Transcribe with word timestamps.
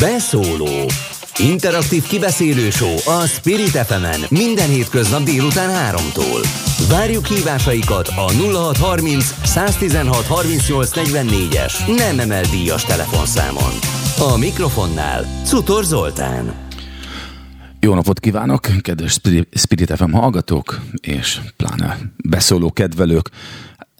Beszóló 0.00 0.90
Interaktív 1.38 2.02
kibeszélő 2.02 2.68
a 3.04 3.26
Spirit 3.26 3.68
fm 3.68 4.34
minden 4.34 4.68
hétköznap 4.68 5.22
délután 5.22 5.94
3-tól. 5.94 6.46
Várjuk 6.88 7.26
hívásaikat 7.26 8.08
a 8.08 8.32
0630 8.32 9.34
116 9.44 10.26
38 10.26 10.90
44-es 10.94 11.96
nem 11.96 12.18
emel 12.18 12.42
díjas 12.42 12.84
telefonszámon. 12.84 13.72
A 14.18 14.36
mikrofonnál 14.38 15.24
Cutor 15.44 15.84
Zoltán. 15.84 16.54
Jó 17.80 17.94
napot 17.94 18.20
kívánok, 18.20 18.68
kedves 18.80 19.20
Spirit 19.52 19.92
FM 19.96 20.12
hallgatók, 20.12 20.80
és 21.00 21.40
pláne 21.56 21.98
beszóló 22.16 22.72
kedvelők. 22.72 23.30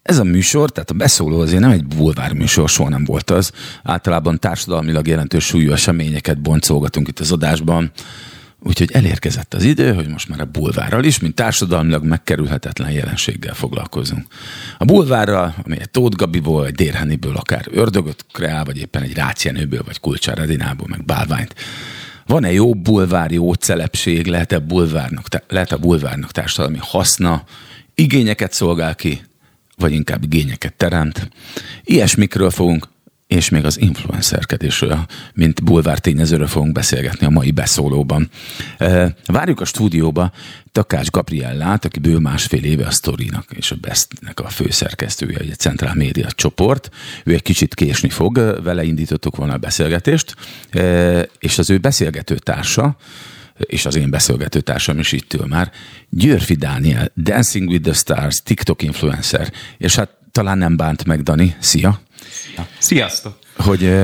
Ez 0.07 0.19
a 0.19 0.25
műsor, 0.25 0.71
tehát 0.71 0.91
a 0.91 0.95
beszóló 0.95 1.41
azért 1.41 1.61
nem 1.61 1.71
egy 1.71 1.85
bulvár 1.85 2.33
műsor, 2.33 2.69
soha 2.69 2.89
nem 2.89 3.05
volt 3.05 3.31
az. 3.31 3.53
Általában 3.83 4.39
társadalmilag 4.39 5.07
jelentős 5.07 5.45
súlyú 5.45 5.73
eseményeket 5.73 6.41
boncolgatunk 6.41 7.09
itt 7.09 7.19
az 7.19 7.33
adásban. 7.33 7.91
Úgyhogy 8.63 8.91
elérkezett 8.93 9.55
az 9.55 9.65
idő, 9.65 9.95
hogy 9.95 10.09
most 10.09 10.29
már 10.29 10.41
a 10.41 10.45
bulvárral 10.45 11.05
is, 11.05 11.19
mint 11.19 11.35
társadalmilag 11.35 12.05
megkerülhetetlen 12.05 12.91
jelenséggel 12.91 13.55
foglalkozunk. 13.55 14.27
A 14.79 14.85
bulvárral, 14.85 15.55
ami 15.65 15.81
egy 15.81 15.91
Tóth 15.91 16.17
Gabiból, 16.17 16.67
egy 16.67 16.75
Dérheniből, 16.75 17.37
akár 17.37 17.67
ördögöt 17.71 18.25
kreál, 18.33 18.65
vagy 18.65 18.79
éppen 18.79 19.03
egy 19.03 19.15
Rácjenőből, 19.15 19.83
vagy 19.87 20.01
Kulcsár 20.01 20.39
Edinából, 20.39 20.87
meg 20.91 21.05
Bálványt. 21.05 21.55
Van-e 22.27 22.53
jó 22.53 22.75
bulvár, 22.75 23.31
jó 23.31 23.53
celepség, 23.53 24.27
lehet-e 24.27 24.59
bulvárnak, 24.59 25.27
lehet 25.49 25.73
a 25.73 25.79
bulvárnak 25.79 26.31
társadalmi 26.31 26.79
haszna, 26.81 27.43
igényeket 27.95 28.53
szolgál 28.53 28.95
ki, 28.95 29.21
vagy 29.77 29.93
inkább 29.93 30.25
igényeket 30.25 30.75
teremt. 30.75 31.31
Ilyesmikről 31.85 32.51
fogunk 32.51 32.89
és 33.27 33.49
még 33.49 33.65
az 33.65 33.81
influencerkedésről, 33.81 35.07
mint 35.35 35.65
bulvár 35.65 35.99
tényezőről 35.99 36.47
fogunk 36.47 36.73
beszélgetni 36.73 37.27
a 37.27 37.31
mai 37.31 37.51
beszólóban. 37.51 38.31
Várjuk 39.27 39.61
a 39.61 39.65
stúdióba 39.65 40.33
Takács 40.73 41.11
Gabriellát, 41.11 41.85
aki 41.85 41.99
bő 41.99 42.19
másfél 42.19 42.65
éve 42.65 42.87
a 42.87 42.91
Storynak 42.91 43.47
és 43.51 43.71
a 43.71 43.77
Bestnek 43.81 44.41
a 44.41 44.49
főszerkesztője, 44.49 45.39
egy 45.39 45.59
Centrál 45.59 45.95
Média 45.95 46.31
csoport. 46.31 46.91
Ő 47.25 47.33
egy 47.33 47.43
kicsit 47.43 47.75
késni 47.75 48.09
fog, 48.09 48.61
vele 48.63 48.85
indítottuk 48.85 49.37
volna 49.37 49.53
a 49.53 49.59
beszélgetést, 49.59 50.35
és 51.39 51.59
az 51.59 51.71
ő 51.71 51.79
beszélgető 51.79 52.35
társa, 52.39 52.97
és 53.59 53.87
az 53.87 53.97
én 53.97 54.11
beszélgető 54.11 54.61
társam 54.61 54.99
is 54.99 55.13
itt 55.13 55.35
ül 55.35 55.47
már, 55.47 55.71
Györfi 56.11 56.55
Dániel, 56.55 57.13
Dancing 57.17 57.69
with 57.69 57.83
the 57.83 57.93
Stars, 57.93 58.43
TikTok 58.43 58.83
influencer, 58.83 59.53
és 59.79 59.95
hát 59.95 60.11
talán 60.33 60.59
nem 60.59 60.77
bánt 60.77 61.05
meg 61.05 61.23
Dani. 61.23 61.57
Szia! 61.59 62.01
Sziasztok! 62.79 63.39
Hogy, 63.57 63.95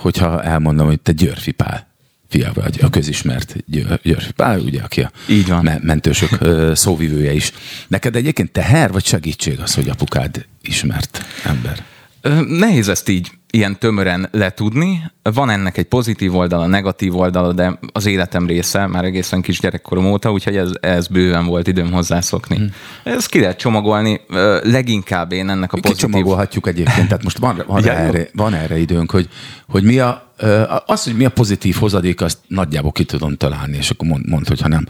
hogyha 0.00 0.42
elmondom, 0.42 0.86
hogy 0.86 1.00
te 1.00 1.12
Györfi 1.12 1.50
Pál 1.50 1.88
fia 2.28 2.52
vagy, 2.54 2.78
a 2.82 2.90
közismert 2.90 3.56
Györfi 4.02 4.32
Pál, 4.32 4.60
ugye, 4.60 4.82
aki 4.82 5.00
a 5.00 5.10
Így 5.28 5.48
van. 5.48 5.80
mentősök 5.82 6.38
szóvivője 6.76 7.32
is. 7.32 7.52
Neked 7.88 8.16
egyébként 8.16 8.52
teher 8.52 8.92
vagy 8.92 9.04
segítség 9.04 9.60
az, 9.60 9.74
hogy 9.74 9.88
apukád 9.88 10.46
ismert 10.62 11.24
ember? 11.44 11.84
Nehéz 12.46 12.88
ezt 12.88 13.08
így 13.08 13.30
ilyen 13.50 13.78
tömören 13.78 14.28
letudni. 14.32 15.10
Van 15.22 15.50
ennek 15.50 15.76
egy 15.76 15.84
pozitív 15.84 16.36
oldala, 16.36 16.66
negatív 16.66 17.16
oldala, 17.16 17.52
de 17.52 17.78
az 17.92 18.06
életem 18.06 18.46
része 18.46 18.86
már 18.86 19.04
egészen 19.04 19.40
kis 19.40 19.60
gyerekkorom 19.60 20.06
óta, 20.06 20.32
úgyhogy 20.32 20.56
ez, 20.56 20.70
ez 20.80 21.06
bőven 21.06 21.46
volt 21.46 21.66
időm 21.66 21.92
hozzászokni. 21.92 22.56
Hmm. 22.56 22.72
Ez 23.02 23.26
ki 23.26 23.40
lehet 23.40 23.58
csomagolni, 23.58 24.20
leginkább 24.62 25.32
én 25.32 25.48
ennek 25.48 25.72
a 25.72 25.80
pozitív... 25.80 25.94
Kicsomagolhatjuk 25.94 26.66
egyébként, 26.66 27.08
tehát 27.08 27.22
most 27.22 27.38
van, 27.38 27.62
van, 27.66 27.84
ja, 27.84 27.92
erre, 27.92 28.28
van 28.32 28.54
erre 28.54 28.78
időnk, 28.78 29.10
hogy, 29.10 29.28
hogy 29.68 29.82
mi 29.82 29.98
a, 29.98 30.32
az, 30.86 31.04
hogy 31.04 31.16
mi 31.16 31.24
a 31.24 31.30
pozitív 31.30 31.76
hozadék, 31.76 32.20
azt 32.20 32.38
nagyjából 32.46 32.92
ki 32.92 33.04
tudom 33.04 33.36
találni, 33.36 33.76
és 33.76 33.90
akkor 33.90 34.08
mond, 34.08 34.28
mond 34.28 34.48
hogyha 34.48 34.68
nem, 34.68 34.86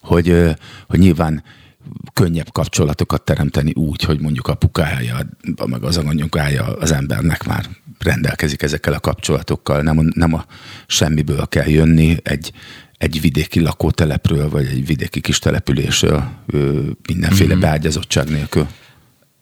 hogy, 0.00 0.56
hogy 0.88 0.98
nyilván 0.98 1.42
könnyebb 2.12 2.52
kapcsolatokat 2.52 3.22
teremteni 3.22 3.72
úgy, 3.72 4.02
hogy 4.02 4.20
mondjuk 4.20 4.48
apukája, 4.48 5.18
meg 5.66 5.82
az 5.82 5.96
anyukája 5.96 6.64
az 6.64 6.92
embernek 6.92 7.44
már 7.44 7.66
rendelkezik 7.98 8.62
ezekkel 8.62 8.92
a 8.92 9.00
kapcsolatokkal, 9.00 9.82
nem 9.82 9.98
a, 9.98 10.02
nem 10.14 10.34
a 10.34 10.44
semmiből 10.86 11.46
kell 11.46 11.68
jönni, 11.68 12.16
egy, 12.22 12.52
egy 12.98 13.20
vidéki 13.20 13.60
lakótelepről, 13.60 14.48
vagy 14.48 14.66
egy 14.66 14.86
vidéki 14.86 15.20
kis 15.20 15.38
településről 15.38 16.24
mindenféle 17.06 17.52
mm-hmm. 17.52 17.60
beágyazottság 17.60 18.28
nélkül. 18.28 18.66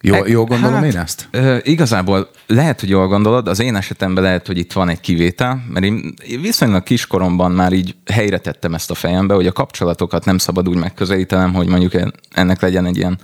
Jó, 0.00 0.14
e, 0.14 0.28
jó 0.28 0.44
gondolom 0.44 0.74
hát, 0.74 0.84
én 0.84 0.96
ezt? 0.96 1.28
Igazából 1.62 2.30
lehet, 2.46 2.80
hogy 2.80 2.88
jól 2.88 3.06
gondolod, 3.06 3.48
az 3.48 3.60
én 3.60 3.76
esetemben 3.76 4.22
lehet, 4.22 4.46
hogy 4.46 4.58
itt 4.58 4.72
van 4.72 4.88
egy 4.88 5.00
kivétel, 5.00 5.64
mert 5.68 5.84
én 5.84 6.14
viszonylag 6.40 6.82
kiskoromban 6.82 7.50
már 7.50 7.72
így 7.72 7.94
helyre 8.12 8.38
tettem 8.38 8.74
ezt 8.74 8.90
a 8.90 8.94
fejembe, 8.94 9.34
hogy 9.34 9.46
a 9.46 9.52
kapcsolatokat 9.52 10.24
nem 10.24 10.38
szabad 10.38 10.68
úgy 10.68 10.76
megközelítenem, 10.76 11.54
hogy 11.54 11.66
mondjuk 11.66 11.92
ennek 12.30 12.60
legyen 12.60 12.86
egy 12.86 12.96
ilyen 12.96 13.18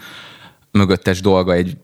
mögöttes 0.71 1.21
dolga, 1.21 1.53
egy 1.53 1.77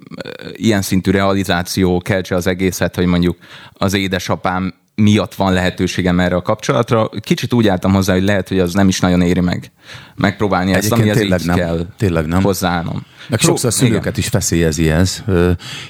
ilyen 0.53 0.83
szintű 0.83 1.11
realizáció 1.11 1.99
keltse 1.99 2.35
az 2.35 2.47
egészet, 2.47 2.95
hogy 2.95 3.07
mondjuk 3.07 3.37
az 3.73 3.95
édesapám 3.95 4.75
miatt 4.95 5.35
van 5.35 5.53
lehetőségem 5.53 6.21
erre 6.21 6.35
a 6.35 6.43
kapcsolatra. 6.43 7.11
Kicsit 7.21 7.53
úgy 7.53 7.69
álltam 7.69 7.93
hozzá, 7.93 8.13
hogy 8.13 8.23
lehet, 8.23 8.49
hogy 8.49 8.59
az 8.59 8.73
nem 8.73 8.89
is 8.89 9.01
nagyon 9.01 9.21
éri 9.21 9.41
meg 9.41 9.71
megpróbálni 10.15 10.73
ezt, 10.73 10.93
ami 10.93 11.11
tényleg 11.11 11.41
nem, 11.45 11.57
kell 11.57 11.87
tényleg 11.97 12.27
nem. 12.27 12.43
hozzáállnom. 12.43 13.07
Meg 13.29 13.41
sokszor 13.41 13.73
szülőket 13.73 14.03
igen. 14.03 14.15
is 14.17 14.29
feszélyezi 14.29 14.91
ez, 14.91 15.25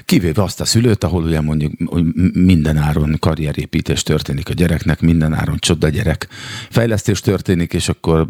kivéve 0.04 0.42
azt 0.42 0.60
a 0.60 0.64
szülőt, 0.64 1.04
ahol 1.04 1.22
ugye 1.22 1.40
mondjuk 1.40 1.72
hogy 1.86 2.04
minden 2.32 2.76
áron 2.76 3.16
karrierépítés 3.18 4.02
történik 4.02 4.48
a 4.48 4.52
gyereknek, 4.52 5.00
minden 5.00 5.34
áron 5.34 5.56
csoda 5.58 5.88
gyerek 5.88 6.28
fejlesztés 6.70 7.20
történik, 7.20 7.72
és 7.72 7.88
akkor 7.88 8.28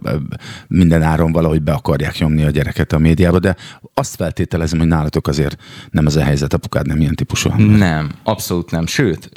minden 0.69 1.03
áron 1.03 1.33
valahogy 1.33 1.62
be 1.62 1.72
akarják 1.72 2.19
nyomni 2.19 2.44
a 2.44 2.50
gyereket 2.50 2.93
a 2.93 2.99
médiába, 2.99 3.39
de 3.39 3.56
azt 3.94 4.15
feltételezem, 4.15 4.78
hogy 4.78 4.89
nálatok 4.89 5.28
azért 5.28 5.56
nem 5.91 6.06
ez 6.06 6.16
a 6.16 6.22
helyzet, 6.22 6.55
apukád 6.55 6.87
nem 6.87 7.00
ilyen 7.00 7.15
típusú. 7.15 7.50
Nem, 7.56 8.10
abszolút 8.22 8.71
nem. 8.71 8.87
Sőt, 8.87 9.31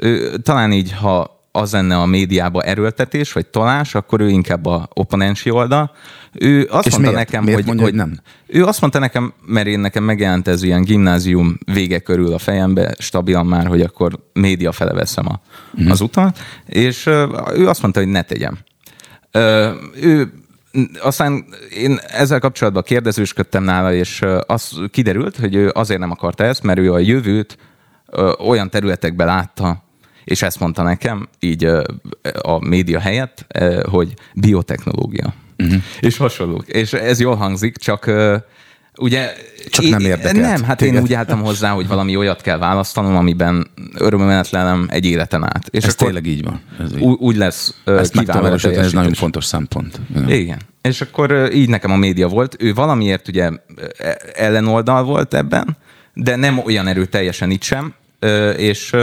talán 0.43 0.71
így, 0.71 0.91
ha 0.91 1.41
az 1.55 1.71
lenne 1.71 1.95
a 1.97 2.05
médiába 2.05 2.61
erőltetés, 2.61 3.31
vagy 3.31 3.45
tolás, 3.45 3.95
akkor 3.95 4.21
ő 4.21 4.29
inkább 4.29 4.65
a 4.65 4.89
opponensi 4.93 5.49
oldal. 5.49 5.91
Ő 6.31 6.67
azt 6.71 6.85
És 6.85 6.91
mondta 6.91 7.11
miért? 7.11 7.15
nekem, 7.25 7.43
miért 7.43 7.57
hogy, 7.57 7.67
mondja, 7.67 7.85
hogy 7.85 7.93
nem. 7.93 8.19
Ő 8.47 8.65
azt 8.65 8.81
mondta 8.81 8.99
nekem, 8.99 9.33
mert 9.45 9.67
én 9.67 9.79
nekem 9.79 10.03
megjelent 10.03 10.47
ez 10.47 10.63
ilyen 10.63 10.81
gimnázium 10.81 11.57
vége 11.65 11.99
körül 11.99 12.33
a 12.33 12.37
fejembe, 12.37 12.95
stabilan 12.97 13.45
már, 13.45 13.67
hogy 13.67 13.81
akkor 13.81 14.19
média 14.33 14.71
fele 14.71 14.93
veszem 14.93 15.27
a, 15.27 15.39
uh-huh. 15.73 15.91
az 15.91 16.01
utat, 16.01 16.39
és 16.65 17.05
ő 17.55 17.67
azt 17.67 17.81
mondta, 17.81 17.99
hogy 17.99 18.09
ne 18.09 18.21
tegyem. 18.21 18.57
Ő 20.01 20.33
aztán 21.01 21.45
én 21.77 21.99
ezzel 22.07 22.39
kapcsolatban 22.39 22.83
kérdezősködtem 22.83 23.63
nála, 23.63 23.93
és 23.93 24.21
az 24.47 24.81
kiderült, 24.91 25.37
hogy 25.37 25.55
ő 25.55 25.71
azért 25.73 25.99
nem 25.99 26.11
akarta 26.11 26.43
ezt, 26.43 26.63
mert 26.63 26.79
ő 26.79 26.93
a 26.93 26.99
jövőt 26.99 27.57
olyan 28.39 28.69
területekben 28.69 29.27
látta, 29.27 29.83
és 30.23 30.41
ezt 30.41 30.59
mondta 30.59 30.83
nekem, 30.83 31.27
így 31.39 31.65
a 32.41 32.65
média 32.67 32.99
helyett, 32.99 33.45
hogy 33.89 34.13
biotechnológia. 34.35 35.33
Uh-huh. 35.57 35.81
És 35.99 36.17
hasonlók. 36.17 36.67
És 36.67 36.93
ez 36.93 37.19
jól 37.19 37.35
hangzik, 37.35 37.77
csak 37.77 38.11
Ugye, 38.97 39.33
Csak 39.69 39.85
én, 39.85 39.89
nem 39.89 39.99
érdekelt. 39.99 40.35
Nem, 40.35 40.63
hát 40.63 40.77
téged. 40.77 40.95
én 40.95 41.01
úgy 41.01 41.13
álltam 41.13 41.41
hozzá, 41.41 41.71
hogy 41.71 41.87
valami 41.87 42.15
olyat 42.15 42.41
kell 42.41 42.57
választanom, 42.57 43.15
amiben 43.15 43.67
örömömenetlenem 43.97 44.87
egy 44.89 45.05
életen 45.05 45.43
át. 45.43 45.67
És 45.69 45.83
ez 45.83 45.95
tényleg 45.95 46.25
így 46.25 46.43
van. 46.43 46.61
Ez 46.79 46.95
így. 46.95 47.01
Úgy 47.01 47.35
lesz 47.35 47.75
Ezt 47.85 48.17
ez 48.63 48.91
nagyon 48.91 49.13
fontos 49.13 49.45
szempont. 49.45 49.99
Igen. 50.15 50.29
Igen. 50.29 50.57
És 50.81 51.01
akkor 51.01 51.49
így 51.53 51.69
nekem 51.69 51.91
a 51.91 51.95
média 51.95 52.27
volt. 52.27 52.55
Ő 52.59 52.73
valamiért 52.73 53.27
ugye 53.27 53.49
ellenoldal 54.35 55.03
volt 55.03 55.33
ebben, 55.33 55.77
de 56.13 56.35
nem 56.35 56.57
olyan 56.57 56.87
erő 56.87 57.05
teljesen 57.05 57.51
itt 57.51 57.63
sem, 57.63 57.93
és 58.57 58.95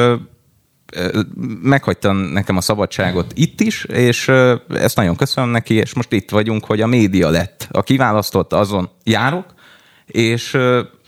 meghagyta 1.63 2.13
nekem 2.13 2.57
a 2.57 2.61
szabadságot 2.61 3.33
itt 3.35 3.61
is, 3.61 3.85
és 3.85 4.29
ezt 4.69 4.97
nagyon 4.97 5.17
köszönöm 5.17 5.51
neki, 5.51 5.75
és 5.75 5.95
most 5.95 6.13
itt 6.13 6.31
vagyunk, 6.31 6.65
hogy 6.65 6.81
a 6.81 6.87
média 6.87 7.29
lett. 7.29 7.69
A 7.71 7.83
kiválasztott, 7.83 8.53
azon 8.53 8.91
járok, 9.05 9.45
és 10.07 10.59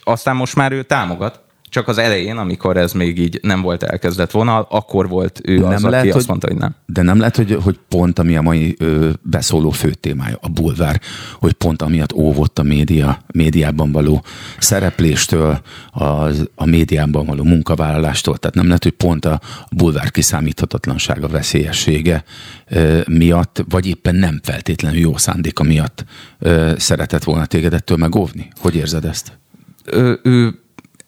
aztán 0.04 0.36
most 0.36 0.56
már 0.56 0.72
ő 0.72 0.82
támogat, 0.82 1.40
csak 1.72 1.88
az 1.88 1.98
elején, 1.98 2.36
amikor 2.36 2.76
ez 2.76 2.92
még 2.92 3.18
így 3.18 3.38
nem 3.42 3.62
volt 3.62 3.82
elkezdett 3.82 4.30
vonal, 4.30 4.66
akkor 4.70 5.08
volt 5.08 5.40
ő 5.44 5.58
nem 5.58 5.72
az, 5.72 5.82
lehet, 5.82 5.98
aki 5.98 6.08
hogy, 6.08 6.18
azt 6.18 6.28
mondta, 6.28 6.46
hogy 6.46 6.56
nem. 6.56 6.74
De 6.86 7.02
nem 7.02 7.18
lehet, 7.18 7.36
hogy, 7.36 7.58
hogy 7.62 7.78
pont 7.88 8.18
ami 8.18 8.36
a 8.36 8.42
mai 8.42 8.76
ö, 8.78 9.10
beszóló 9.22 9.70
fő 9.70 9.90
témája, 9.90 10.38
a 10.40 10.48
bulvár, 10.48 11.00
hogy 11.38 11.52
pont 11.52 11.82
amiatt 11.82 12.12
óvott 12.12 12.58
a 12.58 12.62
média, 12.62 13.18
médiában 13.34 13.92
való 13.92 14.24
szerepléstől, 14.58 15.60
a, 15.90 16.04
a 16.54 16.64
médiában 16.64 17.26
való 17.26 17.42
munkavállalástól, 17.42 18.36
tehát 18.36 18.56
nem 18.56 18.66
lehet, 18.66 18.82
hogy 18.82 18.92
pont 18.92 19.24
a 19.24 19.40
bulvár 19.70 20.10
kiszámíthatatlansága, 20.10 21.28
veszélyessége 21.28 22.24
ö, 22.68 23.00
miatt, 23.08 23.64
vagy 23.68 23.86
éppen 23.86 24.14
nem 24.14 24.40
feltétlenül 24.42 24.98
jó 24.98 25.16
szándéka 25.16 25.62
miatt 25.62 26.04
ö, 26.38 26.72
szeretett 26.76 27.24
volna 27.24 27.46
téged 27.46 27.74
ettől 27.74 27.96
megóvni? 27.96 28.48
Hogy 28.60 28.74
érzed 28.74 29.04
ezt? 29.04 29.40
Ő, 29.84 30.20
ő 30.22 30.61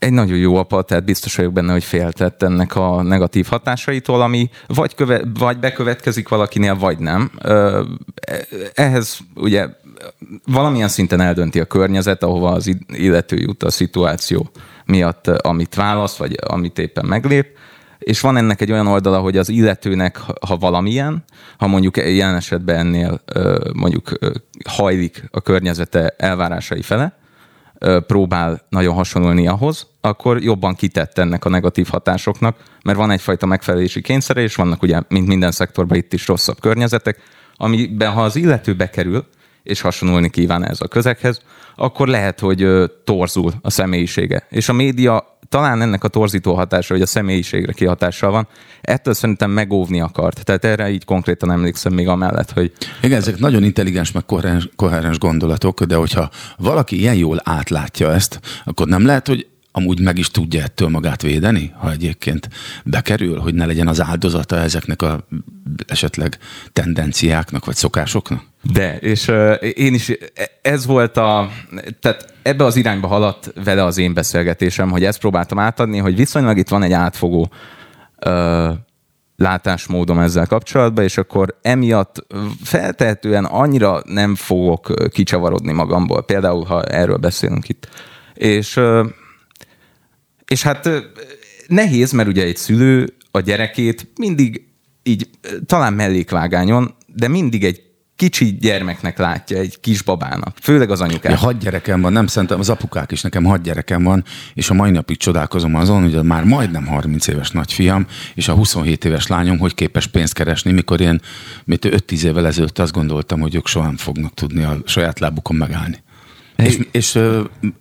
egy 0.05 0.13
nagyon 0.13 0.39
jó 0.39 0.57
apa, 0.57 0.83
tehát 0.83 1.05
biztos 1.05 1.37
vagyok 1.37 1.53
benne, 1.53 1.73
hogy 1.73 1.85
féltett 1.85 2.43
ennek 2.43 2.77
a 2.77 3.03
negatív 3.03 3.47
hatásaitól, 3.47 4.23
ami 4.23 4.51
vagy, 4.67 4.95
köve, 4.95 5.23
vagy 5.39 5.59
bekövetkezik 5.59 6.29
valakinél, 6.29 6.75
vagy 6.75 6.99
nem. 6.99 7.31
Ehhez 8.75 9.19
ugye 9.35 9.69
valamilyen 10.47 10.89
szinten 10.89 11.21
eldönti 11.21 11.61
a 11.61 11.65
környezet, 11.65 12.23
ahova 12.23 12.51
az 12.51 12.77
illető 12.87 13.37
jut 13.37 13.63
a 13.63 13.71
szituáció 13.71 14.51
miatt, 14.85 15.29
amit 15.29 15.75
választ, 15.75 16.17
vagy 16.17 16.37
amit 16.47 16.79
éppen 16.79 17.07
meglép 17.07 17.47
és 17.99 18.21
van 18.21 18.37
ennek 18.37 18.61
egy 18.61 18.73
olyan 18.73 18.87
oldala, 18.87 19.19
hogy 19.19 19.37
az 19.37 19.49
illetőnek, 19.49 20.19
ha 20.47 20.57
valamilyen, 20.57 21.25
ha 21.59 21.67
mondjuk 21.67 21.97
jelen 21.97 22.35
esetben 22.35 22.77
ennél 22.77 23.21
mondjuk 23.73 24.13
hajlik 24.69 25.29
a 25.31 25.41
környezete 25.41 26.15
elvárásai 26.19 26.83
fele, 26.83 27.19
próbál 28.07 28.61
nagyon 28.69 28.95
hasonlulni 28.95 29.47
ahhoz, 29.47 29.87
akkor 30.01 30.43
jobban 30.43 30.75
kitett 30.75 31.19
ennek 31.19 31.45
a 31.45 31.49
negatív 31.49 31.89
hatásoknak, 31.89 32.57
mert 32.85 32.99
van 32.99 33.11
egyfajta 33.11 33.47
megfelelési 33.47 34.01
kényszere, 34.01 34.41
és 34.41 34.55
vannak 34.55 34.83
ugye, 34.83 35.01
mint 35.09 35.27
minden 35.27 35.51
szektorban 35.51 35.97
itt 35.97 36.13
is 36.13 36.27
rosszabb 36.27 36.61
környezetek, 36.61 37.19
amiben 37.57 38.13
ha 38.13 38.23
az 38.23 38.37
illető 38.37 38.75
bekerül, 38.75 39.27
és 39.63 39.81
hasonlulni 39.81 40.31
kíván 40.31 40.65
ez 40.65 40.81
a 40.81 40.89
közeghez, 40.89 41.41
akkor 41.77 42.09
lehet, 42.09 42.41
hogy 42.41 42.67
torzul 43.05 43.53
a 43.63 43.71
személyisége. 43.71 44.47
És 44.51 44.69
a 44.69 44.73
média 44.73 45.34
talán 45.55 45.83
ennek 45.83 46.05
a 46.05 46.09
torzító 46.09 46.55
hatása, 46.55 46.93
hogy 46.93 47.03
a 47.03 47.07
személyiségre 47.07 47.73
kihatással 47.73 48.31
van, 48.31 48.49
ettől 48.81 49.15
szerintem 49.15 49.51
megóvni 49.51 50.01
akart. 50.01 50.45
Tehát 50.45 50.65
erre 50.65 50.91
így 50.91 51.05
konkrétan 51.05 51.51
emlékszem 51.51 51.93
még 51.93 52.09
amellett, 52.09 52.51
hogy... 52.51 52.73
Igen, 53.03 53.19
ezek 53.19 53.39
nagyon 53.39 53.63
intelligens, 53.63 54.13
meg 54.13 54.25
koherens, 54.25 54.69
koherens 54.77 55.19
gondolatok, 55.19 55.83
de 55.83 55.95
hogyha 55.95 56.31
valaki 56.57 56.99
ilyen 56.99 57.15
jól 57.15 57.41
átlátja 57.45 58.13
ezt, 58.13 58.41
akkor 58.65 58.87
nem 58.87 59.07
lehet, 59.07 59.27
hogy 59.27 59.47
amúgy 59.77 60.01
meg 60.01 60.19
is 60.19 60.31
tudja 60.31 60.63
ettől 60.63 60.89
magát 60.89 61.23
védeni, 61.23 61.73
ha 61.79 61.91
egyébként 61.91 62.49
bekerül, 62.85 63.39
hogy 63.39 63.55
ne 63.55 63.67
legyen 63.67 63.89
az 63.89 64.03
áldozata 64.03 64.57
ezeknek 64.57 65.03
a 65.03 65.27
esetleg 65.87 66.39
tendenciáknak 66.73 67.65
vagy 67.65 67.75
szokásoknak? 67.75 68.43
De, 68.73 68.97
és 68.97 69.33
én 69.75 69.95
is, 69.95 70.13
ez 70.63 70.87
volt 70.87 71.17
a, 71.17 71.51
tehát 72.01 72.35
ebbe 72.43 72.65
az 72.65 72.77
irányba 72.77 73.07
haladt 73.07 73.53
vele 73.65 73.85
az 73.85 73.99
én 73.99 74.15
beszélgetésem, 74.15 74.91
hogy 74.91 75.05
ezt 75.05 75.19
próbáltam 75.19 75.59
átadni, 75.59 75.99
hogy 75.99 76.17
viszonylag 76.17 76.59
itt 76.59 76.69
van 76.69 76.83
egy 76.83 76.93
átfogó 76.93 77.51
uh, 78.27 78.73
látásmódom 79.37 80.19
ezzel 80.19 80.47
kapcsolatban, 80.47 81.05
és 81.05 81.19
akkor 81.19 81.59
emiatt 81.63 82.27
feltehetően 82.63 83.45
annyira 83.45 84.03
nem 84.05 84.35
fogok 84.35 85.11
kicsavarodni 85.11 85.73
magamból, 85.73 86.25
például 86.25 86.65
ha 86.65 86.83
erről 86.83 87.17
beszélünk 87.17 87.69
itt. 87.69 87.89
És 88.35 88.77
uh, 88.77 89.07
és 90.47 90.63
hát 90.63 90.89
nehéz, 91.67 92.13
mert 92.13 92.29
ugye 92.29 92.43
egy 92.43 92.57
szülő 92.57 93.15
a 93.31 93.41
gyerekét 93.41 94.09
mindig 94.19 94.67
így 95.03 95.29
talán 95.67 95.93
mellékvágányon, 95.93 96.95
de 97.07 97.29
mindig 97.29 97.65
egy 97.65 97.83
kicsi 98.17 98.57
gyermeknek 98.61 99.19
látja, 99.19 99.59
egy 99.59 99.81
kisbabának, 99.81 100.57
főleg 100.61 100.91
az 100.91 101.01
anyukák. 101.01 101.33
Ja, 101.33 101.39
hat 101.39 101.59
gyerekem 101.59 102.01
van, 102.01 102.13
nem 102.13 102.27
szerintem 102.27 102.59
az 102.59 102.69
apukák 102.69 103.13
is, 103.13 103.21
nekem 103.21 103.45
hat 103.45 103.63
gyerekem 103.63 104.03
van, 104.03 104.25
és 104.55 104.71
a 104.71 104.75
mai 104.75 104.91
napig 104.91 105.17
csodálkozom 105.17 105.75
azon, 105.75 106.03
hogy 106.03 106.23
már 106.23 106.45
majdnem 106.45 106.87
30 106.87 107.27
éves 107.27 107.51
nagyfiam, 107.51 108.07
és 108.35 108.49
a 108.49 108.53
27 108.53 109.05
éves 109.05 109.27
lányom, 109.27 109.59
hogy 109.59 109.75
képes 109.75 110.07
pénzt 110.07 110.33
keresni, 110.33 110.73
mikor 110.73 111.01
én, 111.01 111.21
mint 111.65 111.85
5-10 111.85 112.23
évvel 112.23 112.47
ezelőtt 112.47 112.79
azt 112.79 112.93
gondoltam, 112.93 113.41
hogy 113.41 113.55
ők 113.55 113.67
soha 113.67 113.87
nem 113.87 113.97
fognak 113.97 114.35
tudni 114.35 114.63
a 114.63 114.79
saját 114.85 115.19
lábukon 115.19 115.57
megállni. 115.57 116.03
Hey. 116.57 116.67
És, 116.67 116.79
és 116.91 117.19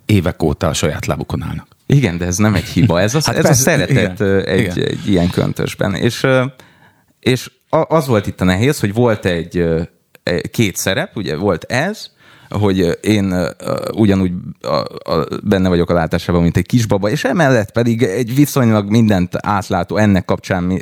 évek 0.05 0.43
óta 0.43 0.67
a 0.67 0.73
saját 0.73 1.05
lábukon 1.05 1.43
állnak. 1.43 1.67
Igen, 1.85 2.17
de 2.17 2.25
ez 2.25 2.37
nem 2.37 2.55
egy 2.55 2.65
hiba, 2.65 3.01
ez 3.01 3.15
a, 3.15 3.19
hát 3.25 3.35
ez 3.35 3.41
persze, 3.41 3.61
a 3.61 3.63
szeretet 3.63 4.19
igen, 4.19 4.45
egy, 4.45 4.59
igen. 4.59 4.77
egy 4.77 5.07
ilyen 5.07 5.29
köntösben. 5.29 5.95
És, 5.95 6.27
és 7.19 7.51
az 7.69 8.07
volt 8.07 8.27
itt 8.27 8.41
a 8.41 8.45
nehéz, 8.45 8.79
hogy 8.79 8.93
volt 8.93 9.25
egy 9.25 9.65
két 10.51 10.75
szerep, 10.75 11.15
ugye 11.15 11.35
volt 11.35 11.63
ez, 11.63 12.11
hogy 12.49 12.97
én 13.01 13.35
ugyanúgy 13.93 14.31
uh, 14.61 15.15
uh, 15.15 15.23
benne 15.43 15.69
vagyok 15.69 15.89
a 15.89 15.93
látásában, 15.93 16.41
mint 16.41 16.57
egy 16.57 16.65
kisbaba, 16.65 17.09
és 17.09 17.23
emellett 17.23 17.71
pedig 17.71 18.03
egy 18.03 18.35
viszonylag 18.35 18.89
mindent 18.89 19.31
átlátó, 19.39 19.97
ennek 19.97 20.25
kapcsán 20.25 20.81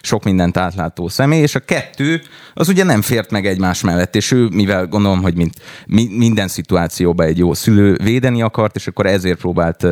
sok 0.00 0.24
mindent 0.24 0.56
átlátó 0.56 1.08
személy, 1.08 1.40
és 1.40 1.54
a 1.54 1.60
kettő 1.60 2.22
az 2.54 2.68
ugye 2.68 2.84
nem 2.84 3.02
fért 3.02 3.30
meg 3.30 3.46
egymás 3.46 3.82
mellett, 3.82 4.16
és 4.16 4.30
ő, 4.30 4.48
mivel 4.52 4.86
gondolom, 4.86 5.22
hogy 5.22 5.34
mint, 5.34 5.54
mi, 5.86 6.08
minden 6.16 6.48
szituációban 6.48 7.26
egy 7.26 7.38
jó 7.38 7.54
szülő 7.54 7.96
védeni 8.02 8.42
akart, 8.42 8.76
és 8.76 8.86
akkor 8.86 9.06
ezért 9.06 9.38
próbált 9.38 9.86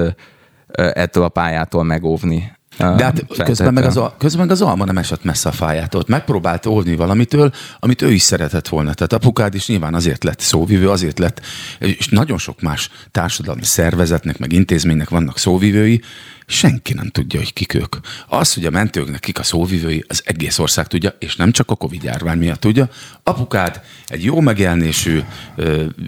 ettől 0.75 1.25
a 1.25 1.29
pályától 1.29 1.85
megóvni. 1.85 2.57
De 2.79 3.05
hát 3.05 3.27
közben 3.45 3.73
meg, 3.73 3.85
az, 3.85 4.01
közben 4.19 4.47
meg 4.47 4.51
az 4.51 4.63
alma 4.63 4.85
nem 4.85 4.99
esett 4.99 5.25
messze 5.25 5.49
a 5.49 5.53
fájától. 5.53 6.05
Megpróbált 6.07 6.67
óvni 6.67 6.97
valamitől, 6.97 7.53
amit 7.79 8.03
ő 8.03 8.13
is 8.13 8.23
szeretett 8.23 8.69
volna. 8.69 8.95
Tehát 8.95 9.13
apukád 9.13 9.55
is 9.55 9.67
nyilván 9.67 9.95
azért 9.95 10.25
lett 10.25 10.41
szóvivő, 10.41 10.91
azért 10.91 11.19
lett, 11.19 11.41
és 11.79 12.09
nagyon 12.09 12.39
sok 12.39 12.61
más 12.61 12.91
társadalmi 13.11 13.65
szervezetnek, 13.65 14.39
meg 14.39 14.53
intézménynek 14.53 15.09
vannak 15.09 15.39
szóvivői, 15.39 16.03
senki 16.51 16.93
nem 16.95 17.09
tudja, 17.09 17.39
hogy 17.39 17.53
kik 17.53 17.75
ők. 17.75 17.97
Az, 18.27 18.55
hogy 18.55 18.65
a 18.65 18.71
mentőknek 18.71 19.21
kik 19.21 19.39
a 19.39 19.43
szóvivői, 19.43 20.05
az 20.09 20.23
egész 20.25 20.59
ország 20.59 20.87
tudja, 20.87 21.17
és 21.19 21.37
nem 21.37 21.53
csak 21.53 21.71
a 21.71 21.75
Covid 21.75 22.03
járvány 22.03 22.39
miatt 22.39 22.61
tudja. 22.61 22.89
Apukád 23.23 23.81
egy 24.07 24.25
jó 24.25 24.41
megjelenésű, 24.41 25.21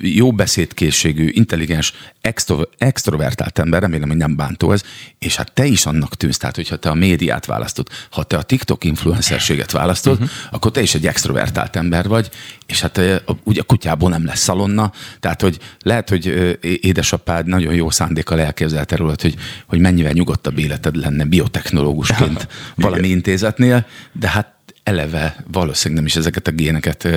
jó 0.00 0.32
beszédkészségű, 0.32 1.28
intelligens, 1.28 1.92
extro, 2.20 2.60
extrovertált 2.78 3.58
ember, 3.58 3.80
remélem, 3.80 4.08
hogy 4.08 4.16
nem 4.16 4.36
bántó 4.36 4.72
ez, 4.72 4.82
és 5.18 5.36
hát 5.36 5.52
te 5.52 5.64
is 5.64 5.86
annak 5.86 6.16
tűnsz, 6.16 6.36
tehát 6.36 6.56
hogyha 6.56 6.76
te 6.76 6.90
a 6.90 6.94
médiát 6.94 7.46
választod, 7.46 7.88
ha 8.10 8.22
te 8.22 8.36
a 8.36 8.42
TikTok 8.42 8.84
influencerséget 8.84 9.70
választod, 9.70 10.12
uh-huh. 10.12 10.30
akkor 10.50 10.70
te 10.70 10.82
is 10.82 10.94
egy 10.94 11.06
extrovertált 11.06 11.76
ember 11.76 12.08
vagy, 12.08 12.30
és 12.70 12.80
hát 12.80 13.00
ugye 13.44 13.60
a 13.60 13.64
kutyából 13.64 14.10
nem 14.10 14.24
lesz 14.24 14.40
szalonna, 14.40 14.92
tehát 15.20 15.40
hogy 15.40 15.58
lehet, 15.82 16.08
hogy 16.08 16.26
édesapád 16.62 17.46
nagyon 17.46 17.74
jó 17.74 17.90
szándékkal 17.90 18.40
elképzelte 18.40 18.96
róla, 18.96 19.14
hogy, 19.20 19.36
hogy 19.66 19.78
mennyivel 19.78 20.12
nyugodtabb 20.12 20.58
életed 20.58 20.96
lenne 20.96 21.24
biotechnológusként 21.24 22.48
valami 22.74 23.08
intézetnél, 23.08 23.86
de 24.12 24.28
hát 24.28 24.54
eleve 24.82 25.44
valószínűleg 25.52 26.02
nem 26.02 26.06
is 26.06 26.16
ezeket 26.16 26.46
a 26.46 26.50
géneket 26.50 27.08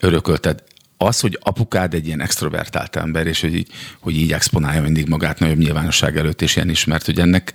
örökölted. 0.00 0.62
Az, 0.96 1.20
hogy 1.20 1.38
apukád 1.42 1.94
egy 1.94 2.06
ilyen 2.06 2.20
extrovertált 2.20 2.96
ember, 2.96 3.26
és 3.26 3.40
hogy 3.40 3.54
így, 3.54 3.68
hogy 4.00 4.16
így 4.16 4.32
exponálja 4.32 4.82
mindig 4.82 5.08
magát 5.08 5.38
nagyobb 5.38 5.58
nyilvánosság 5.58 6.16
előtt, 6.16 6.42
és 6.42 6.56
ilyen 6.56 6.68
ismert, 6.68 7.04
hogy 7.04 7.20
ennek, 7.20 7.54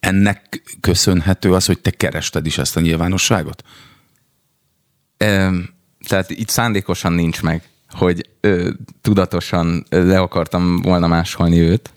ennek 0.00 0.62
köszönhető 0.80 1.52
az, 1.52 1.66
hogy 1.66 1.78
te 1.78 1.90
kerested 1.90 2.46
is 2.46 2.58
ezt 2.58 2.76
a 2.76 2.80
nyilvánosságot? 2.80 3.62
Um 5.24 5.76
tehát 6.08 6.30
itt 6.30 6.48
szándékosan 6.48 7.12
nincs 7.12 7.42
meg, 7.42 7.62
hogy 7.90 8.28
ö, 8.40 8.70
tudatosan 9.02 9.84
le 9.90 10.18
akartam 10.18 10.76
volna 10.82 11.06
másolni 11.06 11.58
őt, 11.58 11.90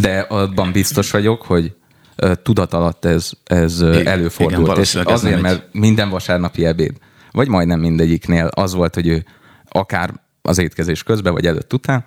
de 0.00 0.18
abban 0.18 0.72
biztos 0.72 1.10
vagyok, 1.10 1.42
hogy 1.42 1.74
ö, 2.16 2.34
tudat 2.34 2.72
alatt 2.72 3.04
ez, 3.04 3.30
ez 3.44 3.80
igen, 3.80 4.06
előfordult. 4.06 4.66
Igen, 4.66 4.78
és 4.80 4.94
azért, 4.94 5.40
mert 5.40 5.68
minden 5.72 6.08
vasárnapi 6.08 6.64
ebéd, 6.64 6.92
vagy 7.32 7.48
majdnem 7.48 7.80
mindegyiknél 7.80 8.46
az 8.46 8.74
volt, 8.74 8.94
hogy 8.94 9.06
ő 9.06 9.24
akár 9.68 10.12
az 10.42 10.58
étkezés 10.58 11.02
közben, 11.02 11.32
vagy 11.32 11.46
előtt 11.46 11.72
után, 11.72 12.04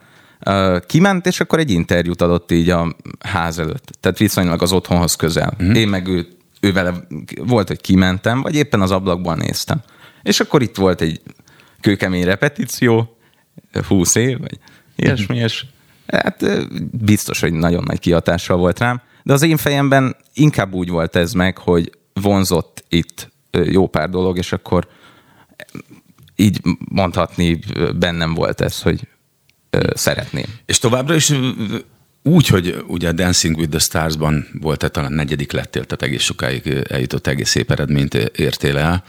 kiment, 0.86 1.26
és 1.26 1.40
akkor 1.40 1.60
egy 1.60 1.72
interjút 1.72 2.22
adott 2.22 2.52
így 2.52 2.70
a 2.70 2.96
ház 3.20 3.60
előtt. 3.60 3.90
Tehát 4.00 4.18
viszonylag 4.18 4.62
az 4.62 4.72
otthonhoz 4.72 5.16
közel. 5.16 5.54
Uh-huh. 5.60 5.78
Én 5.78 5.88
meg 5.88 6.08
ő, 6.08 6.28
ő 6.60 6.72
vele 6.72 6.94
volt, 7.38 7.68
hogy 7.68 7.82
kimentem, 7.82 8.42
vagy 8.42 8.56
éppen 8.56 8.82
az 8.82 8.92
ablakból 8.92 9.36
néztem. 9.36 9.82
És 10.24 10.40
akkor 10.40 10.62
itt 10.62 10.76
volt 10.76 11.02
egy 11.02 11.22
kőkemény 11.88 12.24
repetíció, 12.24 13.18
20 13.88 14.16
év, 14.16 14.40
vagy 14.40 14.60
ilyesmi, 14.96 15.38
és 15.38 15.66
hát 16.08 16.46
biztos, 16.92 17.40
hogy 17.40 17.54
nagyon 17.54 17.84
nagy 17.84 18.00
kihatással 18.00 18.58
volt 18.58 18.80
rám, 18.80 19.02
de 19.24 19.34
az 19.34 19.42
én 19.42 19.58
fejemben 19.58 20.16
inkább 20.34 20.74
úgy 20.74 20.90
volt 20.90 21.16
ez 21.16 21.34
meg, 21.34 21.58
hogy 21.58 21.92
vonzott 22.14 22.84
itt 22.90 23.32
jó 23.52 23.88
pár 23.88 24.10
dolog, 24.10 24.38
és 24.38 24.52
akkor 24.52 24.88
így 26.36 26.62
mondhatni 26.78 27.60
bennem 27.96 28.34
volt 28.34 28.62
ez, 28.62 28.82
hogy 28.82 29.08
szeretném. 29.94 30.46
És 30.66 30.80
továbbra 30.80 31.16
is 31.16 31.34
úgy, 32.24 32.48
hogy 32.48 32.84
ugye 32.88 33.12
Dancing 33.12 33.58
with 33.58 33.70
the 33.70 33.80
Stars-ban 33.80 34.48
volt, 34.62 34.80
tehát 34.80 34.94
talán 34.94 35.14
negyedik 35.14 35.52
lettél, 35.52 35.86
tehát 35.86 36.02
egész 36.02 36.24
sokáig 36.24 36.68
eljutott, 36.90 37.28
egész 37.28 37.50
szép 37.50 37.72
eredményt 37.72 38.14
értél 38.14 38.78
el 38.78 39.04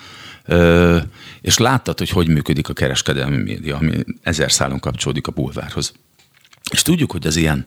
és 1.40 1.58
láttad, 1.58 1.98
hogy 1.98 2.10
hogy 2.10 2.28
működik 2.28 2.68
a 2.68 2.72
kereskedelmi 2.72 3.36
média, 3.36 3.76
ami 3.76 4.04
ezer 4.22 4.52
szálon 4.52 4.80
kapcsolódik 4.80 5.26
a 5.26 5.32
bulvárhoz. 5.32 5.92
És 6.70 6.82
tudjuk, 6.82 7.12
hogy 7.12 7.26
az 7.26 7.36
ilyen, 7.36 7.66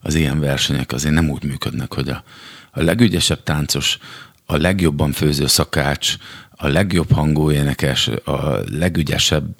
az 0.00 0.14
ilyen 0.14 0.40
versenyek 0.40 0.92
azért 0.92 1.14
nem 1.14 1.30
úgy 1.30 1.44
működnek, 1.44 1.94
hogy 1.94 2.08
a, 2.08 2.24
a 2.70 2.82
legügyesebb 2.82 3.42
táncos, 3.42 3.98
a 4.46 4.56
legjobban 4.56 5.12
főző 5.12 5.46
szakács, 5.46 6.16
a 6.50 6.66
legjobb 6.66 7.12
hangú 7.12 7.50
énekes, 7.50 8.08
a 8.24 8.58
legügyesebb 8.70 9.56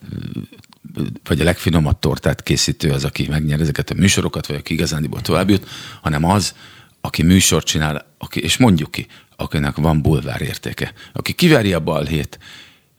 vagy 1.25 1.41
a 1.41 1.45
legfinomabb 1.45 1.99
tortát 1.99 2.43
készítő 2.43 2.91
az, 2.91 3.05
aki 3.05 3.27
megnyer 3.29 3.61
ezeket 3.61 3.91
a 3.91 3.95
műsorokat, 3.95 4.47
vagy 4.47 4.57
aki 4.57 4.73
igazándiból 4.73 5.21
tovább 5.21 5.51
jut, 5.51 5.69
hanem 6.03 6.25
az, 6.25 6.55
aki 7.01 7.23
műsort 7.23 7.67
csinál, 7.67 8.07
aki, 8.19 8.41
és 8.41 8.57
mondjuk 8.57 8.91
ki, 8.91 9.07
akinek 9.41 9.77
van 9.77 10.03
bulvár 10.03 10.41
értéke, 10.41 10.93
aki 11.13 11.33
kiveri 11.33 11.73
a 11.73 11.81
balhét, 11.81 12.39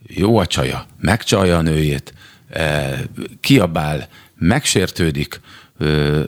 jó 0.07 0.38
a 0.38 0.45
csaja, 0.45 0.86
megcsalja 1.00 1.57
a 1.57 1.62
nőjét, 1.62 2.13
eh, 2.50 3.00
kiabál, 3.39 4.07
megsértődik, 4.36 5.39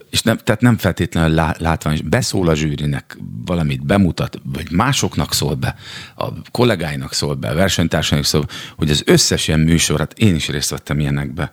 és 0.10 0.22
nem, 0.22 0.38
tehát 0.38 0.62
nem 0.62 0.78
feltétlenül 0.78 1.36
látvány, 1.58 2.02
beszól 2.06 2.48
a 2.48 2.56
zsűrinek, 2.56 3.18
valamit 3.46 3.86
bemutat, 3.86 4.42
vagy 4.44 4.72
másoknak 4.72 5.34
szól 5.34 5.56
be, 5.56 5.76
a 6.16 6.28
kollégáinak 6.52 7.14
szól 7.14 7.36
be, 7.36 7.50
a 7.50 7.56
versenytársainak 7.56 8.26
szól, 8.26 8.46
hogy 8.78 8.90
az 8.90 9.04
összes 9.06 9.48
ilyen 9.48 9.60
műsor, 9.60 10.00
hát 10.00 10.20
én 10.20 10.36
is 10.36 10.48
részt 10.48 10.70
vettem 10.70 11.00
ilyenekbe, 11.00 11.52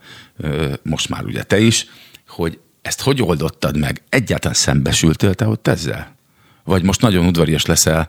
most 0.82 1.08
már 1.08 1.24
ugye 1.24 1.42
te 1.42 1.58
is, 1.58 1.86
hogy 2.28 2.58
ezt 2.82 3.00
hogy 3.02 3.22
oldottad 3.22 3.76
meg? 3.76 4.02
Egyáltalán 4.08 4.56
szembesültél 4.56 5.34
te 5.34 5.46
ott 5.46 5.68
ezzel? 5.68 6.16
Vagy 6.64 6.82
most 6.82 7.00
nagyon 7.00 7.26
udvarias 7.26 7.66
leszel, 7.66 8.08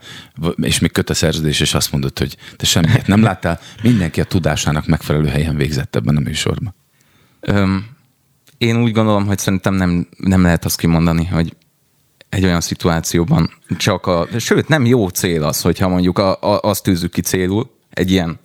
és 0.55 0.79
még 0.79 0.91
köt 0.91 1.09
a 1.09 1.13
szerződés, 1.13 1.59
és 1.59 1.73
azt 1.73 1.91
mondod, 1.91 2.17
hogy 2.17 2.37
te 2.55 2.65
semmit 2.65 3.07
nem 3.07 3.23
láttál, 3.23 3.59
mindenki 3.83 4.21
a 4.21 4.23
tudásának 4.23 4.85
megfelelő 4.85 5.27
helyen 5.27 5.55
végzett 5.55 5.95
ebben 5.95 6.17
a 6.17 6.19
műsorban. 6.19 6.75
Um 7.47 7.99
én 8.61 8.81
úgy 8.81 8.91
gondolom, 8.91 9.25
hogy 9.25 9.37
szerintem 9.37 9.73
nem, 9.73 10.07
nem 10.17 10.41
lehet 10.41 10.65
azt 10.65 10.77
kimondani, 10.77 11.25
hogy 11.25 11.55
egy 12.29 12.43
olyan 12.43 12.61
szituációban 12.61 13.51
csak 13.77 14.05
a, 14.05 14.27
sőt 14.37 14.67
nem 14.67 14.85
jó 14.85 15.07
cél 15.07 15.43
az, 15.43 15.61
hogyha 15.61 15.87
mondjuk 15.87 16.17
a, 16.17 16.41
a, 16.41 16.59
azt 16.61 16.83
tűzzük 16.83 17.11
ki 17.11 17.21
célul 17.21 17.71
egy 17.89 18.11
ilyen 18.11 18.39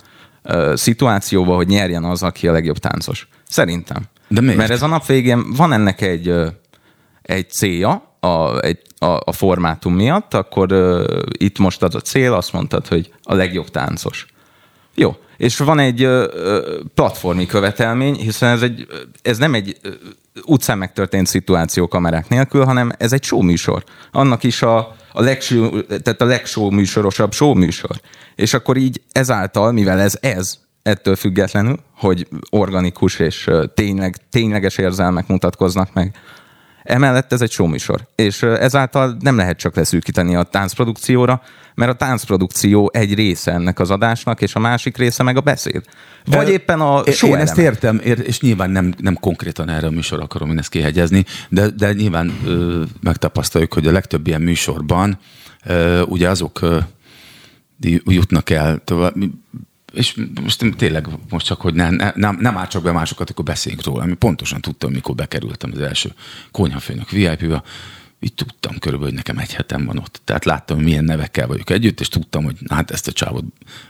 uh, 0.45 0.75
szituációba, 0.75 1.55
hogy 1.55 1.67
nyerjen 1.67 2.05
az, 2.05 2.23
aki 2.23 2.49
a 2.49 2.53
legjobb 2.53 2.79
táncos. 2.79 3.29
Szerintem. 3.49 4.03
De 4.29 4.41
miért? 4.41 4.57
Mert 4.57 4.71
ez 4.71 4.83
a 4.83 4.87
nap 4.87 5.07
végén 5.07 5.53
van 5.53 5.73
ennek 5.73 6.01
egy, 6.01 6.29
uh, 6.29 6.47
egy 7.23 7.51
célja, 7.51 8.06
a, 8.21 8.61
egy, 8.61 8.79
a, 8.99 9.07
a 9.25 9.33
formátum 9.33 9.95
miatt, 9.95 10.35
akkor 10.35 10.73
uh, 10.73 11.05
itt 11.39 11.59
most 11.59 11.83
az 11.83 11.95
a 11.95 12.01
cél, 12.01 12.33
azt 12.33 12.53
mondtad, 12.53 12.87
hogy 12.87 13.13
a 13.23 13.35
legjobb 13.35 13.69
táncos. 13.69 14.27
Jó, 14.95 15.17
és 15.37 15.59
van 15.59 15.79
egy 15.79 16.09
platformi 16.95 17.47
követelmény, 17.47 18.15
hiszen 18.15 18.51
ez, 18.51 18.63
egy, 18.63 18.87
ez 19.23 19.39
nem 19.39 19.55
egy 19.55 19.77
utcán 20.45 20.79
megtörtént 20.79 21.27
szituáció 21.27 21.89
kamerák 21.89 22.29
nélkül, 22.29 22.65
hanem 22.65 22.93
ez 22.99 23.13
egy 23.13 23.23
show 23.23 23.43
műsor. 23.43 23.85
Annak 24.13 24.43
is 24.43 24.63
a, 24.63 24.97
a, 25.13 25.21
legshow, 25.23 25.83
tehát 25.83 26.21
a 26.21 26.25
legshow 26.25 26.71
műsorosabb 26.71 27.33
show 27.33 27.55
műsor. 27.55 28.01
És 28.35 28.55
akkor 28.55 28.77
így 28.77 29.03
ezáltal, 29.13 29.73
mivel 29.73 30.01
ez 30.01 30.19
ez, 30.21 30.59
ettől 30.83 31.17
függetlenül, 31.17 31.79
hogy 31.95 32.29
organikus 32.51 33.19
és 33.19 33.51
tényleg, 33.75 34.17
tényleges 34.31 34.79
érzelmek 34.79 35.27
mutatkoznak 35.27 35.93
meg, 35.93 36.17
Emellett 36.87 37.33
ez 37.33 37.40
egy 37.40 37.50
showműsor, 37.50 38.00
és 38.14 38.43
ezáltal 38.43 39.16
nem 39.21 39.37
lehet 39.37 39.59
csak 39.59 39.76
leszűkíteni 39.76 40.37
a 40.37 40.43
táncprodukcióra, 40.43 41.43
mert 41.75 41.90
a 41.90 41.95
táncprodukció 41.95 42.90
egy 42.93 43.14
része 43.14 43.52
ennek 43.52 43.78
az 43.78 43.90
adásnak, 43.90 44.40
és 44.40 44.55
a 44.55 44.59
másik 44.59 44.97
része 44.97 45.23
meg 45.23 45.37
a 45.37 45.40
beszéd. 45.40 45.85
Vagy 46.25 46.49
éppen 46.49 46.81
a 46.81 47.02
show 47.11 47.31
Én 47.31 47.37
ezt 47.37 47.59
értem, 47.59 48.00
és 48.02 48.40
nyilván 48.40 48.71
nem, 48.71 48.95
nem 48.99 49.14
konkrétan 49.14 49.69
erre 49.69 49.87
a 49.87 49.90
műsor 49.90 50.21
akarom 50.21 50.50
én 50.50 50.59
ezt 50.59 50.69
kihegyezni, 50.69 51.25
de, 51.49 51.69
de 51.69 51.93
nyilván 51.93 52.33
ö, 52.45 52.83
megtapasztaljuk, 53.00 53.75
hogy 53.75 53.87
a 53.87 53.93
legtöbb 53.93 54.26
ilyen 54.26 54.43
műsorban 54.43 55.19
ö, 55.64 56.02
ugye 56.02 56.28
azok 56.28 56.62
ö, 56.62 56.78
jutnak 58.05 58.50
el 58.50 58.81
tovább, 58.85 59.14
és 59.97 60.21
most 60.43 60.65
tényleg 60.76 61.09
most 61.31 61.47
csak, 61.47 61.61
hogy 61.61 61.75
nem, 61.75 62.12
nem, 62.15 62.37
nem 62.41 62.57
áll 62.57 62.67
csak 62.67 62.83
be 62.83 62.93
másokat, 62.93 63.31
akkor 63.31 63.45
beszéljünk 63.45 63.85
róla. 63.85 64.03
Ami 64.03 64.15
pontosan 64.15 64.61
tudtam, 64.61 64.93
mikor 64.93 65.15
bekerültem 65.15 65.71
az 65.75 65.81
első 65.81 66.12
konyhafőnök 66.50 67.11
VIP-be, 67.11 67.62
így 68.21 68.35
tudtam 68.35 68.79
körülbelül, 68.79 69.15
hogy 69.15 69.25
nekem 69.25 69.38
egy 69.38 69.55
hetem 69.55 69.85
van 69.85 69.99
ott. 69.99 70.21
Tehát 70.25 70.45
láttam, 70.45 70.81
milyen 70.81 71.05
nevekkel 71.05 71.47
vagyok 71.47 71.71
együtt, 71.71 72.00
és 72.00 72.09
tudtam, 72.09 72.45
hogy 72.45 72.57
hát 72.69 72.91
ezt 72.91 73.09
a 73.09 73.12
csávot 73.12 73.45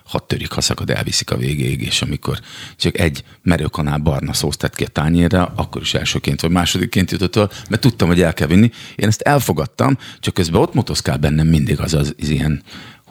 hat 0.05 0.25
törik, 0.25 0.51
ha 0.51 0.61
szakad, 0.61 0.91
elviszik 0.91 1.31
a 1.31 1.37
végéig, 1.37 1.83
és 1.83 2.03
amikor 2.03 2.41
csak 2.77 2.99
egy 2.99 3.25
merőkanál 3.43 3.99
barna 3.99 4.33
szószt 4.33 4.59
tett 4.59 4.75
ki 4.75 4.85
a 4.85 4.89
tányérra, 4.89 5.53
akkor 5.57 5.83
is 5.83 5.95
elsőként 5.95 6.41
vagy 6.41 6.51
másodikként 6.51 7.11
jutott 7.11 7.37
el, 7.37 7.51
mert 7.69 7.83
tudtam, 7.83 8.09
hogy 8.09 8.21
el 8.21 8.35
kell 8.35 8.47
vinni. 8.47 8.71
Én 8.97 9.09
ezt 9.09 9.21
elfogadtam, 9.21 9.99
csak 10.21 10.35
közben 10.35 10.61
ott 10.61 10.75
motoszkál 10.75 11.17
bennem 11.17 11.47
mindig 11.47 11.81
az 11.81 11.95
az, 11.95 12.15
az 12.21 12.29
ilyen 12.29 12.63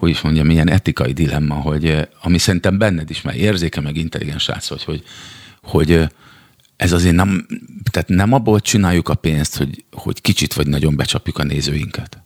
hogy 0.06 0.14
is 0.14 0.22
mondjam, 0.22 0.50
ilyen 0.50 0.70
etikai 0.70 1.14
dilemma, 1.14 1.56
hogy 1.56 2.08
ami 2.22 2.38
szerintem 2.38 2.78
benned 2.78 3.10
is, 3.10 3.22
mert 3.22 3.38
érzéke, 3.38 3.82
meg 3.82 3.96
intelligens 3.96 4.44
srác 4.44 4.70
vagy, 4.70 4.84
hogy, 4.84 5.04
hogy 5.62 6.08
ez 6.76 6.92
azért 6.92 7.16
nem, 7.16 7.46
tehát 7.92 8.08
nem 8.08 8.34
abból 8.34 8.60
csináljuk 8.60 9.10
a 9.10 9.16
pénzt, 9.16 9.58
hogy, 9.58 9.86
hogy 9.92 10.22
kicsit 10.22 10.54
vagy 10.54 10.68
nagyon 10.68 10.96
becsapjuk 10.96 11.38
a 11.38 11.44
nézőinket. 11.44 12.24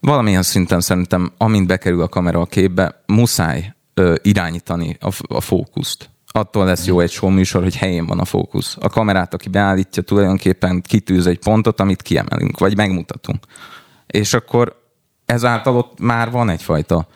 Valamilyen 0.00 0.42
szinten 0.42 0.80
szerintem, 0.80 1.32
amint 1.36 1.66
bekerül 1.66 2.02
a 2.02 2.08
kamera 2.08 2.40
a 2.40 2.46
képbe, 2.46 3.02
muszáj 3.06 3.74
ö, 3.94 4.14
irányítani 4.22 4.96
a, 5.00 5.14
a 5.28 5.40
fókuszt. 5.40 6.10
Attól 6.26 6.64
lesz 6.64 6.86
jó 6.86 7.00
egy 7.00 7.10
show 7.10 7.30
műsor, 7.30 7.62
hogy 7.62 7.76
helyén 7.76 8.06
van 8.06 8.18
a 8.18 8.24
fókusz. 8.24 8.76
A 8.80 8.88
kamerát, 8.88 9.34
aki 9.34 9.48
beállítja, 9.48 10.02
tulajdonképpen 10.02 10.80
kitűz 10.80 11.26
egy 11.26 11.38
pontot, 11.38 11.80
amit 11.80 12.02
kiemelünk, 12.02 12.58
vagy 12.58 12.76
megmutatunk. 12.76 13.44
És 14.06 14.34
akkor 14.34 14.80
ezáltal 15.30 15.76
ott 15.76 16.00
már 16.00 16.30
van 16.30 16.48
egyfajta 16.48 17.06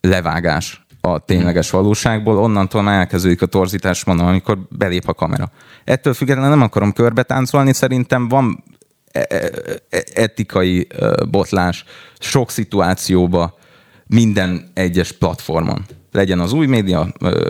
levágás 0.00 0.84
a 1.00 1.18
tényleges 1.18 1.70
valóságból, 1.70 2.38
onnantól 2.38 2.82
már 2.82 2.98
elkezdődik 2.98 3.42
a 3.42 3.46
torzítás, 3.46 4.04
mondom, 4.04 4.26
amikor 4.26 4.58
belép 4.70 5.08
a 5.08 5.14
kamera. 5.14 5.50
Ettől 5.84 6.14
függetlenül 6.14 6.50
nem 6.50 6.62
akarom 6.62 6.92
körbe 6.92 7.22
táncolni, 7.22 7.72
szerintem 7.72 8.28
van 8.28 8.64
e, 9.12 9.26
e, 9.28 9.50
e, 9.88 10.04
etikai 10.14 10.86
botlás 11.30 11.84
sok 12.18 12.50
szituációba 12.50 13.58
minden 14.06 14.70
egyes 14.74 15.12
platformon. 15.12 15.84
Legyen 16.12 16.40
az 16.40 16.52
új 16.52 16.66
média, 16.66 17.06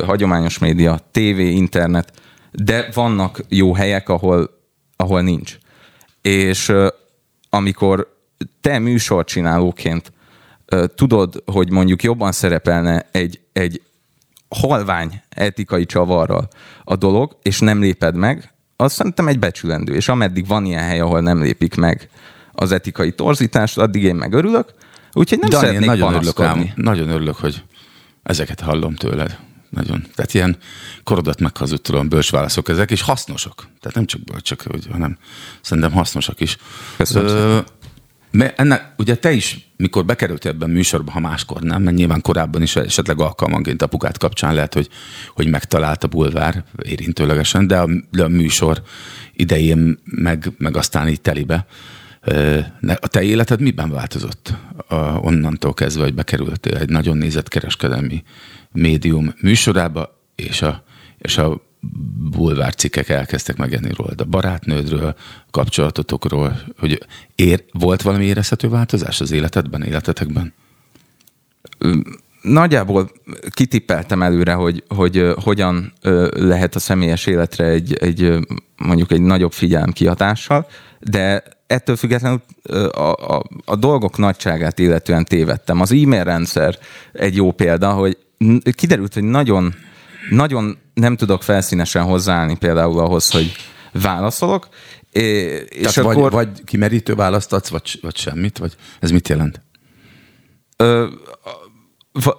hagyományos 0.07 0.59
média, 0.59 0.99
tévé, 1.11 1.51
internet, 1.51 2.13
de 2.53 2.89
vannak 2.95 3.41
jó 3.49 3.75
helyek, 3.75 4.09
ahol, 4.09 4.51
ahol 4.97 5.21
nincs. 5.21 5.59
És 6.23 6.73
amikor 7.51 8.20
te 8.61 8.79
műsorcsinálóként 8.79 10.13
tudod, 10.95 11.43
hogy 11.47 11.71
mondjuk 11.71 12.03
jobban 12.03 12.33
szerepelne 12.33 13.09
egy, 13.13 13.41
egy 13.53 13.83
halvány 14.49 15.23
etikai 15.29 15.87
csavarral 15.87 16.49
a 16.85 16.97
dolog, 16.97 17.37
és 17.43 17.59
nem 17.59 17.81
léped 17.81 18.15
meg, 18.15 18.53
az 18.77 18.93
szerintem 18.93 19.29
egy 19.29 19.39
becsülendő. 19.39 19.95
És 19.95 20.09
ameddig 20.09 20.47
van 20.47 20.65
ilyen 20.65 20.83
hely, 20.83 21.01
ahol 21.01 21.21
nem 21.21 21.43
lépik 21.43 21.75
meg 21.75 22.09
az 22.53 22.73
etikai 22.73 23.13
torzítást, 23.13 23.79
addig 23.79 24.03
én 24.03 24.15
meg 24.15 24.33
örülök. 24.33 24.75
Úgyhogy 25.13 25.39
nem 25.39 25.51
Dani, 25.51 25.65
szeretnék 25.65 25.89
nagyon 25.89 26.15
örülök, 26.15 26.41
ám, 26.41 26.71
nagyon 26.75 27.09
örülök, 27.09 27.37
hogy 27.37 27.65
ezeket 28.23 28.61
hallom 28.61 28.95
tőled. 28.95 29.39
Nagyon. 29.71 30.07
Tehát 30.15 30.35
ilyen 30.35 30.57
korodat 31.05 31.41
meghazudtolom 31.41 32.09
bölcs 32.09 32.31
válaszok 32.31 32.69
ezek, 32.69 32.91
és 32.91 33.03
hasznosak. 33.03 33.69
Tehát 33.81 33.97
nem 33.97 34.07
csak 34.07 34.21
bölcsök, 34.21 34.63
hanem 34.91 35.19
szerintem 35.61 35.93
hasznosak 35.93 36.41
is. 36.41 36.57
Köszönöm. 36.97 37.47
Mert 37.47 37.67
ennek, 38.57 38.93
ugye 38.97 39.17
te 39.17 39.33
is, 39.33 39.71
mikor 39.77 40.05
bekerültél 40.05 40.51
ebben 40.51 40.71
a 40.71 40.73
műsorba, 40.73 41.11
ha 41.11 41.21
máskor 41.21 41.61
nem, 41.61 41.83
mert 41.83 41.97
nyilván 41.97 42.21
korábban 42.21 42.63
is 42.63 42.77
esetleg 42.77 43.21
alkalmanként 43.21 43.83
apukát 43.83 44.19
kapcsán 44.19 44.55
lehet, 44.55 44.75
hogy, 44.75 44.89
hogy 45.35 45.47
megtalált 45.47 46.05
a 46.05 46.09
bulvár 46.09 46.65
érintőlegesen, 46.83 47.67
de 47.67 47.79
a, 47.79 47.89
de 48.11 48.25
a 48.25 48.29
műsor 48.29 48.83
idején 49.33 49.99
meg, 50.05 50.53
meg 50.59 50.77
aztán 50.77 51.09
így 51.09 51.21
telibe. 51.21 51.67
A 52.81 53.09
te 53.09 53.23
életed 53.23 53.61
miben 53.61 53.91
változott 53.91 54.55
a, 54.89 54.95
onnantól 54.97 55.75
kezdve, 55.75 56.03
hogy 56.03 56.15
bekerültél 56.15 56.77
egy 56.77 56.89
nagyon 56.89 57.17
nézett 57.17 57.49
kereskedelmi 57.49 58.23
médium 58.73 59.35
műsorába, 59.41 60.19
és 60.35 60.63
a, 60.63 60.85
és 61.19 61.39
a 61.39 61.70
bulvárcikkek 62.31 63.09
elkezdtek 63.09 63.57
megenni 63.57 63.91
róla, 63.97 64.13
a 64.17 64.25
barátnődről, 64.25 65.15
kapcsolatotokról, 65.51 66.61
hogy 66.79 67.07
ér, 67.35 67.65
volt 67.73 68.03
valami 68.03 68.25
érezhető 68.25 68.69
változás 68.69 69.21
az 69.21 69.31
életedben, 69.31 69.83
életetekben? 69.83 70.53
Nagyjából 72.43 73.11
kitippeltem 73.51 74.23
előre, 74.23 74.53
hogy, 74.53 74.85
hogy 74.89 75.27
hogyan 75.43 75.93
lehet 76.31 76.75
a 76.75 76.79
személyes 76.79 77.27
életre 77.27 77.65
egy, 77.65 77.95
egy 77.95 78.39
mondjuk 78.77 79.13
egy 79.13 79.21
nagyobb 79.21 79.53
figyelem 79.53 79.93
kihatással, 79.93 80.67
de 80.99 81.43
ettől 81.67 81.97
függetlenül 81.97 82.43
a, 82.91 83.37
a, 83.37 83.45
a 83.65 83.77
dolgok 83.77 84.19
nagyságát 84.19 84.79
illetően 84.79 85.25
tévedtem. 85.25 85.81
Az 85.81 85.93
e-mail 85.93 86.25
rendszer 86.25 86.79
egy 87.13 87.37
jó 87.37 87.53
példa, 87.53 87.93
hogy 87.93 88.19
kiderült, 88.75 89.15
hogy 89.15 89.25
nagyon 89.25 89.75
nagyon 90.31 90.79
nem 90.95 91.17
tudok 91.17 91.43
felszínesen 91.43 92.05
hozzáállni 92.05 92.57
például 92.57 92.99
ahhoz, 92.99 93.31
hogy 93.31 93.53
válaszolok. 93.93 94.69
És 95.11 95.69
Tehát 95.71 95.97
akkor... 95.97 96.15
vagy, 96.15 96.33
vagy 96.33 96.65
kimerítő 96.65 97.15
választ 97.15 97.53
adsz, 97.53 97.69
vagy, 97.69 97.99
vagy 98.03 98.17
semmit? 98.17 98.59
Vagy 98.59 98.77
ez 99.01 99.11
mit 99.11 99.29
jelent? 99.29 99.61
Ö, 100.77 101.07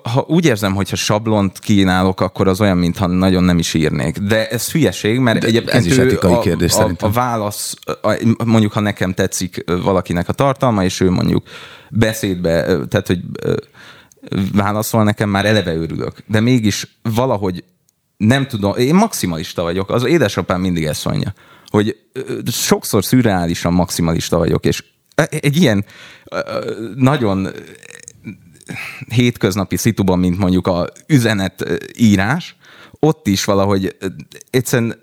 ha 0.03 0.25
úgy 0.27 0.45
érzem, 0.45 0.75
hogyha 0.75 0.95
sablont 0.95 1.59
kínálok, 1.59 2.21
akkor 2.21 2.47
az 2.47 2.61
olyan, 2.61 2.77
mintha 2.77 3.07
nagyon 3.07 3.43
nem 3.43 3.57
is 3.57 3.73
írnék. 3.73 4.17
De 4.17 4.47
ez 4.47 4.71
hülyeség, 4.71 5.19
mert 5.19 5.39
De 5.39 5.47
egyébként 5.47 5.77
ez 5.77 5.85
is 5.85 5.97
etikai 5.97 6.33
a, 6.33 6.39
kérdés 6.39 6.71
a, 6.71 6.75
szerintem. 6.75 7.09
a 7.09 7.11
válasz, 7.11 7.73
a, 8.01 8.33
mondjuk 8.45 8.71
ha 8.71 8.79
nekem 8.79 9.13
tetszik 9.13 9.63
valakinek 9.83 10.29
a 10.29 10.33
tartalma, 10.33 10.83
és 10.83 10.99
ő 10.99 11.09
mondjuk 11.09 11.43
beszédbe, 11.89 12.63
tehát 12.63 13.07
hogy 13.07 13.19
válaszol 14.53 15.03
nekem, 15.03 15.29
már 15.29 15.45
eleve 15.45 15.75
örülök. 15.75 16.23
De 16.27 16.39
mégis 16.39 16.97
valahogy 17.01 17.63
nem 18.17 18.47
tudom, 18.47 18.77
én 18.77 18.95
maximalista 18.95 19.61
vagyok, 19.61 19.89
az 19.89 20.03
édesapám 20.03 20.61
mindig 20.61 20.83
ezt 20.83 21.05
mondja, 21.05 21.33
hogy 21.67 21.97
sokszor 22.51 23.03
szürreálisan 23.03 23.73
maximalista 23.73 24.37
vagyok, 24.37 24.65
és 24.65 24.83
egy 25.29 25.55
ilyen 25.55 25.85
nagyon 26.95 27.47
hétköznapi 29.07 29.77
szituban, 29.77 30.19
mint 30.19 30.37
mondjuk 30.37 30.67
a 30.67 30.87
üzenetírás, 31.07 32.55
ott 32.99 33.27
is 33.27 33.43
valahogy 33.43 33.95
egyszerűen 34.49 34.99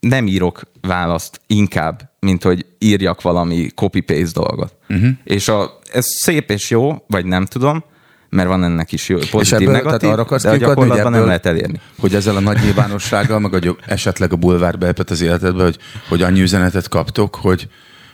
nem 0.00 0.26
írok 0.26 0.60
választ 0.80 1.40
inkább, 1.46 2.10
mint 2.20 2.42
hogy 2.42 2.66
írjak 2.78 3.22
valami 3.22 3.68
copy-paste 3.74 4.40
dolgot. 4.40 4.74
Uh-huh. 4.88 5.08
És 5.24 5.48
a, 5.48 5.78
ez 5.92 6.06
szép 6.06 6.50
és 6.50 6.70
jó, 6.70 7.04
vagy 7.06 7.24
nem 7.24 7.44
tudom, 7.44 7.84
mert 8.30 8.48
van 8.48 8.64
ennek 8.64 8.92
is 8.92 9.08
jó, 9.08 9.16
pozitív, 9.16 9.40
és 9.40 9.52
ebből, 9.52 9.72
negatív, 9.72 10.10
arra 10.10 10.38
de 10.38 10.50
a 10.50 10.56
gyakorlatban 10.56 10.98
ebből, 10.98 11.10
nem 11.10 11.26
lehet 11.26 11.46
elérni. 11.46 11.80
Hogy 11.98 12.14
ezzel 12.14 12.36
a 12.36 12.40
nagy 12.40 12.58
nyilvánossággal, 12.62 13.38
meg 13.38 13.54
a, 13.54 13.76
esetleg 13.86 14.32
a 14.32 14.36
bulvár 14.36 14.78
beepet 14.78 15.10
az 15.10 15.20
életedbe, 15.20 15.62
hogy, 15.62 15.78
hogy 16.08 16.22
annyi 16.22 16.40
üzenetet 16.40 16.88
kaptok, 16.88 17.34
hogy, 17.34 17.68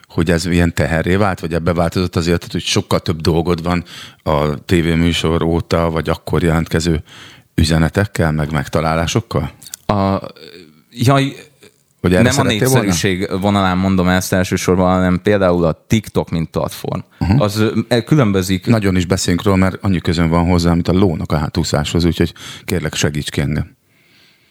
hogy 0.09 0.30
ez 0.30 0.47
ilyen 0.47 0.75
teherré 0.75 1.16
vált, 1.16 1.40
vagy 1.40 1.54
ebbe 1.54 1.73
változott 1.73 2.16
az 2.16 2.26
életed, 2.26 2.52
hogy 2.52 2.62
sokkal 2.62 3.00
több 3.00 3.21
dolgod 3.21 3.62
van 3.62 3.85
a 4.23 4.64
tévéműsor 4.64 5.42
óta, 5.42 5.90
vagy 5.90 6.09
akkor 6.09 6.42
jelentkező 6.42 7.02
üzenetekkel, 7.54 8.33
meg 8.33 8.52
megtalálásokkal? 8.52 9.50
A, 9.87 10.18
jaj, 10.90 11.37
hogy 12.12 12.23
nem 12.23 12.38
a 12.38 12.42
népszerűség 12.42 13.18
volna? 13.18 13.42
vonalán 13.42 13.76
mondom 13.76 14.08
ezt 14.08 14.32
elsősorban, 14.32 14.92
hanem 14.92 15.20
például 15.23 15.64
a 15.64 15.84
TikTok, 15.87 16.30
mint 16.30 16.50
platform. 16.50 17.00
Uh-huh. 17.20 17.40
Az 17.40 17.64
különbözik. 18.04 18.66
Nagyon 18.66 18.96
is 18.96 19.06
beszélünk 19.06 19.42
róla, 19.42 19.56
mert 19.56 19.78
annyi 19.82 20.00
közön 20.00 20.28
van 20.28 20.46
hozzá, 20.46 20.73
mint 20.73 20.88
a 20.88 20.92
lónak 20.92 21.32
a 21.32 21.37
hátúszáshoz, 21.37 22.04
úgyhogy 22.04 22.34
kérlek 22.64 22.94
segíts 22.94 23.30
ki 23.30 23.40
engem. 23.40 23.76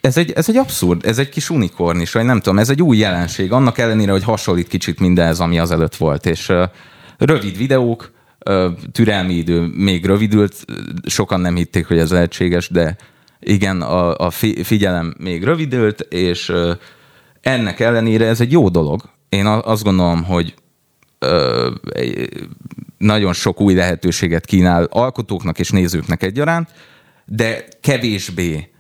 Ez 0.02 0.18
egy, 0.18 0.32
ez 0.32 0.50
egy 0.50 0.58
abszurd, 0.58 1.06
ez 1.06 1.18
egy 1.18 1.30
kis 1.30 1.50
unikorn 1.50 2.00
is, 2.00 2.12
vagy 2.12 2.26
nem 2.26 2.40
tudom, 2.40 2.60
ez 2.60 2.70
egy 2.70 2.82
új 2.82 2.98
jelenség, 2.98 3.52
annak 3.52 3.78
ellenére, 3.78 4.12
hogy 4.12 4.24
hasonlít 4.24 4.68
kicsit 4.68 5.00
mindez, 5.00 5.40
ami 5.40 5.60
azelőtt 5.60 5.96
volt, 5.96 6.26
és 6.26 6.50
uh, 6.50 6.64
rövid 7.18 7.58
videók, 7.58 8.12
uh, 8.46 8.66
türelmi 8.92 9.34
idő 9.34 9.72
még 9.76 10.06
rövidült, 10.06 10.66
sokan 11.06 11.40
nem 11.40 11.56
hitték, 11.56 11.88
hogy 11.88 11.98
ez 11.98 12.12
lehetséges, 12.12 12.70
de 12.70 12.96
igen, 13.40 13.82
a, 13.82 14.18
a 14.18 14.30
figyelem 14.64 15.16
még 15.18 15.44
rövidült, 15.44 16.00
és 16.00 16.50
uh, 16.50 16.72
ennek 17.44 17.80
ellenére 17.80 18.28
ez 18.28 18.42
egy 18.42 18.52
jó 18.52 18.70
dolog. 18.70 19.02
Én 19.30 19.46
azt 19.46 19.84
gondolom, 19.84 20.24
hogy 20.24 20.54
uh, 21.22 21.74
nagyon 22.98 23.34
sok 23.34 23.62
új 23.62 23.74
lehetőséget 23.74 24.46
kínál 24.46 24.84
alkotóknak 24.84 25.60
és 25.60 25.70
nézőknek 25.70 26.24
egyaránt, 26.24 26.70
de 27.26 27.66
kevésbé 27.82 28.74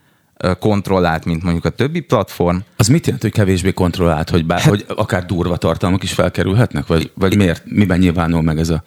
kontrollált, 0.59 1.25
mint 1.25 1.43
mondjuk 1.43 1.65
a 1.65 1.69
többi 1.69 1.99
platform. 1.99 2.57
Az 2.77 2.87
mit 2.87 3.05
jelent, 3.05 3.21
hogy 3.21 3.31
kevésbé 3.31 3.71
kontrollált, 3.71 4.29
hogy, 4.29 4.45
bár, 4.45 4.59
hát, 4.59 4.69
hogy 4.69 4.85
akár 4.87 5.25
durva 5.25 5.57
tartalmak 5.57 6.03
is 6.03 6.13
felkerülhetnek? 6.13 6.87
Vagy, 6.87 7.11
vagy 7.13 7.35
miért, 7.35 7.63
miben 7.65 7.99
nyilvánul 7.99 8.41
meg 8.41 8.59
ez 8.59 8.69
a, 8.69 8.83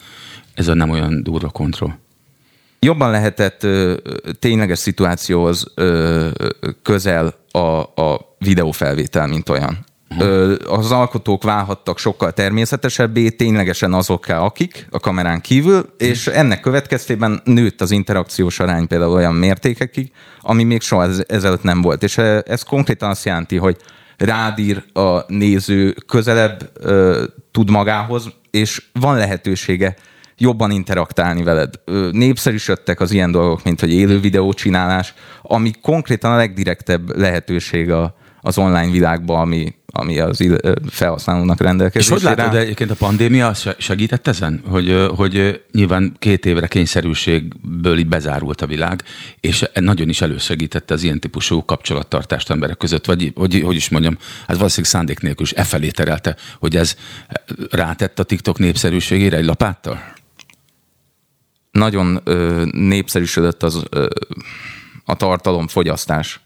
ez 0.54 0.68
a 0.68 0.74
nem 0.74 0.90
olyan 0.90 1.22
durva 1.22 1.48
kontroll? 1.48 1.92
Jobban 2.78 3.10
lehetett 3.10 3.62
ö, 3.62 3.94
tényleges 4.38 4.78
szituációhoz 4.78 5.72
ö, 5.74 6.28
közel 6.82 7.34
a, 7.50 7.58
a 8.02 8.25
videófelvétel, 8.38 9.26
mint 9.26 9.48
olyan. 9.48 9.84
Uh-huh. 10.10 10.56
Az 10.66 10.92
alkotók 10.92 11.42
válhattak 11.42 11.98
sokkal 11.98 12.32
természetesebbé, 12.32 13.28
ténylegesen 13.28 13.92
azokká, 13.92 14.38
akik 14.38 14.86
a 14.90 15.00
kamerán 15.00 15.40
kívül, 15.40 15.94
és 15.98 16.26
ennek 16.26 16.60
következtében 16.60 17.40
nőtt 17.44 17.80
az 17.80 17.90
interakciós 17.90 18.60
arány 18.60 18.86
például 18.86 19.12
olyan 19.12 19.34
mértékekig, 19.34 20.10
ami 20.40 20.64
még 20.64 20.80
soha 20.80 21.08
ezelőtt 21.26 21.62
nem 21.62 21.82
volt. 21.82 22.02
És 22.02 22.18
ez 22.18 22.62
konkrétan 22.62 23.10
azt 23.10 23.24
jelenti, 23.24 23.56
hogy 23.56 23.76
rádír 24.16 24.84
a 24.92 25.32
néző, 25.32 25.94
közelebb 26.06 26.70
ö, 26.74 27.24
tud 27.50 27.70
magához, 27.70 28.28
és 28.50 28.82
van 28.92 29.16
lehetősége 29.16 29.96
jobban 30.38 30.70
interaktálni 30.70 31.42
veled. 31.42 31.74
Népszerűsödtek 32.10 33.00
az 33.00 33.10
ilyen 33.10 33.30
dolgok, 33.30 33.64
mint 33.64 33.80
hogy 33.80 33.92
élő 33.92 34.20
videó 34.20 34.52
csinálás, 34.52 35.14
ami 35.42 35.70
konkrétan 35.82 36.32
a 36.32 36.36
legdirektebb 36.36 37.16
lehetőség 37.16 37.90
a, 37.90 38.16
az 38.46 38.58
online 38.58 38.90
világban, 38.90 39.40
ami, 39.40 39.74
ami 39.86 40.18
az 40.18 40.44
felhasználónak 40.88 41.60
rendelkezésére. 41.60 42.16
És 42.16 42.26
hogy 42.26 42.36
látod, 42.36 42.54
egyébként 42.58 42.90
a 42.90 42.94
pandémia 42.94 43.52
segített 43.78 44.26
ezen? 44.26 44.62
Hogy, 44.68 45.06
hogy 45.16 45.62
nyilván 45.72 46.16
két 46.18 46.46
évre 46.46 46.66
kényszerűségből 46.66 47.98
így 47.98 48.06
bezárult 48.06 48.60
a 48.60 48.66
világ, 48.66 49.02
és 49.40 49.64
nagyon 49.74 50.08
is 50.08 50.20
elősegítette 50.20 50.94
az 50.94 51.02
ilyen 51.02 51.20
típusú 51.20 51.64
kapcsolattartást 51.64 52.50
emberek 52.50 52.76
között, 52.76 53.06
vagy 53.06 53.32
hogy, 53.34 53.60
hogy 53.64 53.76
is 53.76 53.88
mondjam, 53.88 54.18
hát 54.46 54.56
valószínűleg 54.56 54.90
szándék 54.90 55.20
nélkül 55.20 55.44
is 55.44 55.52
e 55.52 55.64
felé 55.64 55.90
terelte, 55.90 56.36
hogy 56.58 56.76
ez 56.76 56.96
rátett 57.70 58.18
a 58.18 58.22
TikTok 58.22 58.58
népszerűségére 58.58 59.36
egy 59.36 59.44
lapáttal? 59.44 60.14
Nagyon 61.70 62.20
ö, 62.24 62.64
népszerűsödött 62.72 63.62
az 63.62 63.82
ö, 63.90 64.06
a 65.04 65.14
tartalomfogyasztás 65.14 66.40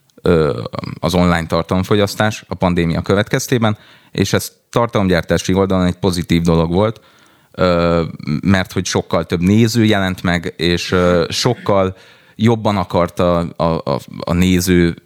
az 1.01 1.15
online 1.15 1.47
tartalomfogyasztás 1.47 2.45
a 2.49 2.55
pandémia 2.55 3.03
következtében, 3.03 3.79
és 4.11 4.33
ez 4.33 4.53
tartalomgyártási 4.71 5.55
oldalon 5.55 5.87
egy 5.87 5.99
pozitív 5.99 6.43
dolog 6.43 6.73
volt, 6.73 7.01
mert 8.43 8.73
hogy 8.73 8.87
sokkal 8.87 9.27
több 9.27 9.41
néző 9.41 9.85
jelent 9.85 10.23
meg, 10.23 10.55
és 10.57 10.95
sokkal 11.29 11.97
jobban 12.37 12.77
akarta 12.77 13.39
a, 13.39 13.65
a, 13.65 14.01
a 14.21 14.33
néző 14.33 14.97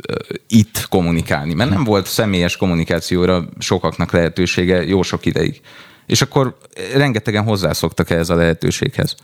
itt 0.48 0.86
kommunikálni, 0.88 1.54
mert 1.54 1.70
nem 1.70 1.84
volt 1.84 2.06
személyes 2.06 2.56
kommunikációra 2.56 3.44
sokaknak 3.58 4.12
lehetősége 4.12 4.84
jó 4.84 5.02
sok 5.02 5.26
ideig. 5.26 5.60
És 6.06 6.22
akkor 6.22 6.56
rengetegen 6.94 7.44
hozzászoktak 7.44 8.10
ehhez 8.10 8.30
a 8.30 8.34
lehetőséghez 8.34 9.16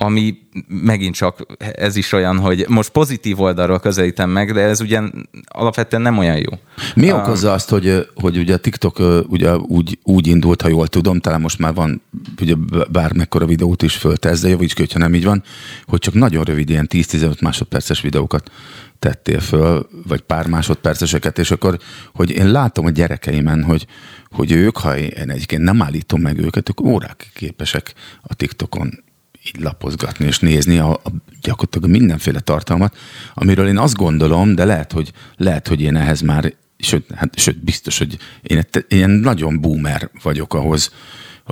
ami 0.00 0.38
megint 0.68 1.14
csak 1.14 1.46
ez 1.58 1.96
is 1.96 2.12
olyan, 2.12 2.38
hogy 2.38 2.64
most 2.68 2.90
pozitív 2.90 3.40
oldalról 3.40 3.78
közelítem 3.78 4.30
meg, 4.30 4.52
de 4.52 4.60
ez 4.60 4.80
ugyan 4.80 5.28
alapvetően 5.46 6.02
nem 6.02 6.18
olyan 6.18 6.36
jó. 6.36 6.58
Mi 6.94 7.12
okozza 7.12 7.52
azt, 7.52 7.68
hogy, 7.68 8.08
hogy 8.14 8.36
ugye 8.36 8.54
a 8.54 8.58
TikTok 8.58 8.98
ugye 9.28 9.56
úgy, 9.56 9.98
úgy 10.02 10.26
indult, 10.26 10.62
ha 10.62 10.68
jól 10.68 10.88
tudom, 10.88 11.20
talán 11.20 11.40
most 11.40 11.58
már 11.58 11.74
van 11.74 12.02
ugye 12.40 12.54
bármekkora 12.90 13.46
videót 13.46 13.82
is 13.82 13.96
föltesz, 13.96 14.40
de 14.40 14.48
javíts 14.48 14.74
ki, 14.74 14.80
hogyha 14.80 14.98
nem 14.98 15.14
így 15.14 15.24
van, 15.24 15.42
hogy 15.86 15.98
csak 15.98 16.14
nagyon 16.14 16.44
rövid 16.44 16.70
ilyen 16.70 16.86
10-15 16.90 17.42
másodperces 17.42 18.00
videókat 18.00 18.50
tettél 18.98 19.40
föl, 19.40 19.88
vagy 20.06 20.20
pár 20.20 20.46
másodperceseket, 20.46 21.38
és 21.38 21.50
akkor, 21.50 21.78
hogy 22.14 22.30
én 22.30 22.50
látom 22.50 22.84
a 22.84 22.90
gyerekeimen, 22.90 23.62
hogy, 23.62 23.86
hogy 24.30 24.52
ők, 24.52 24.76
ha 24.76 24.96
én 24.96 25.30
egyébként 25.30 25.62
nem 25.62 25.82
állítom 25.82 26.20
meg 26.20 26.38
őket, 26.38 26.68
ők 26.68 26.80
órák 26.80 27.30
képesek 27.34 27.94
a 28.22 28.34
TikTokon 28.34 29.06
így 29.48 29.62
lapozgatni 29.62 30.26
és 30.26 30.38
nézni 30.38 30.78
a, 30.78 30.90
a 30.90 31.10
gyakorlatilag 31.42 31.90
mindenféle 31.90 32.40
tartalmat, 32.40 32.96
amiről 33.34 33.68
én 33.68 33.78
azt 33.78 33.96
gondolom, 33.96 34.54
de 34.54 34.64
lehet, 34.64 34.92
hogy, 34.92 35.12
lehet, 35.36 35.68
hogy 35.68 35.80
én 35.80 35.96
ehhez 35.96 36.20
már, 36.20 36.54
sőt, 36.78 37.06
hát, 37.14 37.38
sőt 37.38 37.64
biztos, 37.64 37.98
hogy 37.98 38.18
én 38.42 38.64
ilyen 38.88 39.10
nagyon 39.10 39.60
boomer 39.60 40.10
vagyok 40.22 40.54
ahhoz, 40.54 40.90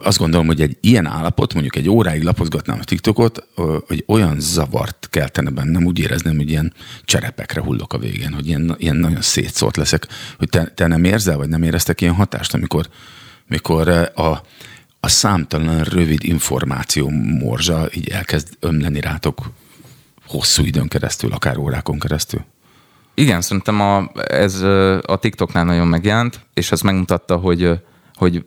azt 0.03 0.19
gondolom, 0.19 0.47
hogy 0.47 0.61
egy 0.61 0.77
ilyen 0.81 1.07
állapot, 1.07 1.53
mondjuk 1.53 1.77
egy 1.77 1.89
óráig 1.89 2.23
lapozgatnám 2.23 2.79
a 2.81 2.85
TikTokot, 2.85 3.47
hogy 3.87 4.05
olyan 4.07 4.41
zavart 4.41 5.09
keltene 5.11 5.51
bennem, 5.51 5.85
úgy 5.85 5.99
érezném, 5.99 6.37
hogy 6.37 6.51
ilyen 6.51 6.73
cserepekre 7.05 7.61
hullok 7.61 7.93
a 7.93 7.99
végén, 7.99 8.33
hogy 8.33 8.47
ilyen, 8.47 8.75
ilyen 8.79 8.97
nagyon 8.97 9.21
szétszórt 9.21 9.77
leszek. 9.77 10.07
Hogy 10.39 10.49
te, 10.49 10.65
te 10.65 10.87
nem 10.87 11.05
érzel, 11.05 11.37
vagy 11.37 11.49
nem 11.49 11.63
éreztek 11.63 12.01
ilyen 12.01 12.15
hatást, 12.15 12.55
amikor, 12.55 12.89
amikor 13.49 13.89
a, 14.15 14.43
a 15.07 15.09
számtalan 15.09 15.83
rövid 15.83 16.25
információ 16.25 17.09
morzsa 17.41 17.89
így 17.95 18.09
elkezd 18.09 18.49
ömleni 18.61 19.01
rátok 19.01 19.51
hosszú 20.27 20.65
időn 20.65 20.89
keresztül, 20.89 21.33
akár 21.33 21.57
órákon 21.57 21.99
keresztül? 21.99 22.45
Igen, 23.15 23.41
szerintem 23.41 23.81
a, 23.81 24.11
ez 24.15 24.63
a 25.03 25.17
TikToknál 25.21 25.65
nagyon 25.65 25.87
megjelent, 25.87 26.41
és 26.55 26.73
ez 26.73 26.81
megmutatta, 26.81 27.37
hogy, 27.37 27.81
hogy 28.15 28.45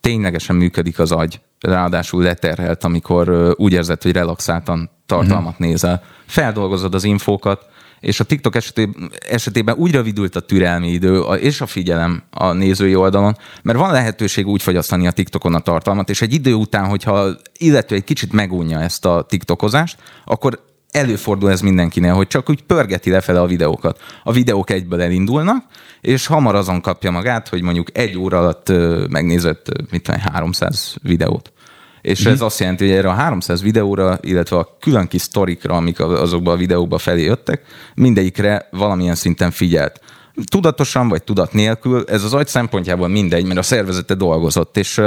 ténylegesen 0.00 0.56
működik 0.56 0.98
az 0.98 1.12
agy, 1.12 1.40
ráadásul 1.60 2.22
leterhelt, 2.22 2.84
amikor 2.84 3.54
úgy 3.56 3.72
érzed, 3.72 4.02
hogy 4.02 4.12
relaxáltan 4.12 4.90
tartalmat 5.06 5.52
uh-huh. 5.52 5.66
nézel. 5.66 6.02
Feldolgozod 6.26 6.94
az 6.94 7.04
infókat, 7.04 7.66
és 8.00 8.20
a 8.20 8.24
TikTok 8.24 8.56
esetében, 8.56 9.10
esetében 9.28 9.76
úgy 9.76 9.90
rövidült 9.90 10.36
a 10.36 10.40
türelmi 10.40 10.88
idő 10.88 11.18
és 11.18 11.60
a 11.60 11.66
figyelem 11.66 12.22
a 12.30 12.52
nézői 12.52 12.94
oldalon, 12.94 13.36
mert 13.62 13.78
van 13.78 13.92
lehetőség 13.92 14.46
úgy 14.46 14.62
fogyasztani 14.62 15.06
a 15.06 15.10
TikTokon 15.10 15.54
a 15.54 15.60
tartalmat, 15.60 16.10
és 16.10 16.22
egy 16.22 16.32
idő 16.32 16.54
után, 16.54 16.86
hogyha 16.86 17.28
illetve 17.58 17.96
egy 17.96 18.04
kicsit 18.04 18.32
megunja 18.32 18.80
ezt 18.80 19.04
a 19.04 19.26
TikTokozást, 19.28 19.98
akkor 20.24 20.64
előfordul 20.90 21.50
ez 21.50 21.60
mindenkinél, 21.60 22.14
hogy 22.14 22.26
csak 22.26 22.50
úgy 22.50 22.62
pörgeti 22.62 23.10
lefele 23.10 23.40
a 23.40 23.46
videókat. 23.46 24.00
A 24.24 24.32
videók 24.32 24.70
egyből 24.70 25.02
elindulnak, 25.02 25.64
és 26.00 26.26
hamar 26.26 26.54
azon 26.54 26.80
kapja 26.80 27.10
magát, 27.10 27.48
hogy 27.48 27.62
mondjuk 27.62 27.98
egy 27.98 28.18
óra 28.18 28.38
alatt 28.38 28.72
megnézett, 29.10 29.90
mit 29.90 30.02
tudom, 30.02 30.20
300 30.20 30.96
videót. 31.02 31.52
És 32.06 32.28
mm. 32.28 32.30
ez 32.30 32.40
azt 32.40 32.60
jelenti, 32.60 32.86
hogy 32.86 32.96
erre 32.96 33.08
a 33.08 33.12
300 33.12 33.62
videóra, 33.62 34.18
illetve 34.20 34.56
a 34.56 34.76
külön 34.80 35.06
kis 35.06 35.22
sztorikra, 35.22 35.74
amik 35.74 36.00
azokban 36.00 36.54
a 36.54 36.56
videókban 36.56 36.98
felé 36.98 37.22
jöttek, 37.22 37.62
mindegyikre 37.94 38.68
valamilyen 38.70 39.14
szinten 39.14 39.50
figyelt. 39.50 40.00
Tudatosan 40.44 41.08
vagy 41.08 41.22
tudat 41.22 41.52
nélkül, 41.52 42.04
ez 42.08 42.24
az 42.24 42.34
agy 42.34 42.46
szempontjából 42.46 43.08
mindegy, 43.08 43.44
mert 43.44 43.58
a 43.58 43.62
szervezete 43.62 44.14
dolgozott, 44.14 44.76
és 44.76 45.00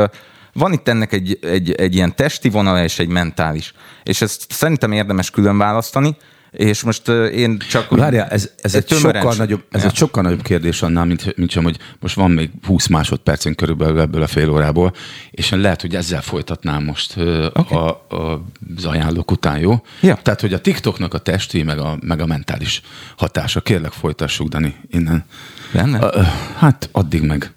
van 0.53 0.73
itt 0.73 0.87
ennek 0.87 1.13
egy, 1.13 1.39
egy, 1.41 1.71
egy 1.71 1.95
ilyen 1.95 2.15
testi 2.15 2.49
vonala 2.49 2.83
és 2.83 2.99
egy 2.99 3.09
mentális. 3.09 3.73
És 4.03 4.21
ezt 4.21 4.45
szerintem 4.49 4.91
érdemes 4.91 5.31
külön 5.31 5.57
választani, 5.57 6.17
és 6.51 6.83
most 6.83 7.07
én 7.33 7.57
csak... 7.69 7.89
Várjál, 7.89 8.27
ez, 8.27 8.49
ez, 8.61 8.75
egy, 8.75 8.87
sokkal 8.87 9.33
nagyobb, 9.37 9.63
ez 9.69 9.81
ja. 9.81 9.87
egy 9.87 9.95
sokkal 9.95 10.23
nagyobb 10.23 10.41
kérdés 10.41 10.81
annál, 10.81 11.05
mint, 11.05 11.37
mint 11.37 11.49
sem, 11.49 11.63
hogy 11.63 11.77
most 11.99 12.15
van 12.15 12.31
még 12.31 12.49
20 12.65 12.87
másodpercünk 12.87 13.55
körülbelül 13.55 13.99
ebből 13.99 14.21
a 14.21 14.27
fél 14.27 14.49
órából, 14.49 14.93
és 15.31 15.49
lehet, 15.49 15.81
hogy 15.81 15.95
ezzel 15.95 16.21
folytatnám 16.21 16.83
most 16.83 17.17
okay. 17.17 17.77
a, 17.77 17.87
a, 18.09 18.45
az 18.77 18.85
ajánlók 18.85 19.31
után, 19.31 19.59
jó? 19.59 19.81
Ja. 20.01 20.19
Tehát, 20.23 20.41
hogy 20.41 20.53
a 20.53 20.61
TikToknak 20.61 21.13
a 21.13 21.17
testi, 21.17 21.63
meg 21.63 21.79
a, 21.79 21.97
meg 22.01 22.21
a 22.21 22.25
mentális 22.25 22.81
hatása. 23.17 23.61
Kérlek, 23.61 23.91
folytassuk, 23.91 24.47
Dani, 24.47 24.75
innen. 24.89 25.25
Benne? 25.73 25.99
A, 25.99 26.23
hát 26.57 26.89
addig 26.91 27.21
meg 27.21 27.53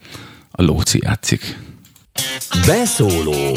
a 0.51 0.63
Lóci 0.63 0.99
játszik. 1.03 1.59
Beszóló 2.67 3.57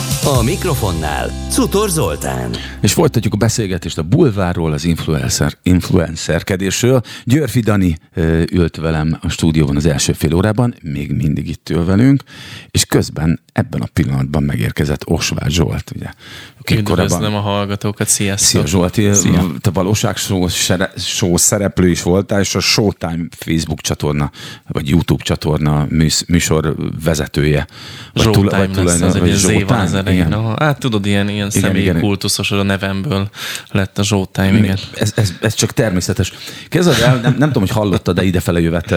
A 0.25 0.43
mikrofonnál 0.43 1.31
Cutor 1.49 1.89
Zoltán. 1.89 2.51
És 2.81 2.93
folytatjuk 2.93 3.33
a 3.33 3.37
beszélgetést 3.37 3.97
a 3.97 4.01
bulvárról, 4.01 4.71
az 4.71 4.85
influencer, 4.85 5.57
influencerkedésről. 5.63 7.01
Györfi 7.23 7.59
Dani 7.59 7.97
ült 8.51 8.75
velem 8.75 9.17
a 9.21 9.29
stúdióban 9.29 9.75
az 9.75 9.85
első 9.85 10.13
fél 10.13 10.33
órában, 10.33 10.75
még 10.81 11.11
mindig 11.11 11.47
itt 11.47 11.69
ül 11.69 11.85
velünk, 11.85 12.23
és 12.71 12.85
közben 12.85 13.41
ebben 13.53 13.81
a 13.81 13.87
pillanatban 13.93 14.43
megérkezett 14.43 15.07
Osváth 15.07 15.49
Zsolt, 15.49 15.91
ugye, 15.95 16.07
Üdvözlöm 16.71 17.35
a 17.35 17.39
hallgatókat, 17.39 18.07
sziasztok! 18.07 18.47
Szia 18.47 18.65
Zsolti, 18.65 19.13
Szia. 19.13 19.51
te 19.61 19.69
valóság 19.69 20.17
show 20.97 21.37
szereplő 21.37 21.89
is 21.89 22.01
voltál, 22.01 22.39
és 22.39 22.55
a 22.55 22.59
Showtime 22.59 23.25
Facebook 23.29 23.81
csatorna, 23.81 24.31
vagy 24.67 24.89
YouTube 24.89 25.23
csatorna 25.23 25.85
műs, 25.89 26.23
műsor 26.27 26.75
vezetője. 27.03 27.67
Vagy 28.13 28.23
Showtime 28.23 28.67
vagy 28.67 28.85
lesz, 28.85 29.01
az 29.01 29.15
egy 29.15 29.33
Z 29.33 29.47
az 30.19 30.31
elején. 30.31 30.57
Hát 30.57 30.79
tudod, 30.79 31.05
ilyen, 31.05 31.29
ilyen 31.29 31.49
személyi 31.49 31.91
kultuszos, 31.99 32.51
a 32.51 32.63
nevemből 32.63 33.29
lett 33.71 33.97
a 33.97 34.03
Showtime, 34.03 34.57
igen. 34.57 34.77
Ez, 34.93 35.13
ez, 35.15 35.33
ez 35.41 35.53
csak 35.53 35.71
természetes. 35.71 36.33
Kezded 36.69 36.99
el, 36.99 37.15
nem, 37.15 37.35
nem 37.37 37.47
tudom, 37.47 37.63
hogy 37.63 37.71
hallottad, 37.71 38.15
de 38.15 38.23
idefele 38.23 38.59
jövet 38.59 38.91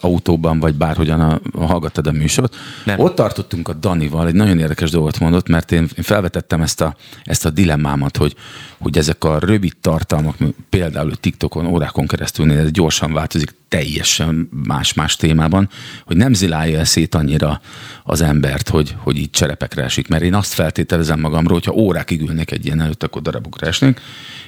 autóban, 0.00 0.60
vagy 0.60 0.74
bárhogyan 0.74 1.20
a, 1.20 1.40
a 1.52 1.64
hallgattad 1.64 2.06
a 2.06 2.12
műsort. 2.12 2.56
Nem. 2.84 2.98
Ott 2.98 3.14
tartottunk 3.14 3.68
a 3.68 3.72
Danival, 3.72 4.26
egy 4.26 4.34
nagyon 4.34 4.58
érdekes 4.58 4.90
dolgot 4.90 5.18
mondott, 5.18 5.48
mert 5.48 5.72
én, 5.72 5.88
én 5.96 6.04
felvetettem 6.04 6.62
ezt 6.62 6.80
a 6.80 6.96
ezt 7.24 7.44
a 7.44 7.50
dilemmámat, 7.50 8.16
hogy, 8.16 8.34
hogy 8.78 8.98
ezek 8.98 9.24
a 9.24 9.38
rövid 9.38 9.76
tartalmak, 9.80 10.36
például 10.68 11.16
TikTokon 11.16 11.66
órákon 11.66 12.06
keresztül 12.06 12.52
ez 12.52 12.70
gyorsan 12.70 13.12
változik, 13.12 13.54
teljesen 13.68 14.48
más-más 14.66 15.16
témában, 15.16 15.68
hogy 16.04 16.16
nem 16.16 16.32
zilálja 16.32 16.84
szét 16.84 17.14
annyira 17.14 17.60
az 18.04 18.20
embert, 18.20 18.68
hogy, 18.68 18.94
hogy 18.98 19.16
így 19.16 19.30
cserepekre 19.30 19.82
esik. 19.82 20.08
Mert 20.08 20.22
én 20.22 20.34
azt 20.34 20.43
feltételezem 20.52 21.20
magamról, 21.20 21.54
hogyha 21.54 21.72
órákig 21.72 22.20
ülnék 22.20 22.50
egy 22.50 22.66
ilyen 22.66 22.80
előtt, 22.80 23.02
akkor 23.02 23.22
darabokra 23.22 23.66
esnék, 23.66 24.00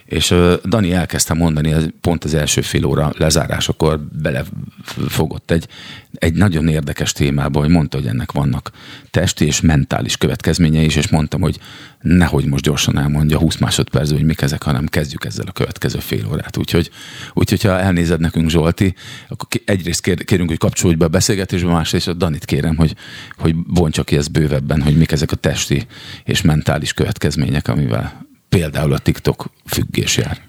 és 0.04 0.34
Dani 0.64 0.92
elkezdte 0.92 1.34
mondani, 1.34 1.74
pont 2.00 2.24
az 2.24 2.34
első 2.34 2.60
fél 2.60 2.84
óra 2.84 3.12
lezárásakor 3.18 4.00
belefogott 4.00 5.50
egy, 5.50 5.68
egy 6.12 6.34
nagyon 6.34 6.68
érdekes 6.68 7.12
témába, 7.12 7.60
hogy 7.60 7.68
mondta, 7.68 7.96
hogy 7.96 8.06
ennek 8.06 8.32
vannak 8.32 8.70
testi 9.10 9.44
és 9.44 9.60
mentális 9.60 10.16
következményei 10.16 10.84
is, 10.84 10.96
és 10.96 11.08
mondtam, 11.08 11.40
hogy 11.40 11.58
nehogy 12.00 12.44
most 12.44 12.64
gyorsan 12.64 12.98
elmondja 12.98 13.38
20 13.38 13.56
másodpercben, 13.56 14.18
hogy 14.18 14.26
mik 14.26 14.40
ezek, 14.40 14.62
hanem 14.62 14.86
kezdjük 14.86 15.24
ezzel 15.24 15.46
a 15.46 15.52
következő 15.52 15.98
fél 15.98 16.26
órát. 16.30 16.56
Úgyhogy, 16.56 16.90
úgyhogy 17.34 17.62
ha 17.62 17.78
elnézed 17.78 18.20
nekünk 18.20 18.50
Zsolti, 18.50 18.94
akkor 19.28 19.48
egyrészt 19.64 20.00
kérünk, 20.24 20.48
hogy 20.48 20.58
kapcsolódj 20.58 20.98
be 20.98 21.04
a 21.04 21.08
beszélgetésbe, 21.08 21.68
másrészt 21.68 22.08
a 22.08 22.12
Danit 22.12 22.44
kérem, 22.44 22.76
hogy, 22.76 22.94
hogy 23.36 23.56
bontsa 23.56 24.04
ki 24.04 24.16
ezt 24.16 24.32
bővebben, 24.32 24.82
hogy 24.82 24.96
mik 24.96 25.12
ezek 25.12 25.32
a 25.32 25.36
testi 25.36 25.86
és 26.24 26.42
mentális 26.42 26.92
következmények, 26.92 27.68
amivel 27.68 28.26
például 28.48 28.92
a 28.92 28.98
TikTok 28.98 29.50
függés 29.64 30.16
jár. 30.16 30.40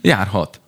Járhat, 0.00 0.60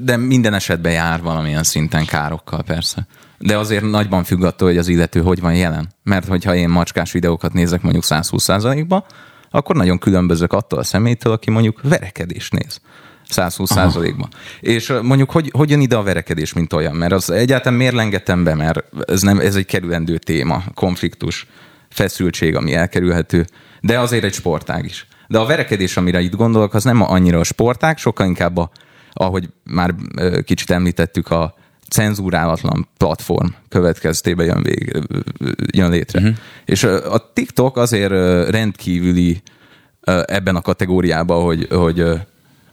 de 0.00 0.16
minden 0.16 0.54
esetben 0.54 0.92
jár 0.92 1.22
valamilyen 1.22 1.62
szinten 1.62 2.04
károkkal 2.04 2.62
persze. 2.62 3.06
De 3.38 3.58
azért 3.58 3.84
nagyban 3.84 4.24
függ 4.24 4.42
attól, 4.42 4.68
hogy 4.68 4.78
az 4.78 4.88
illető 4.88 5.20
hogy 5.20 5.40
van 5.40 5.54
jelen. 5.54 5.88
Mert 6.02 6.26
hogyha 6.26 6.54
én 6.54 6.68
macskás 6.68 7.12
videókat 7.12 7.52
nézek 7.52 7.82
mondjuk 7.82 8.04
120%-ba, 8.06 9.06
akkor 9.50 9.76
nagyon 9.76 9.98
különbözök 9.98 10.52
attól 10.52 10.78
a 10.78 10.82
személytől, 10.82 11.32
aki 11.32 11.50
mondjuk 11.50 11.80
verekedés 11.82 12.50
néz. 12.50 12.80
120 13.28 13.70
százalékban. 13.70 14.28
És 14.60 14.92
mondjuk, 15.02 15.30
hogy, 15.30 15.50
hogy 15.52 15.70
jön 15.70 15.80
ide 15.80 15.96
a 15.96 16.02
verekedés, 16.02 16.52
mint 16.52 16.72
olyan? 16.72 16.94
Mert 16.94 17.12
az 17.12 17.30
egyáltalán 17.30 17.78
miért 17.78 17.94
lengetem 17.94 18.44
be, 18.44 18.54
mert 18.54 18.84
ez, 19.06 19.22
nem, 19.22 19.38
ez 19.38 19.56
egy 19.56 19.66
kerülendő 19.66 20.18
téma, 20.18 20.62
konfliktus, 20.74 21.46
feszültség, 21.88 22.56
ami 22.56 22.74
elkerülhető, 22.74 23.46
de 23.80 23.98
azért 23.98 24.24
egy 24.24 24.34
sportág 24.34 24.84
is. 24.84 25.06
De 25.28 25.38
a 25.38 25.46
verekedés, 25.46 25.96
amire 25.96 26.20
itt 26.20 26.34
gondolok, 26.34 26.74
az 26.74 26.84
nem 26.84 27.02
annyira 27.02 27.38
a 27.38 27.44
sportág, 27.44 27.98
sokkal 27.98 28.26
inkább 28.26 28.56
a, 28.56 28.70
ahogy 29.12 29.48
már 29.64 29.94
kicsit 30.44 30.70
említettük, 30.70 31.30
a 31.30 31.54
cenzúrálatlan 31.90 32.88
platform 32.96 33.48
következtében 33.68 34.46
jön, 34.46 34.62
vég, 34.62 34.96
jön 35.72 35.90
létre. 35.90 36.20
Uh-huh. 36.20 36.36
És 36.64 36.84
a 36.84 37.30
TikTok 37.32 37.76
azért 37.76 38.10
rendkívüli 38.50 39.42
ebben 40.24 40.56
a 40.56 40.60
kategóriában, 40.60 41.44
hogy, 41.44 41.66
hogy 41.70 42.20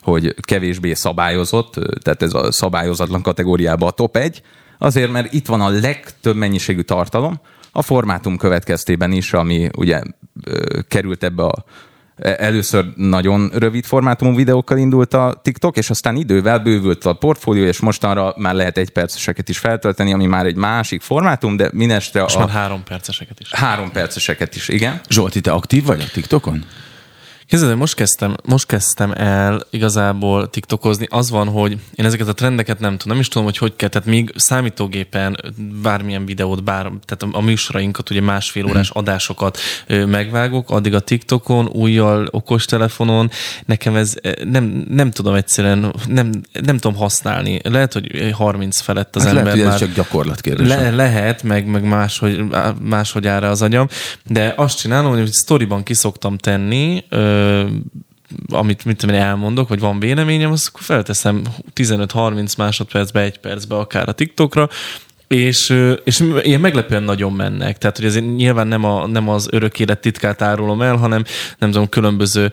hogy 0.06 0.36
kevésbé 0.40 0.94
szabályozott, 0.94 1.74
tehát 2.02 2.22
ez 2.22 2.34
a 2.34 2.52
szabályozatlan 2.52 3.22
kategóriában 3.22 3.88
a 3.88 3.92
top 3.92 4.16
1, 4.18 4.42
azért, 4.78 5.12
mert 5.12 5.34
itt 5.34 5.46
van 5.46 5.62
a 5.62 5.70
legtöbb 5.70 6.36
mennyiségű 6.36 6.82
tartalom, 6.82 7.40
a 7.72 7.82
formátum 7.82 8.38
következtében 8.38 9.12
is, 9.12 9.34
ami 9.34 9.70
ugye 9.78 10.02
került 10.88 11.24
ebbe 11.24 11.44
a 11.44 11.64
Először 12.18 12.86
nagyon 12.96 13.52
rövid 13.54 13.86
formátumú 13.86 14.36
videókkal 14.36 14.78
indult 14.78 15.14
a 15.14 15.40
TikTok, 15.44 15.78
és 15.78 15.90
aztán 15.90 16.16
idővel 16.16 16.60
bővült 16.60 17.06
a 17.06 17.14
portfólió, 17.14 17.64
és 17.64 17.80
mostanra 17.80 18.34
már 18.38 18.54
lehet 18.54 18.78
egy 18.78 18.90
perceseket 18.90 19.50
is 19.50 19.58
feltölteni, 19.58 20.14
ami 20.14 20.26
már 20.26 20.46
egy 20.46 20.56
másik 20.56 21.02
formátum, 21.02 21.58
de 21.58 21.70
minestre 21.74 22.22
Most 22.22 22.36
a... 22.36 22.40
már 22.40 22.50
három 22.50 22.84
perceseket 22.84 23.40
is. 23.40 23.54
Három 23.54 23.92
perceseket 23.92 24.56
is, 24.56 24.68
igen. 24.68 25.02
Zsolti, 25.10 25.42
te 25.42 25.52
aktív 25.52 25.86
vagy 25.86 26.02
a 26.02 26.12
TikTokon? 26.14 26.66
Képzeld, 27.48 27.78
most 27.78 27.96
kezdtem, 27.96 28.36
most 28.44 28.66
kezdtem 28.66 29.12
el 29.12 29.68
igazából 29.70 30.50
tiktokozni. 30.50 31.08
Az 31.10 31.30
van, 31.30 31.48
hogy 31.48 31.78
én 31.96 32.06
ezeket 32.06 32.28
a 32.28 32.34
trendeket 32.34 32.80
nem 32.80 32.92
tudom, 32.92 33.12
nem 33.12 33.20
is 33.20 33.28
tudom, 33.28 33.44
hogy 33.44 33.58
hogy 33.58 33.76
kell. 33.76 33.90
Tehát 33.90 34.08
még 34.08 34.34
számítógépen 34.36 35.38
bármilyen 35.82 36.26
videót, 36.26 36.64
bár, 36.64 36.92
tehát 37.06 37.36
a 37.36 37.42
műsorainkat, 37.42 38.10
ugye 38.10 38.22
másfél 38.22 38.66
órás 38.66 38.90
mhm. 38.90 38.98
adásokat 38.98 39.60
megvágok, 39.88 40.70
addig 40.70 40.94
a 40.94 41.00
TikTokon, 41.00 41.68
újjal, 41.68 42.28
okostelefonon, 42.32 43.30
nekem 43.66 43.96
ez 43.96 44.14
nem, 44.44 44.86
nem 44.90 45.12
tudom 45.12 45.34
egyszerűen, 45.34 45.94
nem, 46.08 46.32
nem 46.62 46.78
tudom 46.78 46.98
használni. 46.98 47.60
Lehet, 47.64 47.94
hogy 47.94 48.32
30 48.32 48.80
felett 48.80 49.16
az 49.16 49.24
hát 49.24 49.36
ember 49.36 49.56
lehet, 49.56 49.70
már... 49.70 49.80
csak 49.80 49.94
gyakorlat 49.94 50.42
kérdés. 50.42 50.68
Le, 50.68 50.90
lehet, 50.90 51.44
meg, 51.44 51.68
meg 51.68 51.84
máshogy, 51.84 52.44
máshogy 52.82 53.28
ára 53.28 53.50
az 53.50 53.62
agyam, 53.62 53.88
de 54.24 54.54
azt 54.58 54.78
csinálom, 54.78 55.14
hogy 55.14 55.32
sztoriban 55.32 55.84
kiszoktam 55.84 56.38
tenni, 56.38 57.04
amit 58.48 58.86
mit 58.86 58.98
tudom, 58.98 59.16
elmondok, 59.16 59.68
vagy 59.70 59.80
van 59.80 60.00
véleményem, 60.00 60.52
azt 60.52 60.68
akkor 60.68 60.82
felteszem 60.82 61.42
15-30 61.76 62.58
másodpercbe, 62.58 63.22
egy 63.22 63.40
percbe 63.40 63.76
akár 63.76 64.10
a 64.10 64.12
TikTokra, 64.12 64.70
és, 65.28 65.74
és 66.04 66.24
ilyen 66.42 66.60
meglepően 66.60 67.04
nagyon 67.04 67.34
mennek. 67.34 67.78
Tehát, 67.78 67.98
hogy 67.98 68.06
ezért 68.06 68.36
nyilván 68.36 68.68
nem, 68.68 68.84
a, 68.84 69.08
nem 69.08 69.30
az 69.30 69.48
örök 69.52 69.80
élet 69.80 70.00
titkát 70.00 70.42
árulom 70.42 70.82
el, 70.82 70.96
hanem 70.96 71.24
nem 71.58 71.72
tudom, 71.72 71.90
különböző 71.90 72.52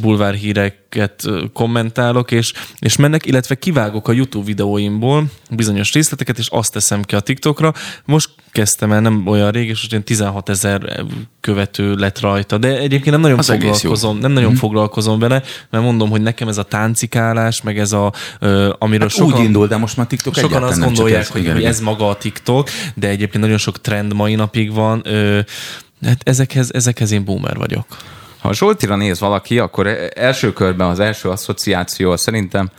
bulvárhíreket 0.00 1.24
kommentálok, 1.52 2.30
és, 2.30 2.52
és 2.78 2.96
mennek, 2.96 3.26
illetve 3.26 3.54
kivágok 3.54 4.08
a 4.08 4.12
YouTube 4.12 4.44
videóimból 4.44 5.24
bizonyos 5.50 5.92
részleteket, 5.92 6.38
és 6.38 6.48
azt 6.48 6.72
teszem 6.72 7.02
ki 7.02 7.14
a 7.14 7.20
TikTokra. 7.20 7.72
Most 8.04 8.30
kezdtem 8.50 8.92
el, 8.92 9.00
nem 9.00 9.26
olyan 9.26 9.50
rég, 9.50 9.68
és 9.68 9.76
most 9.76 9.90
ilyen 9.90 10.04
16 10.04 10.48
ezer 10.48 11.04
követő 11.40 11.94
lett 11.94 12.20
rajta, 12.20 12.58
de 12.58 12.68
egyébként 12.78 13.10
nem 13.10 13.20
nagyon 13.20 13.38
Az 13.38 13.46
foglalkozom, 13.46 14.18
nem 14.18 14.32
nagyon 14.32 14.54
foglalkozom 14.54 15.18
vele, 15.18 15.42
mert 15.70 15.84
mondom, 15.84 16.10
hogy 16.10 16.22
nekem 16.22 16.48
ez 16.48 16.58
a 16.58 16.62
táncikálás, 16.62 17.62
meg 17.62 17.78
ez 17.78 17.92
a, 17.92 18.12
ö, 18.38 18.74
amiről 18.78 19.08
Hát 19.08 19.20
úgy 19.20 19.38
indul, 19.38 19.66
de 19.66 19.76
most 19.76 19.96
már 19.96 20.06
TikTok 20.06 20.34
Sokan 20.34 20.62
azt 20.62 20.80
gondolják, 20.80 21.20
ez. 21.20 21.28
hogy, 21.28 21.40
Igen, 21.40 21.52
hogy 21.52 21.60
igen. 21.60 21.72
ez 21.72 21.80
maga 21.80 22.08
a 22.08 22.16
TikTok, 22.16 22.68
de 22.94 23.08
egyébként 23.08 23.42
nagyon 23.42 23.58
sok 23.58 23.80
trend 23.80 24.14
mai 24.14 24.34
napig 24.34 24.72
van. 24.72 25.02
Ö, 25.04 25.40
hát 26.04 26.20
ezekhez, 26.22 26.72
ezekhez 26.72 27.10
én 27.10 27.24
boomer 27.24 27.56
vagyok. 27.56 27.86
Ha 28.38 28.52
Zsoltira 28.52 28.96
néz 28.96 29.20
valaki, 29.20 29.58
akkor 29.58 30.10
első 30.14 30.52
körben 30.52 30.88
az 30.88 31.00
első 31.00 31.28
asszociáció 31.28 32.16
szerintem 32.16 32.70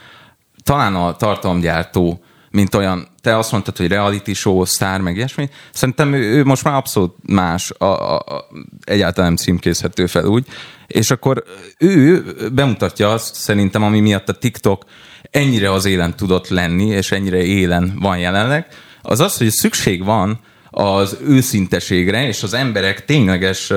talán 0.64 0.96
a 0.96 1.16
tartalomgyártó, 1.16 2.22
mint 2.58 2.76
olyan, 2.76 3.08
te 3.22 3.38
azt 3.38 3.52
mondtad, 3.52 3.78
hogy 3.78 3.88
reality 3.88 4.34
show, 4.34 4.66
sztár, 4.66 5.02
meg 5.02 5.16
ilyesmi. 5.16 5.50
Szerintem 5.74 6.14
ő, 6.14 6.20
ő 6.20 6.44
most 6.44 6.64
már 6.64 6.74
abszolút 6.74 7.16
más, 7.22 7.72
a, 7.78 7.86
a, 7.86 8.16
a, 8.16 8.48
egyáltalán 8.84 9.34
nem 9.34 9.44
címkézhető 9.46 10.06
fel 10.06 10.26
úgy. 10.26 10.46
És 10.88 11.12
akkor 11.12 11.44
ő 11.78 12.24
bemutatja 12.54 13.12
azt 13.12 13.36
szerintem, 13.36 13.84
ami 13.84 14.00
miatt 14.00 14.30
a 14.30 14.34
TikTok 14.34 14.86
ennyire 15.32 15.72
az 15.72 15.86
élen 15.86 16.16
tudott 16.16 16.48
lenni, 16.48 16.86
és 16.86 17.12
ennyire 17.12 17.44
élen 17.44 17.98
van 18.00 18.18
jelenleg, 18.18 18.68
az 19.02 19.20
az, 19.20 19.38
hogy 19.38 19.50
szükség 19.50 20.04
van 20.04 20.40
az 20.70 21.18
őszinteségre, 21.28 22.28
és 22.28 22.44
az 22.44 22.54
emberek 22.54 23.06
tényleges 23.06 23.74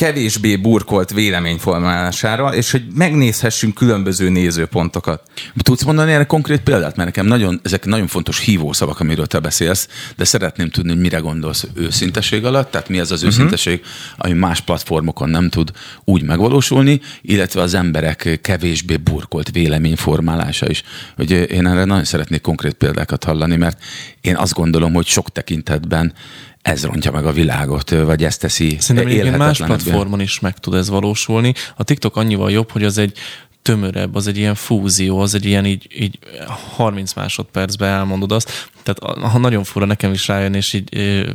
kevésbé 0.00 0.56
burkolt 0.56 1.10
véleményformálására, 1.10 2.54
és 2.54 2.70
hogy 2.70 2.82
megnézhessünk 2.94 3.74
különböző 3.74 4.28
nézőpontokat. 4.28 5.22
Tudsz 5.62 5.82
mondani 5.82 6.12
erre 6.12 6.24
konkrét 6.24 6.60
példát? 6.60 6.96
Mert 6.96 7.08
nekem 7.08 7.26
nagyon, 7.26 7.60
ezek 7.62 7.84
nagyon 7.84 8.06
fontos 8.06 8.40
hívószavak, 8.40 9.00
amiről 9.00 9.26
te 9.26 9.38
beszélsz, 9.38 9.88
de 10.16 10.24
szeretném 10.24 10.70
tudni, 10.70 10.90
hogy 10.90 11.00
mire 11.00 11.18
gondolsz 11.18 11.66
őszinteség 11.74 12.44
alatt, 12.44 12.70
tehát 12.70 12.88
mi 12.88 12.98
ez 12.98 13.10
az 13.10 13.22
őszinteség, 13.22 13.82
ami 14.16 14.32
más 14.32 14.60
platformokon 14.60 15.28
nem 15.28 15.48
tud 15.48 15.70
úgy 16.04 16.22
megvalósulni, 16.22 17.00
illetve 17.22 17.60
az 17.60 17.74
emberek 17.74 18.38
kevésbé 18.42 18.96
burkolt 18.96 19.50
véleményformálása 19.50 20.68
is. 20.68 20.82
Hogy 21.16 21.30
én 21.30 21.66
erre 21.66 21.84
nagyon 21.84 22.04
szeretnék 22.04 22.40
konkrét 22.40 22.74
példákat 22.74 23.24
hallani, 23.24 23.56
mert 23.56 23.82
én 24.20 24.36
azt 24.36 24.54
gondolom, 24.54 24.92
hogy 24.92 25.06
sok 25.06 25.30
tekintetben 25.32 26.12
ez 26.62 26.84
rontja 26.84 27.10
meg 27.10 27.26
a 27.26 27.32
világot, 27.32 27.90
vagy 27.90 28.24
ezt 28.24 28.40
teszi 28.40 28.76
Szerintem 28.80 29.10
egyébként 29.10 29.36
más 29.36 29.58
platformon 29.58 30.20
is 30.20 30.40
meg 30.40 30.58
tud 30.58 30.74
ez 30.74 30.88
valósulni. 30.88 31.54
A 31.76 31.84
TikTok 31.84 32.16
annyival 32.16 32.50
jobb, 32.50 32.70
hogy 32.70 32.84
az 32.84 32.98
egy 32.98 33.18
tömörebb, 33.62 34.14
az 34.14 34.26
egy 34.26 34.36
ilyen 34.36 34.54
fúzió, 34.54 35.18
az 35.18 35.34
egy 35.34 35.44
ilyen 35.44 35.66
így, 35.66 35.86
így 35.94 36.18
30 36.74 37.12
másodpercben 37.12 37.88
elmondod 37.88 38.32
azt. 38.32 38.70
Tehát 38.82 39.20
ha 39.32 39.38
nagyon 39.38 39.64
fura 39.64 39.86
nekem 39.86 40.12
is 40.12 40.28
rájön, 40.28 40.54
és 40.54 40.72
így 40.72 40.88
ö, 40.96 41.30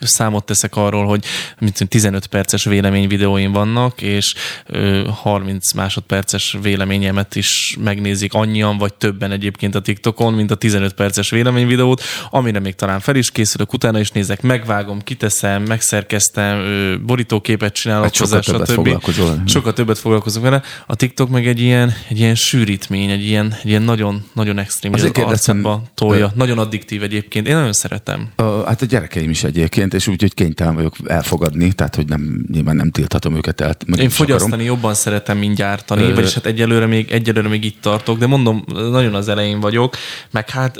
számot 0.00 0.44
teszek 0.44 0.76
arról, 0.76 1.06
hogy 1.06 1.24
tudom, 1.58 1.88
15 1.88 2.26
perces 2.26 2.64
véleményvideóim 2.64 3.52
vannak, 3.52 4.02
és 4.02 4.34
ö, 4.66 5.08
30 5.22 5.72
másodperces 5.72 6.56
véleményemet 6.62 7.36
is 7.36 7.76
megnézik 7.80 8.34
annyian, 8.34 8.78
vagy 8.78 8.94
többen 8.94 9.30
egyébként 9.30 9.74
a 9.74 9.80
TikTokon, 9.80 10.32
mint 10.32 10.50
a 10.50 10.54
15 10.54 10.92
perces 10.92 11.30
véleményvideót, 11.30 12.02
amire 12.30 12.58
még 12.58 12.74
talán 12.74 13.00
fel 13.00 13.16
is 13.16 13.30
készülök, 13.30 13.72
utána 13.72 13.98
is 13.98 14.10
nézek, 14.10 14.42
megvágom, 14.42 15.02
kiteszem, 15.02 15.62
megszerkeztem, 15.62 16.58
ö, 16.58 16.98
borítóképet 17.06 17.72
csinálok 17.72 18.04
Hát 18.04 18.14
sokkal 18.14 18.36
hozzá, 18.36 18.52
többet 18.52 18.68
stb. 18.68 18.76
foglalkozol. 18.76 19.42
Sokkal 19.46 19.72
többet 19.72 19.98
foglalkozok 19.98 20.42
vele. 20.42 20.62
A 20.86 20.94
TikTok 20.94 21.28
meg 21.28 21.46
egy 21.46 21.60
ilyen, 21.60 21.94
egy 22.08 22.18
ilyen 22.18 22.34
sűrítmény, 22.34 23.10
egy 23.10 23.24
ilyen, 23.24 23.56
egy 23.62 23.68
ilyen 23.68 23.82
nagyon, 23.82 24.24
nagyon 24.32 24.58
extrém, 24.58 24.92
Azért 24.92 25.18
az 25.18 25.24
arcodba 25.24 25.82
tolja. 25.94 26.32
Nagyon 26.34 26.58
addiktív 26.78 27.02
egyébként. 27.02 27.46
Én 27.48 27.54
nagyon 27.54 27.72
szeretem. 27.72 28.28
A, 28.36 28.42
hát 28.42 28.82
a 28.82 28.86
gyerekeim 28.86 29.30
is 29.30 29.44
egyébként, 29.44 29.94
és 29.94 30.06
úgy, 30.06 30.20
hogy 30.20 30.34
kénytelen 30.34 30.74
vagyok 30.74 30.96
elfogadni, 31.06 31.72
tehát 31.72 31.94
hogy 31.94 32.06
nem, 32.06 32.44
nyilván 32.52 32.76
nem 32.76 32.90
tilthatom 32.90 33.36
őket 33.36 33.60
el. 33.60 33.74
meg 33.86 33.98
Én 34.00 34.06
is 34.06 34.12
akarom. 34.14 34.36
fogyasztani 34.38 34.64
jobban 34.64 34.94
szeretem, 34.94 35.38
mint 35.38 35.56
gyártani, 35.56 36.02
Ö- 36.02 36.14
vagyis 36.14 36.34
hát 36.34 36.46
egyelőre 36.46 36.86
még, 36.86 37.10
egyelőre 37.10 37.48
még 37.48 37.64
itt 37.64 37.80
tartok, 37.80 38.18
de 38.18 38.26
mondom, 38.26 38.64
nagyon 38.74 39.14
az 39.14 39.28
elején 39.28 39.60
vagyok, 39.60 39.96
meg 40.30 40.50
hát 40.50 40.78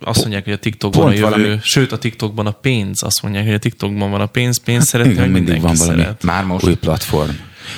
azt 0.00 0.20
mondják, 0.20 0.44
hogy 0.44 0.52
a 0.52 0.58
TikTokban 0.58 1.00
pont 1.02 1.14
a 1.14 1.18
jövő, 1.18 1.30
valami- 1.30 1.58
sőt 1.62 1.92
a 1.92 1.98
TikTokban 1.98 2.46
a 2.46 2.50
pénz, 2.50 3.02
azt 3.02 3.22
mondják, 3.22 3.44
hogy 3.44 3.54
a 3.54 3.58
TikTokban 3.58 4.10
van 4.10 4.20
a 4.20 4.26
pénz, 4.26 4.60
pénz 4.64 4.86
szeretni, 4.86 5.12
Igen, 5.12 5.24
meg 5.30 5.32
mindig 5.32 5.60
van 5.60 5.70
mindenki 5.72 5.84
valami 5.84 6.02
szeret. 6.02 6.22
Már 6.22 6.44
most. 6.44 6.64
új 6.66 6.74
platform. 6.74 7.30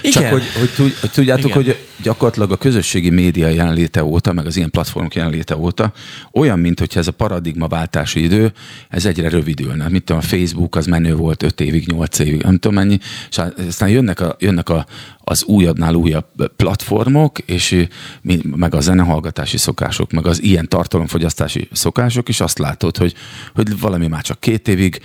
Igen. 0.02 0.22
Csak 0.22 0.32
hogy, 0.32 0.42
hogy, 0.76 0.94
hogy 1.00 1.10
tudjátok, 1.10 1.44
Igen. 1.44 1.56
hogy 1.56 1.76
gyakorlatilag 2.02 2.50
a 2.50 2.56
közösségi 2.56 3.10
média 3.10 3.48
jelenléte 3.48 4.04
óta, 4.04 4.32
meg 4.32 4.46
az 4.46 4.56
ilyen 4.56 4.70
platformok 4.70 5.14
jelenléte 5.14 5.56
óta, 5.56 5.92
olyan, 6.32 6.58
mint 6.58 6.78
hogyha 6.78 7.00
ez 7.00 7.06
a 7.06 7.12
paradigmaváltási 7.12 8.22
idő, 8.22 8.52
ez 8.88 9.06
egyre 9.06 9.28
rövidülne. 9.28 9.88
Mit 9.88 10.04
tudom, 10.04 10.22
a 10.22 10.26
Facebook 10.26 10.76
az 10.76 10.86
menő 10.86 11.14
volt 11.14 11.42
5 11.42 11.60
évig, 11.60 11.86
8 11.86 12.18
évig, 12.18 12.42
nem 12.42 12.58
tudom 12.58 12.74
mennyi, 12.74 12.98
és 13.30 13.40
aztán 13.68 13.88
jönnek, 13.88 14.20
a, 14.20 14.36
jönnek 14.38 14.68
a, 14.68 14.86
az 15.30 15.44
újabbnál 15.44 15.94
újabb 15.94 16.26
platformok, 16.56 17.38
és 17.38 17.86
meg 18.42 18.74
a 18.74 18.80
zenehallgatási 18.80 19.56
szokások, 19.56 20.10
meg 20.10 20.26
az 20.26 20.42
ilyen 20.42 20.68
tartalomfogyasztási 20.68 21.68
szokások, 21.72 22.28
és 22.28 22.40
azt 22.40 22.58
látod, 22.58 22.96
hogy, 22.96 23.14
hogy 23.54 23.80
valami 23.80 24.06
már 24.06 24.22
csak 24.22 24.40
két 24.40 24.68
évig 24.68 25.00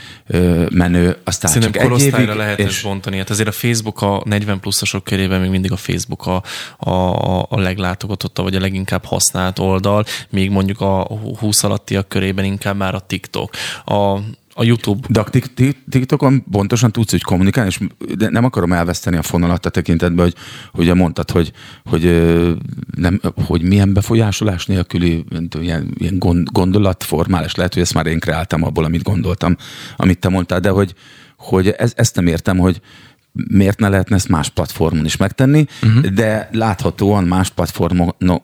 menő, 0.69 1.17
aztán 1.23 1.51
Szerintem 1.51 1.71
csak 1.71 1.75
egy 1.75 1.87
korosztályra 1.87 2.21
évig, 2.21 2.35
lehet 2.35 2.59
és 2.59 2.65
ezt 2.65 2.83
bontani. 2.83 3.17
Hát 3.17 3.29
azért 3.29 3.47
a 3.47 3.51
Facebook 3.51 4.01
a 4.01 4.21
40 4.25 4.59
pluszosok 4.59 5.03
körében 5.03 5.41
még 5.41 5.49
mindig 5.49 5.71
a 5.71 5.77
Facebook 5.77 6.25
a, 6.25 6.43
a, 6.85 7.41
a 7.49 7.59
leglátogatottabb, 7.59 8.45
vagy 8.45 8.55
a 8.55 8.59
leginkább 8.59 9.05
használt 9.05 9.59
oldal, 9.59 10.05
még 10.29 10.49
mondjuk 10.49 10.81
a 10.81 11.07
20 11.39 11.63
alattiak 11.63 12.07
körében 12.07 12.45
inkább 12.45 12.77
már 12.77 12.95
a 12.95 12.99
TikTok. 12.99 13.49
A, 13.85 14.19
a 14.57 14.63
YouTube 14.63 15.07
De 15.09 15.19
a 15.19 15.23
Tik- 15.23 15.53
Tik- 15.53 15.83
TikTokon 15.89 16.43
pontosan 16.51 16.91
tudsz 16.91 17.13
úgy 17.13 17.21
kommunikálni, 17.21 17.69
és 17.69 17.79
nem 18.17 18.43
akarom 18.43 18.73
elveszteni 18.73 19.17
a 19.17 19.21
fonalat 19.21 19.65
a 19.65 19.69
tekintetben, 19.69 20.25
hogy 20.25 20.35
ugye 20.73 20.93
mondtad, 20.93 21.31
hogy, 21.31 21.51
hogy, 21.85 22.03
nem, 22.97 23.21
hogy 23.45 23.61
milyen 23.61 23.93
befolyásolás 23.93 24.65
nélküli 24.65 25.25
ilyen, 25.59 25.93
ilyen 25.97 26.19
gond, 26.19 26.47
gondolatformálás, 26.51 27.55
lehet, 27.55 27.73
hogy 27.73 27.81
ezt 27.81 27.93
már 27.93 28.05
én 28.05 28.19
kreáltam 28.19 28.63
abból, 28.63 28.83
amit 28.83 29.03
gondoltam, 29.03 29.57
amit 29.97 30.19
te 30.19 30.29
mondtál, 30.29 30.59
de 30.59 30.69
hogy, 30.69 30.93
hogy 31.37 31.67
ez, 31.67 31.93
ezt 31.95 32.15
nem 32.15 32.27
értem, 32.27 32.57
hogy 32.57 32.81
miért 33.47 33.79
ne 33.79 33.89
lehetne 33.89 34.15
ezt 34.15 34.27
más 34.27 34.49
platformon 34.49 35.05
is 35.05 35.17
megtenni, 35.17 35.65
uh-huh. 35.83 36.05
de 36.05 36.49
láthatóan 36.51 37.23
más 37.23 37.49
platformok, 37.49 38.15
no, 38.17 38.37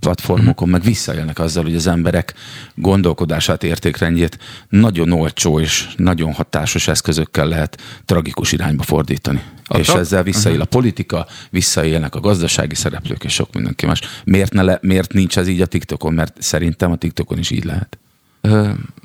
platformokon 0.00 0.68
uh-huh. 0.68 0.70
meg 0.70 0.82
visszaélnek 0.82 1.38
azzal, 1.38 1.62
hogy 1.62 1.74
az 1.74 1.86
emberek 1.86 2.34
gondolkodását, 2.74 3.64
értékrendjét 3.64 4.38
nagyon 4.68 5.12
olcsó 5.12 5.60
és 5.60 5.88
nagyon 5.96 6.32
hatásos 6.32 6.88
eszközökkel 6.88 7.48
lehet 7.48 7.82
tragikus 8.04 8.52
irányba 8.52 8.82
fordítani. 8.82 9.42
A 9.64 9.78
és 9.78 9.86
tra- 9.86 9.98
ezzel 9.98 10.22
visszaél 10.22 10.54
uh-huh. 10.54 10.68
a 10.72 10.76
politika, 10.76 11.26
visszaélnek 11.50 12.14
a 12.14 12.20
gazdasági 12.20 12.74
szereplők 12.74 13.24
és 13.24 13.32
sok 13.32 13.54
mindenki 13.54 13.86
más. 13.86 14.00
Miért, 14.24 14.52
ne 14.52 14.62
le, 14.62 14.78
miért 14.82 15.12
nincs 15.12 15.38
ez 15.38 15.48
így 15.48 15.60
a 15.60 15.66
TikTokon? 15.66 16.12
Mert 16.12 16.42
szerintem 16.42 16.90
a 16.90 16.96
TikTokon 16.96 17.38
is 17.38 17.50
így 17.50 17.64
lehet. 17.64 17.98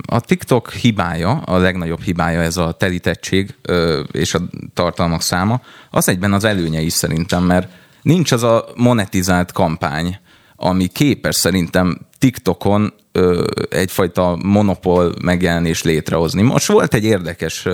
A 0.05 0.19
TikTok 0.19 0.71
hibája, 0.71 1.31
a 1.31 1.57
legnagyobb 1.57 2.01
hibája 2.01 2.41
ez 2.41 2.57
a 2.57 2.71
telítettség 2.71 3.55
és 4.11 4.33
a 4.33 4.41
tartalmak 4.73 5.21
száma, 5.21 5.61
az 5.89 6.09
egyben 6.09 6.33
az 6.33 6.43
előnye 6.43 6.81
is 6.81 6.93
szerintem, 6.93 7.43
mert 7.43 7.71
nincs 8.01 8.31
az 8.31 8.43
a 8.43 8.65
monetizált 8.75 9.51
kampány, 9.51 10.17
ami 10.55 10.87
képes 10.87 11.35
szerintem 11.35 11.97
TikTokon 12.17 12.93
ö, 13.11 13.47
egyfajta 13.69 14.39
monopól 14.43 15.13
megjelenés 15.21 15.83
létrehozni. 15.83 16.41
Most 16.41 16.67
volt 16.67 16.93
egy 16.93 17.03
érdekes 17.03 17.67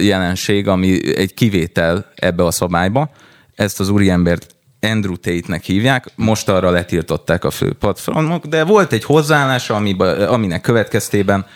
jelenség, 0.00 0.68
ami 0.68 1.16
egy 1.16 1.34
kivétel 1.34 2.12
ebbe 2.14 2.44
a 2.44 2.50
szabályba. 2.50 3.10
Ezt 3.54 3.80
az 3.80 3.88
úriembert 3.88 4.55
Andrew 4.80 5.16
Tate-nek 5.16 5.64
hívják, 5.64 6.06
most 6.14 6.48
arra 6.48 6.70
letiltották 6.70 7.44
a 7.44 7.50
fő 7.50 7.72
platformok, 7.72 8.46
de 8.46 8.64
volt 8.64 8.92
egy 8.92 9.04
hozzáállás, 9.04 9.70
amiben, 9.70 10.28
aminek 10.28 10.60
következtében 10.60 11.46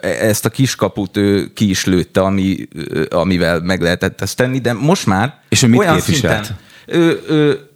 ezt 0.00 0.44
a 0.44 0.50
kiskaput 0.50 1.16
ő 1.16 1.52
ki 1.52 1.68
is 1.68 1.84
lőtte, 1.84 2.20
ami, 2.20 2.68
amivel 3.10 3.60
meg 3.60 3.80
lehetett 3.80 4.20
ezt 4.20 4.36
tenni, 4.36 4.58
de 4.58 4.72
most 4.72 5.06
már 5.06 5.40
És 5.48 5.62
ő 5.62 5.66
mit 5.66 5.78
olyan 5.78 5.94
képviselt? 5.94 6.44
szinten, 6.44 6.58
ő, 6.86 7.22
ő 7.28 7.68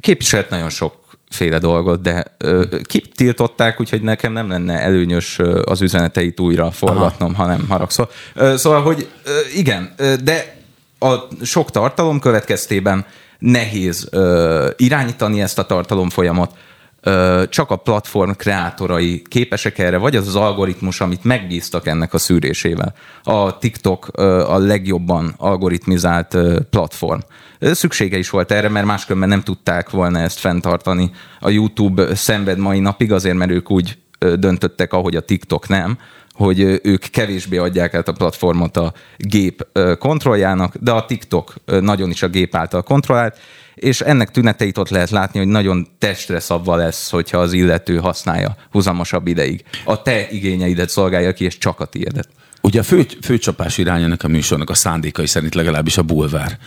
képviselt 0.00 0.50
nagyon 0.50 0.70
sokféle 0.70 1.58
dolgot, 1.58 2.02
de 2.02 2.24
ö, 2.38 2.64
kitiltották, 2.82 3.80
úgyhogy 3.80 4.02
nekem 4.02 4.32
nem 4.32 4.48
lenne 4.48 4.80
előnyös 4.80 5.38
az 5.64 5.80
üzeneteit 5.80 6.40
újra 6.40 6.70
forgatnom, 6.70 7.34
ha 7.34 7.46
nem 7.46 7.68
haragszol. 7.68 8.10
Szóval, 8.54 8.82
hogy 8.82 9.08
ö, 9.24 9.30
igen, 9.56 9.94
de 10.24 10.56
a 10.98 11.14
sok 11.42 11.70
tartalom 11.70 12.20
következtében 12.20 13.06
nehéz 13.42 14.08
ö, 14.10 14.68
irányítani 14.76 15.40
ezt 15.40 15.58
a 15.58 15.66
tartalom 15.66 16.10
folyamat. 16.10 16.56
ö, 17.00 17.42
csak 17.48 17.70
a 17.70 17.76
platform 17.76 18.30
kreátorai 18.30 19.22
képesek 19.28 19.78
erre, 19.78 19.96
vagy 19.96 20.16
az 20.16 20.26
az 20.26 20.36
algoritmus, 20.36 21.00
amit 21.00 21.24
megbíztak 21.24 21.86
ennek 21.86 22.14
a 22.14 22.18
szűrésével. 22.18 22.94
A 23.22 23.58
TikTok 23.58 24.08
ö, 24.12 24.48
a 24.48 24.58
legjobban 24.58 25.34
algoritmizált 25.36 26.34
ö, 26.34 26.60
platform. 26.70 27.20
Szüksége 27.60 28.18
is 28.18 28.30
volt 28.30 28.52
erre, 28.52 28.68
mert 28.68 28.86
máskülönben 28.86 29.28
nem 29.28 29.42
tudták 29.42 29.90
volna 29.90 30.18
ezt 30.18 30.38
fenntartani. 30.38 31.10
A 31.40 31.50
YouTube 31.50 32.14
szenved 32.14 32.58
mai 32.58 32.80
napig 32.80 33.12
azért, 33.12 33.36
mert 33.36 33.50
ők 33.50 33.70
úgy 33.70 33.98
döntöttek, 34.34 34.92
ahogy 34.92 35.16
a 35.16 35.20
TikTok 35.20 35.68
nem, 35.68 35.98
hogy 36.32 36.80
ők 36.82 37.04
kevésbé 37.10 37.56
adják 37.56 37.94
át 37.94 38.08
a 38.08 38.12
platformot 38.12 38.76
a 38.76 38.92
gép 39.16 39.66
kontrolljának, 39.98 40.76
de 40.80 40.90
a 40.90 41.04
TikTok 41.04 41.54
nagyon 41.64 42.10
is 42.10 42.22
a 42.22 42.28
gép 42.28 42.54
által 42.54 42.82
kontrollált, 42.82 43.38
és 43.74 44.00
ennek 44.00 44.30
tüneteit 44.30 44.78
ott 44.78 44.88
lehet 44.88 45.10
látni, 45.10 45.38
hogy 45.38 45.48
nagyon 45.48 45.86
testre 45.98 46.40
szabva 46.40 46.76
lesz, 46.76 47.10
hogyha 47.10 47.38
az 47.38 47.52
illető 47.52 47.96
használja 47.96 48.56
huzamosabb 48.70 49.26
ideig. 49.26 49.64
A 49.84 50.02
te 50.02 50.30
igényeidet 50.30 50.88
szolgálja 50.88 51.32
ki, 51.32 51.44
és 51.44 51.58
csak 51.58 51.80
a 51.80 51.84
tiédet. 51.84 52.28
Ugye 52.60 52.80
a 52.80 52.82
fő, 52.82 53.06
főcsapás 53.22 53.78
irány 53.78 54.02
ennek 54.02 54.24
a 54.24 54.28
műsornak 54.28 54.70
a 54.70 54.74
szándékai 54.74 55.26
szerint 55.26 55.54
legalábbis 55.54 55.98
a 55.98 56.02
bulvár. 56.02 56.58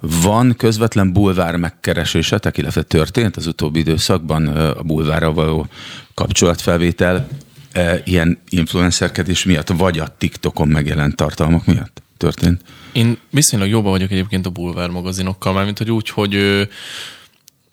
Van 0.00 0.54
közvetlen 0.56 1.12
bulvár 1.12 1.56
megkeresésetek, 1.56 2.58
illetve 2.58 2.82
történt 2.82 3.36
az 3.36 3.46
utóbbi 3.46 3.78
időszakban 3.78 4.46
a 4.48 4.82
bulvárral 4.82 5.32
való 5.32 5.66
kapcsolatfelvétel 6.14 7.28
ö, 7.76 7.94
ilyen 8.04 8.38
influencerkedés 8.48 9.44
miatt, 9.44 9.68
vagy 9.68 9.98
a 9.98 10.14
TikTokon 10.18 10.68
megjelent 10.68 11.16
tartalmak 11.16 11.66
miatt 11.66 12.02
történt? 12.16 12.62
Én 12.92 13.18
viszonylag 13.30 13.68
jobban 13.68 13.90
vagyok 13.90 14.10
egyébként 14.10 14.46
a 14.46 14.50
bulvár 14.50 14.88
magazinokkal, 14.88 15.52
mármint 15.52 15.78
hogy 15.78 15.90
úgy, 15.90 16.08
hogy 16.08 16.34
ö, 16.34 16.62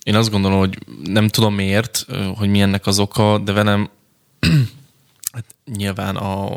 én 0.03 0.15
azt 0.15 0.31
gondolom, 0.31 0.59
hogy 0.59 0.77
nem 1.03 1.27
tudom 1.27 1.55
miért, 1.55 2.05
hogy 2.35 2.49
mi 2.49 2.61
ennek 2.61 2.85
az 2.85 2.99
oka, 2.99 3.37
de 3.37 3.51
velem 3.51 3.89
hát 5.33 5.45
nyilván 5.75 6.15
a, 6.15 6.55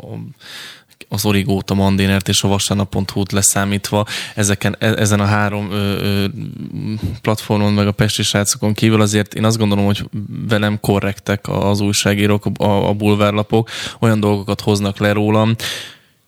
az 1.09 1.25
Origót, 1.25 1.69
a 1.69 1.73
Mandinert 1.73 2.27
és 2.27 2.43
a 2.43 2.47
vasárnap.hu-t 2.47 3.31
leszámítva, 3.31 4.05
ezeken, 4.35 4.75
e- 4.79 4.95
ezen 4.97 5.19
a 5.19 5.25
három 5.25 5.71
ö, 5.71 5.75
ö, 5.75 6.25
platformon, 7.21 7.73
meg 7.73 7.87
a 7.87 7.91
Pesti 7.91 8.23
srácokon 8.23 8.73
kívül. 8.73 9.01
Azért 9.01 9.33
én 9.33 9.45
azt 9.45 9.57
gondolom, 9.57 9.85
hogy 9.85 10.09
velem 10.47 10.79
korrektek 10.79 11.47
az 11.47 11.79
újságírók, 11.79 12.45
a, 12.45 12.87
a 12.87 12.93
bulvárlapok, 12.93 13.69
olyan 13.99 14.19
dolgokat 14.19 14.61
hoznak 14.61 14.97
le 14.97 15.11
rólam, 15.11 15.55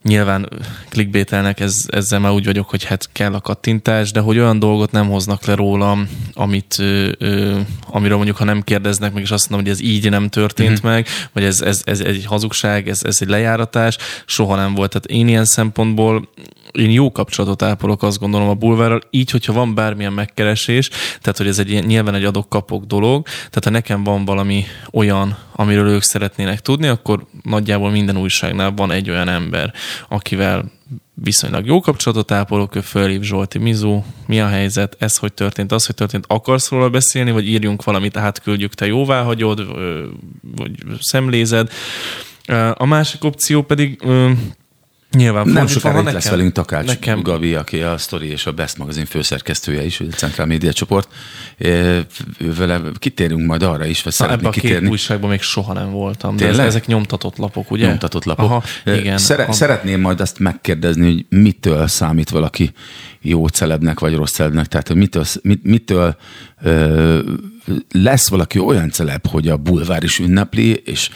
Nyilván 0.03 0.49
clickbaitelnek 0.89 1.59
ez, 1.59 1.75
ezzel 1.87 2.19
már 2.19 2.31
úgy 2.31 2.45
vagyok, 2.45 2.69
hogy 2.69 2.83
hát 2.83 3.09
kell 3.11 3.33
a 3.33 3.41
kattintás, 3.41 4.11
de 4.11 4.19
hogy 4.19 4.37
olyan 4.39 4.59
dolgot 4.59 4.91
nem 4.91 5.09
hoznak 5.09 5.45
le 5.45 5.55
rólam, 5.55 6.09
amit, 6.33 6.75
ö, 6.79 7.11
ö, 7.17 7.59
amiről 7.87 8.15
mondjuk, 8.15 8.37
ha 8.37 8.43
nem 8.43 8.61
kérdeznek 8.61 9.13
meg, 9.13 9.23
és 9.23 9.31
azt 9.31 9.49
mondom, 9.49 9.67
hogy 9.67 9.77
ez 9.77 9.87
így 9.87 10.09
nem 10.09 10.29
történt 10.29 10.69
mm-hmm. 10.69 10.93
meg, 10.93 11.07
vagy 11.33 11.43
ez, 11.43 11.61
ez, 11.61 11.81
ez 11.85 11.99
egy 11.99 12.25
hazugság, 12.25 12.89
ez, 12.89 13.03
ez 13.03 13.17
egy 13.19 13.27
lejáratás, 13.27 13.97
soha 14.25 14.55
nem 14.55 14.75
volt. 14.75 14.89
Tehát 14.89 15.05
én 15.05 15.27
ilyen 15.27 15.45
szempontból 15.45 16.29
én 16.71 16.91
jó 16.91 17.11
kapcsolatot 17.11 17.61
ápolok, 17.61 18.03
azt 18.03 18.19
gondolom 18.19 18.49
a 18.49 18.53
bulvárral, 18.53 19.01
így, 19.09 19.31
hogyha 19.31 19.53
van 19.53 19.75
bármilyen 19.75 20.13
megkeresés, 20.13 20.89
tehát 20.89 21.37
hogy 21.37 21.47
ez 21.47 21.59
egy 21.59 21.85
nyilván 21.85 22.15
egy 22.15 22.23
adok-kapok 22.23 22.85
dolog, 22.85 23.25
tehát 23.25 23.63
ha 23.63 23.69
nekem 23.69 24.03
van 24.03 24.25
valami 24.25 24.65
olyan, 24.91 25.37
amiről 25.51 25.87
ők 25.87 26.03
szeretnének 26.03 26.59
tudni, 26.59 26.87
akkor 26.87 27.25
nagyjából 27.43 27.89
minden 27.89 28.17
újságnál 28.17 28.71
van 28.75 28.91
egy 28.91 29.09
olyan 29.09 29.29
ember, 29.29 29.73
akivel 30.09 30.71
viszonylag 31.23 31.65
jó 31.65 31.79
kapcsolatot 31.79 32.31
ápolok, 32.31 32.75
ő 32.75 32.81
fölhív 32.81 33.21
Zsolti 33.21 33.57
Mizu, 33.57 34.03
mi 34.27 34.39
a 34.39 34.47
helyzet, 34.47 34.95
ez 34.99 35.17
hogy 35.17 35.33
történt, 35.33 35.71
az 35.71 35.85
hogy 35.85 35.95
történt, 35.95 36.25
akarsz 36.27 36.69
róla 36.69 36.89
beszélni, 36.89 37.31
vagy 37.31 37.47
írjunk 37.47 37.83
valamit, 37.83 38.17
átküldjük, 38.17 38.73
te 38.73 38.85
jóvá 38.85 39.23
hagyod, 39.23 39.67
vagy 40.55 40.71
szemlézed. 40.99 41.71
A 42.73 42.85
másik 42.85 43.23
opció 43.23 43.61
pedig 43.61 44.03
Nyilván 45.17 45.47
Nem 45.47 45.67
sokára 45.67 45.97
itt 45.97 46.03
nekem- 46.03 46.13
lesz 46.19 46.29
velünk 46.29 46.51
Takács 46.51 46.85
nekem-. 46.85 47.21
Gabi, 47.21 47.53
aki 47.55 47.81
a 47.81 47.97
Story 47.97 48.27
és 48.27 48.45
a 48.45 48.51
Best 48.51 48.77
magazin 48.77 49.05
főszerkesztője 49.05 49.85
is, 49.85 49.99
a 49.99 50.03
Centrál 50.15 50.47
Média 50.47 50.73
csoport. 50.73 51.07
Vele 52.57 52.81
kitérünk 52.99 53.45
majd 53.45 53.63
arra 53.63 53.85
is, 53.85 54.03
vagy 54.03 54.13
Na, 54.17 54.25
szeretnék 54.25 54.47
a 54.47 54.51
két 54.51 54.61
kitérni. 54.61 54.89
újságban 54.89 55.29
még 55.29 55.41
soha 55.41 55.73
nem 55.73 55.91
voltam. 55.91 56.35
De 56.35 56.45
Tényleg? 56.45 56.65
ezek 56.65 56.85
nyomtatott 56.87 57.37
lapok, 57.37 57.71
ugye? 57.71 57.87
Nyomtatott 57.87 58.23
lapok. 58.23 58.45
Aha, 58.45 58.63
igen. 58.85 59.17
Szere- 59.17 59.47
A- 59.47 59.51
Szeretném 59.51 59.99
majd 60.01 60.21
azt 60.21 60.39
megkérdezni, 60.39 61.03
hogy 61.11 61.25
mitől 61.39 61.87
számít 61.87 62.29
valaki 62.29 62.71
jó 63.21 63.47
celebnek, 63.47 63.99
vagy 63.99 64.15
rossz 64.15 64.31
celebnek, 64.33 64.65
tehát 64.67 64.87
hogy 64.87 64.97
mitől, 64.97 65.23
mit, 65.41 65.63
mitől 65.63 66.15
ö, 66.61 67.19
lesz 67.91 68.29
valaki 68.29 68.59
olyan 68.59 68.89
celeb, 68.89 69.27
hogy 69.27 69.47
a 69.47 69.57
bulvár 69.57 70.03
is 70.03 70.19
ünnepli, 70.19 70.73
és 70.85 71.09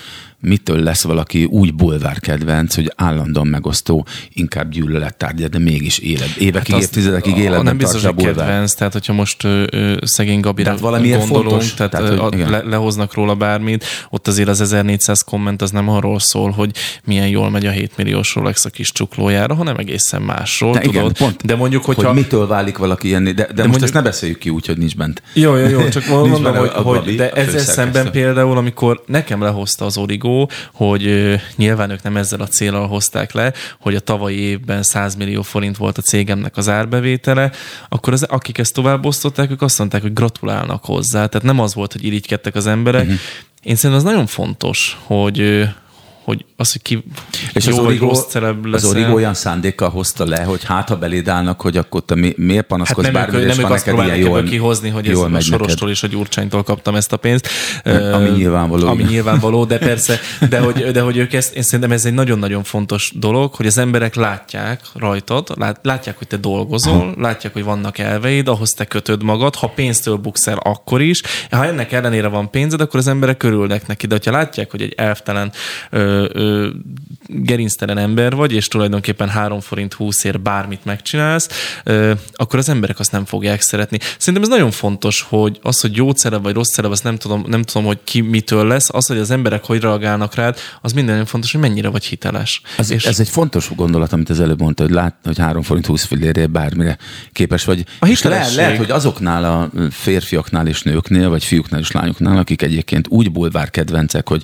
mitől 0.43 0.79
lesz 0.79 1.03
valaki 1.03 1.43
úgy 1.43 1.73
bulvár 1.73 2.19
kedvenc, 2.19 2.75
hogy 2.75 2.91
állandóan 2.95 3.47
megosztó, 3.47 4.05
inkább 4.33 4.69
gyűlölettárgya, 4.71 5.47
de 5.47 5.59
mégis 5.59 5.97
élet, 5.97 6.35
évekig, 6.37 6.73
hát 6.73 6.81
évtizedekig 6.83 7.33
a- 7.33 7.37
életben 7.37 7.63
Nem 7.63 7.77
biztos, 7.77 8.03
a 8.03 8.11
hogy 8.13 8.23
kedvenc, 8.23 8.73
tehát 8.73 8.93
hogyha 8.93 9.13
most 9.13 9.43
ö, 9.43 9.63
ö, 9.71 9.93
szegény 10.01 10.39
Gabira 10.39 10.75
Tehát 10.75 10.97
gondolunk, 11.01 11.27
fontos, 11.49 11.73
tehát, 11.73 11.91
tehát, 11.91 12.19
hogy 12.19 12.33
igen. 12.33 12.49
le, 12.49 12.61
lehoznak 12.63 13.13
róla 13.13 13.35
bármit, 13.35 13.85
ott 14.09 14.27
azért 14.27 14.49
az 14.49 14.61
1400 14.61 15.21
komment 15.21 15.61
az 15.61 15.71
nem 15.71 15.89
arról 15.89 16.19
szól, 16.19 16.51
hogy 16.51 16.71
milyen 17.03 17.27
jól 17.27 17.49
megy 17.49 17.65
a 17.65 17.71
7 17.71 17.91
milliós 17.97 18.35
Rolex 18.35 18.65
a 18.65 18.69
kis 18.69 18.91
csuklójára, 18.91 19.53
hanem 19.55 19.75
egészen 19.77 20.21
másról, 20.21 20.73
De 20.73 20.79
tudod? 20.79 20.95
igen, 20.95 21.13
pont, 21.13 21.45
de 21.45 21.55
mondjuk, 21.55 21.85
hogyha... 21.85 22.07
hogy 22.07 22.15
mitől 22.15 22.47
válik 22.47 22.77
valaki 22.77 23.07
ilyen, 23.07 23.23
de, 23.23 23.31
de, 23.31 23.43
de 23.43 23.47
most 23.47 23.57
mondjuk- 23.57 23.83
ezt 23.83 23.93
ne 23.93 24.01
beszéljük 24.01 24.37
ki 24.37 24.49
úgy, 24.49 24.65
hogy 24.65 24.77
nincs 24.77 24.95
bent. 24.95 25.21
Jó, 25.33 25.55
jó, 25.55 25.67
jó, 25.67 25.89
csak 25.89 26.07
mondom, 26.09 26.55
hogy, 26.55 26.71
a 26.73 26.81
hogy 26.81 27.15
de 27.15 27.25
a 27.33 27.37
ezzel 27.37 27.59
szemben 27.59 28.11
például, 28.11 28.57
amikor 28.57 29.03
nekem 29.05 29.41
lehozta 29.41 29.85
az 29.85 29.97
Hogy 30.73 31.35
nyilván 31.55 31.89
ők 31.89 32.01
nem 32.01 32.17
ezzel 32.17 32.41
a 32.41 32.47
célral 32.47 32.87
hozták 32.87 33.31
le, 33.31 33.53
hogy 33.79 33.95
a 33.95 33.99
tavalyi 33.99 34.39
évben 34.39 34.83
100 34.83 35.15
millió 35.15 35.41
forint 35.41 35.77
volt 35.77 35.97
a 35.97 36.01
cégemnek 36.01 36.57
az 36.57 36.69
árbevétele, 36.69 37.51
akkor 37.89 38.13
az, 38.13 38.23
akik 38.23 38.57
ezt 38.57 38.73
tovább 38.73 39.05
osztották, 39.05 39.51
ők 39.51 39.61
azt 39.61 39.79
mondták, 39.79 40.01
hogy 40.01 40.13
gratulálnak 40.13 40.85
hozzá. 40.85 41.25
Tehát 41.25 41.47
nem 41.47 41.59
az 41.59 41.73
volt, 41.73 41.91
hogy 41.91 42.03
irigykedtek 42.03 42.55
az 42.55 42.67
emberek. 42.67 43.03
Uh-huh. 43.03 43.19
Én 43.63 43.75
szerintem 43.75 44.05
az 44.05 44.11
nagyon 44.11 44.27
fontos, 44.27 44.97
hogy 45.03 45.67
hogy 46.23 46.45
az, 46.55 46.71
hogy 46.71 46.81
ki 46.81 47.03
És 47.53 47.65
jó 47.65 47.77
az 47.77 47.85
Origo, 47.85 48.05
rossz 48.05 48.25
celeb 48.27 48.65
az 48.65 48.71
leszel. 48.71 48.89
Origo 48.89 49.13
olyan 49.13 49.33
szándékkal 49.33 49.89
hozta 49.89 50.25
le, 50.25 50.43
hogy 50.43 50.63
hát 50.63 50.89
ha 50.89 50.95
beléd 50.95 51.27
állnak, 51.27 51.61
hogy 51.61 51.77
akkor 51.77 52.05
te 52.05 52.15
mi, 52.15 52.33
miért 52.37 52.57
Hát 52.57 52.67
panaszkodsz 52.67 53.03
nem, 53.03 53.13
bármire, 53.13 53.41
ők, 53.43 53.49
és 53.49 53.55
nem 53.55 53.65
ők 53.65 53.71
azt 53.71 53.85
próbálják 53.85 54.17
jól, 54.17 54.43
kihozni, 54.43 54.89
hogy 54.89 55.07
ez 55.07 55.13
jól 55.13 55.25
a 55.25 55.27
megy 55.27 55.41
Sorostól 55.41 55.87
neked. 55.87 55.89
és 55.89 56.03
a 56.03 56.07
Gyurcsánytól 56.07 56.63
kaptam 56.63 56.95
ezt 56.95 57.13
a 57.13 57.17
pénzt. 57.17 57.47
Ami 57.83 58.27
Ö, 58.27 58.35
nyilvánvaló, 58.35 58.87
Ami 58.87 59.03
nyilvánvaló, 59.03 59.65
de 59.65 59.77
persze, 59.89 60.19
de 60.49 60.59
hogy, 60.59 60.91
de 60.91 61.01
hogy 61.01 61.17
ők 61.17 61.33
ezt, 61.33 61.55
én 61.55 61.61
szerintem 61.61 61.91
ez 61.91 62.05
egy 62.05 62.13
nagyon-nagyon 62.13 62.63
fontos 62.63 63.11
dolog, 63.15 63.53
hogy 63.53 63.65
az 63.65 63.77
emberek 63.77 64.15
látják 64.15 64.81
rajtad, 64.93 65.49
lát, 65.55 65.79
látják, 65.81 66.17
hogy 66.17 66.27
te 66.27 66.37
dolgozol, 66.37 67.13
látják, 67.17 67.53
hogy 67.53 67.63
vannak 67.63 67.97
elveid, 67.97 68.47
ahhoz 68.47 68.71
te 68.71 68.85
kötöd 68.85 69.23
magad, 69.23 69.55
ha 69.55 69.67
pénztől 69.67 70.15
buksz 70.15 70.47
el, 70.47 70.57
akkor 70.57 71.01
is. 71.01 71.21
Ha 71.51 71.65
ennek 71.65 71.91
ellenére 71.91 72.27
van 72.27 72.49
pénzed, 72.49 72.81
akkor 72.81 72.99
az 72.99 73.07
emberek 73.07 73.37
körülnek 73.37 73.87
neki, 73.87 74.07
de 74.07 74.19
ha 74.25 74.31
látják, 74.31 74.71
hogy 74.71 74.81
egy 74.81 74.93
elvtelen, 74.97 75.51
ö, 75.89 76.12
ö, 76.13 76.69
gerinctelen 77.27 77.97
ember 77.97 78.35
vagy, 78.35 78.51
és 78.53 78.67
tulajdonképpen 78.67 79.29
3 79.29 79.59
forint 79.59 79.93
20 79.93 80.23
ér 80.23 80.39
bármit 80.39 80.85
megcsinálsz, 80.85 81.47
ö, 81.83 82.13
akkor 82.33 82.59
az 82.59 82.69
emberek 82.69 82.99
azt 82.99 83.11
nem 83.11 83.25
fogják 83.25 83.61
szeretni. 83.61 83.99
Szerintem 84.17 84.43
ez 84.43 84.57
nagyon 84.57 84.71
fontos, 84.71 85.21
hogy 85.21 85.59
az, 85.61 85.81
hogy 85.81 85.95
jó 85.95 86.11
celeb 86.11 86.43
vagy 86.43 86.53
rossz 86.53 86.71
celeb, 86.73 86.91
azt 86.91 87.03
nem 87.03 87.17
tudom, 87.17 87.43
nem 87.47 87.61
tudom, 87.61 87.87
hogy 87.87 87.99
ki 88.03 88.21
mitől 88.21 88.67
lesz, 88.67 88.89
az, 88.91 89.07
hogy 89.07 89.17
az 89.17 89.31
emberek 89.31 89.63
hogy 89.63 89.81
reagálnak 89.81 90.35
rád, 90.35 90.57
az 90.81 90.93
minden 90.93 91.25
fontos, 91.25 91.51
hogy 91.51 91.61
mennyire 91.61 91.89
vagy 91.89 92.05
hiteles. 92.05 92.61
Ez, 92.77 92.91
és 92.91 93.05
ez 93.05 93.19
egy 93.19 93.29
fontos 93.29 93.69
gondolat, 93.75 94.13
amit 94.13 94.29
az 94.29 94.39
előbb 94.39 94.61
mondta, 94.61 94.83
hogy 94.83 94.91
lát, 94.91 95.15
hogy 95.23 95.37
3 95.37 95.61
forint 95.61 95.85
20 95.85 96.03
fillérért 96.03 96.51
bármire 96.51 96.97
képes 97.31 97.65
vagy. 97.65 97.85
A 97.99 98.05
le, 98.05 98.07
hitelesség. 98.07 98.55
lehet, 98.55 98.77
hogy 98.77 98.91
azoknál 98.91 99.43
a 99.43 99.69
férfiaknál 99.91 100.67
és 100.67 100.81
nőknél, 100.81 101.29
vagy 101.29 101.43
fiúknál 101.43 101.79
és 101.79 101.91
lányoknál, 101.91 102.37
akik 102.37 102.61
egyébként 102.61 103.07
úgy 103.09 103.31
bulvár 103.31 103.69
kedvencek, 103.69 104.27
hogy, 104.27 104.43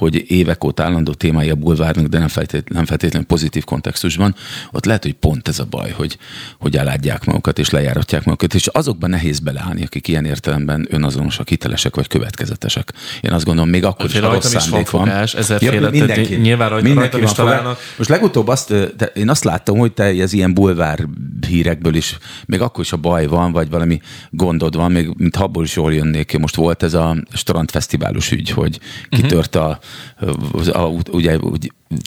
hogy 0.00 0.24
évek 0.30 0.64
óta 0.64 0.82
állandó 0.82 1.12
témája 1.12 1.52
a 1.52 1.56
bulvárnak, 1.56 2.06
de 2.06 2.18
nem 2.18 2.28
feltétlenül, 2.28 2.68
nem 2.76 2.84
feltétlenül 2.84 3.26
pozitív 3.26 3.64
kontextusban, 3.64 4.34
ott 4.70 4.84
lehet, 4.84 5.02
hogy 5.02 5.12
pont 5.14 5.48
ez 5.48 5.58
a 5.58 5.64
baj, 5.70 5.90
hogy, 5.90 6.18
hogy 6.58 6.76
eládják 6.76 7.24
magukat 7.24 7.58
és 7.58 7.70
lejáratják 7.70 8.24
magukat, 8.24 8.54
és 8.54 8.66
azokban 8.66 9.10
nehéz 9.10 9.38
beleállni, 9.38 9.82
akik 9.84 10.08
ilyen 10.08 10.24
értelemben 10.24 10.86
önazonosak, 10.90 11.48
hitelesek 11.48 11.94
vagy 11.96 12.06
következetesek. 12.06 12.92
Én 13.20 13.32
azt 13.32 13.44
gondolom, 13.44 13.70
még 13.70 13.84
akkor 13.84 14.04
is, 14.04 14.10
Azért 14.10 14.24
ha 14.24 14.30
rajtam 14.30 14.52
rossz 14.52 14.62
is 14.64 14.68
szándék 14.70 14.90
van. 14.90 15.04
fogás, 15.04 15.34
ezerféle, 15.34 15.72
tehát 15.76 15.90
mindenki. 15.92 16.34
nyilván 16.34 16.68
rajta- 16.68 16.86
Mindenki 16.86 17.10
rajtam 17.16 17.30
is 17.30 17.36
találnak. 17.36 17.78
Most 17.96 18.10
legutóbb 18.10 18.48
azt, 18.48 18.74
te, 18.96 19.04
én 19.14 19.28
azt 19.28 19.44
láttam, 19.44 19.78
hogy 19.78 19.92
te 19.92 20.04
ez 20.04 20.32
ilyen 20.32 20.54
bulvár 20.54 21.06
hírekből 21.48 21.94
is, 21.94 22.18
még 22.46 22.60
akkor 22.60 22.84
is 22.84 22.92
a 22.92 22.96
baj 22.96 23.26
van, 23.26 23.52
vagy 23.52 23.70
valami 23.70 24.00
gondod 24.30 24.76
van, 24.76 24.92
még 24.92 25.10
mint 25.16 25.36
ha 25.36 25.44
abból 25.44 25.64
is 25.64 25.76
jól 25.76 25.94
jönnék 25.94 26.26
ki. 26.26 26.38
Most 26.38 26.54
volt 26.56 26.82
ez 26.82 26.94
a 26.94 27.16
strandfesztiválos 27.32 28.30
ügy, 28.30 28.50
hogy 28.50 28.78
kitört 29.08 29.54
a, 29.54 29.78
a, 30.52 30.78
a 30.78 30.92
ugye, 31.10 31.38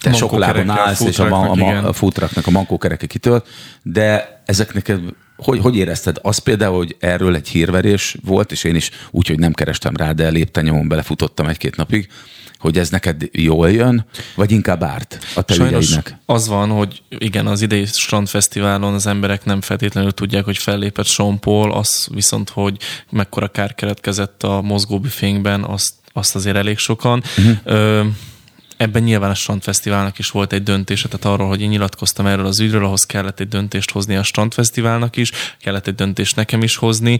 te 0.01 0.13
sok 0.13 0.37
lábon 0.37 0.65
Mankókerekkel, 0.65 0.87
állsz, 0.87 1.01
és 1.01 1.19
a, 1.19 1.51
a, 1.51 1.55
igen. 1.55 1.85
a 1.85 1.93
futraknak 1.93 2.47
a 2.47 2.51
mankókereke 2.51 3.05
kitört, 3.05 3.47
de 3.81 4.41
ezeknek 4.45 4.91
hogy, 5.37 5.59
hogy 5.59 5.75
érezted? 5.75 6.17
Az 6.21 6.37
például, 6.37 6.77
hogy 6.77 6.95
erről 6.99 7.35
egy 7.35 7.47
hírverés 7.47 8.17
volt, 8.25 8.51
és 8.51 8.63
én 8.63 8.75
is 8.75 8.91
úgy, 9.11 9.27
hogy 9.27 9.39
nem 9.39 9.53
kerestem 9.53 9.95
rá, 9.95 10.11
de 10.11 10.29
lépten 10.29 10.63
nyomon 10.63 10.87
belefutottam 10.87 11.47
egy-két 11.47 11.75
napig, 11.75 12.09
hogy 12.63 12.77
ez 12.77 12.89
neked 12.89 13.29
jól 13.31 13.71
jön, 13.71 14.05
vagy 14.35 14.51
inkább 14.51 14.83
árt 14.83 15.19
a 15.35 15.41
te 15.41 15.53
Sajnos 15.53 15.85
ügyeidnek? 15.85 16.17
az 16.25 16.47
van, 16.47 16.69
hogy 16.69 17.01
igen, 17.09 17.47
az 17.47 17.61
idei 17.61 17.85
strandfesztiválon 17.85 18.93
az 18.93 19.07
emberek 19.07 19.45
nem 19.45 19.61
feltétlenül 19.61 20.11
tudják, 20.11 20.45
hogy 20.45 20.57
fellépett 20.57 21.05
Sean 21.05 21.39
Paul, 21.39 21.71
az 21.71 22.07
viszont, 22.11 22.49
hogy 22.49 22.77
mekkora 23.09 23.47
kár 23.47 23.75
keletkezett 23.75 24.43
a 24.43 24.61
mozgóbüfénkben, 24.61 25.63
azt, 25.63 25.93
azt 26.13 26.35
azért 26.35 26.55
elég 26.55 26.77
sokan. 26.77 27.23
Uh-huh. 27.37 27.57
Ö, 27.63 28.03
ebben 28.77 29.03
nyilván 29.03 29.29
a 29.29 29.33
Strandfesztiválnak 29.33 30.19
is 30.19 30.29
volt 30.29 30.53
egy 30.53 30.63
döntése, 30.63 31.07
tehát 31.07 31.25
arról, 31.25 31.47
hogy 31.47 31.61
én 31.61 31.69
nyilatkoztam 31.69 32.25
erről 32.25 32.45
az 32.45 32.59
ügyről, 32.59 32.85
ahhoz 32.85 33.03
kellett 33.03 33.39
egy 33.39 33.47
döntést 33.47 33.91
hozni 33.91 34.15
a 34.15 34.23
Strandfesztiválnak 34.23 35.15
is, 35.15 35.31
kellett 35.59 35.87
egy 35.87 35.95
döntést 35.95 36.35
nekem 36.35 36.63
is 36.63 36.75
hozni. 36.75 37.19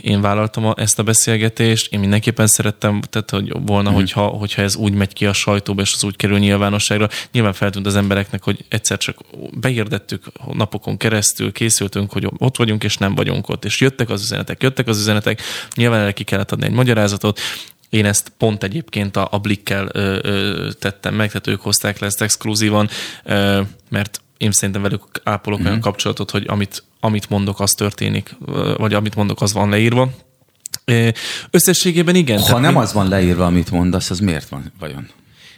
Én 0.00 0.20
vállaltam 0.20 0.72
ezt 0.76 0.98
a 0.98 1.02
beszélgetést, 1.02 1.92
én 1.92 2.00
mindenképpen 2.00 2.46
szerettem, 2.46 3.00
tehát 3.10 3.30
hogy 3.30 3.52
volna, 3.66 3.90
mm. 3.90 3.94
hogyha, 3.94 4.26
hogyha 4.26 4.62
ez 4.62 4.76
úgy 4.76 4.92
megy 4.92 5.12
ki 5.12 5.26
a 5.26 5.32
sajtóba, 5.32 5.82
és 5.82 5.92
az 5.94 6.04
úgy 6.04 6.16
kerül 6.16 6.38
nyilvánosságra. 6.38 7.08
Nyilván 7.32 7.52
feltűnt 7.52 7.86
az 7.86 7.96
embereknek, 7.96 8.42
hogy 8.42 8.64
egyszer 8.68 8.98
csak 8.98 9.18
beírdettük 9.52 10.24
napokon 10.52 10.96
keresztül, 10.96 11.52
készültünk, 11.52 12.12
hogy 12.12 12.28
ott 12.38 12.56
vagyunk, 12.56 12.84
és 12.84 12.96
nem 12.96 13.14
vagyunk 13.14 13.48
ott. 13.48 13.64
És 13.64 13.80
jöttek 13.80 14.10
az 14.10 14.22
üzenetek, 14.22 14.62
jöttek 14.62 14.86
az 14.86 14.98
üzenetek, 14.98 15.40
nyilván 15.74 16.00
erre 16.00 16.12
ki 16.12 16.24
kellett 16.24 16.52
adni 16.52 16.64
egy 16.66 16.72
magyarázatot, 16.72 17.40
én 17.92 18.04
ezt 18.04 18.32
pont 18.38 18.62
egyébként 18.62 19.16
a, 19.16 19.28
a 19.30 19.38
Blikkel 19.38 19.88
ö, 19.92 20.18
ö, 20.22 20.68
tettem 20.78 21.14
meg, 21.14 21.26
tehát 21.26 21.46
ők 21.46 21.60
hozták 21.60 21.98
le 21.98 22.06
ezt 22.06 22.22
exkluzívan, 22.22 22.88
ö, 23.24 23.60
mert 23.88 24.20
én 24.36 24.52
szerintem 24.52 24.82
velük 24.82 25.02
ápolok 25.22 25.58
mm-hmm. 25.58 25.66
olyan 25.66 25.78
mhm. 25.78 25.88
kapcsolatot, 25.88 26.30
hogy 26.30 26.44
amit, 26.46 26.84
amit 27.00 27.28
mondok, 27.28 27.60
az 27.60 27.70
történik, 27.70 28.36
vagy 28.76 28.94
amit 28.94 29.14
mondok, 29.14 29.42
az 29.42 29.52
van 29.52 29.68
leírva. 29.68 30.10
Összességében 31.50 32.14
igen. 32.14 32.40
Ha 32.40 32.58
nem 32.58 32.72
mi... 32.72 32.78
az 32.78 32.92
van 32.92 33.08
leírva, 33.08 33.46
amit 33.46 33.70
mondasz, 33.70 34.10
az 34.10 34.18
miért 34.18 34.48
van 34.48 34.72
vajon? 34.78 35.08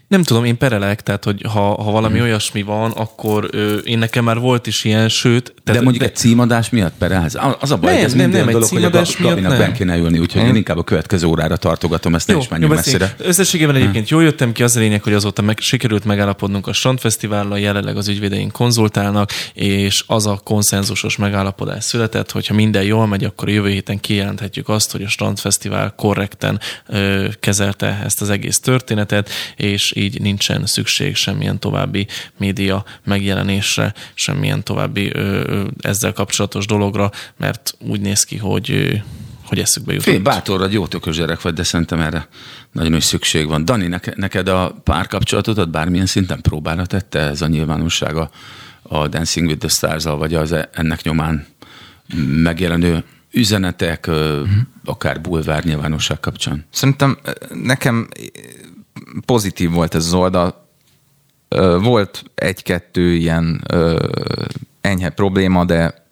Nem 0.08 0.22
tudom, 0.22 0.44
én 0.44 0.58
perelek, 0.58 1.02
tehát 1.02 1.24
hogy 1.24 1.44
ha, 1.48 1.82
ha 1.82 1.90
valami 1.90 2.18
hmm. 2.18 2.26
olyasmi 2.26 2.62
van, 2.62 2.90
akkor 2.90 3.48
ö, 3.50 3.76
én 3.76 3.98
nekem 3.98 4.24
már 4.24 4.38
volt 4.38 4.66
is 4.66 4.84
ilyen, 4.84 5.08
sőt... 5.08 5.44
Tehát, 5.64 5.80
de 5.80 5.84
mondjuk 5.84 6.04
de... 6.04 6.10
egy 6.10 6.16
címadás 6.16 6.70
miatt 6.70 6.94
perelhez? 6.98 7.38
Az 7.60 7.70
a 7.70 7.76
baj, 7.76 7.90
nem, 7.90 7.94
hogy 7.94 8.04
ez 8.04 8.14
nem, 8.14 8.30
nem, 8.30 8.46
dolog, 8.46 8.62
egy 8.62 8.68
hogy 8.68 8.84
a 8.84 9.04
Gabinak 9.20 9.58
ben 9.58 9.72
kéne 9.72 9.96
ülni, 9.96 10.18
úgyhogy 10.18 10.40
hmm. 10.40 10.50
én 10.50 10.56
inkább 10.56 10.78
a 10.78 10.82
következő 10.82 11.26
órára 11.26 11.56
tartogatom, 11.56 12.14
ezt 12.14 12.28
jó, 12.28 12.36
ne 12.36 12.42
is 12.42 12.48
menjünk 12.48 12.74
messzire. 12.74 13.14
Összességében 13.18 13.74
egyébként 13.74 14.08
hmm. 14.08 14.18
jól 14.18 14.26
jöttem 14.28 14.52
ki, 14.52 14.62
az 14.62 14.76
a 14.76 14.80
lényeg, 14.80 15.02
hogy 15.02 15.12
azóta 15.12 15.42
meg, 15.42 15.58
sikerült 15.58 16.04
megállapodnunk 16.04 16.66
a 16.66 16.72
Strandfesztivállal, 16.72 17.58
jelenleg 17.58 17.96
az 17.96 18.08
ügyvédeink 18.08 18.52
konzultálnak, 18.52 19.30
és 19.54 20.04
az 20.06 20.26
a 20.26 20.40
konszenzusos 20.44 21.16
megállapodás 21.16 21.84
született, 21.84 22.30
hogyha 22.30 22.54
minden 22.54 22.82
jól 22.82 23.06
megy, 23.06 23.24
akkor 23.24 23.48
jövő 23.48 23.68
héten 23.68 24.00
kijelenthetjük 24.00 24.68
azt, 24.68 24.92
hogy 24.92 25.02
a 25.02 25.08
Strandfesztivál 25.08 25.94
korrekten 25.96 26.60
ö, 26.86 27.28
kezelte 27.40 28.00
ezt 28.04 28.20
az 28.20 28.30
egész 28.30 28.60
történetet, 28.60 29.30
és 29.56 29.92
így 30.04 30.20
nincsen 30.20 30.66
szükség 30.66 31.14
semmilyen 31.14 31.58
további 31.58 32.06
média 32.38 32.84
megjelenésre, 33.04 33.94
semmilyen 34.14 34.62
további 34.62 35.10
ö, 35.14 35.64
ezzel 35.80 36.12
kapcsolatos 36.12 36.66
dologra, 36.66 37.10
mert 37.36 37.74
úgy 37.78 38.00
néz 38.00 38.24
ki, 38.24 38.36
hogy 38.36 39.02
hogy 39.44 39.58
eszükbe 39.58 39.92
jutott. 39.92 40.08
Fél, 40.08 40.22
bátor 40.22 40.58
vagy, 40.58 40.72
jó 40.72 40.86
tökös 40.86 41.16
gyerek 41.16 41.42
vagy, 41.42 41.54
de 41.54 41.62
szerintem 41.62 42.00
erre 42.00 42.28
nagyon 42.72 42.94
is 42.94 43.04
szükség 43.04 43.46
van. 43.46 43.64
Dani, 43.64 44.00
neked 44.14 44.48
a 44.48 44.76
párkapcsolatodat 44.84 45.70
bármilyen 45.70 46.06
szinten 46.06 46.40
próbára 46.40 46.86
tette 46.86 47.18
ez 47.18 47.42
a 47.42 47.46
nyilvánossága 47.46 48.30
a 48.82 49.08
Dancing 49.08 49.46
with 49.46 49.58
the 49.58 49.68
stars 49.68 50.04
vagy 50.04 50.34
az 50.34 50.52
e- 50.52 50.68
ennek 50.72 51.02
nyomán 51.02 51.46
megjelenő 52.26 53.04
üzenetek, 53.30 54.10
mm-hmm. 54.10 54.58
akár 54.84 55.20
bulvár 55.20 55.64
nyilvánosság 55.64 56.20
kapcsán? 56.20 56.64
Szerintem 56.70 57.18
nekem 57.52 58.08
pozitív 59.26 59.70
volt 59.70 59.94
ez 59.94 60.06
az 60.06 60.14
oldal. 60.14 60.68
Volt 61.80 62.24
egy-kettő 62.34 63.14
ilyen 63.14 63.64
enyhe 64.80 65.10
probléma, 65.10 65.64
de 65.64 66.06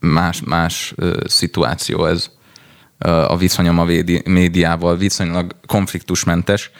más, 0.00 0.42
más 0.42 0.94
szituáció 1.26 2.06
ez 2.06 2.30
a 2.98 3.36
viszonyom 3.36 3.78
a 3.78 3.84
médiával, 4.24 4.96
viszonylag 4.96 5.56
konfliktusmentes. 5.66 6.70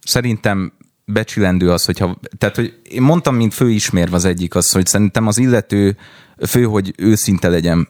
Szerintem 0.00 0.72
becsülendő 1.04 1.70
az, 1.70 1.84
hogyha, 1.84 2.18
tehát 2.38 2.56
hogy 2.56 2.80
én 2.82 3.02
mondtam, 3.02 3.34
mint 3.34 3.54
főismérve 3.54 4.16
az 4.16 4.24
egyik 4.24 4.54
az, 4.54 4.70
hogy 4.70 4.86
szerintem 4.86 5.26
az 5.26 5.38
illető 5.38 5.96
fő, 6.46 6.64
hogy 6.64 6.94
őszinte 6.96 7.48
legyen 7.48 7.88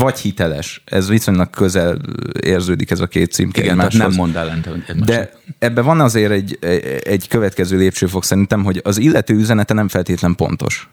vagy 0.00 0.18
hiteles. 0.18 0.82
Ez 0.84 1.08
viszonylag 1.08 1.50
közel 1.50 1.98
érződik 2.40 2.90
ez 2.90 3.00
a 3.00 3.06
két 3.06 3.32
címke 3.32 3.62
Igen, 3.62 3.76
tehát 3.76 3.92
nem 3.92 4.12
mond 4.12 4.36
ellent. 4.36 5.04
De 5.04 5.32
ebben 5.58 5.84
van 5.84 6.00
azért 6.00 6.30
egy, 6.30 6.58
egy 7.02 7.28
következő 7.28 7.76
lépcsőfok 7.76 8.24
szerintem, 8.24 8.64
hogy 8.64 8.80
az 8.84 8.98
illető 8.98 9.34
üzenete 9.34 9.74
nem 9.74 9.88
feltétlen 9.88 10.34
pontos. 10.34 10.88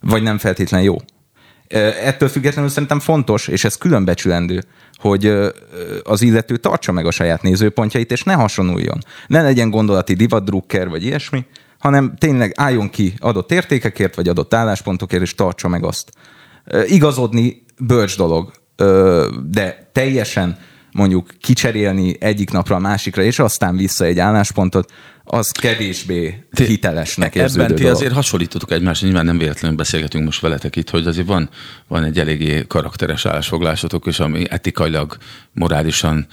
Vagy 0.00 0.22
nem 0.22 0.38
feltétlen 0.38 0.82
jó. 0.82 0.96
Ettől 2.04 2.28
függetlenül 2.28 2.70
szerintem 2.70 3.00
fontos, 3.00 3.48
és 3.48 3.64
ez 3.64 3.76
különbecsülendő, 3.76 4.62
hogy 4.94 5.32
az 6.02 6.22
illető 6.22 6.56
tartsa 6.56 6.92
meg 6.92 7.06
a 7.06 7.10
saját 7.10 7.42
nézőpontjait, 7.42 8.12
és 8.12 8.22
ne 8.22 8.32
hasonuljon. 8.32 8.98
Ne 9.26 9.42
legyen 9.42 9.70
gondolati 9.70 10.14
divatdrukker, 10.14 10.88
vagy 10.88 11.04
ilyesmi, 11.04 11.44
hanem 11.78 12.14
tényleg 12.18 12.52
álljon 12.56 12.90
ki 12.90 13.14
adott 13.18 13.52
értékekért, 13.52 14.14
vagy 14.14 14.28
adott 14.28 14.54
álláspontokért, 14.54 15.22
és 15.22 15.34
tartsa 15.34 15.68
meg 15.68 15.84
azt. 15.84 16.12
Igazodni 16.86 17.63
bölcs 17.78 18.16
dolog, 18.16 18.52
de 19.50 19.88
teljesen 19.92 20.58
mondjuk 20.92 21.34
kicserélni 21.40 22.16
egyik 22.20 22.50
napra 22.50 22.76
a 22.76 22.78
másikra, 22.78 23.22
és 23.22 23.38
aztán 23.38 23.76
vissza 23.76 24.04
egy 24.04 24.18
álláspontot, 24.18 24.92
az 25.26 25.50
kevésbé 25.50 26.44
hitelesnek 26.50 27.34
érződő 27.34 27.62
Ebben 27.62 27.76
ti 27.76 27.82
dolog. 27.82 27.96
azért 27.96 28.12
hasonlítotok 28.12 28.70
egymásra, 28.70 29.06
nyilván 29.06 29.24
nem 29.24 29.38
véletlenül 29.38 29.76
beszélgetünk 29.76 30.24
most 30.24 30.40
veletek 30.40 30.76
itt, 30.76 30.90
hogy 30.90 31.06
azért 31.06 31.26
van, 31.26 31.48
van 31.88 32.04
egy 32.04 32.18
eléggé 32.18 32.64
karakteres 32.66 33.26
állásfoglásotok, 33.26 34.06
és 34.06 34.20
ami 34.20 34.44
etikailag, 34.50 35.16
morálisan 35.52 36.26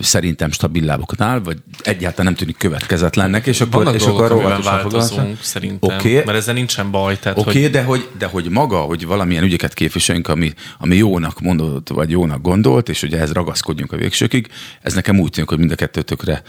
szerintem 0.00 0.50
stabil 0.50 0.84
lábokon 0.84 1.26
áll, 1.26 1.38
vagy 1.38 1.56
egyáltalán 1.82 2.24
nem 2.24 2.34
tűnik 2.34 2.56
következetlennek, 2.56 3.46
és 3.46 3.60
akkor, 3.60 3.84
Vannak 3.84 3.94
és 3.94 4.04
dolgok, 4.04 4.30
akkor 4.30 4.62
változunk 4.62 5.42
szerintem, 5.42 5.96
okay. 5.96 6.14
mert 6.14 6.38
ezzel 6.38 6.54
nincsen 6.54 6.90
baj. 6.90 7.18
Oké, 7.24 7.40
okay, 7.40 7.62
hogy... 7.62 7.70
de, 7.70 7.82
hogy, 7.82 8.08
de 8.18 8.26
hogy 8.26 8.48
maga, 8.50 8.78
hogy 8.78 9.06
valamilyen 9.06 9.44
ügyeket 9.44 9.74
képviseljünk, 9.74 10.28
ami, 10.28 10.52
ami 10.78 10.96
jónak 10.96 11.40
mondott, 11.40 11.88
vagy 11.88 12.10
jónak 12.10 12.42
gondolt, 12.42 12.88
és 12.88 13.02
ugye 13.02 13.16
ehhez 13.16 13.32
ragaszkodjunk 13.32 13.92
a 13.92 13.96
végsőkig, 13.96 14.48
ez 14.82 14.94
nekem 14.94 15.20
úgy 15.20 15.30
tűnik, 15.30 15.48
hogy 15.48 15.58
mind 15.58 15.70
a 15.70 15.74
kettőtökre 15.74 16.42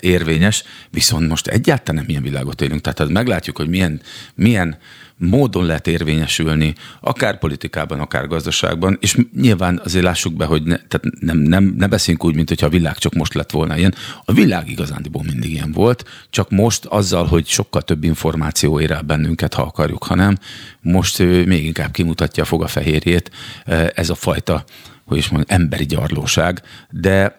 érvényes, 0.00 0.64
viszont 0.90 1.21
viszont 1.22 1.28
most 1.28 1.46
egyáltalán 1.46 2.00
nem 2.00 2.10
ilyen 2.10 2.22
világot 2.22 2.60
élünk. 2.60 2.80
Tehát 2.80 3.08
meglátjuk, 3.08 3.56
hogy 3.56 3.68
milyen, 3.68 4.00
milyen 4.34 4.78
módon 5.16 5.64
lehet 5.64 5.86
érvényesülni, 5.86 6.74
akár 7.00 7.38
politikában, 7.38 8.00
akár 8.00 8.26
gazdaságban, 8.26 8.98
és 9.00 9.18
nyilván 9.36 9.80
azért 9.84 10.04
lássuk 10.04 10.34
be, 10.34 10.44
hogy 10.44 10.62
ne, 10.62 10.76
tehát 10.76 11.20
nem, 11.20 11.38
nem, 11.38 11.74
ne 11.78 11.86
beszéljünk 11.86 12.24
úgy, 12.24 12.34
mint 12.34 12.48
hogyha 12.48 12.66
a 12.66 12.70
világ 12.70 12.98
csak 12.98 13.14
most 13.14 13.34
lett 13.34 13.50
volna 13.50 13.76
ilyen. 13.76 13.94
A 14.24 14.32
világ 14.32 14.68
igazándiból 14.68 15.22
mindig 15.22 15.50
ilyen 15.50 15.72
volt, 15.72 16.04
csak 16.30 16.50
most 16.50 16.84
azzal, 16.84 17.26
hogy 17.26 17.46
sokkal 17.46 17.82
több 17.82 18.04
információ 18.04 18.80
ér 18.80 18.90
el 18.90 19.02
bennünket, 19.02 19.54
ha 19.54 19.62
akarjuk, 19.62 20.04
hanem 20.04 20.38
most 20.80 21.18
még 21.18 21.64
inkább 21.64 21.90
kimutatja 21.90 22.42
a 22.42 22.46
fogafehérjét 22.46 23.30
ez 23.94 24.10
a 24.10 24.14
fajta 24.14 24.64
hogy 25.12 25.20
is 25.20 25.28
mondjam, 25.28 25.60
emberi 25.60 25.84
gyarlóság, 25.84 26.62
de 26.90 27.36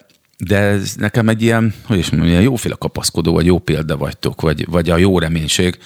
de 0.48 0.58
ez 0.58 0.96
nekem 0.96 1.30
egy 1.30 1.42
ilyen, 1.42 1.74
hogy 1.86 1.98
is 1.98 2.10
mondjam, 2.10 2.42
jóféle 2.42 2.76
kapaszkodó, 2.80 3.34
vagy 3.34 3.46
jó 3.46 3.60
példa 3.60 3.98
vagytok, 3.98 4.42
vagy, 4.42 4.66
vagy 4.70 4.90
a 4.90 4.98
jó 4.98 5.20
reménység, 5.20 5.78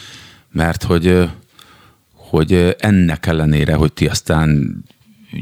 mert 0.51 0.83
hogy, 0.83 1.29
hogy 2.13 2.75
ennek 2.79 3.25
ellenére, 3.25 3.75
hogy 3.75 3.93
ti 3.93 4.07
aztán 4.07 4.77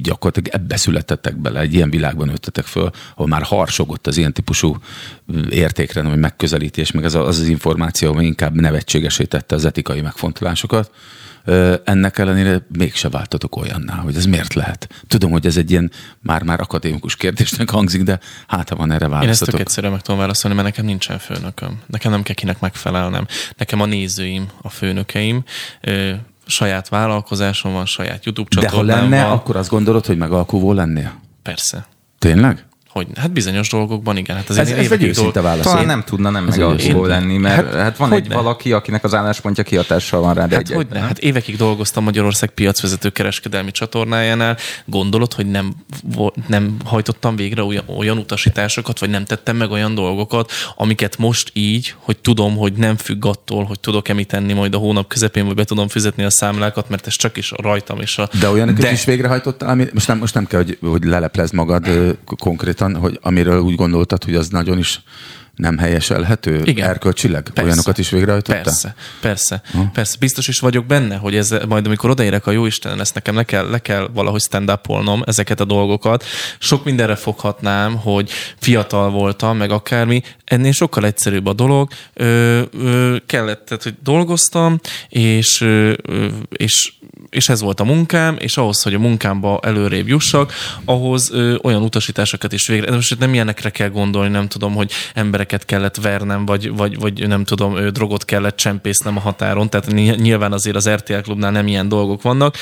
gyakorlatilag 0.02 0.62
ebbe 0.62 0.78
születettek 0.78 1.36
bele, 1.36 1.60
egy 1.60 1.74
ilyen 1.74 1.90
világban 1.90 2.28
nőttetek 2.28 2.66
föl, 2.66 2.90
ahol 3.16 3.28
már 3.28 3.44
harsogott 3.44 4.08
az 4.08 4.18
ilyen 4.18 4.34
típusú 4.34 4.78
értékre, 5.50 6.02
vagy 6.02 6.20
megközelítés, 6.20 6.92
meg 6.92 7.04
az 7.04 7.16
az, 7.16 7.40
az 7.40 7.48
információ, 7.48 8.12
ami 8.12 8.26
inkább 8.26 8.56
nevetségesítette 8.56 9.56
az 9.56 9.66
etikai 9.66 10.02
megfontolásokat, 10.02 10.92
ennek 11.84 12.18
ellenére 12.18 12.66
mégse 12.78 13.10
váltatok 13.10 13.56
olyanná, 13.56 13.96
hogy 13.96 14.16
ez 14.16 14.26
miért 14.26 14.54
lehet. 14.54 14.90
Tudom, 15.08 15.32
hogy 15.32 15.46
ez 15.46 15.58
egy 15.58 15.72
ilyen 15.72 15.92
már-már 16.22 16.60
akadémikus 16.60 17.16
kérdésnek 17.16 17.70
hangzik, 17.70 18.04
de 18.04 18.20
hát 18.48 18.70
ha 18.70 18.76
van 18.76 18.92
erre 18.92 19.08
válaszotok. 19.08 19.24
Én 19.24 19.30
ezt 19.30 19.44
tök 19.44 19.60
egyszerűen 19.60 19.92
meg 19.92 20.02
tudom 20.02 20.20
válaszolni, 20.20 20.56
mert 20.56 20.68
nekem 20.68 20.86
nincsen 20.86 21.20
főnököm. 21.20 21.82
Nekem 21.86 22.12
nem 22.12 22.24
kell 22.24 22.36
kinek 22.36 22.60
megfelelnem. 22.60 23.28
Nekem 23.58 23.82
a 23.82 23.86
nézőim, 23.86 24.48
a 24.62 24.70
főnökeim, 24.70 25.44
saját 26.46 26.90
vállalkozásom 26.90 27.74
van, 27.74 27.86
saját 27.86 28.26
YouTube 28.26 28.50
csatornám 28.50 28.86
De 28.86 28.94
ha 28.94 29.00
lenne, 29.02 29.24
van. 29.24 29.32
akkor 29.32 29.56
azt 29.56 29.70
gondolod, 29.70 30.06
hogy 30.06 30.18
megalkuvó 30.18 30.74
lennél? 30.74 31.14
Persze. 31.42 31.86
Tényleg? 32.20 32.66
Hogy, 32.96 33.08
hát 33.16 33.32
bizonyos 33.32 33.70
dolgokban 33.70 34.18
igen. 34.18 34.36
Hát 34.36 34.50
Ez, 34.50 34.58
azért 34.58 34.78
ez 34.78 34.92
egy 34.92 35.04
őszinte 35.04 35.42
válasz. 35.42 35.64
Talán 35.66 35.80
Én- 35.82 35.86
nem 35.88 36.04
tudna 36.04 36.30
nem 36.30 36.48
Ez 36.48 36.56
megalapuló 36.58 37.06
lenni, 37.06 37.38
mert 37.38 37.56
Hát, 37.74 37.82
hát, 37.82 37.98
van 37.98 38.12
egy 38.14 38.20
hogyne. 38.20 38.36
valaki, 38.36 38.72
akinek 38.72 39.04
az 39.04 39.14
álláspontja 39.14 39.64
kihatással 39.64 40.22
van 40.22 40.34
rá, 40.34 40.46
de 40.46 40.56
Hát 40.56 40.70
egy 40.70 40.76
hogy 40.76 40.88
ne? 40.92 41.00
Hát 41.00 41.18
évekig 41.20 41.58
dolgoztam 41.58 42.04
Magyarország 42.04 42.50
piacvezető 42.50 43.10
kereskedelmi 43.10 43.72
csatornájánál. 43.72 44.58
Gondolod, 44.86 45.34
hogy 45.34 45.46
nem, 45.46 45.76
nem 46.48 46.76
hajtottam 46.86 47.36
végre 47.36 47.64
olyan, 47.64 47.84
olyan 47.98 48.18
utasításokat, 48.18 49.00
vagy 49.00 49.10
nem 49.10 49.26
tettem 49.26 49.56
meg 49.56 49.72
olyan 49.72 49.96
dolgokat, 49.96 50.52
amiket 50.76 51.18
most 51.18 51.50
így, 51.54 51.96
hogy 51.98 52.18
tudom, 52.18 52.56
hogy 52.58 52.74
nem 52.74 52.98
függ 52.98 53.26
attól, 53.26 53.64
hogy 53.64 53.80
tudok-e 53.80 54.14
mit 54.14 54.28
tenni 54.28 54.54
majd 54.54 54.74
a 54.74 54.78
hónap 54.78 55.08
közepén, 55.08 55.46
vagy 55.46 55.56
be 55.56 55.64
tudom 55.64 55.88
fizetni 55.88 56.24
a 56.24 56.30
számlákat, 56.32 56.90
mert 56.90 57.08
ez 57.08 57.16
csak 57.16 57.38
is 57.38 57.52
rajtam 57.62 58.00
és 58.02 58.18
a... 58.18 58.30
De 58.40 58.50
olyanokat 58.50 58.82
De- 58.82 58.92
is 58.92 59.06
végrehajtottál, 59.06 59.70
ami, 59.70 59.86
most 59.94 60.08
nem, 60.08 60.18
most 60.18 60.34
nem 60.34 60.46
kell, 60.46 60.64
hogy, 60.64 60.78
hogy 60.82 61.04
leleplezd 61.04 61.54
magad 61.54 61.88
ö, 61.88 62.12
k- 62.26 62.40
konkrétan, 62.94 63.02
hogy 63.02 63.20
amiről 63.22 63.62
úgy 63.62 63.76
gondoltad, 63.76 64.24
hogy 64.24 64.36
az 64.36 64.50
nagyon 64.50 64.78
is 64.78 65.02
nem 65.56 65.78
helyeselhető 65.78 66.62
Igen. 66.64 66.90
erkölcsileg? 66.90 67.44
Persze. 67.44 67.64
Olyanokat 67.64 67.98
is 67.98 68.10
végrehajtottál? 68.10 68.64
Persze, 68.64 68.96
persze, 69.22 69.62
persze. 69.94 70.16
Biztos 70.20 70.48
is 70.48 70.60
vagyok 70.60 70.86
benne, 70.86 71.16
hogy 71.16 71.36
ez 71.36 71.56
majd 71.68 71.86
amikor 71.86 72.10
odaérek 72.10 72.48
a 72.48 72.52
jó 72.52 72.66
Isten, 72.66 73.00
ezt 73.00 73.14
nekem 73.14 73.36
le 73.36 73.44
kell, 73.44 73.70
le 73.70 73.80
kell 73.80 74.10
valahogy 74.14 74.42
stand 74.42 74.72
upolnom 74.72 75.24
ezeket 75.26 75.60
a 75.60 75.66
dolgokat. 75.66 76.24
Sok 76.60 76.86
mindenre 76.86 77.16
foghatnám, 77.16 77.96
hogy 77.96 78.30
fiatal 78.60 79.10
voltam, 79.10 79.58
meg 79.58 79.72
akármi. 79.72 80.22
Ennél 80.44 80.72
sokkal 80.72 81.06
egyszerűbb 81.06 81.46
a 81.46 81.54
dolog. 81.54 81.92
Ö, 82.14 82.62
ö, 82.72 83.16
kellett, 83.26 83.66
tehát, 83.66 83.84
hogy 83.84 83.96
dolgoztam, 84.04 84.80
és, 85.10 85.62
ö, 85.62 85.94
és 86.50 86.94
és 87.30 87.50
ez 87.50 87.62
volt 87.62 87.80
a 87.80 87.84
munkám, 87.84 88.36
és 88.40 88.58
ahhoz, 88.58 88.82
hogy 88.82 88.94
a 88.94 89.00
munkámba 89.00 89.60
előrébb 89.64 90.08
jussak, 90.08 90.54
ahhoz 90.86 91.32
ö, 91.32 91.56
olyan 91.64 91.82
utasításokat 91.82 92.54
is 92.54 92.68
végre. 92.68 92.90
de 92.90 92.96
Most 92.96 93.20
nem 93.20 93.34
ilyenekre 93.34 93.70
kell 93.70 93.90
gondolni, 93.90 94.30
nem 94.30 94.48
tudom, 94.48 94.74
hogy 94.74 94.92
embereket 95.46 95.66
kellett 95.66 95.96
vernem, 95.96 96.46
vagy, 96.46 96.76
vagy, 96.76 97.00
vagy 97.00 97.28
nem 97.28 97.44
tudom, 97.44 97.76
ö, 97.76 97.90
drogot 97.90 98.26
kellett 98.26 98.56
csempésznem 98.56 99.18
a 99.18 99.20
határon, 99.20 99.70
tehát 99.70 99.92
ny- 99.92 100.18
nyilván 100.18 100.52
azért 100.52 100.76
az 100.76 100.90
RTL 100.90 101.20
klubnál 101.20 101.52
nem 101.52 101.68
ilyen 101.68 101.88
dolgok 101.88 102.22
vannak, 102.22 102.56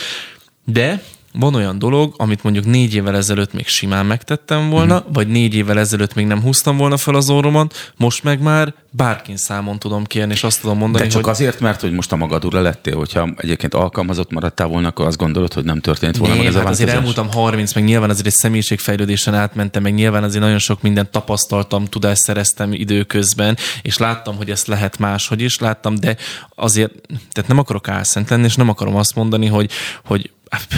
de 0.66 1.02
van 1.34 1.56
olyan 1.56 1.80
dolog, 1.80 2.14
amit 2.18 2.44
mondjuk 2.44 2.66
négy 2.66 2.96
évvel 2.96 3.16
ezelőtt 3.16 3.54
még 3.54 3.68
simán 3.68 4.06
megtettem 4.06 4.70
volna, 4.70 4.86
Mhm. 4.86 4.96
uh-huh. 4.98 5.14
vagy 5.14 5.28
négy 5.28 5.56
évvel 5.56 5.80
ezelőtt 5.80 6.14
még 6.14 6.26
nem 6.26 6.42
húztam 6.42 6.78
volna 6.78 6.98
fel 6.98 7.16
az 7.16 7.30
orromat, 7.30 7.94
most 7.98 8.24
meg 8.24 8.42
már 8.42 8.74
bárkin 8.90 9.38
számon 9.38 9.80
tudom 9.80 10.04
kérni, 10.04 10.34
és 10.34 10.44
azt 10.44 10.62
tudom 10.62 10.78
mondani, 10.78 11.04
De 11.04 11.10
csak 11.10 11.24
hogy 11.24 11.32
azért, 11.34 11.60
mert 11.60 11.82
hogy 11.82 11.92
most 11.92 12.12
a 12.12 12.16
magad 12.16 12.46
ura 12.46 12.62
lettél, 12.62 12.96
hogyha 12.96 13.30
egyébként 13.38 13.74
alkalmazott 13.74 14.32
maradtál 14.32 14.68
volna, 14.68 14.88
akkor 14.88 15.06
azt 15.06 15.18
gondolod, 15.18 15.54
hogy 15.54 15.64
nem 15.64 15.80
történt 15.80 16.18
volna 16.18 16.36
Nem, 16.36 16.46
ez 16.46 16.56
a 16.56 16.60
hát 16.60 16.70
azért 16.70 16.90
változás? 16.92 17.16
elmúltam 17.18 17.42
30, 17.42 17.74
meg 17.74 17.84
nyilván 17.84 18.10
azért 18.10 18.26
egy 18.28 18.34
személyiségfejlődésen 18.34 19.34
átmentem, 19.34 19.82
meg 19.82 19.94
nyilván 19.94 20.24
azért 20.24 20.44
nagyon 20.44 20.60
sok 20.60 20.82
mindent 20.82 21.10
tapasztaltam, 21.10 21.86
tudást 21.86 22.22
szereztem 22.22 22.74
időközben, 22.74 23.58
és 23.82 23.98
láttam, 23.98 24.36
hogy 24.36 24.50
ezt 24.50 24.68
lehet 24.68 24.98
máshogy 24.98 25.42
is, 25.42 25.60
láttam, 25.60 25.96
de 25.96 26.16
azért, 26.56 26.92
tehát 27.32 27.50
nem 27.50 27.58
akarok 27.60 27.88
álszent 27.88 28.30
lenni, 28.30 28.44
és 28.46 28.56
nem 28.56 28.70
akarom 28.70 28.96
azt 28.96 29.16
mondani, 29.16 29.48
hogy, 29.48 29.72
hogy 30.06 30.32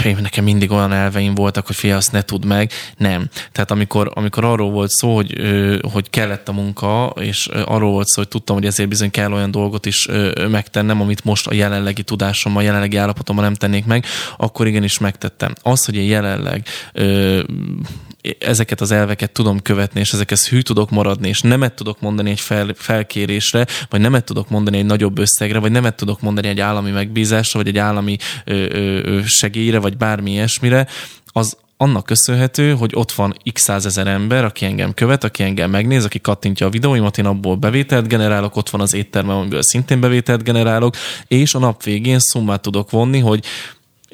nekem 0.04 0.44
mindig 0.44 0.72
olyan 0.72 0.92
elveim 0.92 1.36
voltak, 1.36 1.68
hogy 1.68 1.76
fia, 1.76 1.96
azt 1.96 2.12
ne 2.12 2.22
tudd 2.22 2.46
meg. 2.46 2.72
Nem. 2.98 3.30
Tehát 3.52 3.72
amikor, 3.72 4.12
amikor 4.14 4.46
arról 4.46 4.72
volt 4.72 4.90
szó, 4.90 5.16
hogy, 5.16 5.36
hogy 5.92 6.10
kellett 6.10 6.48
a 6.48 6.52
munka, 6.52 7.14
és 7.20 7.48
arról 7.66 7.92
volt 7.92 8.08
szó, 8.08 8.22
hogy 8.22 8.28
tudtam, 8.28 8.56
hogy 8.56 8.66
ezért 8.66 8.90
bizony 8.90 9.12
kell 9.12 9.32
olyan 9.32 9.52
dolgot 9.52 9.86
is 9.86 10.08
megtennem, 10.50 11.02
amit 11.02 11.24
most 11.24 11.48
a 11.48 11.54
jelenlegi 11.54 12.04
tudásommal, 12.04 12.62
a 12.62 12.66
jelenlegi 12.66 12.98
állapotommal 12.98 13.44
nem 13.44 13.54
tennék 13.54 13.86
meg, 13.86 14.06
akkor 14.38 14.68
igenis 14.68 14.98
megtettem. 14.98 15.54
Az, 15.62 15.86
hogy 15.86 15.96
én 15.96 16.08
jelenleg 16.08 16.68
ezeket 18.40 18.82
az 18.82 18.92
elveket 18.92 19.32
tudom 19.32 19.62
követni, 19.62 20.00
és 20.00 20.14
ezekhez 20.14 20.48
hű 20.48 20.60
tudok 20.60 20.90
maradni, 20.90 21.28
és 21.28 21.42
nemet 21.42 21.74
tudok 21.74 22.00
mondani 22.02 22.30
egy 22.30 22.40
fel, 22.40 22.74
felkérésre, 22.76 23.66
vagy 23.90 24.02
nemet 24.02 24.26
tudok 24.26 24.50
mondani 24.50 24.78
egy 24.78 24.86
nagyobb 24.86 25.18
összegre, 25.18 25.60
vagy 25.60 25.72
nemet 25.72 25.96
tudok 25.96 26.22
mondani 26.22 26.48
egy 26.48 26.60
állami 26.60 26.92
megbízásra, 26.92 27.60
vagy 27.60 27.68
egy 27.68 27.78
állami 27.78 28.18
ö, 28.46 28.54
ö, 28.54 29.22
segélyre, 29.26 29.80
vagy 29.80 29.98
bármi 29.98 30.32
ilyesmire, 30.32 30.88
az 31.26 31.58
annak 31.78 32.06
köszönhető, 32.06 32.74
hogy 32.74 32.92
ott 32.94 33.12
van 33.12 33.38
x 33.54 33.62
százezer 33.62 34.08
ember, 34.08 34.46
aki 34.46 34.66
engem 34.66 34.94
követ, 34.94 35.24
aki 35.24 35.44
engem 35.44 35.70
megnéz, 35.70 36.06
aki 36.06 36.22
kattintja 36.22 36.68
a 36.68 36.70
videóimat, 36.70 37.18
én 37.18 37.26
abból 37.26 37.56
bevételt 37.56 38.08
generálok, 38.08 38.56
ott 38.56 38.70
van 38.70 38.82
az 38.82 38.94
éttermem, 38.94 39.36
amiből 39.36 39.64
szintén 39.64 40.00
bevételt 40.00 40.44
generálok, 40.44 40.96
és 41.28 41.54
a 41.54 41.60
nap 41.60 41.84
végén 41.84 42.20
szummát 42.20 42.62
tudok 42.62 42.90
vonni, 42.90 43.20
hogy 43.20 43.46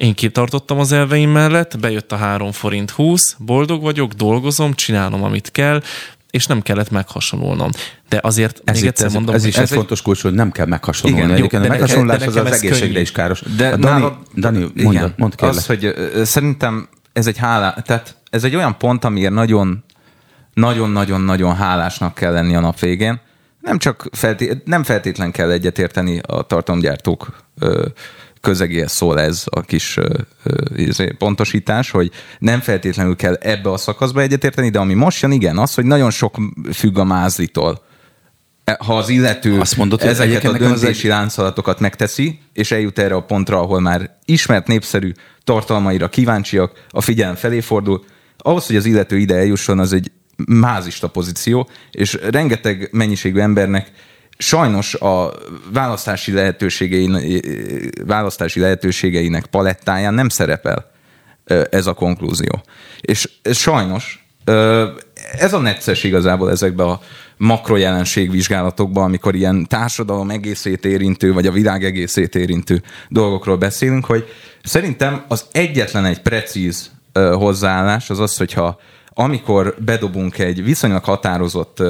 én 0.02 0.14
kitartottam 0.14 0.78
az 0.78 0.92
elveim 0.92 1.30
mellett, 1.30 1.78
bejött 1.80 2.12
a 2.12 2.16
3 2.16 2.52
forint 2.52 2.90
20, 2.90 3.36
boldog 3.38 3.82
vagyok, 3.82 4.12
dolgozom, 4.12 4.74
csinálom, 4.74 5.22
amit 5.24 5.50
kell, 5.50 5.82
és 6.30 6.46
nem 6.46 6.62
kellett 6.62 6.90
meghasonlulnom. 6.90 7.70
De 8.08 8.18
azért 8.22 8.60
Ez, 8.64 8.74
még 8.74 8.82
itt, 8.84 8.88
egyszer 8.88 9.06
ez, 9.06 9.12
mondom, 9.12 9.34
ez 9.34 9.44
is 9.44 9.56
egy 9.56 9.62
ez 9.62 9.70
egy- 9.70 9.76
fontos 9.76 10.02
kulcs, 10.02 10.22
hogy 10.22 10.32
nem 10.32 10.50
kell 10.52 10.66
meghasonlulni. 10.66 11.24
Igen, 11.24 11.38
jó, 11.38 11.44
a 11.44 11.48
de 11.48 11.58
nekem- 11.58 11.72
meghasonlulás 11.72 12.18
de 12.18 12.26
az 12.26 12.36
az 12.36 12.46
egészségre 12.52 12.86
könnyű. 12.86 13.00
is 13.00 13.12
káros. 13.12 13.42
De 13.56 13.66
a 13.66 13.70
Dani, 13.76 13.82
nálad- 13.84 14.16
Dani 14.36 14.58
Igen. 14.58 14.70
mondja, 14.84 15.12
mondd 15.16 15.32
kérlek. 15.36 15.56
Az, 15.56 15.66
hogy 15.66 15.94
szerintem 16.24 16.88
ez 17.12 17.26
egy 17.26 17.36
hálá, 17.38 17.70
tehát 17.72 18.16
ez 18.30 18.44
egy 18.44 18.54
olyan 18.54 18.78
pont, 18.78 19.04
amiért 19.04 19.32
nagyon 19.32 19.84
nagyon-nagyon-nagyon 20.54 21.56
hálásnak 21.56 22.14
kell 22.14 22.32
lenni 22.32 22.54
a 22.54 22.60
nap 22.60 22.78
végén. 22.78 23.20
Nem 23.60 23.78
csak 23.78 24.08
felté- 24.12 24.64
nem 24.64 24.82
feltétlen 24.82 25.30
kell 25.32 25.50
egyetérteni 25.50 26.18
a 26.26 26.42
tartalomgyártók 26.42 27.36
ö, 27.58 27.86
közegéhez 28.42 28.92
szól 28.92 29.20
ez 29.20 29.44
a 29.50 29.60
kis 29.60 29.98
izé, 30.76 31.14
pontosítás, 31.18 31.90
hogy 31.90 32.10
nem 32.38 32.60
feltétlenül 32.60 33.16
kell 33.16 33.34
ebbe 33.34 33.70
a 33.70 33.76
szakaszba 33.76 34.20
egyetérteni, 34.20 34.68
de 34.68 34.78
ami 34.78 34.94
most 34.94 35.22
jön, 35.22 35.32
igen, 35.32 35.58
az, 35.58 35.74
hogy 35.74 35.84
nagyon 35.84 36.10
sok 36.10 36.36
függ 36.72 36.98
a 36.98 37.04
mázlitól. 37.04 37.82
E, 38.64 38.78
Ha 38.84 38.96
az 38.96 39.08
illető 39.08 39.60
Azt 39.60 39.76
mondod, 39.76 40.02
ezeket 40.02 40.44
a 40.44 40.58
döntési 40.58 41.08
láncolatokat 41.08 41.80
megteszi, 41.80 42.40
és 42.52 42.70
eljut 42.70 42.98
erre 42.98 43.14
a 43.14 43.22
pontra, 43.22 43.60
ahol 43.60 43.80
már 43.80 44.18
ismert, 44.24 44.66
népszerű 44.66 45.12
tartalmaira 45.44 46.08
kíváncsiak, 46.08 46.86
a 46.88 47.00
figyelem 47.00 47.34
felé 47.34 47.60
fordul, 47.60 48.04
ahhoz, 48.38 48.66
hogy 48.66 48.76
az 48.76 48.84
illető 48.84 49.18
ide 49.18 49.36
eljusson, 49.36 49.78
az 49.78 49.92
egy 49.92 50.10
mázista 50.46 51.08
pozíció, 51.08 51.68
és 51.90 52.18
rengeteg 52.30 52.88
mennyiségű 52.92 53.38
embernek 53.38 53.92
sajnos 54.42 54.94
a 54.94 55.32
választási, 55.72 56.32
lehetőségein, 56.32 57.40
választási 58.06 58.60
lehetőségeinek 58.60 59.46
palettáján 59.46 60.14
nem 60.14 60.28
szerepel 60.28 60.90
ez 61.70 61.86
a 61.86 61.92
konklúzió. 61.92 62.62
És 63.00 63.28
sajnos 63.52 64.26
ez 65.38 65.52
a 65.52 65.58
necces 65.58 66.04
igazából 66.04 66.50
ezekben 66.50 66.86
a 66.86 67.00
makrojelenségvizsgálatokban, 67.36 69.04
amikor 69.04 69.34
ilyen 69.34 69.66
társadalom 69.66 70.30
egészét 70.30 70.84
érintő, 70.84 71.32
vagy 71.32 71.46
a 71.46 71.52
világ 71.52 71.84
egészét 71.84 72.34
érintő 72.34 72.82
dolgokról 73.08 73.56
beszélünk, 73.56 74.04
hogy 74.04 74.28
szerintem 74.62 75.24
az 75.28 75.44
egyetlen 75.52 76.04
egy 76.04 76.20
precíz 76.20 76.90
hozzáállás 77.12 78.10
az 78.10 78.18
az, 78.18 78.36
hogyha 78.36 78.80
amikor 79.14 79.74
bedobunk 79.78 80.38
egy 80.38 80.64
viszonylag 80.64 81.04
határozott 81.04 81.82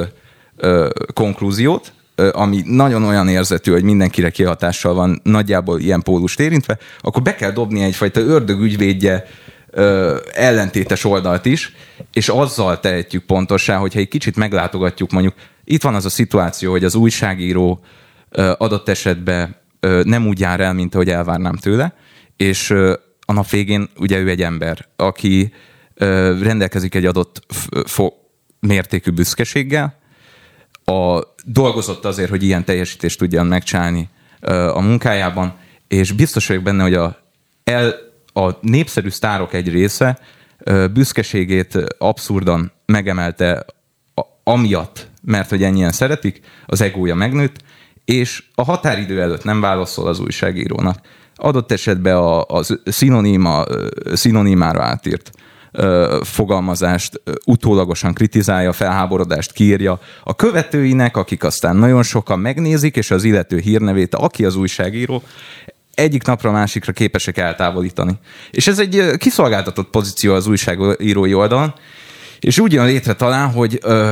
konklúziót, 1.15 1.93
ami 2.33 2.63
nagyon 2.65 3.05
olyan 3.05 3.29
érzetű, 3.29 3.73
hogy 3.73 3.83
mindenkire 3.83 4.31
kihatással 4.31 4.95
van, 4.95 5.21
nagyjából 5.25 5.81
ilyen 5.81 6.03
pólust 6.03 6.41
érintve, 6.41 6.79
akkor 7.01 7.23
be 7.23 7.35
kell 7.35 7.51
dobni 7.51 7.83
egyfajta 7.83 8.21
ördögügyvédje 8.21 9.25
ö, 9.71 10.17
ellentétes 10.33 11.05
oldalt 11.05 11.45
is, 11.45 11.73
és 12.13 12.29
azzal 12.29 12.81
tehetjük 12.81 13.25
pontossá, 13.25 13.77
hogyha 13.77 13.99
egy 13.99 14.09
kicsit 14.09 14.37
meglátogatjuk 14.37 15.11
mondjuk, 15.11 15.35
itt 15.65 15.83
van 15.83 15.95
az 15.95 16.05
a 16.05 16.11
szituáció, 16.11 16.71
hogy 16.71 16.85
az 16.85 16.95
újságíró 16.95 17.81
ö, 18.31 18.53
adott 18.59 18.89
esetben 18.89 19.61
nem 20.03 20.27
úgy 20.27 20.41
jár 20.41 20.61
el, 20.61 20.73
mint 20.73 20.95
ahogy 20.95 21.09
elvárnám 21.09 21.57
tőle, 21.57 21.95
és 22.37 22.71
a 23.21 23.33
nap 23.33 23.51
végén 23.51 23.89
ugye 23.99 24.19
ő 24.19 24.29
egy 24.29 24.43
ember, 24.43 24.87
aki 24.97 25.53
ö, 25.95 26.39
rendelkezik 26.43 26.95
egy 26.95 27.07
adott 27.07 27.43
f- 27.49 27.89
fo- 27.91 28.15
mértékű 28.61 29.11
büszkeséggel, 29.11 30.02
a, 30.85 31.21
dolgozott 31.45 32.05
azért, 32.05 32.31
hogy 32.31 32.43
ilyen 32.43 32.65
teljesítést 32.65 33.19
tudjan 33.19 33.47
megcsinálni 33.47 34.09
a 34.73 34.81
munkájában, 34.81 35.55
és 35.89 36.13
biztos 36.13 36.47
vagyok 36.47 36.63
benne, 36.63 36.83
hogy 36.83 36.95
a, 36.95 37.19
el, 37.65 37.95
a 38.33 38.51
népszerű 38.61 39.09
sztárok 39.09 39.55
egy 39.55 39.69
része 39.69 40.19
büszkeségét 40.93 41.95
abszurdan 41.99 42.73
megemelte 42.87 43.65
a, 44.15 44.23
amiatt, 44.45 45.09
mert 45.23 45.49
hogy 45.49 45.63
ennyien 45.63 45.93
szeretik, 45.93 46.41
az 46.67 46.81
egója 46.81 47.15
megnőtt, 47.15 47.57
és 48.05 48.45
a 48.55 48.63
határidő 48.63 49.21
előtt 49.21 49.45
nem 49.45 49.61
válaszol 49.61 50.07
az 50.07 50.21
újságírónak. 50.21 50.99
Adott 51.35 51.73
esetben 51.73 52.17
a, 52.17 52.41
a 52.41 52.63
szinoníma, 52.85 53.65
szinonimára 54.13 54.83
átírt 54.83 55.31
fogalmazást 56.23 57.21
utólagosan 57.45 58.15
kritizálja, 58.15 58.73
felháborodást 58.73 59.53
kírja 59.53 60.01
a 60.25 60.37
követőinek, 60.37 61.17
akik 61.17 61.45
aztán 61.45 61.77
nagyon 61.77 62.03
sokan 62.03 62.39
megnézik, 62.39 62.97
és 62.97 63.11
az 63.11 63.25
illető 63.25 63.59
hírnevét, 63.59 64.15
aki 64.15 64.45
az 64.45 64.57
újságíró, 64.57 65.23
egyik 65.95 66.25
napra 66.25 66.51
másikra 66.51 66.93
képesek 66.93 67.39
eltávolítani. 67.39 68.13
És 68.51 68.67
ez 68.67 68.79
egy 68.79 69.11
kiszolgáltatott 69.17 69.91
pozíció 69.91 70.35
az 70.35 70.47
újságírói 70.47 71.35
oldalon, 71.35 71.75
És 72.43 72.59
úgy 72.59 72.73
jön 72.73 72.87
létre 72.87 73.13
talán, 73.13 73.51
hogy 73.51 73.79
ö, 73.83 74.11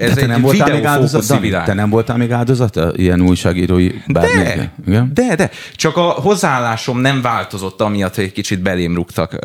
ez 0.00 0.14
de 0.14 0.20
te 0.20 0.26
nem 0.26 0.40
voltál 0.40 0.72
még 0.72 0.84
áldozat, 0.84 1.26
Dani? 1.26 1.50
Te 1.50 1.74
nem 1.74 1.90
voltál 1.90 2.16
még 2.16 2.32
áldozata 2.32 2.92
ilyen 2.96 3.20
újságírói 3.20 3.90
bármi? 4.06 4.42
De, 4.42 4.72
Igen? 4.86 5.10
de, 5.14 5.34
de. 5.34 5.50
Csak 5.76 5.96
a 5.96 6.02
hozzáállásom 6.02 6.98
nem 6.98 7.22
változott 7.22 7.80
amiatt, 7.80 8.14
hogy 8.14 8.24
egy 8.24 8.32
kicsit 8.32 8.62
belém 8.62 8.94
rúgtak. 8.94 9.38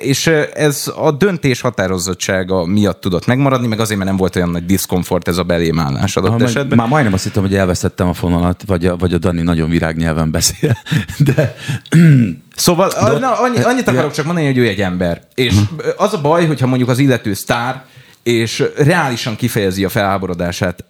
És 0.00 0.26
ö, 0.26 0.42
ez 0.54 0.92
a 0.96 1.10
döntés 1.10 1.60
határozottsága 1.60 2.66
miatt 2.66 3.00
tudott 3.00 3.26
megmaradni, 3.26 3.66
meg 3.66 3.80
azért, 3.80 3.98
mert 3.98 4.10
nem 4.10 4.18
volt 4.18 4.36
olyan 4.36 4.50
nagy 4.50 4.66
diszkomfort 4.66 5.28
ez 5.28 5.36
a 5.36 5.42
belém 5.42 5.78
állás 5.78 6.16
adott 6.16 6.38
Ha, 6.38 6.44
esetben. 6.44 6.78
Már 6.78 6.88
majdnem 6.88 7.12
azt 7.12 7.24
hittem, 7.24 7.42
hogy 7.42 7.54
elvesztettem 7.54 8.08
a 8.08 8.14
fonalat, 8.14 8.62
vagy 8.66 8.86
a, 8.86 8.96
vagy 8.96 9.12
a 9.12 9.18
Dani 9.18 9.42
nagyon 9.42 9.68
virágnyelven 9.68 10.30
beszél. 10.30 10.76
De 11.34 11.54
Szóval 12.58 12.88
a, 12.88 13.18
na, 13.18 13.32
annyi, 13.32 13.62
annyit 13.62 13.88
akarok 13.88 14.12
csak 14.12 14.24
mondani, 14.24 14.46
hogy 14.46 14.58
ő 14.58 14.66
egy 14.66 14.80
ember. 14.80 15.20
És 15.34 15.54
az 15.96 16.14
a 16.14 16.20
baj, 16.20 16.46
hogyha 16.46 16.66
mondjuk 16.66 16.88
az 16.88 16.98
illető 16.98 17.34
sztár, 17.34 17.84
és 18.22 18.64
reálisan 18.76 19.36
kifejezi 19.36 19.84
a 19.84 19.88
felháborodását 19.88 20.84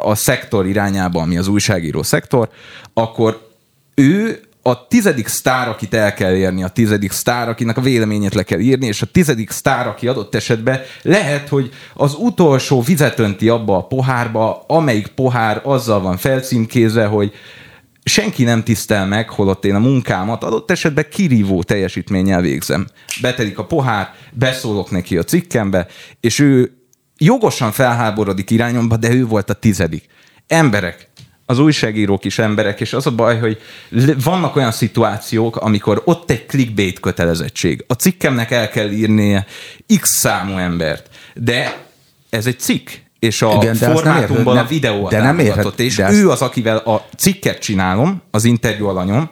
a 0.00 0.14
szektor 0.14 0.66
irányába, 0.66 1.20
ami 1.20 1.36
az 1.36 1.48
újságíró 1.48 2.02
szektor, 2.02 2.48
akkor 2.94 3.48
ő 3.94 4.40
a 4.62 4.86
tizedik 4.86 5.26
sztár, 5.26 5.68
akit 5.68 5.94
el 5.94 6.14
kell 6.14 6.34
érni, 6.34 6.62
a 6.62 6.68
tizedik 6.68 7.12
sztár, 7.12 7.48
akinek 7.48 7.76
a 7.76 7.80
véleményét 7.80 8.34
le 8.34 8.42
kell 8.42 8.58
írni, 8.58 8.86
és 8.86 9.02
a 9.02 9.06
tizedik 9.06 9.50
sztár, 9.50 9.86
aki 9.86 10.08
adott 10.08 10.34
esetben 10.34 10.80
lehet, 11.02 11.48
hogy 11.48 11.70
az 11.94 12.14
utolsó 12.18 12.80
vizet 12.80 13.18
önti 13.18 13.48
abba 13.48 13.76
a 13.76 13.86
pohárba, 13.86 14.64
amelyik 14.66 15.06
pohár 15.06 15.60
azzal 15.64 16.00
van 16.00 16.16
felcímkézve, 16.16 17.04
hogy 17.04 17.32
senki 18.04 18.44
nem 18.44 18.62
tisztel 18.62 19.06
meg, 19.06 19.30
holott 19.30 19.64
én 19.64 19.74
a 19.74 19.78
munkámat 19.78 20.44
adott 20.44 20.70
esetben 20.70 21.06
kirívó 21.10 21.62
teljesítménnyel 21.62 22.40
végzem. 22.40 22.86
Betelik 23.20 23.58
a 23.58 23.66
pohár, 23.66 24.14
beszólok 24.32 24.90
neki 24.90 25.16
a 25.16 25.22
cikkembe, 25.22 25.86
és 26.20 26.38
ő 26.38 26.76
jogosan 27.18 27.72
felháborodik 27.72 28.50
irányomba, 28.50 28.96
de 28.96 29.12
ő 29.12 29.26
volt 29.26 29.50
a 29.50 29.54
tizedik. 29.54 30.04
Emberek, 30.46 31.08
az 31.46 31.58
újságírók 31.58 32.24
is 32.24 32.38
emberek, 32.38 32.80
és 32.80 32.92
az 32.92 33.06
a 33.06 33.14
baj, 33.14 33.38
hogy 33.38 33.60
vannak 34.24 34.56
olyan 34.56 34.72
szituációk, 34.72 35.56
amikor 35.56 36.02
ott 36.04 36.30
egy 36.30 36.46
clickbait 36.46 37.00
kötelezettség. 37.00 37.84
A 37.86 37.94
cikkemnek 37.94 38.50
el 38.50 38.68
kell 38.68 38.90
írnie 38.90 39.46
x 40.00 40.10
számú 40.18 40.56
embert, 40.56 41.08
de 41.34 41.86
ez 42.30 42.46
egy 42.46 42.58
cikk, 42.58 42.90
és 43.22 43.42
a 43.42 43.52
Igen, 43.60 43.76
nem 43.80 43.92
formátumban 43.94 44.20
érted, 44.28 44.46
a 44.46 44.52
nem- 44.52 44.66
videó 44.66 45.04
a 45.06 45.08
de 45.08 45.20
nem 45.22 45.36
támogatott, 45.36 45.80
és 45.80 45.96
de 45.96 46.12
ő 46.12 46.30
az, 46.30 46.42
akivel 46.42 46.76
a 46.76 47.06
cikket 47.16 47.58
csinálom, 47.58 48.22
az 48.30 48.44
interjú 48.44 48.86
alanyom, 48.86 49.30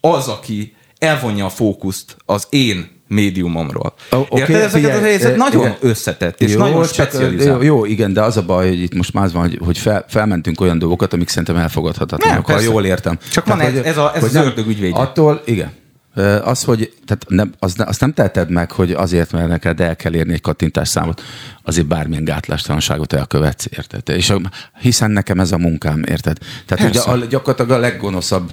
az, 0.00 0.28
aki 0.28 0.74
elvonja 0.98 1.44
a 1.44 1.48
fókuszt 1.48 2.16
az 2.24 2.46
én 2.50 2.90
médiumomról. 3.08 3.94
Oh, 4.10 4.20
oké, 4.20 4.40
Érted? 4.40 4.54
Ezeket 4.54 4.70
figyelj, 4.72 4.92
az 4.96 5.00
helyzet 5.02 5.36
nagyon 5.36 5.60
igen. 5.60 5.76
összetett, 5.80 6.40
és 6.40 6.52
jó, 6.52 6.58
nagyon 6.58 6.84
specializált. 6.84 7.62
jó, 7.62 7.84
igen, 7.84 8.12
de 8.12 8.22
az 8.22 8.36
a 8.36 8.42
baj, 8.42 8.68
hogy 8.68 8.82
itt 8.82 8.94
most 8.94 9.12
már 9.12 9.24
az 9.24 9.32
van, 9.32 9.42
hogy, 9.42 9.58
hogy 9.64 9.78
fel, 9.78 10.04
felmentünk 10.08 10.60
olyan 10.60 10.78
dolgokat, 10.78 11.12
amik 11.12 11.28
szerintem 11.28 11.56
elfogadhatatlanok, 11.56 12.46
Nem, 12.46 12.56
ha 12.56 12.62
jól 12.62 12.84
értem. 12.84 13.18
Csak 13.32 13.46
van 13.46 13.60
ez- 13.60 13.74
ez 13.74 13.96
a- 13.96 14.10
ez 14.14 14.20
hogy 14.20 14.28
az 14.28 14.34
nem- 14.34 14.44
ördög 14.44 14.66
ügyvédje. 14.66 15.00
Attól, 15.00 15.42
igen. 15.44 15.72
Az, 16.44 16.64
hogy 16.64 16.92
tehát 17.06 17.24
nem, 17.28 17.52
az, 17.58 17.74
azt 17.78 18.00
nem 18.00 18.12
teheted 18.12 18.50
meg, 18.50 18.72
hogy 18.72 18.92
azért, 18.92 19.32
mert 19.32 19.48
neked 19.48 19.80
el 19.80 19.96
kell 19.96 20.14
érni 20.14 20.32
egy 20.32 20.40
kattintásszámot, 20.40 21.22
azért 21.62 21.86
bármilyen 21.86 22.24
gátlástalanságot 22.24 23.12
elkövetsz, 23.12 23.66
érted? 23.76 24.08
És 24.08 24.30
a, 24.30 24.40
hiszen 24.80 25.10
nekem 25.10 25.40
ez 25.40 25.52
a 25.52 25.58
munkám, 25.58 26.02
érted? 26.02 26.38
Tehát 26.66 26.88
ugye 26.88 27.00
a, 27.00 27.16
gyakorlatilag 27.16 27.70
a 27.70 27.80
leggonoszabb, 27.80 28.52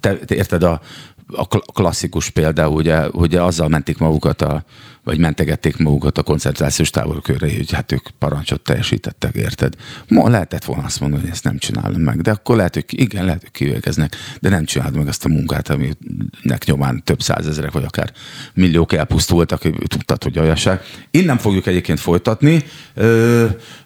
te, 0.00 0.14
te 0.14 0.34
érted, 0.34 0.62
a, 0.62 0.80
a 1.26 1.48
kl- 1.48 1.72
klasszikus 1.72 2.30
példa, 2.30 2.68
ugye, 2.68 3.08
ugye 3.08 3.42
azzal 3.42 3.68
mentik 3.68 3.98
magukat, 3.98 4.42
a, 4.42 4.64
vagy 5.04 5.18
mentegették 5.18 5.76
magukat 5.76 6.18
a 6.18 6.22
koncentrációs 6.22 6.90
táborkörre, 6.90 7.56
hogy 7.56 7.72
hát 7.72 7.92
ők 7.92 8.08
parancsot 8.18 8.60
teljesítettek, 8.60 9.34
érted? 9.34 9.74
Ma 10.08 10.28
lehetett 10.28 10.64
volna 10.64 10.84
azt 10.84 11.00
mondani, 11.00 11.22
hogy 11.22 11.30
ezt 11.30 11.44
nem 11.44 11.58
csinálom 11.58 12.00
meg, 12.00 12.20
de 12.20 12.30
akkor 12.30 12.56
lehet, 12.56 12.74
hogy 12.74 12.84
igen, 12.88 13.24
lehet, 13.24 13.40
hogy 13.40 13.50
kivégeznek, 13.50 14.16
de 14.40 14.48
nem 14.48 14.64
csinálod 14.64 14.96
meg 14.96 15.08
azt 15.08 15.24
a 15.24 15.28
munkát, 15.28 15.70
aminek 15.70 16.64
nyomán 16.64 17.02
több 17.04 17.22
százezerek, 17.22 17.70
vagy 17.72 17.84
akár 17.84 18.12
milliók 18.54 18.92
elpusztultak, 18.92 19.86
tudtad, 19.86 20.22
hogy 20.22 20.38
olyasság. 20.38 20.80
Innen 21.10 21.38
fogjuk 21.38 21.66
egyébként 21.66 22.00
folytatni. 22.00 22.64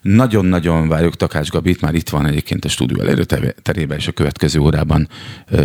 Nagyon-nagyon 0.02 0.88
várjuk 0.88 1.16
Takács 1.16 1.48
Gabit, 1.48 1.80
már 1.80 1.94
itt 1.94 2.08
van 2.08 2.26
egyébként 2.26 2.64
a 2.64 2.68
stúdió 2.68 3.00
előterében, 3.02 3.98
és 3.98 4.08
a 4.08 4.12
következő 4.12 4.58
órában 4.58 5.08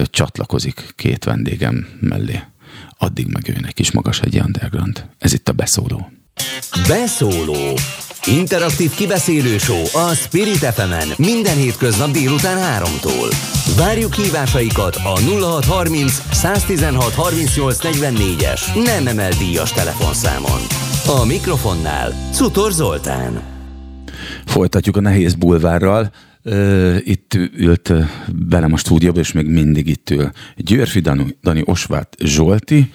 csatlakozik 0.03 0.93
két 0.95 1.23
vendégem 1.23 1.87
mellé. 1.99 2.39
Addig 3.01 3.27
meg 3.27 3.49
őnek 3.57 3.79
is 3.79 3.91
magas 3.91 4.19
egy 4.19 4.39
underground. 4.39 5.05
Ez 5.17 5.33
itt 5.33 5.49
a 5.49 5.51
beszóló. 5.51 6.11
Beszóló. 6.87 7.77
Interaktív 8.25 8.91
kibeszélő 8.93 9.57
show 9.57 9.83
a 9.93 10.13
Spirit 10.13 10.57
fm 10.57 11.21
minden 11.21 11.57
hétköznap 11.57 12.11
délután 12.11 12.83
3-tól. 12.83 13.33
Várjuk 13.77 14.13
hívásaikat 14.13 14.95
a 14.95 15.19
0630 15.19 16.21
116 16.31 17.13
38 17.13 17.77
44-es 17.81 18.83
nem 18.83 19.07
emel 19.07 19.31
díjas 19.31 19.71
telefonszámon. 19.71 20.61
A 21.21 21.25
mikrofonnál 21.25 22.13
Cutor 22.33 22.71
Zoltán. 22.71 23.41
Folytatjuk 24.45 24.97
a 24.97 25.01
nehéz 25.01 25.35
bulvárral. 25.35 26.11
Itt 27.03 27.33
ült 27.57 27.93
velem 28.49 28.73
a 28.73 28.77
stúdióba, 28.77 29.19
és 29.19 29.31
még 29.31 29.45
mindig 29.45 29.87
itt 29.87 30.09
ül 30.09 30.31
Györfi 30.57 30.99
Dani, 30.99 31.37
Dani 31.41 31.61
Osvát 31.65 32.15
Zsolti, 32.19 32.91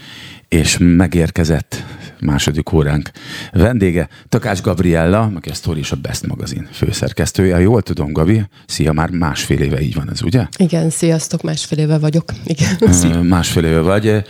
és 0.48 0.76
megérkezett 0.80 1.84
második 2.20 2.72
óránk 2.72 3.10
vendége, 3.52 4.08
Takács 4.28 4.60
Gabriella, 4.60 5.32
aki 5.34 5.48
a 5.48 5.54
Story 5.54 5.78
és 5.78 5.92
a 5.92 5.96
Best 5.96 6.26
magazin 6.26 6.68
főszerkesztője. 6.72 7.54
Ha 7.54 7.60
Jól 7.60 7.82
tudom, 7.82 8.12
Gabi, 8.12 8.42
szia, 8.66 8.92
már 8.92 9.10
másfél 9.10 9.60
éve 9.60 9.80
így 9.80 9.94
van 9.94 10.10
ez, 10.10 10.22
ugye? 10.22 10.46
Igen, 10.56 10.90
sziasztok, 10.90 11.42
másfél 11.42 11.78
éve 11.78 11.98
vagyok. 11.98 12.32
Igen. 12.44 12.76
Ö, 12.80 13.22
Másfél 13.22 13.64
éve 13.64 13.80
vagy. 13.80 14.24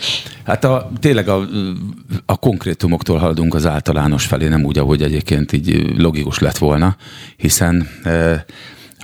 Hát 0.45 0.65
a, 0.65 0.91
tényleg 1.01 1.29
a, 1.29 1.49
a 2.27 2.37
konkrétumoktól 2.37 3.19
haladunk 3.19 3.55
az 3.55 3.67
általános 3.67 4.27
felé, 4.27 4.49
nem 4.49 4.65
úgy, 4.65 4.79
ahogy 4.79 5.03
egyébként 5.03 5.53
így 5.53 5.93
logikus 5.97 6.39
lett 6.39 6.59
volna, 6.59 6.97
hiszen 7.37 7.89
eh, 8.03 8.41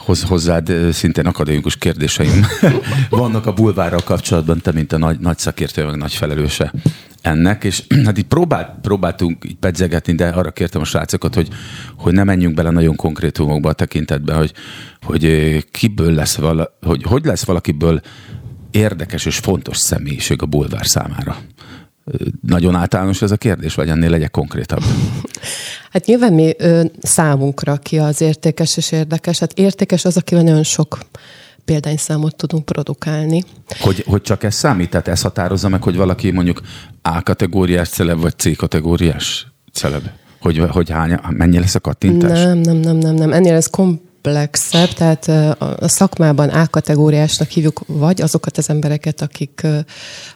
hoz, 0.05 0.23
hozzád 0.23 0.73
szintén 0.93 1.27
akadémikus 1.27 1.77
kérdéseim 1.77 2.47
vannak 3.11 3.47
a 3.47 3.53
bulvárral 3.53 4.03
kapcsolatban, 4.05 4.61
te 4.61 4.73
mint 4.73 4.93
a 4.93 4.99
nagy, 4.99 5.19
nagy 5.19 5.39
szakértő, 5.39 5.85
meg 5.85 5.97
nagy 5.97 6.15
felelőse 6.15 6.73
ennek, 7.21 7.65
és 7.65 7.83
hát 8.05 8.19
így 8.19 8.25
próbált, 8.25 8.71
próbáltunk 8.81 9.45
így 9.45 9.57
pedzegetni, 9.57 10.15
de 10.15 10.29
arra 10.29 10.51
kértem 10.51 10.81
a 10.81 10.85
srácokat, 10.85 11.35
hogy, 11.35 11.49
hogy 11.97 12.13
ne 12.13 12.25
menjünk 12.25 12.55
bele 12.55 12.71
nagyon 12.71 12.97
konkrétumokba 12.97 13.69
a 13.69 13.73
tekintetben, 13.73 14.37
hogy, 14.37 14.53
hogy 15.03 15.57
kiből 15.71 16.13
lesz 16.13 16.37
vala, 16.37 16.77
hogy, 16.81 17.03
hogy 17.03 17.25
lesz 17.25 17.45
valakiből 17.45 18.01
érdekes 18.71 19.25
és 19.25 19.37
fontos 19.37 19.77
személyiség 19.77 20.43
a 20.43 20.47
bulvár 20.47 20.87
számára. 20.87 21.37
Nagyon 22.47 22.75
általános 22.75 23.23
ez 23.23 23.31
a 23.31 23.37
kérdés, 23.37 23.75
vagy 23.75 23.89
ennél 23.89 24.11
legyek 24.11 24.31
konkrétabb? 24.31 24.83
Hát 25.91 26.07
nyilván 26.07 26.33
mi 26.33 26.55
ö, 26.59 26.85
számunkra 27.03 27.77
ki 27.77 27.99
az 27.99 28.21
értékes 28.21 28.77
és 28.77 28.93
érdekes. 28.93 29.39
Hát 29.39 29.53
értékes 29.53 30.05
az, 30.05 30.17
akivel 30.17 30.43
nagyon 30.43 30.63
sok 30.63 30.99
példányszámot 31.65 32.37
tudunk 32.37 32.65
produkálni. 32.65 33.45
Hogy, 33.81 34.05
hogy 34.07 34.23
csak 34.23 34.43
ez 34.43 34.55
számít? 34.55 34.91
Tehát 34.91 35.09
ez 35.09 35.21
határozza 35.21 35.69
meg, 35.69 35.83
hogy 35.83 35.97
valaki 35.97 36.31
mondjuk 36.31 36.61
A 37.03 37.23
kategóriás 37.23 37.89
celeb, 37.89 38.21
vagy 38.21 38.39
C 38.39 38.57
kategóriás 38.57 39.47
celeb? 39.73 40.03
Hogy, 40.41 40.59
hogy 40.59 40.91
hány, 40.91 41.19
mennyi 41.29 41.59
lesz 41.59 41.75
a 41.75 41.81
kattintás? 41.81 42.43
Nem, 42.43 42.59
nem, 42.59 42.77
nem, 42.77 42.97
nem, 42.97 43.15
nem. 43.15 43.33
Ennél 43.33 43.55
ez 43.55 43.67
komplexebb, 44.23 44.89
tehát 44.89 45.29
a 45.59 45.89
szakmában 45.89 46.49
A-kategóriásnak 46.49 47.49
hívjuk 47.49 47.81
vagy 47.87 48.21
azokat 48.21 48.59
az 48.59 48.71
embereket, 48.71 49.21
akik, 49.21 49.67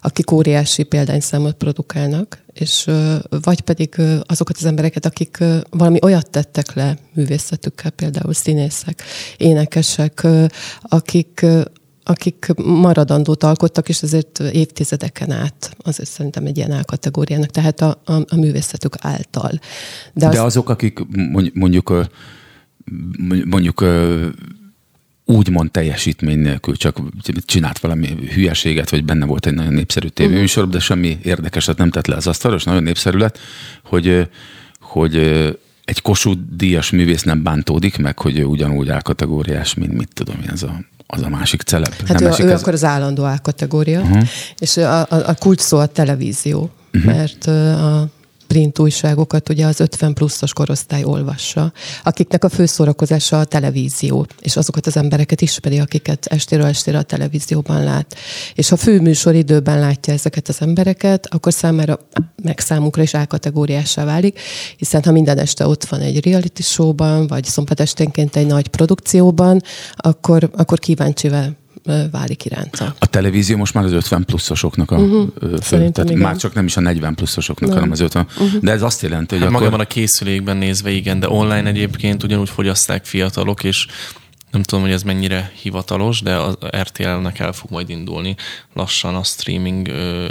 akik 0.00 0.30
óriási 0.30 0.82
példányszámot 0.82 1.54
produkálnak, 1.54 2.38
és 2.52 2.90
vagy 3.28 3.60
pedig 3.60 3.94
azokat 4.26 4.56
az 4.56 4.64
embereket, 4.64 5.06
akik 5.06 5.38
valami 5.70 5.98
olyat 6.02 6.30
tettek 6.30 6.74
le 6.74 6.98
művészetükkel, 7.14 7.90
például 7.90 8.32
színészek, 8.32 9.02
énekesek, 9.36 10.26
akik 10.82 11.46
akik 12.08 12.46
maradandót 12.56 13.42
alkottak, 13.42 13.88
és 13.88 14.02
ezért 14.02 14.38
évtizedeken 14.38 15.30
át 15.30 15.76
azért 15.78 16.10
szerintem 16.10 16.46
egy 16.46 16.56
ilyen 16.56 16.70
A-kategóriának, 16.70 17.50
tehát 17.50 17.80
a, 17.80 18.00
a, 18.04 18.12
a 18.12 18.36
művészetük 18.36 18.94
által. 18.98 19.50
De, 20.12 20.28
De 20.28 20.28
azt, 20.28 20.38
azok, 20.38 20.68
akik 20.68 20.98
mondj- 21.30 21.54
mondjuk 21.54 21.92
mondjuk 23.44 23.84
úgymond 25.24 25.70
teljesítmény 25.70 26.38
nélkül 26.38 26.76
csak 26.76 26.98
csinált 27.44 27.78
valami 27.78 28.16
hülyeséget, 28.34 28.90
vagy 28.90 29.04
benne 29.04 29.24
volt 29.24 29.46
egy 29.46 29.54
nagyon 29.54 29.72
népszerű 29.72 30.08
tévéműsor, 30.08 30.68
de 30.68 30.78
semmi 30.78 31.18
érdekeset 31.22 31.78
nem 31.78 31.90
tett 31.90 32.06
le 32.06 32.16
az 32.16 32.26
asztalra, 32.26 32.56
és 32.56 32.64
nagyon 32.64 32.82
népszerű 32.82 33.18
lett, 33.18 33.38
hogy, 33.82 34.28
hogy 34.80 35.16
egy 35.84 36.02
Kossuth 36.02 36.40
díjas 36.56 36.90
művész 36.90 37.22
nem 37.22 37.42
bántódik 37.42 37.98
meg, 37.98 38.18
hogy 38.18 38.38
ő 38.38 38.44
ugyanúgy 38.44 38.88
A-kategóriás, 38.88 39.74
mint 39.74 39.92
mit 39.92 40.10
tudom 40.12 40.36
én, 40.42 40.50
ez 40.50 40.62
a, 40.62 40.80
az 41.06 41.22
a 41.22 41.28
másik 41.28 41.62
celeb. 41.62 41.92
Hát 42.06 42.20
nem 42.20 42.32
ő, 42.32 42.44
ő 42.44 42.50
ez- 42.50 42.60
akkor 42.60 42.72
az 42.72 42.84
állandó 42.84 43.24
A 43.24 43.38
kategória, 43.42 44.00
uh-huh. 44.00 44.28
és 44.58 44.76
a, 44.76 45.00
a, 45.00 45.06
a 45.08 45.34
kulcs 45.34 45.60
szó 45.60 45.78
a 45.78 45.86
televízió, 45.86 46.70
uh-huh. 46.92 47.14
mert 47.14 47.46
a 47.46 48.08
print 48.46 48.78
újságokat 48.78 49.48
ugye 49.48 49.66
az 49.66 49.80
50 49.80 50.14
pluszos 50.14 50.52
korosztály 50.52 51.04
olvassa, 51.04 51.72
akiknek 52.02 52.44
a 52.44 52.48
főszórakozása 52.48 53.40
a 53.40 53.44
televízió, 53.44 54.26
és 54.40 54.56
azokat 54.56 54.86
az 54.86 54.96
embereket 54.96 55.40
ismeri, 55.40 55.78
akiket 55.78 56.26
estéről 56.26 56.66
estére 56.66 56.98
a 56.98 57.02
televízióban 57.02 57.84
lát. 57.84 58.16
És 58.54 58.68
ha 58.68 58.76
főműsor 58.76 59.34
időben 59.34 59.78
látja 59.78 60.12
ezeket 60.12 60.48
az 60.48 60.60
embereket, 60.60 61.26
akkor 61.34 61.52
számára, 61.52 61.98
meg 62.42 62.58
számunkra 62.58 63.02
is 63.02 63.14
álkategóriásá 63.14 64.04
válik, 64.04 64.40
hiszen 64.76 65.02
ha 65.04 65.12
minden 65.12 65.38
este 65.38 65.66
ott 65.66 65.84
van 65.84 66.00
egy 66.00 66.24
reality 66.24 66.60
showban, 66.60 67.26
vagy 67.26 67.44
szombatestenként 67.44 68.36
egy 68.36 68.46
nagy 68.46 68.68
produkcióban, 68.68 69.62
akkor, 69.96 70.50
akkor 70.56 70.78
kíváncsivel 70.78 71.56
válik 72.10 72.44
iránta. 72.44 72.94
A 72.98 73.06
televízió 73.06 73.56
most 73.56 73.74
már 73.74 73.84
az 73.84 73.92
50 73.92 74.24
pluszosoknak 74.24 74.90
a 74.90 74.96
uh-huh. 74.96 75.28
fő, 75.62 75.90
tehát 75.90 76.10
igen. 76.10 76.18
már 76.22 76.36
csak 76.36 76.54
nem 76.54 76.64
is 76.64 76.76
a 76.76 76.80
40 76.80 77.14
pluszosoknak, 77.14 77.68
nem. 77.68 77.78
hanem 77.78 77.92
az 77.92 78.00
50. 78.00 78.26
Uh-huh. 78.38 78.60
De 78.60 78.70
ez 78.70 78.82
azt 78.82 79.02
jelenti, 79.02 79.34
hogy 79.34 79.38
hát 79.38 79.48
akkor... 79.48 79.62
Magában 79.62 79.86
a 79.86 79.88
készülékben 79.88 80.56
nézve 80.56 80.90
igen, 80.90 81.20
de 81.20 81.28
online 81.28 81.68
egyébként 81.68 82.22
ugyanúgy 82.22 82.50
fogyaszták 82.50 83.04
fiatalok, 83.04 83.64
és 83.64 83.86
nem 84.50 84.62
tudom, 84.62 84.84
hogy 84.84 84.92
ez 84.92 85.02
mennyire 85.02 85.52
hivatalos, 85.62 86.20
de 86.20 86.36
az 86.36 86.56
RTL-nek 86.80 87.38
el 87.38 87.52
fog 87.52 87.70
majd 87.70 87.90
indulni 87.90 88.36
lassan 88.74 89.14
a 89.14 89.22
streaming 89.22 89.88
ö, 89.88 90.26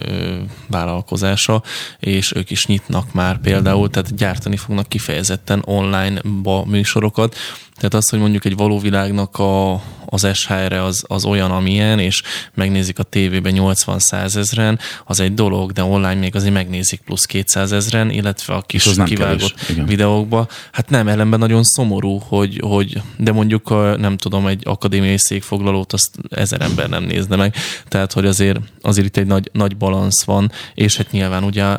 vállalkozása, 0.68 1.64
és 1.99 2.34
ők 2.36 2.49
is 2.49 2.66
nyitnak 2.66 3.14
már 3.14 3.39
például, 3.39 3.89
tehát 3.89 4.16
gyártani 4.16 4.58
fognak 4.58 4.88
kifejezetten 4.88 5.62
online-ba 5.66 6.66
műsorokat. 6.66 7.36
Tehát 7.76 7.94
az, 7.94 8.10
hogy 8.10 8.20
mondjuk 8.20 8.46
egy 8.46 8.56
való 8.56 8.80
világnak 8.80 9.40
a, 9.40 9.82
az 10.06 10.28
SHR-e 10.34 10.84
az, 10.84 11.04
az 11.08 11.26
olyan, 11.26 11.52
amilyen, 11.52 12.00
és 12.00 12.22
megnézik 12.54 13.00
a 13.00 13.04
tévében 13.04 13.54
80-100 13.56 14.36
ezeren, 14.36 14.80
az 15.06 15.20
egy 15.20 15.34
dolog, 15.34 15.72
de 15.72 15.84
online 15.84 16.14
még 16.14 16.36
azért 16.36 16.54
megnézik 16.54 17.02
plusz 17.02 17.26
200 17.26 17.72
ezeren, 17.72 18.10
illetve 18.10 18.54
a 18.54 18.62
kis 18.62 18.90
kivágott 19.06 19.60
videókba. 19.86 20.48
Hát 20.72 20.90
nem, 20.90 21.08
ellenben 21.08 21.40
nagyon 21.40 21.64
szomorú, 21.64 22.18
hogy, 22.28 22.60
hogy 22.64 23.02
de 23.18 23.32
mondjuk 23.32 23.70
a, 23.70 23.98
nem 23.98 24.18
tudom, 24.18 24.48
egy 24.48 24.62
akadémiai 24.66 25.18
székfoglalót 25.18 25.94
azt 25.94 26.10
ezer 26.30 26.62
ember 26.62 26.90
nem 26.90 27.04
nézne 27.04 27.36
meg. 27.36 27.56
Tehát, 27.88 28.14
hogy 28.14 28.26
azért, 28.26 28.60
azért 28.82 29.08
itt 29.08 29.18
egy 29.18 29.28
nagy, 29.28 29.50
nagy 29.54 29.78
balansz 29.78 30.24
van, 30.24 30.52
és 30.74 30.98
hát 30.98 31.12
nyilván 31.12 31.44
ugye 31.44 31.76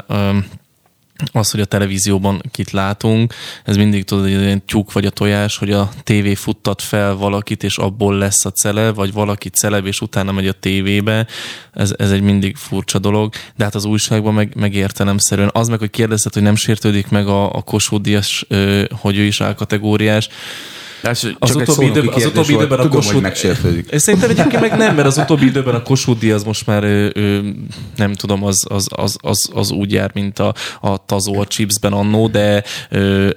az, 1.33 1.51
hogy 1.51 1.61
a 1.61 1.65
televízióban 1.65 2.43
kit 2.51 2.71
látunk, 2.71 3.35
ez 3.65 3.77
mindig 3.77 4.05
tudod, 4.05 4.25
hogy 4.25 4.33
egy 4.35 4.63
tyúk 4.63 4.93
vagy 4.93 5.07
a 5.07 5.11
tojás, 5.11 5.57
hogy 5.57 5.73
a 5.73 5.91
tévé 6.03 6.35
futtat 6.35 6.83
fel 6.83 7.15
valakit, 7.15 7.63
és 7.63 7.79
abból 7.79 8.17
lesz 8.19 8.45
a 8.45 8.51
cele, 8.51 8.93
vagy 8.93 9.13
valaki 9.13 9.49
celeb, 9.49 9.87
és 9.87 10.01
utána 10.01 10.33
megy 10.33 10.47
a 10.47 10.53
tévébe. 10.53 11.27
Ez, 11.73 11.95
ez 11.99 12.11
egy 12.11 12.23
mindig 12.23 12.57
furcsa 12.57 12.99
dolog, 12.99 13.35
de 13.57 13.65
hát 13.65 13.75
az 13.75 13.85
újságban 13.85 14.35
meg, 14.35 14.53
meg 14.57 14.75
értelemszerűen. 14.75 15.51
Az 15.53 15.69
meg, 15.69 15.79
hogy 15.79 15.91
kérdezted, 15.91 16.33
hogy 16.33 16.43
nem 16.43 16.57
sértődik 16.57 17.09
meg 17.09 17.27
a, 17.27 17.53
a 17.53 17.63
Kossuth 17.63 18.45
hogy 18.91 19.19
ő 19.19 19.23
is 19.23 19.41
kategóriás. 19.57 20.29
Az, 21.03 21.35
az 21.39 21.55
utóbbi, 21.55 21.87
időben, 21.87 22.15
az 22.15 22.25
utóbbi 22.25 22.53
időben 22.53 22.79
a 22.79 22.89
Kossuth... 22.89 23.21
megsértődik. 23.21 23.99
Szerintem 23.99 24.31
egyébként 24.31 24.61
meg 24.61 24.77
nem, 24.77 24.95
mert 24.95 25.07
az 25.07 25.19
utóbbi 25.19 25.47
időben 25.47 25.75
a 25.75 25.83
Kossuth 25.83 26.35
az 26.35 26.45
most 26.45 26.67
már 26.67 26.85
ő, 26.85 27.13
nem 27.97 28.13
tudom, 28.13 28.45
az, 28.45 28.65
az, 28.69 28.87
az, 28.91 29.17
az, 29.21 29.51
az 29.53 29.71
úgy 29.71 29.93
jár, 29.93 30.11
mint 30.15 30.39
a, 30.39 30.55
a 30.81 31.05
tazó 31.07 31.41
a 31.41 31.47
chipsben 31.47 31.93
annó, 31.93 32.29
de 32.29 32.65
ő, 32.91 33.31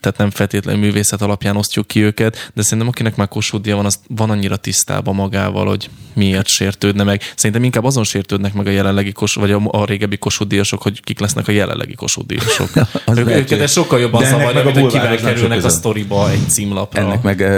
tehát 0.00 0.14
nem 0.16 0.30
feltétlenül 0.30 0.80
művészet 0.80 1.22
alapján 1.22 1.56
osztjuk 1.56 1.86
ki 1.86 2.02
őket, 2.02 2.50
de 2.54 2.62
szerintem 2.62 2.88
akinek 2.88 3.16
már 3.16 3.28
Kossuth 3.28 3.70
van, 3.70 3.84
az 3.84 3.98
van 4.08 4.30
annyira 4.30 4.56
tisztában 4.56 5.14
magával, 5.14 5.66
hogy 5.66 5.88
miért 6.14 6.46
sértődne 6.46 7.02
meg. 7.02 7.22
Szerintem 7.36 7.64
inkább 7.64 7.84
azon 7.84 8.04
sértődnek 8.04 8.54
meg 8.54 8.66
a 8.66 8.70
jelenlegi 8.70 9.12
kos, 9.12 9.34
vagy 9.34 9.50
a, 9.52 9.60
a 9.70 9.84
régebbi 9.84 10.16
Kossuth 10.16 10.72
hogy 10.78 11.02
kik 11.02 11.18
lesznek 11.18 11.48
a 11.48 11.52
jelenlegi 11.52 11.94
ők, 13.16 13.28
őket 13.28 13.68
sokkal 13.68 14.00
jobban 14.00 14.24
zavarja, 14.24 14.64
mint 14.64 14.78
hogy 14.78 14.92
kivel 14.92 15.16
kerülnek 15.16 15.64
a 15.64 15.68
sztoriba 15.68 16.30
egy 16.30 16.48
címlapra. 16.48 17.13
Ennek 17.14 17.38
meg 17.38 17.48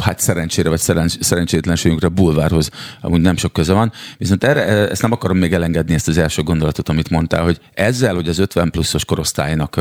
hát 0.00 0.20
szerencsére 0.20 0.68
vagy 0.68 0.78
szerencs, 0.78 1.20
szerencsétlenségünkre 1.20 2.08
bulvárhoz 2.08 2.70
amúgy 3.00 3.20
nem 3.20 3.36
sok 3.36 3.52
köze 3.52 3.72
van. 3.72 3.92
Viszont 4.18 4.44
erre, 4.44 4.88
ezt 4.88 5.02
nem 5.02 5.12
akarom 5.12 5.36
még 5.36 5.52
elengedni, 5.52 5.94
ezt 5.94 6.08
az 6.08 6.18
első 6.18 6.42
gondolatot, 6.42 6.88
amit 6.88 7.10
mondtál, 7.10 7.42
hogy 7.42 7.60
ezzel, 7.74 8.14
hogy 8.14 8.28
az 8.28 8.38
50 8.38 8.70
pluszos 8.70 9.04
korosztálynak 9.04 9.80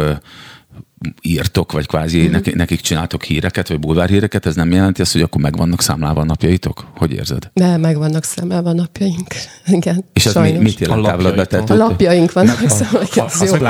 írtok, 1.21 1.71
vagy 1.71 1.87
kvázi 1.87 2.21
mm-hmm. 2.21 2.31
nekik, 2.31 2.55
nekik 2.55 2.79
csináltok 2.79 3.23
híreket, 3.23 3.67
vagy 3.67 3.79
bulvárhíreket, 3.79 4.45
ez 4.45 4.55
nem 4.55 4.71
jelenti 4.71 5.01
azt, 5.01 5.11
hogy 5.11 5.21
akkor 5.21 5.41
meg 5.41 5.57
vannak 5.57 5.81
számlálva 5.81 6.21
a 6.21 6.25
napjaitok? 6.25 6.85
Hogy 6.95 7.11
érzed? 7.11 7.49
De 7.53 7.77
meg 7.77 7.97
vannak 7.97 8.23
számlálva 8.23 8.69
a 8.69 8.73
napjaink. 8.73 9.27
Igen, 9.67 10.05
És 10.13 10.25
ez 10.25 10.33
mi, 10.33 10.51
mit 10.51 10.79
jelent 10.79 11.05
távlatba? 11.05 11.73
A 11.73 11.77
lapjaink 11.77 12.31
vannak 12.31 12.59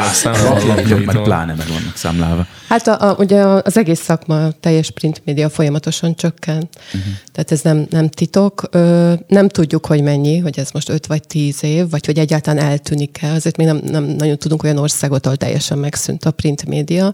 számlálva. 0.09 0.73
Meg 1.05 1.21
pláne 1.23 1.53
meg 1.53 1.67
vannak 1.67 1.95
számlálva. 1.95 2.47
Hát 2.67 2.87
a, 2.87 3.09
a, 3.09 3.15
ugye 3.19 3.41
az 3.41 3.77
egész 3.77 4.01
szakma, 4.01 4.45
a 4.45 4.51
teljes 4.51 4.91
print 4.91 5.21
média 5.25 5.49
folyamatosan 5.49 6.15
csökken. 6.15 6.69
Uh-huh. 6.85 7.13
Tehát 7.31 7.51
ez 7.51 7.61
nem, 7.61 7.85
nem 7.89 8.09
titok. 8.09 8.63
Ö, 8.71 9.13
nem 9.27 9.47
tudjuk, 9.47 9.85
hogy 9.85 10.01
mennyi, 10.01 10.37
hogy 10.37 10.59
ez 10.59 10.69
most 10.71 10.89
5 10.89 11.05
vagy 11.05 11.27
10 11.27 11.63
év, 11.63 11.89
vagy 11.89 12.05
hogy 12.05 12.19
egyáltalán 12.19 12.65
eltűnik-e. 12.65 13.31
Azért 13.31 13.57
még 13.57 13.67
nem, 13.67 13.81
nem 13.83 14.03
nagyon 14.03 14.37
tudunk 14.37 14.63
olyan 14.63 14.77
országot, 14.77 15.25
ahol 15.25 15.37
teljesen 15.37 15.77
megszűnt 15.77 16.25
a 16.25 16.31
print 16.31 16.65
média 16.65 17.13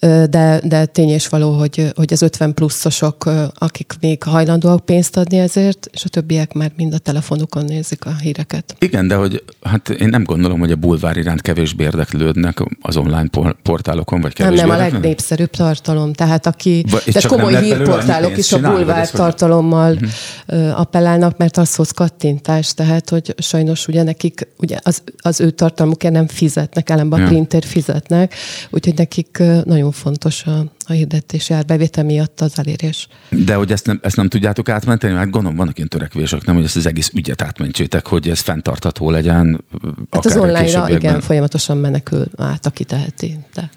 de, 0.00 0.60
de 0.64 0.86
tény 0.86 1.08
és 1.08 1.28
való, 1.28 1.58
hogy, 1.58 1.92
hogy 1.94 2.12
az 2.12 2.22
50 2.22 2.54
pluszosok, 2.54 3.30
akik 3.54 3.92
még 4.00 4.22
hajlandóak 4.22 4.84
pénzt 4.84 5.16
adni 5.16 5.38
ezért, 5.38 5.88
és 5.92 6.04
a 6.04 6.08
többiek 6.08 6.52
már 6.52 6.72
mind 6.76 6.94
a 6.94 6.98
telefonukon 6.98 7.64
nézik 7.64 8.04
a 8.04 8.14
híreket. 8.20 8.76
Igen, 8.78 9.08
de 9.08 9.14
hogy 9.14 9.42
hát 9.62 9.88
én 9.88 10.08
nem 10.08 10.24
gondolom, 10.24 10.58
hogy 10.58 10.70
a 10.70 10.76
bulvár 10.76 11.16
iránt 11.16 11.40
kevésbé 11.40 11.84
érdeklődnek 11.84 12.62
az 12.80 12.96
online 12.96 13.28
portálokon, 13.62 14.20
vagy 14.20 14.32
kevésbé 14.32 14.66
Nem, 14.66 14.76
nem, 14.76 14.78
a 14.78 14.80
legnépszerűbb 14.90 15.50
tartalom. 15.50 16.12
Tehát 16.12 16.46
aki, 16.46 16.84
Va, 16.90 16.98
tehát 16.98 17.26
komoly 17.26 17.62
hírportálok 17.62 18.36
is 18.36 18.52
a 18.52 18.60
bulvár 18.60 19.10
tartalommal 19.10 19.92
uh-huh. 19.92 20.80
appellálnak, 20.80 21.36
mert 21.36 21.56
az 21.56 21.74
hoz 21.74 21.90
kattintás, 21.90 22.74
tehát 22.74 23.10
hogy 23.10 23.34
sajnos 23.38 23.88
ugye 23.88 24.02
nekik, 24.02 24.48
ugye 24.56 24.78
az, 24.82 25.02
az 25.16 25.40
ő 25.40 25.50
tartalmukért 25.50 26.14
nem 26.14 26.26
fizetnek, 26.26 26.90
ellenben 26.90 27.22
a 27.22 27.26
printer 27.26 27.64
fizetnek, 27.64 28.34
úgyhogy 28.70 28.94
nekik 28.96 29.42
nagyon 29.64 29.85
fontos 29.90 30.44
a, 30.44 30.72
a 30.86 30.92
hirdetési 30.92 31.54
árbevétel 31.54 32.04
miatt 32.04 32.40
az 32.40 32.58
elérés. 32.58 33.08
De 33.30 33.54
hogy 33.54 33.72
ezt 33.72 33.86
nem, 33.86 34.00
ezt 34.02 34.16
nem 34.16 34.28
tudjátok 34.28 34.68
átmenteni, 34.68 35.12
mert 35.12 35.30
gondolom 35.30 35.56
vannak 35.56 35.76
ilyen 35.76 35.88
törekvések, 35.88 36.44
nem, 36.44 36.54
hogy 36.54 36.64
ezt 36.64 36.76
az 36.76 36.86
egész 36.86 37.10
ügyet 37.14 37.42
átmentsétek, 37.42 38.06
hogy 38.06 38.28
ez 38.28 38.40
fenntartható 38.40 39.10
legyen. 39.10 39.64
Hát 40.10 40.24
az 40.24 40.36
online-ra 40.36 40.90
igen, 40.90 41.20
folyamatosan 41.20 41.76
menekül 41.76 42.26
át, 42.36 42.66
aki 42.66 42.84
teheti. 42.84 43.38
De. 43.54 43.70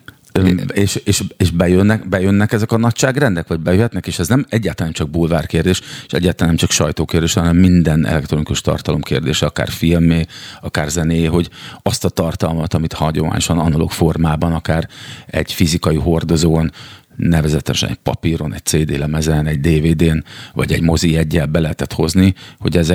És, 0.74 0.96
és, 0.96 1.24
és 1.38 1.52
bejönnek, 1.52 2.10
bejönnek 2.10 2.52
ezek 2.52 2.72
a 2.72 2.78
nagyságrendek, 2.78 3.48
vagy 3.48 3.60
bejöhetnek, 3.60 4.08
és 4.08 4.20
ez 4.20 4.28
nem 4.28 4.46
egyáltalán 4.50 4.94
csak 4.94 5.10
bulvár 5.10 5.46
kérdés, 5.46 5.82
és 6.06 6.14
egyáltalán 6.14 6.48
nem 6.48 6.58
csak 6.58 6.72
sajtókérdés, 6.72 7.34
hanem 7.34 7.58
minden 7.58 8.06
elektronikus 8.06 8.62
tartalom 8.62 9.02
kérdése, 9.02 9.46
akár 9.46 9.70
filmé, 9.70 10.26
akár 10.62 10.90
zené, 10.90 11.26
hogy 11.26 11.50
azt 11.82 12.06
a 12.06 12.10
tartalmat, 12.10 12.74
amit 12.74 12.94
hagyományosan 12.94 13.60
analóg 13.60 13.92
formában, 13.92 14.54
akár 14.54 14.90
egy 15.26 15.54
fizikai 15.54 15.98
hordozón, 15.98 16.72
nevezetesen 17.20 17.90
egy 17.90 17.96
papíron, 17.96 18.54
egy 18.54 18.66
CD 18.66 18.98
lemezen, 18.98 19.46
egy 19.46 19.60
DVD-n, 19.60 20.24
vagy 20.54 20.72
egy 20.72 20.82
mozi 20.82 21.18
egyel 21.18 21.46
be 21.46 21.60
lehetett 21.60 21.94
hozni, 21.94 22.34
hogy 22.60 22.78
ez, 22.78 22.94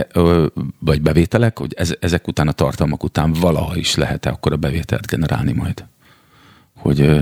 vagy 0.79 1.03
bevételek, 1.03 1.59
hogy 1.59 1.75
ez, 1.77 1.95
ezek 2.01 2.29
után 2.29 2.49
a 2.49 2.53
tartalmak 2.53 3.03
után 3.03 3.33
valaha 3.33 3.77
is 3.77 3.95
lehet-e 3.95 4.31
akkor 4.31 4.53
a 4.53 4.57
bevételt 4.57 5.07
generálni 5.07 5.53
majd 5.53 5.85
hogy 6.85 7.21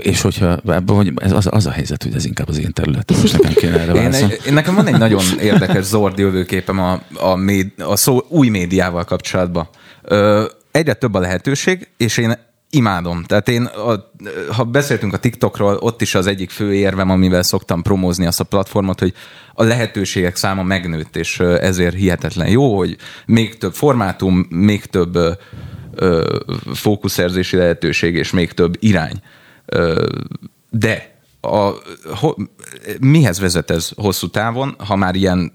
és 0.00 0.20
hogyha 0.20 0.60
hogy 0.86 1.12
ez 1.16 1.32
az, 1.32 1.48
az 1.50 1.66
a 1.66 1.70
helyzet, 1.70 2.02
hogy 2.02 2.14
ez 2.14 2.24
inkább 2.24 2.48
az 2.48 2.58
én 2.58 2.72
területem, 2.72 3.20
most 3.20 3.32
nekem 3.32 3.52
kéne 3.52 3.80
erre 3.80 3.92
én, 3.92 4.28
én, 4.46 4.52
Nekem 4.52 4.74
van 4.74 4.86
egy 4.86 4.98
nagyon 4.98 5.22
érdekes 5.40 5.84
Zordi 5.84 6.22
jövőképem 6.22 6.78
a, 6.78 7.02
a, 7.14 7.34
méd, 7.34 7.72
a 7.78 7.96
szó, 7.96 8.20
új 8.28 8.48
médiával 8.48 9.04
kapcsolatban. 9.04 9.68
Ö, 10.02 10.44
egyre 10.70 10.94
több 10.94 11.14
a 11.14 11.18
lehetőség, 11.18 11.88
és 11.96 12.16
én 12.16 12.34
imádom. 12.70 13.22
Tehát 13.22 13.48
én, 13.48 13.64
a, 13.64 14.10
ha 14.52 14.64
beszéltünk 14.64 15.12
a 15.12 15.18
TikTokról, 15.18 15.76
ott 15.76 16.02
is 16.02 16.14
az 16.14 16.26
egyik 16.26 16.50
fő 16.50 16.74
érvem, 16.74 17.10
amivel 17.10 17.42
szoktam 17.42 17.82
promózni 17.82 18.26
azt 18.26 18.40
a 18.40 18.44
platformot, 18.44 19.00
hogy 19.00 19.14
a 19.54 19.62
lehetőségek 19.62 20.36
száma 20.36 20.62
megnőtt, 20.62 21.16
és 21.16 21.40
ezért 21.40 21.94
hihetetlen 21.94 22.48
jó, 22.48 22.76
hogy 22.76 22.96
még 23.26 23.58
több 23.58 23.74
formátum, 23.74 24.46
még 24.50 24.84
több 24.84 25.18
ö, 25.94 26.38
fókuszerzési 26.74 27.56
lehetőség 27.56 28.14
és 28.14 28.30
még 28.30 28.52
több 28.52 28.76
irány. 28.78 29.20
Ö, 29.66 30.06
de 30.70 31.18
a, 31.40 31.72
ho, 32.14 32.32
mihez 33.00 33.40
vezet 33.40 33.70
ez 33.70 33.90
hosszú 33.96 34.28
távon, 34.28 34.74
ha 34.78 34.96
már 34.96 35.14
ilyen 35.14 35.52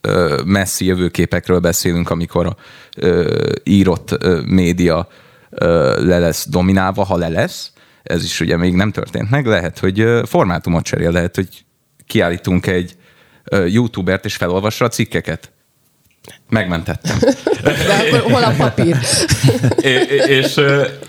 ö, 0.00 0.42
messzi 0.44 0.84
jövőképekről 0.84 1.58
beszélünk, 1.58 2.10
amikor 2.10 2.46
a 2.46 2.56
ö, 2.96 3.42
írott 3.64 4.24
ö, 4.24 4.40
média 4.46 5.08
ö, 5.50 6.04
le 6.04 6.18
lesz 6.18 6.48
dominálva, 6.48 7.04
ha 7.04 7.16
le 7.16 7.28
lesz, 7.28 7.72
ez 8.02 8.24
is 8.24 8.40
ugye 8.40 8.56
még 8.56 8.74
nem 8.74 8.90
történt 8.90 9.30
meg, 9.30 9.46
lehet, 9.46 9.78
hogy 9.78 10.06
formátumot 10.24 10.84
cserél, 10.84 11.10
lehet, 11.10 11.34
hogy 11.34 11.64
kiállítunk 12.06 12.66
egy 12.66 12.96
youtubert 13.66 14.24
és 14.24 14.36
felolvassa 14.36 14.84
a 14.84 14.88
cikkeket 14.88 15.52
Megmentettem. 16.48 17.18
De 17.62 17.70
akkor 18.08 18.32
hol 18.32 18.44
a 18.44 18.54
papír? 18.56 18.96
és, 19.80 20.26
és, 20.26 20.60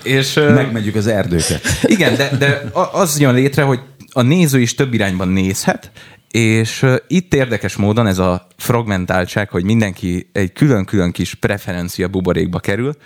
és 0.02 0.34
Megmegyük 0.34 0.94
az 0.94 1.06
erdőket. 1.06 1.60
igen, 1.82 2.16
de, 2.16 2.30
de 2.38 2.62
az 2.92 3.20
jön 3.20 3.34
létre, 3.34 3.62
hogy 3.62 3.80
a 4.12 4.22
néző 4.22 4.60
is 4.60 4.74
több 4.74 4.94
irányban 4.94 5.28
nézhet, 5.28 5.90
és 6.30 6.86
itt 7.06 7.34
érdekes 7.34 7.76
módon 7.76 8.06
ez 8.06 8.18
a 8.18 8.46
fragmentáltság, 8.56 9.50
hogy 9.50 9.64
mindenki 9.64 10.30
egy 10.32 10.52
külön-külön 10.52 11.12
kis 11.12 11.34
preferencia 11.34 12.08
buborékba 12.08 12.58
kerül, 12.58 12.96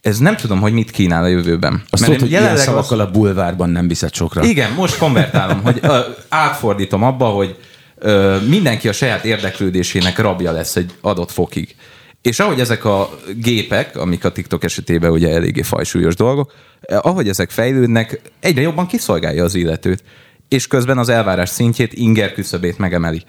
ez 0.00 0.18
nem 0.18 0.36
tudom, 0.36 0.60
hogy 0.60 0.72
mit 0.72 0.90
kínál 0.90 1.22
a 1.22 1.26
jövőben. 1.26 1.82
Azt 1.90 2.04
tudod, 2.04 2.20
hogy 2.20 2.30
ilyen 2.30 2.56
szavakkal 2.56 3.00
az... 3.00 3.06
a 3.06 3.10
bulvárban 3.10 3.70
nem 3.70 3.88
viszed 3.88 4.14
sokra. 4.14 4.44
Igen, 4.44 4.72
most 4.72 4.98
konvertálom, 4.98 5.62
hogy 5.62 5.80
átfordítom 6.28 7.02
abba, 7.02 7.26
hogy 7.26 7.56
mindenki 8.48 8.88
a 8.88 8.92
saját 8.92 9.24
érdeklődésének 9.24 10.18
rabja 10.18 10.52
lesz 10.52 10.76
egy 10.76 10.92
adott 11.00 11.30
fokig. 11.30 11.74
És 12.22 12.40
ahogy 12.40 12.60
ezek 12.60 12.84
a 12.84 13.10
gépek, 13.36 13.96
amik 13.96 14.24
a 14.24 14.32
TikTok 14.32 14.64
esetében 14.64 15.10
ugye 15.10 15.28
eléggé 15.28 15.62
fajsúlyos 15.62 16.14
dolgok, 16.14 16.52
ahogy 16.86 17.28
ezek 17.28 17.50
fejlődnek, 17.50 18.20
egyre 18.40 18.60
jobban 18.60 18.86
kiszolgálja 18.86 19.44
az 19.44 19.54
illetőt 19.54 20.02
és 20.52 20.66
közben 20.66 20.98
az 20.98 21.08
elvárás 21.08 21.48
szintjét, 21.48 21.92
inger 21.92 22.32
küszöbét 22.32 22.78
megemeli. 22.78 23.22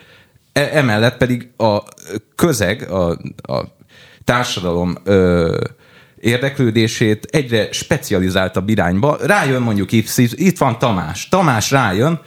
E- 0.54 0.70
emellett 0.74 1.18
pedig 1.18 1.50
a 1.58 1.78
közeg, 2.36 2.92
a, 2.92 3.10
a 3.42 3.76
társadalom 4.24 4.96
ö, 5.04 5.58
érdeklődését 6.20 7.26
egyre 7.26 7.72
specializáltabb 7.72 8.70
irányba. 8.70 9.18
Rájön 9.22 9.62
mondjuk 9.62 9.92
itt, 9.92 10.18
itt 10.18 10.58
van 10.58 10.80
Tamás. 10.80 11.28
Tamás 11.30 11.72
rájön 11.72 12.22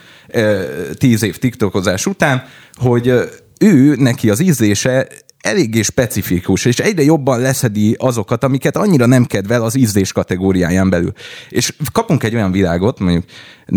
tíz 0.99 1.23
év 1.23 1.39
tiktokozás 1.39 2.07
után, 2.07 2.45
hogy 2.75 3.13
ő, 3.59 3.95
neki 3.97 4.31
az 4.31 4.41
ízlése 4.41 5.09
eléggé 5.47 5.83
specifikus, 5.83 6.65
és 6.65 6.79
egyre 6.79 7.03
jobban 7.03 7.41
leszedi 7.41 7.95
azokat, 7.99 8.45
amiket 8.45 8.77
annyira 8.77 9.07
nem 9.07 9.25
kedvel 9.25 9.63
az 9.63 9.77
ízlés 9.77 10.13
kategóriáján 10.13 10.91
belül. 10.91 11.13
És 11.49 11.73
kapunk 11.93 12.23
egy 12.23 12.35
olyan 12.35 12.53
világot, 12.53 12.99
mondjuk, 12.99 13.25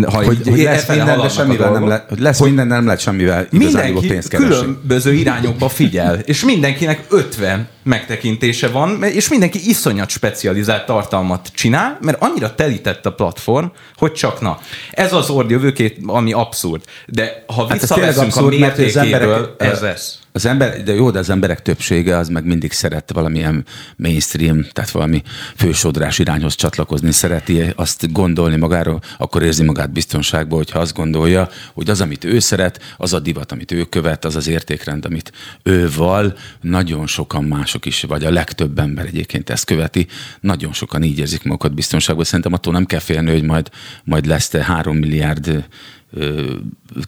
ha 0.05 0.23
hogy, 0.23 0.47
hogy 0.49 0.61
lesz 0.61 0.87
minden, 0.87 1.19
de 1.19 1.29
semmivel 1.29 1.71
nem 1.71 1.87
le, 1.87 2.05
hogy 2.09 2.19
lesz 2.19 2.37
hogy 2.37 2.47
minden, 2.47 2.67
nem 2.67 2.85
lehet 2.85 2.99
semmivel 2.99 3.47
mindenki 3.51 4.07
pénzt 4.07 4.33
különböző 4.33 5.13
irányokba 5.13 5.69
figyel, 5.69 6.19
és 6.19 6.43
mindenkinek 6.43 7.05
50 7.09 7.67
megtekintése 7.89 8.67
van, 8.67 9.03
és 9.03 9.29
mindenki 9.29 9.69
iszonyat 9.69 10.09
specializált 10.09 10.85
tartalmat 10.85 11.49
csinál, 11.53 11.97
mert 12.01 12.21
annyira 12.21 12.55
telített 12.55 13.05
a 13.05 13.13
platform, 13.13 13.65
hogy 13.95 14.11
csak 14.11 14.41
na. 14.41 14.59
Ez 14.91 15.13
az 15.13 15.29
ordjövőkét, 15.29 15.97
ami 16.05 16.33
abszurd. 16.33 16.81
De 17.07 17.43
ha 17.47 17.67
hát 17.67 17.79
visszaveszünk 17.79 18.35
a 18.35 18.41
mértékéből, 18.41 19.55
ez 19.57 19.81
lesz. 19.81 20.19
Az 20.31 20.45
ember, 20.45 20.83
de 20.83 20.93
jó, 20.93 21.11
de 21.11 21.19
az 21.19 21.29
emberek 21.29 21.61
többsége 21.61 22.17
az 22.17 22.27
meg 22.27 22.45
mindig 22.45 22.71
szeret 22.71 23.11
valamilyen 23.13 23.65
mainstream, 23.95 24.65
tehát 24.71 24.91
valami 24.91 25.21
fősodrás 25.55 26.19
irányhoz 26.19 26.55
csatlakozni, 26.55 27.11
szereti 27.11 27.73
azt 27.75 28.11
gondolni 28.11 28.55
magáról, 28.55 29.01
akkor 29.17 29.43
érzi 29.43 29.63
magát 29.63 29.91
biztonságban, 29.91 30.57
hogyha 30.57 30.79
azt 30.79 30.93
gondolja, 30.93 31.49
hogy 31.73 31.89
az, 31.89 32.01
amit 32.01 32.23
ő 32.23 32.39
szeret, 32.39 32.79
az 32.97 33.13
a 33.13 33.19
divat, 33.19 33.51
amit 33.51 33.71
ő 33.71 33.83
követ, 33.83 34.25
az 34.25 34.35
az 34.35 34.47
értékrend, 34.47 35.05
amit 35.05 35.31
ő 35.63 35.89
val, 35.95 36.37
nagyon 36.61 37.07
sokan 37.07 37.43
mások 37.43 37.78
is, 37.85 38.01
vagy 38.01 38.23
a 38.23 38.31
legtöbb 38.31 38.79
ember 38.79 39.05
egyébként 39.05 39.49
ezt 39.49 39.65
követi, 39.65 40.07
nagyon 40.39 40.73
sokan 40.73 41.03
így 41.03 41.19
érzik 41.19 41.43
magukat 41.43 41.73
biztonságban. 41.73 42.25
Szerintem 42.25 42.53
attól 42.53 42.73
nem 42.73 42.85
kell 42.85 42.99
félni, 42.99 43.31
hogy 43.31 43.43
majd, 43.43 43.69
majd 44.03 44.25
lesz 44.25 44.47
te 44.47 44.63
három 44.63 44.97
milliárd 44.97 45.65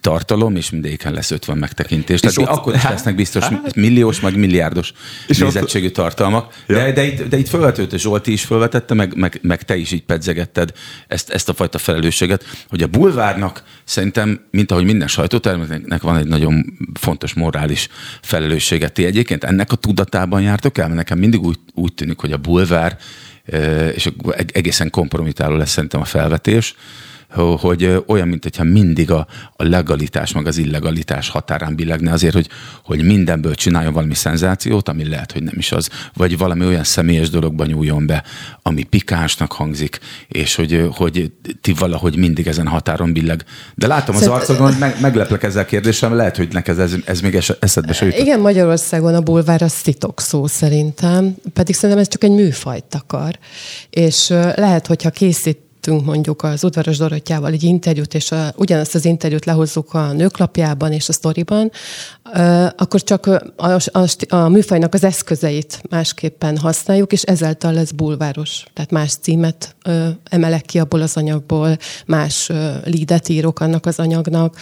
tartalom, 0.02 0.56
és 0.56 0.70
mindegyiken 0.70 1.14
lesz 1.14 1.32
50 1.32 1.58
megtekintés. 1.58 2.20
Tehát 2.20 2.38
ott, 2.38 2.48
akkor 2.48 2.76
is 2.76 2.84
lesznek 2.84 3.16
biztos 3.16 3.44
hát, 3.44 3.76
milliós, 3.76 4.20
meg 4.20 4.38
milliárdos 4.38 4.94
és 5.28 5.38
nézettségű 5.38 5.88
ott, 5.88 5.94
tartalmak. 5.94 6.54
Ja. 6.68 6.76
De, 6.76 6.92
de, 6.92 7.04
itt, 7.04 7.24
de 7.24 7.38
itt 7.38 7.48
felvetődött, 7.48 8.00
Zsolti 8.00 8.32
is 8.32 8.44
felvetette, 8.44 8.94
meg, 8.94 9.16
meg, 9.16 9.40
meg 9.42 9.64
te 9.64 9.76
is 9.76 9.92
így 9.92 10.04
pedzegetted 10.04 10.72
ezt, 11.08 11.30
ezt 11.30 11.50
a 11.50 11.54
fajta 11.54 11.78
felelősséget, 11.78 12.46
hogy 12.70 12.84
a 12.84 12.88
bulvárnak 12.88 13.64
szerintem, 13.84 14.46
mint 14.52 14.72
ahogy 14.72 14.86
minden 14.86 15.08
sajtóterméknek 15.08 16.02
van 16.02 16.18
egy 16.18 16.28
nagyon 16.28 16.78
fontos 17.00 17.34
morális 17.34 17.88
felelőssége. 18.22 18.90
Ti 18.90 19.06
egyébként 19.06 19.44
ennek 19.44 19.72
a 19.72 19.76
tudatában 19.76 20.42
jártok 20.42 20.78
el? 20.78 20.86
Mert 20.86 20.98
nekem 20.98 21.18
mindig 21.18 21.42
úgy, 21.42 21.60
úgy 21.74 21.94
tűnik, 21.94 22.20
hogy 22.20 22.32
a 22.32 22.38
bulvár, 22.38 22.98
és 23.94 24.10
egészen 24.54 24.90
kompromitáló 24.90 25.56
lesz 25.56 25.72
szerintem 25.72 26.02
a 26.02 26.06
felvetés, 26.06 26.76
hogy 27.34 28.04
olyan, 28.08 28.28
mint 28.28 28.44
hogyha 28.44 28.64
mindig 28.64 29.12
a, 29.12 29.28
a 29.56 29.64
legalitás, 29.64 30.32
meg 30.32 30.48
az 30.48 30.58
illegalitás 30.58 31.30
határán 31.30 31.76
billegne 31.76 32.12
azért, 32.12 32.34
hogy, 32.34 32.50
hogy 32.84 33.04
mindenből 33.04 33.56
csináljon 33.56 33.94
valami 33.94 34.14
szenzációt, 34.14 34.90
ami 34.90 35.10
lehet, 35.10 35.32
hogy 35.32 35.44
nem 35.44 35.54
is 35.58 35.72
az, 35.72 35.90
vagy 36.14 36.38
valami 36.38 36.66
olyan 36.66 36.84
személyes 36.84 37.30
dologban 37.30 37.68
nyúljon 37.68 38.06
be, 38.06 38.24
ami 38.62 38.84
pikánsnak 38.84 39.52
hangzik, 39.52 40.00
és 40.28 40.56
hogy, 40.56 40.88
hogy 40.92 41.32
ti 41.62 41.74
valahogy 41.74 42.16
mindig 42.18 42.48
ezen 42.48 42.68
határon 42.68 43.14
billeg. 43.14 43.44
De 43.76 43.88
látom 43.88 44.16
az 44.16 44.28
arcodon, 44.28 44.68
hogy 44.68 44.80
meg, 44.80 45.02
megleplek 45.02 45.44
ezzel 45.44 45.64
a 45.64 45.66
kérdéssel, 45.66 46.16
lehet, 46.16 46.38
hogy 46.38 46.48
neked 46.52 46.80
ez, 46.80 46.96
ez 47.06 47.22
még 47.22 47.36
eszedbe 47.60 47.94
se 47.94 48.06
jutott. 48.06 48.22
Igen, 48.22 48.40
Magyarországon 48.40 49.16
a 49.16 49.22
bulvár 49.22 49.62
az 49.62 49.74
titok 49.74 50.22
szó 50.22 50.48
szerintem, 50.48 51.36
pedig 51.54 51.76
szerintem 51.76 52.00
ez 52.00 52.08
csak 52.08 52.24
egy 52.24 52.32
műfajt 52.32 52.84
takar. 52.84 53.40
És 53.90 54.28
lehet, 54.56 54.88
hogyha 54.88 55.10
készít 55.10 55.58
vettünk 55.82 56.06
mondjuk 56.06 56.44
az 56.44 56.64
udvaros 56.64 56.98
Dorottyával 56.98 57.52
egy 57.52 57.64
interjút, 57.64 58.14
és 58.14 58.32
a, 58.32 58.54
ugyanazt 58.56 58.96
az 58.96 59.06
interjút 59.06 59.46
lehozzuk 59.46 59.94
a 59.94 60.12
nőklapjában 60.12 60.92
és 60.92 61.10
a 61.10 61.14
sztoriban, 61.14 61.72
akkor 62.76 63.04
csak 63.04 63.26
a, 63.56 63.82
a, 63.92 64.08
a 64.36 64.50
műfajnak 64.50 64.94
az 64.94 65.04
eszközeit 65.04 65.82
másképpen 65.90 66.58
használjuk, 66.58 67.12
és 67.12 67.22
ezáltal 67.22 67.74
lesz 67.74 67.92
bulváros. 67.92 68.64
Tehát 68.74 68.92
más 68.92 69.14
címet 69.22 69.76
emelek 70.30 70.62
ki 70.62 70.80
abból 70.80 71.02
az 71.02 71.18
anyagból, 71.18 71.78
más 72.06 72.50
lídet 72.84 73.30
írok 73.30 73.60
annak 73.60 73.86
az 73.86 74.00
anyagnak, 74.00 74.56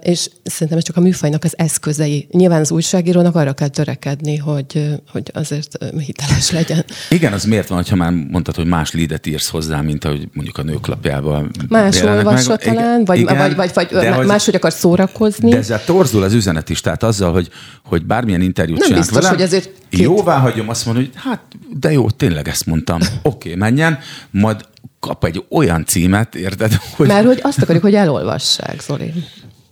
és 0.00 0.30
szerintem 0.44 0.78
ez 0.78 0.84
csak 0.84 0.96
a 0.96 1.00
műfajnak 1.00 1.44
az 1.44 1.58
eszközei. 1.58 2.28
Nyilván 2.30 2.60
az 2.60 2.70
újságírónak 2.70 3.34
arra 3.34 3.52
kell 3.52 3.68
törekedni, 3.68 4.36
hogy, 4.36 5.00
hogy 5.10 5.30
azért 5.34 5.84
hiteles 5.98 6.50
legyen. 6.50 6.84
Igen, 7.10 7.32
az 7.32 7.44
miért 7.44 7.68
van, 7.68 7.84
ha 7.88 7.96
már 7.96 8.12
mondtad, 8.12 8.54
hogy 8.54 8.66
más 8.66 8.92
lídet 8.92 9.26
írsz 9.26 9.48
hozzá, 9.48 9.80
mint 9.80 10.04
ahogy 10.04 10.28
mondjuk 10.32 10.58
a 10.58 10.62
nőklapjában. 10.62 11.50
Más 11.68 12.02
olvasva 12.02 12.56
talán, 12.56 13.04
vagy, 13.04 13.18
igen, 13.18 13.56
vagy, 13.56 13.72
vagy, 13.74 13.88
vagy 13.90 14.26
máshogy 14.26 14.54
akar 14.54 14.72
szórakozni. 14.72 15.50
De 15.50 15.56
ezzel 15.56 15.84
torzul 15.84 16.22
az 16.22 16.32
üzenet 16.32 16.70
is, 16.72 16.80
tehát 16.80 17.02
azzal, 17.02 17.32
hogy, 17.32 17.48
hogy 17.84 18.06
bármilyen 18.06 18.40
interjút 18.40 18.78
Nem 18.78 18.86
csinálunk 18.86 19.10
biztos, 19.10 19.24
velem, 19.24 19.38
hogy 19.38 19.46
ezért 19.46 19.70
két... 19.88 20.00
jóvá 20.00 20.38
hagyom, 20.38 20.68
azt 20.68 20.86
mondom, 20.86 21.04
hogy 21.04 21.12
hát, 21.14 21.40
de 21.80 21.92
jó, 21.92 22.10
tényleg 22.10 22.48
ezt 22.48 22.66
mondtam. 22.66 23.00
Oké, 23.22 23.48
okay, 23.48 23.54
menjen, 23.54 23.98
majd 24.30 24.60
kap 25.00 25.24
egy 25.24 25.44
olyan 25.50 25.84
címet, 25.84 26.34
érted? 26.34 26.72
Hogy... 26.96 27.06
Mert 27.06 27.26
hogy 27.26 27.40
azt 27.42 27.62
akarjuk, 27.62 27.84
hogy 27.84 27.94
elolvassák, 27.94 28.80
Zoli. 28.80 29.12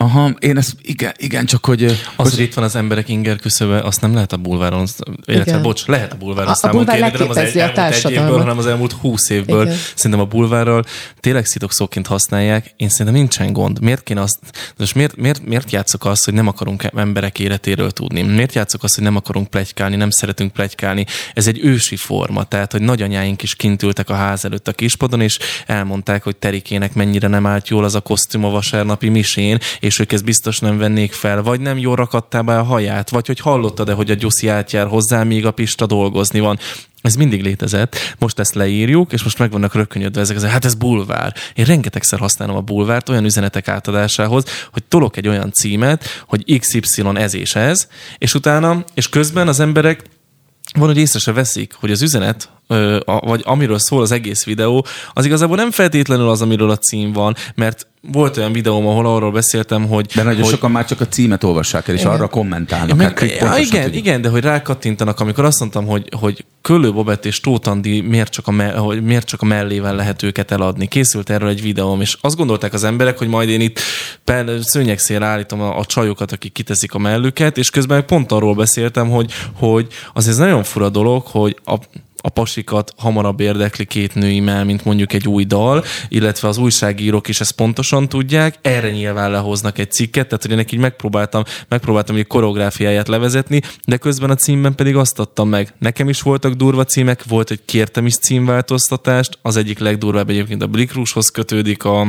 Aha, 0.02 0.30
én 0.38 0.56
ezt, 0.56 0.76
igen, 0.82 1.12
igen 1.16 1.44
csak 1.44 1.66
hogy... 1.66 1.84
Az, 2.16 2.30
hogy 2.30 2.40
itt 2.40 2.54
van 2.54 2.64
az 2.64 2.76
emberek 2.76 3.08
inger 3.08 3.36
küszöbe, 3.36 3.80
azt 3.80 4.00
nem 4.00 4.14
lehet 4.14 4.32
a 4.32 4.36
bulváron, 4.36 4.86
illetve 5.24 5.50
igen. 5.50 5.62
bocs, 5.62 5.86
lehet 5.86 6.12
a 6.12 6.16
bulváron 6.16 6.52
a, 6.62 6.66
a 6.66 6.70
bulvár 6.70 7.00
kérni, 7.00 7.10
de 7.10 7.18
nem 7.18 7.28
az 7.28 7.36
egy, 7.36 7.56
elmúlt 7.56 8.04
egy 8.04 8.10
évből, 8.10 8.38
hanem 8.38 8.58
az 8.58 8.66
elmúlt 8.66 8.92
húsz 8.92 9.30
évből. 9.30 9.62
Igen. 9.62 9.76
Szerintem 9.94 10.20
a 10.20 10.24
bulvárral 10.24 10.84
tényleg 11.20 11.44
szóként 11.68 12.06
használják, 12.06 12.72
én 12.76 12.88
szerintem 12.88 13.14
nincsen 13.14 13.52
gond. 13.52 13.80
Miért 13.80 14.02
kéne 14.02 14.20
azt, 14.20 14.38
most 14.78 14.94
miért, 14.94 15.16
miért, 15.16 15.46
miért 15.46 15.70
játszok 15.70 16.04
azt, 16.04 16.24
hogy 16.24 16.34
nem 16.34 16.46
akarunk 16.46 16.84
emberek 16.96 17.38
életéről 17.38 17.90
tudni? 17.90 18.22
Miért 18.22 18.54
játszok 18.54 18.82
azt, 18.82 18.94
hogy 18.94 19.04
nem 19.04 19.16
akarunk 19.16 19.48
plegykálni, 19.48 19.96
nem 19.96 20.10
szeretünk 20.10 20.52
plegykálni? 20.52 21.06
Ez 21.34 21.46
egy 21.46 21.60
ősi 21.64 21.96
forma, 21.96 22.44
tehát, 22.44 22.72
hogy 22.72 22.82
nagyanyáink 22.82 23.42
is 23.42 23.54
kint 23.54 23.82
ültek 23.82 24.10
a 24.10 24.14
ház 24.14 24.44
előtt 24.44 24.68
a 24.68 24.72
kispadon, 24.72 25.20
és 25.20 25.38
elmondták, 25.66 26.22
hogy 26.22 26.36
Terikének 26.36 26.94
mennyire 26.94 27.28
nem 27.28 27.46
állt 27.46 27.68
jól 27.68 27.84
az 27.84 27.94
a 27.94 28.00
kosztüm 28.00 28.44
a 28.44 28.50
vasárnapi 28.50 29.08
misén, 29.08 29.58
és 29.80 29.89
ők 29.98 30.12
ezt 30.12 30.24
biztos 30.24 30.58
nem 30.58 30.78
vennék 30.78 31.12
fel, 31.12 31.42
vagy 31.42 31.60
nem 31.60 31.78
jól 31.78 31.96
rakadtál 31.96 32.42
be 32.42 32.58
a 32.58 32.62
haját, 32.62 33.10
vagy 33.10 33.26
hogy 33.26 33.40
hallottad-e, 33.40 33.92
hogy 33.92 34.10
a 34.10 34.14
Gyuszi 34.14 34.48
átjár 34.48 34.86
hozzá, 34.86 35.22
míg 35.22 35.46
a 35.46 35.50
Pista 35.50 35.86
dolgozni 35.86 36.40
van. 36.40 36.58
Ez 37.02 37.14
mindig 37.14 37.42
létezett. 37.42 37.96
Most 38.18 38.38
ezt 38.38 38.54
leírjuk, 38.54 39.12
és 39.12 39.22
most 39.22 39.38
meg 39.38 39.50
vannak 39.50 39.74
rökönyödve 39.74 40.20
ezek. 40.20 40.40
Hát 40.40 40.64
ez 40.64 40.74
bulvár. 40.74 41.34
Én 41.54 41.64
rengetegszer 41.64 42.18
használom 42.18 42.56
a 42.56 42.60
bulvárt 42.60 43.08
olyan 43.08 43.24
üzenetek 43.24 43.68
átadásához, 43.68 44.44
hogy 44.72 44.84
tolok 44.84 45.16
egy 45.16 45.28
olyan 45.28 45.52
címet, 45.52 46.04
hogy 46.26 46.58
XY 46.58 47.02
ez 47.14 47.34
és 47.34 47.54
ez, 47.54 47.88
és 48.18 48.34
utána, 48.34 48.84
és 48.94 49.08
közben 49.08 49.48
az 49.48 49.60
emberek 49.60 50.02
van, 50.72 50.86
hogy 50.86 50.98
észre 50.98 51.18
se 51.18 51.32
veszik, 51.32 51.74
hogy 51.74 51.90
az 51.90 52.02
üzenet 52.02 52.50
vagy 53.04 53.42
amiről 53.44 53.78
szól 53.78 54.02
az 54.02 54.12
egész 54.12 54.44
videó, 54.44 54.86
az 55.12 55.24
igazából 55.24 55.56
nem 55.56 55.70
feltétlenül 55.70 56.28
az, 56.28 56.42
amiről 56.42 56.70
a 56.70 56.76
cím 56.76 57.12
van, 57.12 57.36
mert 57.54 57.86
volt 58.12 58.36
olyan 58.36 58.52
videóm, 58.52 58.86
ahol 58.86 59.06
arról 59.06 59.32
beszéltem, 59.32 59.86
hogy... 59.86 60.06
De 60.14 60.22
nagyon 60.22 60.42
hogy, 60.42 60.50
sokan 60.50 60.70
már 60.70 60.84
csak 60.84 61.00
a 61.00 61.08
címet 61.08 61.44
olvassák 61.44 61.88
el, 61.88 61.94
és 61.94 62.00
igen. 62.00 62.12
arra 62.12 62.28
kommentálnak. 62.28 62.96
Meg, 62.96 63.18
hát, 63.18 63.30
ja, 63.30 63.56
igen, 63.56 63.82
tudjuk. 63.82 64.04
igen, 64.04 64.22
de 64.22 64.28
hogy 64.28 64.42
rákattintanak, 64.42 65.20
amikor 65.20 65.44
azt 65.44 65.60
mondtam, 65.60 65.86
hogy, 65.86 66.08
hogy 66.16 66.44
Köllő 66.62 66.92
Bobett 66.92 67.24
és 67.24 67.40
Tótandi 67.40 68.00
miért 68.00 68.32
csak, 68.32 68.46
a 68.46 68.50
me, 68.50 68.70
hogy 68.72 69.02
miért 69.02 69.26
csak 69.26 69.42
a 69.42 69.44
mellével 69.44 69.94
lehet 69.94 70.22
őket 70.22 70.50
eladni. 70.50 70.86
Készült 70.86 71.30
erről 71.30 71.48
egy 71.48 71.62
videóm, 71.62 72.00
és 72.00 72.16
azt 72.20 72.36
gondolták 72.36 72.72
az 72.72 72.84
emberek, 72.84 73.18
hogy 73.18 73.28
majd 73.28 73.48
én 73.48 73.60
itt 73.60 73.80
szőnyegszél 74.60 75.22
állítom 75.22 75.60
a, 75.60 75.78
a 75.78 75.84
csajokat, 75.84 76.32
akik 76.32 76.52
kiteszik 76.52 76.94
a 76.94 76.98
mellüket, 76.98 77.58
és 77.58 77.70
közben 77.70 78.06
pont 78.06 78.32
arról 78.32 78.54
beszéltem, 78.54 79.10
hogy, 79.10 79.32
hogy 79.54 79.86
az 80.12 80.28
ez 80.28 80.36
nagyon 80.36 80.62
fura 80.62 80.88
dolog, 80.88 81.26
hogy 81.26 81.56
a, 81.64 81.74
a 82.20 82.28
pasikat 82.28 82.92
hamarabb 82.96 83.40
érdekli 83.40 83.84
két 83.84 84.14
női 84.14 84.40
mell, 84.40 84.64
mint 84.64 84.84
mondjuk 84.84 85.12
egy 85.12 85.28
új 85.28 85.44
dal, 85.44 85.84
illetve 86.08 86.48
az 86.48 86.58
újságírók 86.58 87.28
is 87.28 87.40
ezt 87.40 87.52
pontosan 87.52 88.08
tudják, 88.08 88.54
erre 88.62 88.90
nyilván 88.90 89.30
lehoznak 89.30 89.78
egy 89.78 89.90
cikket, 89.90 90.26
tehát 90.26 90.42
hogy 90.42 90.52
én 90.52 90.58
így 90.72 90.78
megpróbáltam, 90.78 91.42
megpróbáltam 91.68 92.16
egy 92.16 92.26
koreográfiáját 92.26 93.08
levezetni, 93.08 93.60
de 93.86 93.96
közben 93.96 94.30
a 94.30 94.34
címben 94.34 94.74
pedig 94.74 94.96
azt 94.96 95.18
adtam 95.18 95.48
meg. 95.48 95.74
Nekem 95.78 96.08
is 96.08 96.22
voltak 96.22 96.52
durva 96.52 96.84
címek, 96.84 97.24
volt 97.24 97.50
egy 97.50 97.64
kértem 97.64 98.06
is 98.06 98.16
címváltoztatást, 98.16 99.38
az 99.42 99.56
egyik 99.56 99.78
legdurvább 99.78 100.30
egyébként 100.30 100.62
a 100.62 100.66
Blikrushoz 100.66 101.28
kötődik 101.28 101.84
a 101.84 102.06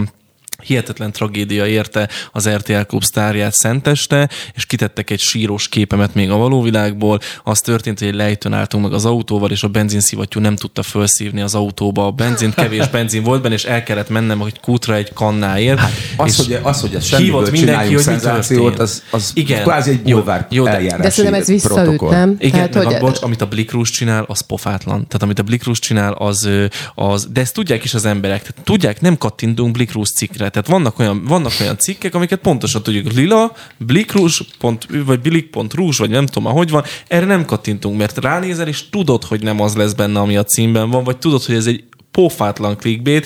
hihetetlen 0.64 1.12
tragédia 1.12 1.68
érte 1.68 2.10
az 2.32 2.50
RTL 2.50 2.82
Klub 2.88 3.04
sztárját 3.04 3.54
szenteste, 3.54 4.30
és 4.54 4.66
kitettek 4.66 5.10
egy 5.10 5.20
síros 5.20 5.68
képemet 5.68 6.16
még 6.16 6.30
a 6.30 6.36
való 6.36 6.62
világból. 6.62 7.20
Az 7.44 7.60
történt, 7.60 8.00
hogy 8.00 8.08
egy 8.08 8.16
lejtőn 8.16 8.54
álltunk 8.54 8.84
meg 8.84 8.94
az 8.94 9.06
autóval, 9.06 9.52
és 9.52 9.64
a 9.64 9.68
benzinszivattyú 9.68 10.40
nem 10.40 10.56
tudta 10.56 10.84
felszívni 10.84 11.42
az 11.42 11.56
autóba 11.56 12.06
a 12.06 12.12
benzint, 12.12 12.54
kevés 12.54 12.88
benzin 12.88 13.24
volt 13.24 13.42
benne, 13.42 13.54
és 13.54 13.64
el 13.64 13.84
kellett 13.84 14.10
mennem 14.10 14.40
hogy 14.40 14.60
kútra 14.60 14.96
egy 14.96 15.14
kannáért. 15.14 15.80
Hát, 15.80 15.92
az, 16.16 16.36
hogy, 16.36 16.60
az, 16.62 16.82
hogy 16.82 16.96
ez 16.96 17.16
hívott 17.16 17.52
mindenki, 17.52 17.94
hogy 17.94 18.04
szenzációt, 18.04 18.80
az, 18.80 19.04
az 19.10 19.32
Igen. 19.34 19.62
kvázi 19.64 19.90
egy 19.90 20.02
bulvár 20.02 20.48
jó, 20.50 20.66
eljárás. 20.66 21.02
De 21.02 21.10
szerintem 21.10 21.42
ez 21.42 21.48
visszaüt, 21.48 22.02
nem? 22.02 22.36
Igen, 22.40 22.72
Tehát, 22.72 22.88
hogy... 22.88 22.96
a, 22.96 23.00
bocs, 23.00 23.22
amit 23.22 23.42
a 23.42 23.46
Blikrus 23.46 23.90
csinál, 23.90 24.24
az 24.28 24.42
pofátlan. 24.42 25.08
Tehát 25.08 25.24
amit 25.24 25.40
a 25.40 25.44
Blikrus 25.44 25.80
csinál, 25.80 26.14
az, 26.14 26.50
az, 26.96 27.28
de 27.34 27.42
ezt 27.42 27.54
tudják 27.54 27.84
is 27.84 27.94
az 27.94 28.06
emberek. 28.06 28.42
Tehát 28.42 28.62
tudják, 28.64 29.02
nem 29.02 29.18
kattintunk 29.18 29.72
Blikrus 29.72 30.10
cikkre. 30.10 30.50
Tehát 30.52 30.68
vannak 30.68 31.00
olyan, 31.00 31.24
vannak 31.26 31.52
olyan 31.60 31.78
cikkek, 31.78 32.16
amiket 32.16 32.40
pontosan 32.40 32.84
tudjuk, 32.84 33.12
lila, 33.12 33.56
blikrus, 33.78 34.44
pont, 34.60 34.88
vagy 35.06 35.20
bilik.rus, 35.20 35.98
vagy 35.98 36.10
nem 36.10 36.26
tudom, 36.26 36.54
hogy 36.54 36.70
van, 36.70 36.84
erre 37.08 37.26
nem 37.26 37.46
kattintunk, 37.46 37.98
mert 37.98 38.18
ránézel, 38.18 38.68
és 38.68 38.90
tudod, 38.90 39.24
hogy 39.24 39.44
nem 39.44 39.62
az 39.62 39.76
lesz 39.76 39.94
benne, 39.94 40.20
ami 40.20 40.38
a 40.38 40.44
címben 40.44 40.90
van, 40.90 41.04
vagy 41.04 41.18
tudod, 41.18 41.44
hogy 41.44 41.56
ez 41.56 41.66
egy 41.66 41.84
pofátlan 42.12 42.78
clickbait, 42.78 43.26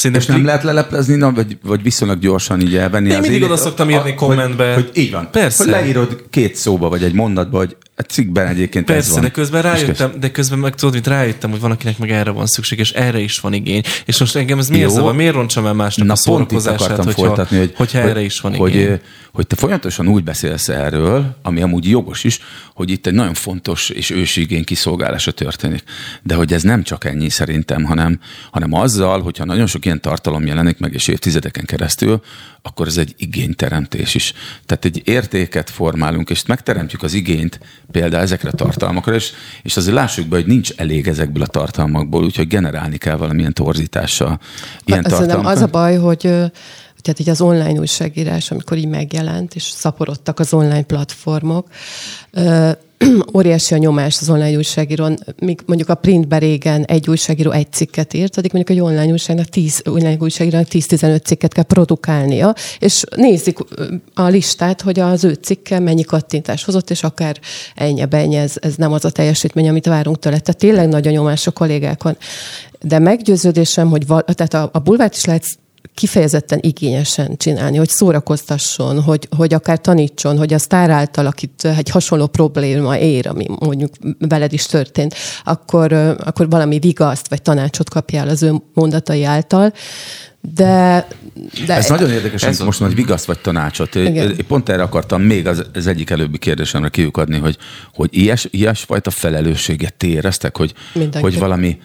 Szerintem 0.00 0.20
és 0.20 0.26
nem 0.26 0.44
lehet 0.44 0.62
leleplezni, 0.62 1.20
vagy, 1.20 1.58
vagy 1.62 1.82
viszonylag 1.82 2.18
gyorsan 2.18 2.60
így 2.60 2.76
elvenni 2.76 3.10
Én 3.10 3.16
az 3.16 3.22
mindig 3.22 3.42
oda 3.42 3.56
szoktam 3.56 3.90
írni 3.90 4.14
kommentbe. 4.14 4.74
Hogy, 4.74 4.84
hogy 4.84 5.02
így 5.02 5.10
van. 5.10 5.28
Persze. 5.30 5.62
Hogy 5.62 5.72
leírod 5.72 6.24
két 6.30 6.54
szóba, 6.54 6.88
vagy 6.88 7.02
egy 7.02 7.12
mondatba, 7.12 7.58
hogy 7.58 7.76
a 8.00 8.02
cikkben 8.02 8.46
egyébként 8.46 8.84
Persze, 8.84 9.08
ez 9.08 9.14
van. 9.14 9.22
de 9.22 9.30
közben 9.30 9.62
rájöttem, 9.62 10.12
de 10.20 10.30
közben 10.30 10.58
meg 10.58 10.74
tudod, 10.74 10.94
hogy 10.94 11.06
rájöttem, 11.06 11.50
hogy 11.50 11.60
van, 11.60 11.70
akinek 11.70 11.98
meg 11.98 12.10
erre 12.10 12.30
van 12.30 12.46
szükség, 12.46 12.78
és 12.78 12.90
erre 12.92 13.18
is 13.18 13.38
van 13.38 13.52
igény. 13.52 13.82
És 14.04 14.18
most 14.18 14.36
engem 14.36 14.58
ez 14.58 14.68
miért 14.68 14.90
zavar? 14.90 15.14
Miért 15.14 15.34
roncsam 15.34 15.66
el 15.66 15.72
másnak 15.72 16.06
Na, 16.06 16.12
a 16.12 16.16
szórakozását, 16.16 16.96
hogyha, 16.96 17.12
folytatni, 17.12 17.58
hogy, 17.58 17.72
hogyha 17.76 18.00
hogy, 18.00 18.10
erre 18.10 18.20
is 18.20 18.40
van 18.40 18.54
hogy, 18.54 18.74
igény? 18.74 18.88
Hogy, 18.88 19.00
hogy 19.32 19.46
te 19.46 19.56
folyamatosan 19.56 20.08
úgy 20.08 20.24
beszélsz 20.24 20.68
erről, 20.68 21.36
ami 21.42 21.62
amúgy 21.62 21.88
jogos 21.88 22.24
is, 22.24 22.40
hogy 22.74 22.90
itt 22.90 23.06
egy 23.06 23.14
nagyon 23.14 23.34
fontos 23.34 23.88
és 23.88 24.10
ősi 24.10 24.40
igény 24.40 24.64
kiszolgálása 24.64 25.30
történik. 25.30 25.82
De 26.22 26.34
hogy 26.34 26.52
ez 26.52 26.62
nem 26.62 26.82
csak 26.82 27.04
ennyi 27.04 27.28
szerintem, 27.28 27.84
hanem, 27.84 28.20
hanem 28.50 28.72
azzal, 28.72 29.22
hogyha 29.22 29.44
nagyon 29.44 29.66
sok 29.66 29.84
ilyen 29.90 30.02
tartalom 30.02 30.46
jelenik 30.46 30.78
meg, 30.78 30.94
és 30.94 31.08
évtizedeken 31.08 31.64
keresztül, 31.64 32.22
akkor 32.62 32.86
ez 32.86 32.96
egy 32.96 33.14
igényteremtés 33.16 34.14
is. 34.14 34.32
Tehát 34.66 34.84
egy 34.84 35.02
értéket 35.04 35.70
formálunk, 35.70 36.30
és 36.30 36.46
megteremtjük 36.46 37.02
az 37.02 37.12
igényt 37.12 37.60
például 37.90 38.22
ezekre 38.22 38.48
a 38.48 38.52
tartalmakra, 38.52 39.14
és, 39.14 39.32
és 39.62 39.76
azért 39.76 39.94
lássuk 39.94 40.26
be, 40.26 40.36
hogy 40.36 40.46
nincs 40.46 40.70
elég 40.76 41.08
ezekből 41.08 41.42
a 41.42 41.46
tartalmakból, 41.46 42.24
úgyhogy 42.24 42.46
generálni 42.46 42.96
kell 42.96 43.16
valamilyen 43.16 43.52
torzítással 43.52 44.40
ilyen 44.84 45.02
tartalmakat. 45.02 45.56
Az 45.56 45.62
a 45.62 45.66
baj, 45.66 45.96
hogy 45.96 46.20
tehát 47.02 47.18
így 47.18 47.28
az 47.28 47.40
online 47.40 47.80
újságírás, 47.80 48.50
amikor 48.50 48.76
így 48.76 48.88
megjelent, 48.88 49.54
és 49.54 49.62
szaporodtak 49.62 50.38
az 50.38 50.52
online 50.52 50.82
platformok, 50.82 51.68
óriási 53.36 53.74
a 53.74 53.76
nyomás 53.76 54.18
az 54.20 54.30
online 54.30 54.56
újságírón, 54.56 55.18
míg 55.38 55.60
mondjuk 55.66 55.88
a 55.88 55.94
printben 55.94 56.38
régen 56.38 56.84
egy 56.84 57.08
újságíró 57.08 57.50
egy 57.50 57.72
cikket 57.72 58.14
írt, 58.14 58.36
addig 58.36 58.52
mondjuk 58.52 58.78
egy 58.78 58.84
online 58.84 59.12
újságnak 59.12 59.46
10, 59.46 59.82
online 59.88 60.16
újságírónak 60.20 60.66
10-15 60.70 61.24
cikket 61.24 61.52
kell 61.52 61.64
produkálnia, 61.64 62.54
és 62.78 63.04
nézik 63.16 63.58
a 64.14 64.22
listát, 64.22 64.80
hogy 64.80 64.98
az 64.98 65.24
ő 65.24 65.32
cikke 65.32 65.78
mennyi 65.78 66.02
kattintás 66.02 66.64
hozott, 66.64 66.90
és 66.90 67.02
akár 67.02 67.40
ennyi, 67.74 68.04
ennyi, 68.10 68.36
ez, 68.36 68.54
ez 68.60 68.74
nem 68.74 68.92
az 68.92 69.04
a 69.04 69.10
teljesítmény, 69.10 69.68
amit 69.68 69.86
várunk 69.86 70.18
tőle. 70.18 70.38
Tehát 70.38 70.60
tényleg 70.60 70.88
nagy 70.88 71.08
a 71.08 71.10
nyomás 71.10 71.46
a 71.46 71.50
kollégákon. 71.50 72.16
De 72.80 72.98
meggyőződésem, 72.98 73.88
hogy 73.88 74.06
val- 74.06 74.36
tehát 74.36 74.54
a, 74.54 74.70
a 74.72 74.78
bulvárt 74.78 75.16
is 75.16 75.24
lehet 75.24 75.44
kifejezetten 75.94 76.58
igényesen 76.62 77.36
csinálni, 77.36 77.76
hogy 77.76 77.88
szórakoztasson, 77.88 79.02
hogy, 79.02 79.28
hogy 79.36 79.54
akár 79.54 79.78
tanítson, 79.78 80.38
hogy 80.38 80.52
a 80.52 80.58
sztár 80.58 80.90
által, 80.90 81.26
akit 81.26 81.64
egy 81.64 81.88
hasonló 81.88 82.26
probléma 82.26 82.98
ér, 82.98 83.28
ami 83.28 83.46
mondjuk 83.60 83.92
veled 84.18 84.52
is 84.52 84.66
történt, 84.66 85.14
akkor, 85.44 85.92
akkor 85.92 86.48
valami 86.48 86.78
vigaszt 86.78 87.28
vagy 87.28 87.42
tanácsot 87.42 87.90
kapjál 87.90 88.28
az 88.28 88.42
ő 88.42 88.54
mondatai 88.74 89.24
által. 89.24 89.72
De, 90.54 91.06
de 91.66 91.74
ez 91.74 91.88
nagyon 91.88 92.10
érdekes, 92.10 92.42
ez 92.42 92.58
most 92.58 92.80
majd 92.80 92.94
vigaszt 92.94 93.24
vagy 93.24 93.38
tanácsot. 93.38 93.94
Igen. 93.94 94.30
Én 94.30 94.46
pont 94.46 94.68
erre 94.68 94.82
akartam 94.82 95.22
még 95.22 95.46
az, 95.46 95.64
az 95.74 95.86
egyik 95.86 96.10
előbbi 96.10 96.38
kérdésemre 96.38 96.88
kiukadni, 96.88 97.38
hogy, 97.38 97.56
hogy 97.94 98.08
ilyes, 98.12 98.48
ilyesfajta 98.50 99.10
felelősséget 99.10 99.94
ti 99.94 100.10
éreztek, 100.10 100.56
hogy, 100.56 100.74
hogy 101.20 101.38
valami 101.38 101.78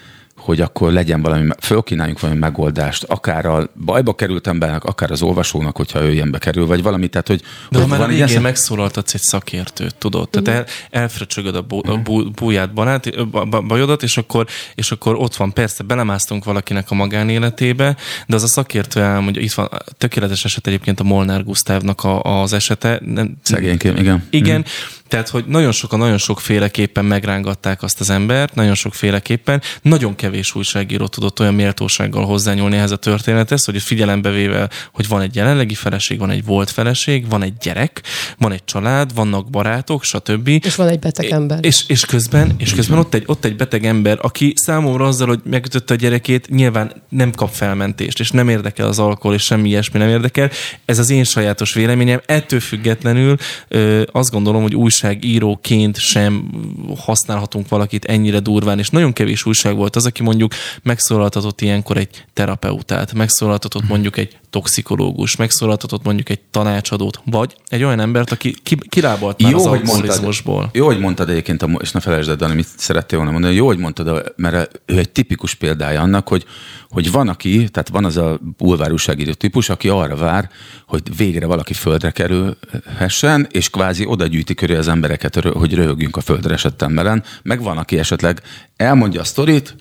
hogy 0.46 0.62
akkor 0.62 0.92
legyen 0.92 1.22
valami, 1.22 1.48
fölkínáljunk 1.62 2.20
valami 2.20 2.40
megoldást, 2.40 3.04
akár 3.04 3.46
a 3.46 3.70
bajba 3.86 4.14
került 4.14 4.48
embernek, 4.48 4.84
akár 4.84 5.12
az 5.12 5.22
olvasónak, 5.22 5.78
hogyha 5.78 6.02
ő 6.02 6.12
ilyenbe 6.12 6.38
kerül, 6.38 6.66
vagy 6.66 6.84
valami, 6.84 7.08
tehát 7.08 7.28
hogy... 7.28 7.42
De 7.70 7.80
hogy 7.80 7.90
ha 7.90 7.98
már 7.98 8.02
a 8.02 8.08
végén 8.08 8.42
megszólaltatsz 8.42 9.14
egy 9.14 9.22
szakértőt, 9.22 9.96
tudod, 9.96 10.30
tehát 10.30 10.48
el, 10.48 10.66
elfröcsögöd 11.02 11.56
a, 11.56 11.62
bú, 11.62 11.80
a 11.92 11.98
bú, 11.98 12.32
búját, 12.32 12.74
barát, 12.74 13.28
bajodat, 13.68 14.04
és 14.04 14.18
akkor, 14.18 14.46
és 14.76 14.92
akkor 14.92 15.16
ott 15.16 15.36
van, 15.36 15.54
persze, 15.54 15.84
belemásztunk 15.84 16.44
valakinek 16.44 16.92
a 16.92 16.96
magánéletébe, 16.96 17.96
de 18.28 18.36
az 18.36 18.44
a 18.44 18.48
szakértő 18.48 19.02
elmondja, 19.02 19.42
itt 19.42 19.54
van, 19.54 19.70
tökéletes 19.98 20.46
eset 20.46 20.68
egyébként 20.68 21.00
a 21.00 21.04
Molnár 21.04 21.44
Gusztávnak 21.44 22.04
a, 22.04 22.42
az 22.42 22.54
esete. 22.54 23.02
Szegényként, 23.42 24.00
igen. 24.00 24.28
Igen, 24.30 24.56
hmm. 24.56 25.04
Tehát, 25.08 25.30
hogy 25.30 25.46
nagyon 25.48 25.72
sokan 25.72 26.00
nagyon 26.00 26.18
sokféleképpen 26.18 27.06
megrángatták 27.06 27.84
azt 27.84 28.00
az 28.00 28.10
embert, 28.10 28.56
nagyon 28.56 28.76
sokféleképpen, 28.76 29.62
nagyon 29.82 30.16
kevés 30.16 30.56
újságíró 30.56 31.08
tudott 31.08 31.40
olyan 31.40 31.54
méltósággal 31.54 32.26
hozzányúlni 32.26 32.76
ehhez 32.76 32.92
a 32.92 32.96
történethez, 32.96 33.66
hogy 33.66 33.82
figyelembe 33.82 34.30
véve, 34.30 34.70
hogy 34.94 35.08
van 35.08 35.22
egy 35.22 35.36
jelenlegi 35.36 35.74
feleség, 35.74 36.20
van 36.20 36.30
egy 36.30 36.46
volt 36.46 36.70
feleség, 36.70 37.30
van 37.30 37.44
egy 37.44 37.54
gyerek, 37.58 38.02
van 38.38 38.52
egy 38.52 38.66
család, 38.66 39.14
vannak 39.14 39.50
barátok, 39.50 40.04
stb. 40.04 40.48
És 40.48 40.76
van 40.76 40.88
egy 40.88 41.00
beteg 41.00 41.30
ember. 41.30 41.60
És, 41.62 41.84
és 41.88 42.06
közben, 42.06 42.54
és 42.58 42.74
közben 42.74 42.98
ott, 42.98 43.14
egy, 43.14 43.24
ott 43.26 43.46
egy 43.46 43.56
beteg 43.56 43.86
ember, 43.86 44.18
aki 44.22 44.54
számomra 44.56 45.06
azzal, 45.06 45.28
hogy 45.28 45.40
megütötte 45.44 45.94
a 45.94 45.98
gyerekét, 45.98 46.50
nyilván 46.50 46.92
nem 47.10 47.32
kap 47.32 47.50
felmentést, 47.50 48.20
és 48.20 48.32
nem 48.32 48.50
érdekel 48.50 48.88
az 48.88 49.00
alkohol, 49.00 49.34
és 49.34 49.44
semmi 49.44 49.70
ilyesmi 49.70 50.00
nem 50.00 50.10
érdekel. 50.10 50.50
Ez 50.86 51.00
az 51.00 51.10
én 51.10 51.24
sajátos 51.24 51.74
véleményem. 51.74 52.22
Ettől 52.26 52.60
függetlenül 52.60 53.38
ö, 53.68 54.04
azt 54.12 54.32
gondolom, 54.32 54.62
hogy 54.62 54.76
újságíróként 54.96 55.98
sem 55.98 56.50
használhatunk 56.98 57.68
valakit 57.68 58.06
ennyire 58.06 58.40
durván, 58.40 58.80
és 58.80 58.90
nagyon 58.90 59.14
kevés 59.14 59.46
újság 59.46 59.76
volt. 59.76 59.96
Az, 59.96 60.06
aki 60.06 60.24
mondjuk 60.24 60.54
megszólaltatott 60.84 61.62
ilyenkor 61.62 61.98
egy 61.98 62.26
terapeutát, 62.34 63.14
megszólaltatott 63.14 63.88
mondjuk 63.88 64.18
egy 64.18 64.38
toxikológus, 64.56 65.36
megszólaltatott 65.36 66.04
mondjuk 66.04 66.30
egy 66.30 66.40
tanácsadót, 66.52 67.22
vagy 67.26 67.56
egy 67.68 67.84
olyan 67.84 68.00
embert, 68.00 68.32
aki 68.32 68.56
kilábalt 68.90 69.42
már 69.42 69.52
jó, 69.52 69.58
az 69.58 69.66
alkoholizmusból. 69.66 70.70
Jó, 70.74 70.86
hogy 70.86 71.00
mondtad 71.00 71.30
egyébként, 71.30 71.66
és 71.80 71.92
ne 71.92 72.00
felejtsd 72.00 72.30
el, 72.30 72.36
Dani, 72.36 72.54
mit 72.54 72.68
szerettél 72.78 73.18
volna 73.18 73.34
mondani, 73.34 73.56
jó, 73.56 73.66
hogy 73.66 73.78
mondtad, 73.78 74.34
mert 74.36 74.82
ő 74.86 74.98
egy 74.98 75.10
tipikus 75.10 75.54
példája 75.54 76.02
annak, 76.02 76.28
hogy, 76.28 76.46
hogy 76.90 77.12
van 77.12 77.28
aki, 77.28 77.70
tehát 77.70 77.90
van 77.90 78.06
az 78.06 78.18
a 78.18 78.40
bulvárúságíró 78.58 79.34
típus, 79.34 79.70
aki 79.70 79.90
arra 79.90 80.16
vár, 80.16 80.50
hogy 80.88 81.18
végre 81.18 81.46
valaki 81.46 81.74
földre 81.74 82.12
kerülhessen, 82.12 83.48
és 83.52 83.70
kvázi 83.70 84.06
oda 84.06 84.26
gyűjti 84.26 84.54
köré 84.54 84.76
az 84.76 84.88
embereket, 84.88 85.36
hogy 85.36 85.74
röhögjünk 85.74 86.16
a 86.16 86.22
földre 86.22 86.54
esett 86.54 86.82
emberen, 86.82 87.24
meg 87.44 87.62
van, 87.62 87.78
aki 87.78 87.98
esetleg 87.98 88.42
elmondja 88.78 89.22
a 89.22 89.24
sztorit, 89.24 89.76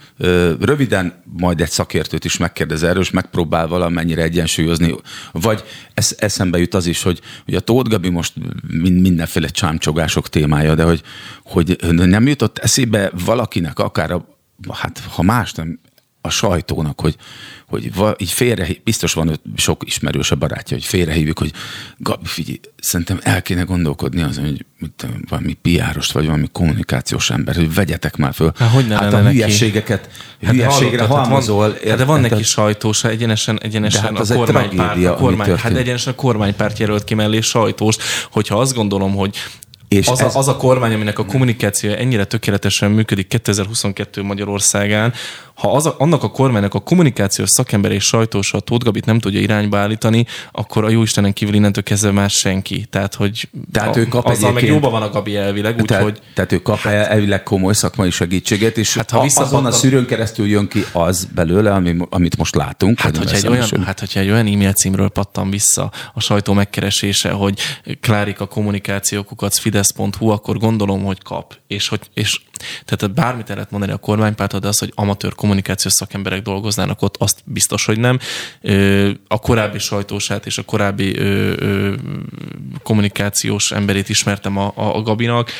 röviden, 0.60 1.22
majd 1.38 1.60
egy 1.60 1.70
szakértőt 1.70 2.24
is 2.24 2.36
megkérdez 2.36 2.82
erről, 2.82 3.02
és 3.02 3.10
megpróbál 3.10 3.66
valamennyire 3.66 4.22
egyensúlyozni. 4.22 4.94
Vagy 5.32 5.64
ez, 5.94 6.14
eszembe 6.18 6.58
jut 6.58 6.74
az 6.74 6.86
is, 6.86 7.02
hogy, 7.02 7.20
hogy 7.44 7.54
a 7.54 7.60
Tóth 7.60 7.90
Gabi 7.90 8.08
most 8.08 8.32
mindenféle 8.80 9.48
csámcsogások 9.48 10.28
témája, 10.28 10.74
de 10.74 10.82
hogy, 10.82 11.02
hogy 11.42 11.76
nem 11.92 12.26
jutott 12.26 12.58
eszébe 12.58 13.10
valakinek, 13.24 13.78
akár 13.78 14.10
a 14.10 14.34
hát 14.70 14.98
ha 14.98 15.22
más 15.22 15.52
nem, 15.52 15.78
a 16.26 16.30
sajtónak, 16.30 17.00
hogy, 17.00 17.16
hogy 17.66 17.94
va, 17.94 18.14
így 18.18 18.30
félre, 18.30 18.66
biztos 18.84 19.12
van 19.12 19.40
sok 19.56 19.82
ismerős 19.86 20.30
a 20.30 20.36
barátja, 20.36 20.76
hogy 20.76 20.86
félrehívjuk, 20.86 21.38
hogy 21.38 21.52
Gabi, 21.98 22.26
figyelj, 22.26 22.60
szerintem 22.80 23.18
el 23.22 23.42
kéne 23.42 23.62
gondolkodni 23.62 24.22
azon, 24.22 24.44
hogy 24.44 24.64
mit, 24.78 25.06
valami 25.28 25.52
piárost, 25.52 26.12
vagy 26.12 26.24
valami 26.24 26.48
kommunikációs 26.52 27.30
ember, 27.30 27.54
hogy 27.54 27.74
vegyetek 27.74 28.16
már 28.16 28.34
föl. 28.34 28.52
Hát, 28.56 28.70
hogy 28.70 28.86
ne 28.86 28.94
hát 28.96 29.12
a 29.12 29.20
neki? 29.20 29.34
hülyeségeket, 29.34 30.08
Hát 30.44 30.52
hülyeségre 30.52 30.84
hallottad, 30.84 31.16
hát 31.16 31.26
halmozol. 31.26 31.56
van, 31.68 31.88
hát 31.88 31.98
de 31.98 32.04
van 32.04 32.20
neki 32.20 32.42
sajtós, 32.42 33.04
egyenesen, 33.04 33.60
egyenesen 33.62 34.00
De 34.02 34.06
hát 34.08 34.16
a 34.16 34.20
az 34.20 34.32
kormánypárt, 34.36 34.76
tragédia, 34.76 35.12
a 35.12 35.16
kormány, 35.16 35.56
hát 35.56 35.76
egyenesen 35.76 36.12
a 36.12 36.16
kormánypárt 36.16 36.78
jelölt 36.78 37.04
ki 37.04 37.14
mellé 37.14 37.40
sajtóst, 37.40 38.02
hogyha 38.30 38.60
azt 38.60 38.74
gondolom, 38.74 39.14
hogy 39.14 39.36
És 39.88 40.06
az, 40.06 40.20
ez- 40.20 40.34
a, 40.34 40.38
az 40.38 40.48
a 40.48 40.56
kormány, 40.56 40.94
aminek 40.94 41.18
a 41.18 41.24
kommunikációja 41.24 41.96
ennyire 41.96 42.24
tökéletesen 42.24 42.90
működik 42.90 43.26
2022 43.26 44.22
Magyarországán, 44.22 45.12
ha 45.54 45.72
az 45.72 45.86
a, 45.86 45.94
annak 45.98 46.22
a 46.22 46.30
kormánynak 46.30 46.74
a 46.74 46.78
kommunikációs 46.78 47.50
szakember 47.50 47.92
és 47.92 48.04
sajtósa 48.04 48.58
a 48.58 48.60
Tóth 48.60 48.84
Gabit 48.84 49.04
nem 49.04 49.18
tudja 49.18 49.40
irányba 49.40 49.78
állítani, 49.78 50.26
akkor 50.52 50.84
a 50.84 50.88
jóistenen 50.88 51.32
kívül 51.32 51.54
innentől 51.54 51.82
kezdve 51.82 52.10
már 52.10 52.30
senki. 52.30 52.86
Tehát, 52.90 53.14
hogy 53.14 53.48
Tehát 53.72 53.96
a, 53.96 53.98
ő 53.98 54.06
kap 54.06 54.26
azzal 54.26 54.52
meg 54.52 54.64
jóban 54.64 54.90
van 54.90 55.02
a 55.02 55.10
Gabi 55.10 55.36
elvileg, 55.36 55.82
Tehát, 55.82 56.04
úgyhogy 56.04 56.22
tehát 56.34 56.52
ő 56.52 56.62
kap 56.62 56.78
hát, 56.78 56.92
elvileg 57.08 57.42
komoly 57.42 57.72
szakmai 57.72 58.10
segítséget, 58.10 58.78
és 58.78 58.94
Hát, 58.94 59.10
ha 59.10 59.22
visszapattan- 59.22 59.58
azon 59.58 59.72
a 59.72 59.74
szűrőn 59.74 60.06
keresztül 60.06 60.46
jön 60.46 60.68
ki 60.68 60.84
az 60.92 61.28
belőle, 61.34 61.72
ami, 61.72 61.96
amit 62.10 62.36
most 62.36 62.54
látunk. 62.54 63.00
Hát 63.00 63.16
hogyha, 63.16 63.36
egy 63.36 63.46
olyan, 63.46 63.68
hát, 63.84 64.00
hogyha 64.00 64.20
egy 64.20 64.30
olyan 64.30 64.46
e-mail 64.46 64.72
címről 64.72 65.08
pattan 65.08 65.50
vissza 65.50 65.90
a 66.14 66.20
sajtó 66.20 66.52
megkeresése, 66.52 67.30
hogy 67.30 67.60
Klárika 68.00 68.46
kommunikációkukat 68.46 69.54
fidesz.hu, 69.54 70.28
akkor 70.28 70.58
gondolom, 70.58 71.04
hogy 71.04 71.22
kap. 71.22 71.62
És, 71.74 71.88
hogy, 71.88 72.00
és 72.14 72.40
tehát 72.84 73.14
bármit 73.14 73.48
el 73.48 73.54
lehet 73.54 73.70
mondani 73.70 73.92
a 73.92 73.96
kormánypártól, 73.96 74.60
de 74.60 74.68
az, 74.68 74.78
hogy 74.78 74.92
amatőr 74.94 75.34
kommunikációs 75.34 75.92
szakemberek 75.92 76.42
dolgoznának 76.42 77.02
ott, 77.02 77.16
azt 77.18 77.42
biztos, 77.44 77.84
hogy 77.84 77.98
nem. 77.98 78.18
A 79.28 79.38
korábbi 79.38 79.78
sajtósát 79.78 80.46
és 80.46 80.58
a 80.58 80.62
korábbi 80.62 81.18
kommunikációs 82.82 83.72
emberét 83.72 84.08
ismertem 84.08 84.56
a, 84.56 84.72
a, 84.74 84.96
a 84.96 85.02
Gabinak. 85.02 85.50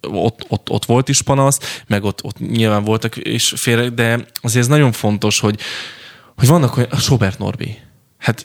Ott, 0.00 0.44
ott, 0.48 0.70
ott 0.70 0.84
volt 0.84 1.08
is 1.08 1.22
panasz, 1.22 1.82
meg 1.86 2.04
ott, 2.04 2.24
ott 2.24 2.38
nyilván 2.38 2.84
voltak 2.84 3.16
és 3.16 3.52
félre, 3.56 3.88
de 3.88 4.24
azért 4.40 4.62
ez 4.62 4.70
nagyon 4.70 4.92
fontos, 4.92 5.40
hogy, 5.40 5.60
hogy 6.36 6.48
vannak 6.48 6.76
olyan, 6.76 6.90
Sobert 6.98 7.38
Norbi, 7.38 7.78
Hát 8.20 8.44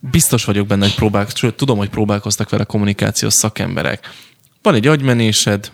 biztos 0.00 0.44
vagyok 0.44 0.66
benne, 0.66 0.84
hogy 0.84 0.94
próbálk, 0.94 1.30
sőt, 1.34 1.54
tudom, 1.54 1.78
hogy 1.78 1.88
próbálkoztak 1.88 2.50
vele 2.50 2.64
kommunikációs 2.64 3.32
szakemberek. 3.32 4.10
Van 4.66 4.74
egy 4.74 4.86
agymenésed, 4.86 5.70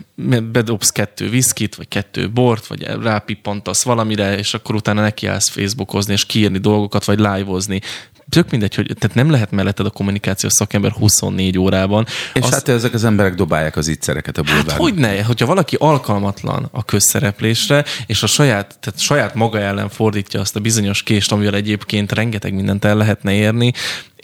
bedobsz 0.51 0.89
kettő 0.89 1.29
viszkit, 1.29 1.75
vagy 1.75 1.87
kettő 1.87 2.29
bort, 2.29 2.67
vagy 2.67 2.81
rápippantasz 2.83 3.83
valamire, 3.83 4.37
és 4.37 4.53
akkor 4.53 4.75
utána 4.75 5.01
nekiállsz 5.01 5.49
Facebookozni, 5.49 6.13
és 6.13 6.25
kiírni 6.25 6.57
dolgokat, 6.57 7.05
vagy 7.05 7.19
live-ozni. 7.19 7.81
Tök 8.29 8.49
mindegy, 8.49 8.75
hogy 8.75 8.91
tehát 8.99 9.15
nem 9.15 9.29
lehet 9.29 9.51
melletted 9.51 9.85
a 9.85 9.89
kommunikációs 9.89 10.53
szakember 10.53 10.91
24 10.91 11.57
órában. 11.57 12.05
És 12.33 12.45
hát 12.45 12.67
ezek 12.67 12.93
az 12.93 13.03
emberek 13.03 13.35
dobálják 13.35 13.75
az 13.75 13.87
ígyszereket 13.87 14.37
a 14.37 14.41
bulvárban. 14.41 14.71
Hát 14.71 14.81
hogy 14.81 14.93
ne, 14.93 15.23
hogyha 15.23 15.45
valaki 15.45 15.75
alkalmatlan 15.79 16.67
a 16.71 16.85
közszereplésre, 16.85 17.85
és 18.05 18.23
a 18.23 18.27
saját, 18.27 18.77
tehát 18.79 18.99
saját 18.99 19.35
maga 19.35 19.59
ellen 19.59 19.89
fordítja 19.89 20.39
azt 20.39 20.55
a 20.55 20.59
bizonyos 20.59 21.03
kést, 21.03 21.31
amivel 21.31 21.55
egyébként 21.55 22.11
rengeteg 22.11 22.53
mindent 22.53 22.85
el 22.85 22.95
lehetne 22.95 23.33
érni, 23.33 23.73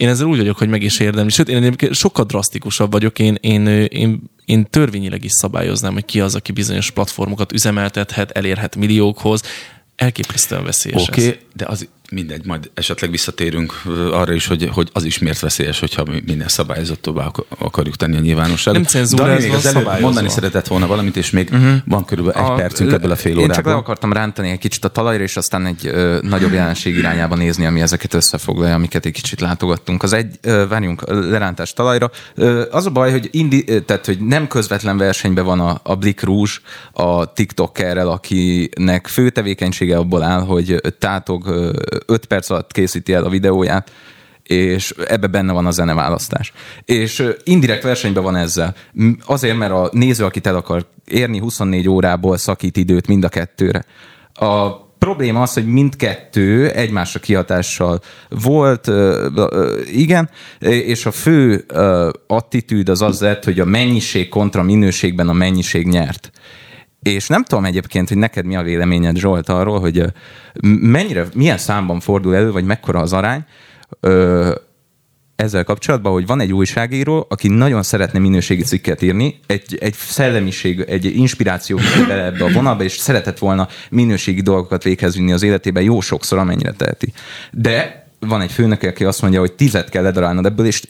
én 0.00 0.08
ezzel 0.08 0.26
úgy 0.26 0.38
vagyok, 0.38 0.58
hogy 0.58 0.68
meg 0.68 0.82
is 0.82 0.98
érdemli. 0.98 1.30
Sőt, 1.30 1.48
én 1.48 1.56
egyébként 1.56 1.94
sokkal 1.94 2.24
drasztikusabb 2.24 2.92
vagyok, 2.92 3.18
én, 3.18 3.38
én, 3.40 3.66
én, 3.66 4.22
én 4.44 4.66
törvényileg 4.70 5.24
is 5.24 5.32
szabályoznám, 5.32 5.92
hogy 5.92 6.04
ki 6.04 6.20
az, 6.20 6.34
aki 6.34 6.52
bizonyos 6.52 6.90
platformokat 6.90 7.52
üzemeltethet, 7.52 8.30
elérhet 8.30 8.76
milliókhoz. 8.76 9.42
Elképesztően 9.96 10.64
veszélyes 10.64 11.08
Oké, 11.08 11.20
ez. 11.20 11.26
okay, 11.26 11.40
de 11.52 11.66
az 11.66 11.88
mindegy, 12.10 12.46
majd 12.46 12.70
esetleg 12.74 13.10
visszatérünk 13.10 13.72
ö, 13.86 14.12
arra 14.12 14.32
is, 14.32 14.46
hogy, 14.46 14.68
hogy 14.72 14.88
az 14.92 15.04
is 15.04 15.18
miért 15.18 15.40
veszélyes, 15.40 15.80
hogyha 15.80 16.04
mi 16.04 16.22
minden 16.26 16.48
szabályozottóbbá 16.48 17.24
ak- 17.24 17.46
akarjuk 17.58 17.96
tenni 17.96 18.16
a 18.16 18.20
nyilvánosságot. 18.20 18.92
Nem 18.92 19.04
van 19.10 19.30
az 19.30 19.66
előbb 19.66 20.00
mondani 20.00 20.28
szeretett 20.28 20.66
volna 20.66 20.86
valamit, 20.86 21.16
és 21.16 21.30
még 21.30 21.48
uh-huh. 21.52 21.72
van 21.84 22.04
körülbelül 22.04 22.40
egy 22.40 22.54
percünk 22.56 22.92
ebből 22.92 23.10
a 23.10 23.16
fél 23.16 23.38
Én 23.38 23.46
csak 23.46 23.54
le 23.54 23.60
órából. 23.60 23.82
akartam 23.82 24.12
rántani 24.12 24.50
egy 24.50 24.58
kicsit 24.58 24.84
a 24.84 24.88
talajra, 24.88 25.22
és 25.22 25.36
aztán 25.36 25.66
egy 25.66 25.86
ö, 25.86 26.18
nagyobb 26.22 26.52
jelenség 26.52 26.96
irányába 26.96 27.36
nézni, 27.36 27.66
ami 27.66 27.80
ezeket 27.80 28.14
összefoglalja, 28.14 28.74
amiket 28.74 29.06
egy 29.06 29.12
kicsit 29.12 29.40
látogattunk. 29.40 30.02
Az 30.02 30.12
egy, 30.12 30.38
ö, 30.42 30.64
várjunk, 30.68 31.02
ö, 31.06 31.30
lerántás 31.30 31.72
talajra. 31.72 32.10
Ö, 32.34 32.64
az 32.70 32.86
a 32.86 32.90
baj, 32.90 33.10
hogy, 33.10 33.28
indi, 33.32 33.64
ö, 33.66 33.80
tehát, 33.80 34.06
hogy 34.06 34.18
nem 34.20 34.48
közvetlen 34.48 34.96
versenyben 34.96 35.44
van 35.44 35.60
a, 35.60 35.80
a 35.82 35.94
Blik 35.94 36.22
Rouge 36.22 36.52
a 36.92 37.32
TikTokerrel, 37.32 38.08
akinek 38.08 39.06
fő 39.06 39.30
tevékenysége 39.30 39.96
abból 39.96 40.22
áll, 40.22 40.40
hogy 40.40 40.80
tátog 40.98 41.48
5 42.06 42.24
perc 42.26 42.50
alatt 42.50 42.72
készíti 42.72 43.12
el 43.12 43.24
a 43.24 43.28
videóját, 43.28 43.92
és 44.42 44.94
ebbe 45.06 45.26
benne 45.26 45.52
van 45.52 45.66
a 45.66 45.70
zeneválasztás. 45.70 46.52
És 46.84 47.24
indirekt 47.44 47.82
versenyben 47.82 48.22
van 48.22 48.36
ezzel. 48.36 48.74
Azért, 49.26 49.56
mert 49.56 49.72
a 49.72 49.88
néző, 49.92 50.24
akit 50.24 50.46
el 50.46 50.56
akar 50.56 50.86
érni, 51.04 51.38
24 51.38 51.88
órából 51.88 52.36
szakít 52.36 52.76
időt 52.76 53.06
mind 53.06 53.24
a 53.24 53.28
kettőre. 53.28 53.84
A 54.34 54.70
probléma 54.98 55.42
az, 55.42 55.52
hogy 55.52 55.66
mindkettő 55.66 56.70
egymásra 56.70 57.20
kihatással 57.20 58.00
volt, 58.28 58.90
igen, 59.92 60.30
és 60.58 61.06
a 61.06 61.10
fő 61.10 61.64
attitűd 62.26 62.88
az 62.88 63.02
az 63.02 63.20
lett, 63.20 63.44
hogy 63.44 63.60
a 63.60 63.64
mennyiség 63.64 64.28
kontra 64.28 64.62
minőségben 64.62 65.28
a 65.28 65.32
mennyiség 65.32 65.86
nyert. 65.86 66.30
És 67.02 67.26
nem 67.26 67.44
tudom 67.44 67.64
egyébként, 67.64 68.08
hogy 68.08 68.16
neked 68.16 68.44
mi 68.44 68.56
a 68.56 68.62
véleményed, 68.62 69.16
Zsolt, 69.16 69.48
arról, 69.48 69.80
hogy 69.80 70.04
mennyire, 70.80 71.26
milyen 71.34 71.58
számban 71.58 72.00
fordul 72.00 72.34
elő, 72.34 72.52
vagy 72.52 72.64
mekkora 72.64 73.00
az 73.00 73.12
arány, 73.12 73.44
ö, 74.00 74.54
ezzel 75.36 75.64
kapcsolatban, 75.64 76.12
hogy 76.12 76.26
van 76.26 76.40
egy 76.40 76.52
újságíró, 76.52 77.26
aki 77.28 77.48
nagyon 77.48 77.82
szeretne 77.82 78.18
minőségi 78.18 78.62
cikket 78.62 79.02
írni, 79.02 79.40
egy, 79.46 79.78
egy 79.80 79.94
szellemiség, 79.94 80.80
egy 80.80 81.04
inspiráció 81.16 81.78
bele 82.08 82.24
ebbe 82.24 82.44
a 82.44 82.52
vonalba, 82.52 82.82
és 82.82 82.92
szeretett 82.92 83.38
volna 83.38 83.68
minőségi 83.90 84.40
dolgokat 84.40 84.82
véghez 84.82 85.16
vinni 85.16 85.32
az 85.32 85.42
életében 85.42 85.82
jó 85.82 86.00
sokszor, 86.00 86.38
amennyire 86.38 86.72
teheti. 86.72 87.12
De 87.52 88.06
van 88.18 88.40
egy 88.40 88.52
főnök, 88.52 88.82
aki 88.82 89.04
azt 89.04 89.22
mondja, 89.22 89.40
hogy 89.40 89.52
tizet 89.52 89.88
kell 89.88 90.02
ledarálnod 90.02 90.46
ebből, 90.46 90.66
és 90.66 90.82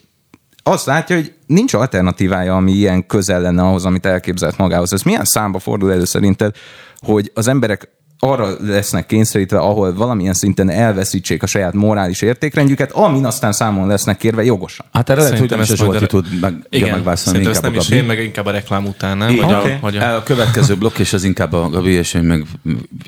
azt 0.71 0.87
látja, 0.87 1.17
hogy 1.17 1.33
nincs 1.47 1.75
alternatívája, 1.75 2.57
ami 2.57 2.73
ilyen 2.73 3.07
közel 3.07 3.41
lenne 3.41 3.63
ahhoz, 3.63 3.85
amit 3.85 4.07
elképzelt 4.07 4.57
magához. 4.57 4.93
Ez 4.93 5.03
milyen 5.03 5.25
számba 5.25 5.59
fordul 5.59 5.93
elő 5.93 6.05
szerinted, 6.05 6.55
hogy 6.99 7.31
az 7.35 7.49
emberek 7.49 7.89
arra 8.23 8.49
lesznek 8.61 9.07
kényszerítve, 9.07 9.59
ahol 9.59 9.95
valamilyen 9.95 10.35
szinten 10.35 10.71
elveszítsék 10.71 11.43
a 11.43 11.47
saját 11.47 11.73
morális 11.73 12.23
értékrendjüket, 12.23 12.93
amin 12.93 13.25
aztán 13.25 13.53
számon 13.53 13.87
lesznek 13.87 14.17
kérve 14.17 14.45
jogosan. 14.45 14.87
Hát 14.93 15.11
erre 15.11 15.23
lehet, 15.23 15.39
hogy 15.39 15.51
nem 15.51 15.61
is 15.61 15.69
Zsolti 15.69 16.07
tud 16.07 16.27
meg, 16.41 16.55
Igen, 16.69 16.91
megválaszolni, 16.91 17.45
szerintem 17.45 17.51
ezt 17.53 17.63
nem 17.63 17.75
is 17.75 17.89
én, 17.89 18.05
meg 18.05 18.23
inkább 18.23 18.47
a 18.47 18.51
reklám 18.51 18.87
után, 18.87 19.17
nem? 19.17 19.37
Vagy, 19.37 19.55
Oké. 19.55 19.73
a, 19.73 19.79
vagy 19.81 19.97
a, 19.97 20.17
A 20.17 20.23
következő 20.23 20.75
blokk, 20.77 20.99
és 20.99 21.13
az 21.13 21.25
inkább 21.25 21.53
a 21.53 21.69
Gabi, 21.69 21.91
és 21.91 22.15
én 22.15 22.23
meg 22.23 22.45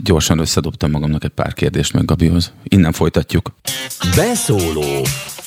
gyorsan 0.02 0.38
összedobtam 0.38 0.90
magamnak 0.90 1.24
egy 1.24 1.30
pár 1.30 1.52
kérdést 1.52 1.92
meg 1.92 2.04
Gabihoz. 2.04 2.52
Innen 2.62 2.92
folytatjuk. 2.92 3.52
Beszóló. 4.16 5.02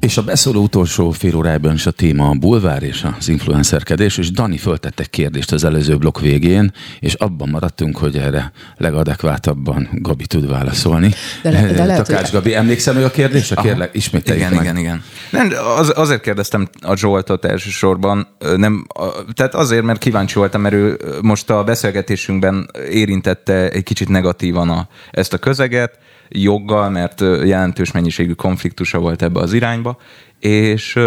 És 0.00 0.16
a 0.16 0.22
beszóló 0.22 0.62
utolsó 0.62 1.10
fél 1.10 1.34
órájában 1.36 1.74
is 1.74 1.86
a 1.86 1.90
téma 1.90 2.28
a 2.28 2.34
bulvár 2.34 2.82
és 2.82 3.06
az 3.18 3.28
influencerkedés, 3.28 4.18
és 4.18 4.30
Dani 4.30 4.56
föltett 4.56 5.00
egy 5.00 5.10
kérdést 5.10 5.52
az 5.52 5.64
előző 5.64 5.96
blokk 5.96 6.20
végén, 6.20 6.72
és 7.00 7.14
abban 7.14 7.48
maradtunk, 7.48 7.96
hogy 7.96 8.16
erre 8.16 8.52
legadekváltabban 8.76 9.88
Gabi 9.92 10.26
tud 10.26 10.48
válaszolni. 10.48 11.10
De 11.42 11.50
le- 11.50 11.72
de 11.72 11.84
lehet, 11.86 12.06
Takács 12.06 12.22
hogy- 12.22 12.32
Gabi, 12.32 12.54
emlékszel 12.54 12.94
hogy 12.94 13.02
a 13.02 13.10
kérdésre? 13.10 13.62
Kérlek, 13.62 13.90
ismételjük 13.94 14.44
Igen, 14.44 14.54
meg. 14.54 14.64
igen, 14.64 14.76
igen. 14.76 15.02
Nem, 15.30 15.50
az, 15.78 15.92
azért 15.96 16.20
kérdeztem 16.20 16.68
a 16.80 16.96
Zsoltot 16.96 17.44
elsősorban, 17.44 18.28
nem, 18.56 18.86
tehát 19.34 19.54
azért, 19.54 19.82
mert 19.84 19.98
kíváncsi 19.98 20.38
voltam, 20.38 20.60
mert 20.60 20.74
ő 20.74 20.98
most 21.22 21.50
a 21.50 21.64
beszélgetésünkben 21.64 22.70
érintette 22.90 23.68
egy 23.68 23.82
kicsit 23.82 24.08
negatívan 24.08 24.70
a, 24.70 24.88
ezt 25.10 25.32
a 25.32 25.38
közeget, 25.38 25.98
joggal, 26.28 26.90
mert 26.90 27.20
jelentős 27.20 27.92
mennyiségű 27.92 28.32
konfliktusa 28.32 28.98
volt 28.98 29.22
ebbe 29.22 29.40
az 29.40 29.52
irányba, 29.52 29.98
és 30.38 30.98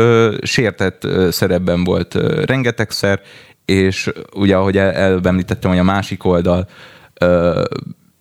sértett 0.42 1.08
szerepben 1.32 1.84
volt 1.84 2.14
rengetegszer, 2.46 3.22
és 3.66 4.12
ugye 4.36 4.56
ahogy 4.56 4.78
el, 4.78 4.92
előbb 4.92 5.26
említettem, 5.26 5.70
hogy 5.70 5.80
a 5.80 5.84
másik 5.84 6.26
oldal 6.26 6.68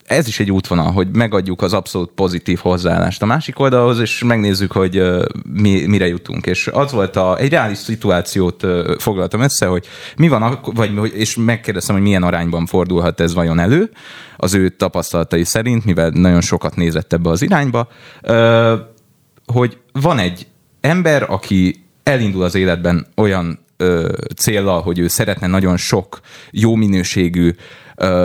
ez 0.09 0.29
is 0.29 0.41
egy 0.41 0.51
útvonal, 0.51 0.93
hogy 0.93 1.09
megadjuk 1.13 1.63
az 1.63 1.73
abszolút 1.73 2.11
pozitív 2.15 2.59
hozzáállást 2.59 3.23
a 3.23 3.27
másik 3.27 3.59
oldalhoz, 3.59 3.99
és 3.99 4.23
megnézzük, 4.25 4.73
hogy 4.73 5.03
mi, 5.53 5.87
mire 5.87 6.07
jutunk. 6.07 6.47
És 6.47 6.67
az 6.67 6.93
volt 6.93 7.17
a, 7.17 7.39
egy 7.39 7.51
reális 7.51 7.79
szituációt 7.79 8.67
foglaltam 8.99 9.41
össze, 9.41 9.67
hogy 9.67 9.87
mi 10.17 10.29
van, 10.29 10.61
vagy, 10.63 11.15
és 11.15 11.37
megkérdeztem, 11.37 11.95
hogy 11.95 12.05
milyen 12.05 12.23
arányban 12.23 12.67
fordulhat 12.67 13.21
ez 13.21 13.35
vajon 13.35 13.59
elő, 13.59 13.91
az 14.37 14.55
ő 14.55 14.69
tapasztalatai 14.69 15.45
szerint, 15.45 15.85
mivel 15.85 16.11
nagyon 16.11 16.41
sokat 16.41 16.77
nézett 16.77 17.13
ebbe 17.13 17.31
az 17.31 17.43
irányba, 17.43 17.89
hogy 19.47 19.79
van 19.93 20.19
egy 20.19 20.47
ember, 20.81 21.27
aki 21.31 21.85
elindul 22.03 22.43
az 22.43 22.55
életben 22.55 23.07
olyan 23.17 23.59
célra, 24.37 24.73
hogy 24.73 24.99
ő 24.99 25.09
szeretne 25.09 25.47
nagyon 25.47 25.77
sok 25.77 26.21
jó 26.51 26.75
minőségű 26.75 27.55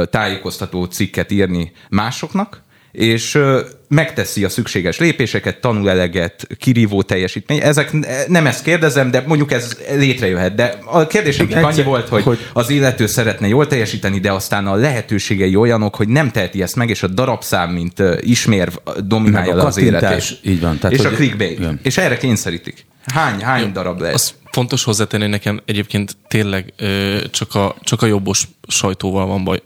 tájékoztató 0.10 0.84
cikket 0.84 1.32
írni 1.32 1.72
másoknak, 1.90 2.62
és 2.92 3.40
megteszi 3.88 4.44
a 4.44 4.50
szükséges 4.50 5.00
lépéseket, 5.00 5.62
tanul 5.62 5.90
eleget, 5.90 6.48
kirívó 6.58 7.02
teljesítmény. 7.02 7.60
Ezek 7.62 7.92
nem 8.28 8.46
ezt 8.46 8.64
kérdezem, 8.64 9.12
de 9.12 9.24
mondjuk 9.28 9.52
ez 9.52 9.78
létrejöhet. 9.96 10.56
De 10.56 10.78
a 10.86 11.08
kérdésem 11.08 11.48
csak 11.48 11.64
annyi 11.64 11.84
volt, 11.84 12.08
hogy, 12.08 12.24
hogy 12.24 12.40
az 12.54 12.70
illető 12.70 13.06
szeretne 13.06 13.48
jól 13.48 13.68
teljesíteni, 13.68 14.20
de 14.20 14.32
aztán 14.32 14.68
a 14.68 14.76
lehetőségei 14.76 15.56
olyanok, 15.56 15.96
hogy 15.96 16.08
nem 16.08 16.32
teheti 16.32 16.62
ezt 16.62 16.76
meg, 16.76 16.90
és 16.90 17.04
a 17.04 17.08
darabszám, 17.08 17.70
mint 17.72 18.04
ismérv 18.20 18.74
dominálja 18.98 19.54
az 19.54 19.78
életét. 19.78 20.40
Így 20.42 20.62
van. 20.62 20.78
Tehát, 20.78 20.96
és 20.96 21.04
hogy, 21.04 21.14
a 21.14 21.16
clickbait. 21.16 21.60
Igen. 21.60 21.80
És 21.84 21.98
erre 21.98 22.18
kényszerítik. 22.18 22.86
Hány, 23.14 23.42
hány 23.42 23.72
darab 23.72 24.02
lesz? 24.02 24.14
Az 24.14 24.34
fontos 24.54 24.84
hozzátenni, 24.84 25.28
nekem 25.28 25.62
egyébként 25.66 26.18
tényleg 26.28 26.74
ö, 26.78 27.18
csak, 27.32 27.56
a, 27.56 27.76
csak 27.82 28.02
a 28.02 28.06
jobbos 28.06 28.48
sajtóval 28.68 29.26
van 29.26 29.44
baj, 29.44 29.64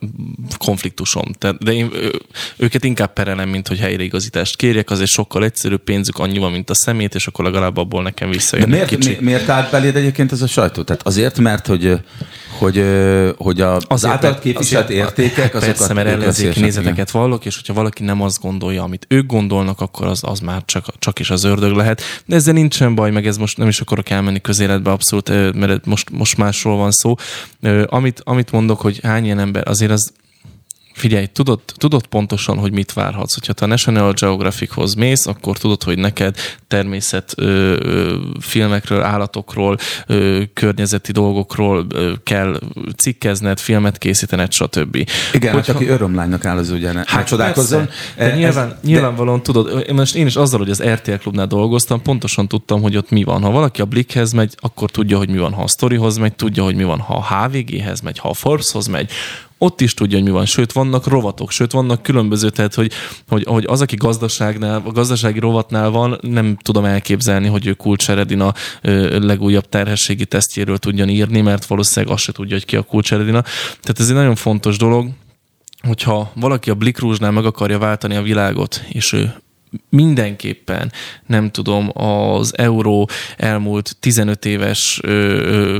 konfliktusom. 0.58 1.32
Tehát, 1.38 1.64
de 1.64 1.74
én 1.74 1.90
ö, 1.94 2.10
őket 2.58 2.84
inkább 2.84 3.14
perelem, 3.14 3.50
mint 3.50 3.68
hogy 3.68 3.80
helyreigazítást 3.80 4.56
kérjek, 4.56 4.90
azért 4.90 5.10
sokkal 5.10 5.44
egyszerűbb 5.44 5.84
pénzük 5.84 6.18
annyi 6.18 6.38
van, 6.38 6.52
mint 6.52 6.70
a 6.70 6.76
szemét, 6.76 7.16
és 7.16 7.28
akkor 7.28 7.46
legalább 7.46 7.78
abból 7.78 8.04
nekem 8.04 8.30
visszajön. 8.30 8.70
De 8.70 8.76
miért, 8.76 8.90
kicsi. 8.90 9.18
miért 9.20 9.50
állt 9.50 9.72
beléd 9.72 9.96
egyébként 9.96 10.32
ez 10.32 10.42
a 10.42 10.48
sajtó? 10.48 10.84
Tehát 10.84 11.08
azért, 11.08 11.40
mert 11.40 11.68
hogy 11.68 12.00
hogy, 12.58 12.84
hogy 13.38 13.62
a, 13.62 13.80
az 13.88 14.06
által 14.06 14.40
képviselt 14.40 14.90
értékek, 14.90 15.56
azokat... 15.56 15.78
Persze, 15.78 15.94
mert 15.94 16.08
ellenzéki 16.08 16.60
nézeteket 16.60 17.12
vallok, 17.12 17.46
és 17.46 17.56
hogyha 17.56 17.74
valaki 17.74 18.04
nem 18.04 18.22
azt 18.22 18.42
gondolja, 18.42 18.84
amit 18.84 19.06
ők 19.10 19.26
gondolnak, 19.26 19.82
akkor 19.82 20.08
az, 20.08 20.20
az 20.24 20.40
már 20.40 20.62
csak, 20.66 20.86
csak 21.00 21.20
is 21.20 21.30
az 21.30 21.44
ördög 21.44 21.76
lehet. 21.76 22.02
De 22.26 22.36
ezzel 22.36 22.54
nincsen 22.54 22.96
baj, 22.96 23.12
meg 23.12 23.28
ez 23.28 23.38
most 23.38 23.58
nem 23.58 23.68
is 23.68 23.80
akarok 23.80 24.10
elmenni 24.10 24.42
közéletbe 24.42 24.92
abszolút, 24.92 25.54
mert 25.54 25.86
most, 25.86 26.10
most 26.10 26.38
másról 26.38 26.78
van 26.78 26.92
szó. 26.92 27.16
Amit, 27.86 28.22
amit 28.24 28.52
mondok, 28.52 28.82
hogy 28.82 29.00
hány 29.04 29.26
ilyen 29.26 29.40
ember, 29.40 29.68
azért 29.68 29.92
az 29.92 30.12
figyelj, 30.98 31.26
tudod, 31.26 31.60
tudod 31.76 32.08
pontosan, 32.08 32.58
hogy 32.58 32.72
mit 32.72 32.94
várhatsz. 32.94 33.34
Hogyha 33.34 33.54
te 33.54 33.66
a 33.66 33.68
National 33.68 34.14
Geographichoz 34.14 34.94
mész, 34.94 35.26
akkor 35.26 35.58
tudod, 35.58 35.84
hogy 35.84 35.98
neked 35.98 36.36
természet 36.68 37.34
ö, 37.36 37.76
ö, 37.80 38.16
filmekről, 38.40 39.02
állatokról, 39.02 39.78
ö, 40.08 40.42
környezeti 40.54 41.12
dolgokról 41.12 41.86
ö, 41.90 42.14
kell 42.24 42.60
cikkezned, 42.96 43.60
filmet 43.60 43.98
készítened, 43.98 44.52
stb. 44.52 44.96
Igen, 45.34 45.54
Hogyha, 45.54 45.72
hát 45.72 45.82
aki 45.82 45.88
örömlánynak 45.88 46.46
áll 46.46 46.58
az 46.58 46.70
ugye, 46.70 46.92
hát 47.06 47.28
csodálkozzon. 47.28 47.90
De 48.18 48.36
nyilván, 48.36 48.70
ez, 48.70 48.76
nyilvánvalóan 48.84 49.38
de... 49.38 49.44
tudod, 49.44 49.92
most 49.92 50.16
én 50.16 50.26
is 50.26 50.36
azzal, 50.36 50.60
hogy 50.60 50.70
az 50.70 50.84
RTL 50.84 51.12
klubnál 51.12 51.48
dolgoztam, 51.48 52.02
pontosan 52.02 52.48
tudtam, 52.48 52.82
hogy 52.82 52.98
ott 52.98 53.10
mi 53.10 53.24
van. 53.24 53.42
Ha 53.42 53.52
valaki 53.52 53.82
a 53.82 53.86
Blickhez 53.86 54.32
megy, 54.32 54.56
akkor 54.60 54.92
tudja, 54.92 55.18
hogy 55.18 55.30
mi 55.30 55.38
van. 55.38 55.54
Ha 55.54 55.62
a 55.62 55.68
Storyhoz 55.68 56.18
megy, 56.18 56.36
tudja, 56.36 56.64
hogy 56.64 56.76
mi 56.76 56.84
van. 56.84 57.00
Ha 57.00 57.16
a 57.16 57.48
HVG-hez 57.48 58.02
megy, 58.02 58.20
ha 58.20 58.30
a 58.30 58.34
Forbeshoz 58.34 58.88
megy, 58.88 59.12
ott 59.58 59.82
is 59.82 59.94
tudja, 59.94 60.18
hogy 60.18 60.26
mi 60.26 60.32
van. 60.32 60.46
Sőt, 60.46 60.72
vannak 60.72 61.08
rovatok, 61.08 61.52
sőt, 61.52 61.72
vannak 61.72 62.02
különböző, 62.02 62.50
tehát, 62.50 62.74
hogy, 62.74 62.92
hogy, 63.28 63.44
hogy 63.44 63.66
az, 63.68 63.82
aki 63.82 63.96
gazdaságnál, 63.96 64.82
a 64.86 64.92
gazdasági 64.92 65.40
rovatnál 65.40 65.90
van, 65.90 66.18
nem 66.22 66.58
tudom 66.62 66.86
elképzelni, 66.86 67.48
hogy 67.48 67.68
ő 67.68 67.74
Kulcseredina 67.74 68.54
legújabb 69.12 69.70
terhességi 69.70 70.26
tesztjéről 70.26 70.78
tudjon 70.78 71.10
írni, 71.10 71.42
mert 71.42 71.66
valószínűleg 71.66 72.16
azt 72.16 72.24
se 72.24 72.32
tudja, 72.32 72.56
hogy 72.56 72.66
ki 72.66 72.76
a 72.76 72.82
Kulcseredina. 72.82 73.42
Tehát 73.82 74.00
ez 74.00 74.10
egy 74.10 74.16
nagyon 74.16 74.36
fontos 74.36 74.78
dolog, 74.78 75.10
hogyha 75.88 76.32
valaki 76.36 76.70
a 76.70 76.76
Blikkrúzsnál 76.76 77.32
meg 77.32 77.46
akarja 77.46 77.80
váltani 77.80 78.16
a 78.16 78.22
világot, 78.22 78.84
és 78.90 79.14
ő 79.14 79.34
mindenképpen, 79.90 80.92
nem 81.26 81.52
tudom, 81.52 81.92
az 81.94 82.58
euró 82.58 83.10
elmúlt 83.38 83.96
15 84.00 84.46
éves 84.46 85.00
ö, 85.04 85.10
ö, 85.12 85.80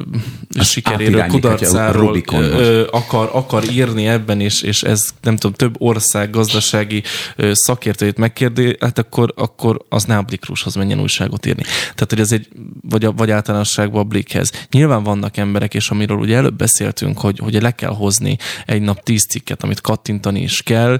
sikeréről, 0.64 1.28
kudarcáról 1.28 2.24
ö, 2.32 2.88
akar, 2.92 3.30
akar 3.34 3.64
írni 3.72 4.08
ebben, 4.08 4.42
és, 4.42 4.62
és 4.62 4.84
ez 4.84 5.10
nem 5.22 5.36
tudom, 5.36 5.56
több 5.56 5.76
ország 5.78 6.30
gazdasági 6.30 7.04
ö, 7.36 7.52
szakértőjét 7.54 8.18
megkérdi, 8.18 8.78
hát 8.80 8.98
akkor, 8.98 9.34
akkor 9.36 9.86
az 9.90 10.04
ne 10.04 10.18
a 10.18 10.22
Blikrushoz 10.22 10.76
menjen 10.76 11.02
újságot 11.02 11.46
írni. 11.46 11.64
Tehát, 11.64 12.08
hogy 12.10 12.20
ez 12.20 12.32
egy, 12.32 12.48
vagy, 12.82 13.06
a, 13.06 13.12
vagy 13.12 13.32
általánosságban 13.32 14.02
a 14.02 14.04
Blikhez. 14.04 14.52
Nyilván 14.72 15.04
vannak 15.04 15.38
emberek, 15.38 15.74
és 15.74 15.90
amiről 15.90 16.18
ugye 16.18 16.36
előbb 16.36 16.56
beszéltünk, 16.58 17.20
hogy, 17.20 17.40
hogy 17.40 17.62
le 17.62 17.72
kell 17.72 17.94
hozni 17.94 18.38
egy 18.66 18.82
nap 18.82 19.04
tíz 19.04 19.26
cikket, 19.30 19.64
amit 19.64 19.82
kattintani 19.82 20.42
is 20.42 20.62
kell, 20.62 21.00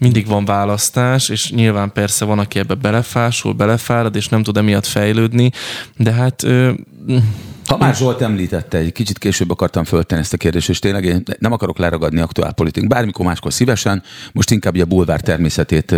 mindig 0.00 0.26
van 0.26 0.44
választás, 0.44 1.28
és 1.28 1.50
nyilván 1.50 1.92
persze 1.92 2.24
van, 2.24 2.38
aki 2.38 2.58
ebbe 2.58 2.74
belefásul, 2.74 3.52
belefárad, 3.52 4.16
és 4.16 4.28
nem 4.28 4.42
tud 4.42 4.56
emiatt 4.56 4.86
fejlődni, 4.86 5.50
de 5.96 6.12
hát 6.12 6.46
ha 7.66 7.76
már 7.76 7.94
Zsolt 7.94 8.20
említette, 8.20 8.78
egy 8.78 8.92
kicsit 8.92 9.18
később 9.18 9.50
akartam 9.50 9.84
föltenni 9.84 10.20
ezt 10.20 10.32
a 10.32 10.36
kérdést, 10.36 10.68
és 10.68 10.78
tényleg 10.78 11.04
én 11.04 11.22
nem 11.38 11.52
akarok 11.52 11.78
leragadni 11.78 12.20
aktuál 12.20 12.52
politik. 12.52 12.86
Bármikor 12.86 13.26
máskor 13.26 13.52
szívesen, 13.52 14.02
most 14.32 14.50
inkább 14.50 14.78
a 14.78 14.84
bulvár 14.84 15.20
természetét 15.20 15.94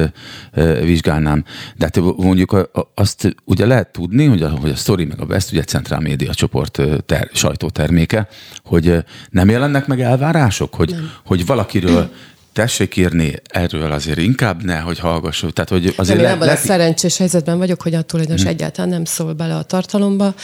vizsgálnám. 0.82 1.44
De 1.76 1.84
hát 1.84 2.00
mondjuk 2.16 2.70
azt 2.94 3.36
ugye 3.44 3.66
lehet 3.66 3.92
tudni, 3.92 4.24
hogy 4.24 4.42
a, 4.42 4.48
hogy 4.48 4.70
a 4.70 4.74
Story 4.74 5.04
meg 5.04 5.20
a 5.20 5.24
Best 5.24 5.52
ugye 5.52 5.62
Centrál 5.62 6.00
Média 6.00 6.34
csoport 6.34 6.82
ter, 7.06 7.30
sajtóterméke, 7.32 8.28
hogy 8.64 9.04
nem 9.30 9.48
jelennek 9.48 9.86
meg 9.86 10.00
elvárások, 10.00 10.74
hogy, 10.74 10.94
hogy 11.24 11.46
valakiről 11.46 12.10
tessék 12.54 12.96
írni 12.96 13.34
erről 13.48 13.92
azért 13.92 14.18
inkább 14.18 14.64
ne, 14.64 14.78
hogy 14.78 14.98
hallgassuk. 14.98 15.52
Tehát, 15.52 15.70
hogy 15.70 15.94
azért 15.96 16.18
nem, 16.18 16.26
le, 16.26 16.32
abban 16.32 16.46
le... 16.46 16.52
a 16.52 16.56
szerencsés 16.56 17.16
helyzetben 17.16 17.58
vagyok, 17.58 17.82
hogy 17.82 17.94
a 17.94 18.02
tulajdonos 18.02 18.40
hmm. 18.40 18.50
egyáltalán 18.50 18.90
nem 18.90 19.04
szól 19.04 19.32
bele 19.32 19.56
a 19.56 19.62
tartalomba. 19.62 20.34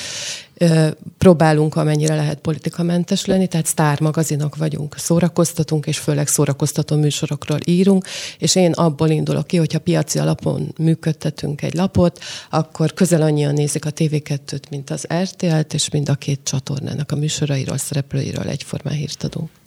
Próbálunk 1.18 1.76
amennyire 1.76 2.14
lehet 2.14 2.38
politikamentes 2.38 3.24
lenni, 3.24 3.46
tehát 3.46 3.66
sztár 3.66 4.00
magazinok 4.00 4.56
vagyunk, 4.56 4.94
szórakoztatunk, 4.98 5.86
és 5.86 5.98
főleg 5.98 6.26
szórakoztató 6.26 6.96
műsorokról 6.96 7.58
írunk, 7.64 8.06
és 8.38 8.54
én 8.54 8.72
abból 8.72 9.08
indulok 9.08 9.46
ki, 9.46 9.56
hogyha 9.56 9.78
piaci 9.78 10.18
alapon 10.18 10.74
működtetünk 10.78 11.62
egy 11.62 11.74
lapot, 11.74 12.18
akkor 12.50 12.92
közel 12.92 13.22
annyian 13.22 13.54
nézik 13.54 13.84
a 13.84 13.90
TV2-t, 13.90 14.68
mint 14.70 14.90
az 14.90 15.06
RTL-t, 15.22 15.74
és 15.74 15.90
mind 15.90 16.08
a 16.08 16.14
két 16.14 16.40
csatornának 16.42 17.12
a 17.12 17.16
műsorairól, 17.16 17.78
szereplőiről 17.78 18.48
egyformán 18.48 18.94
hírt 18.94 19.24
adunk. 19.24 19.59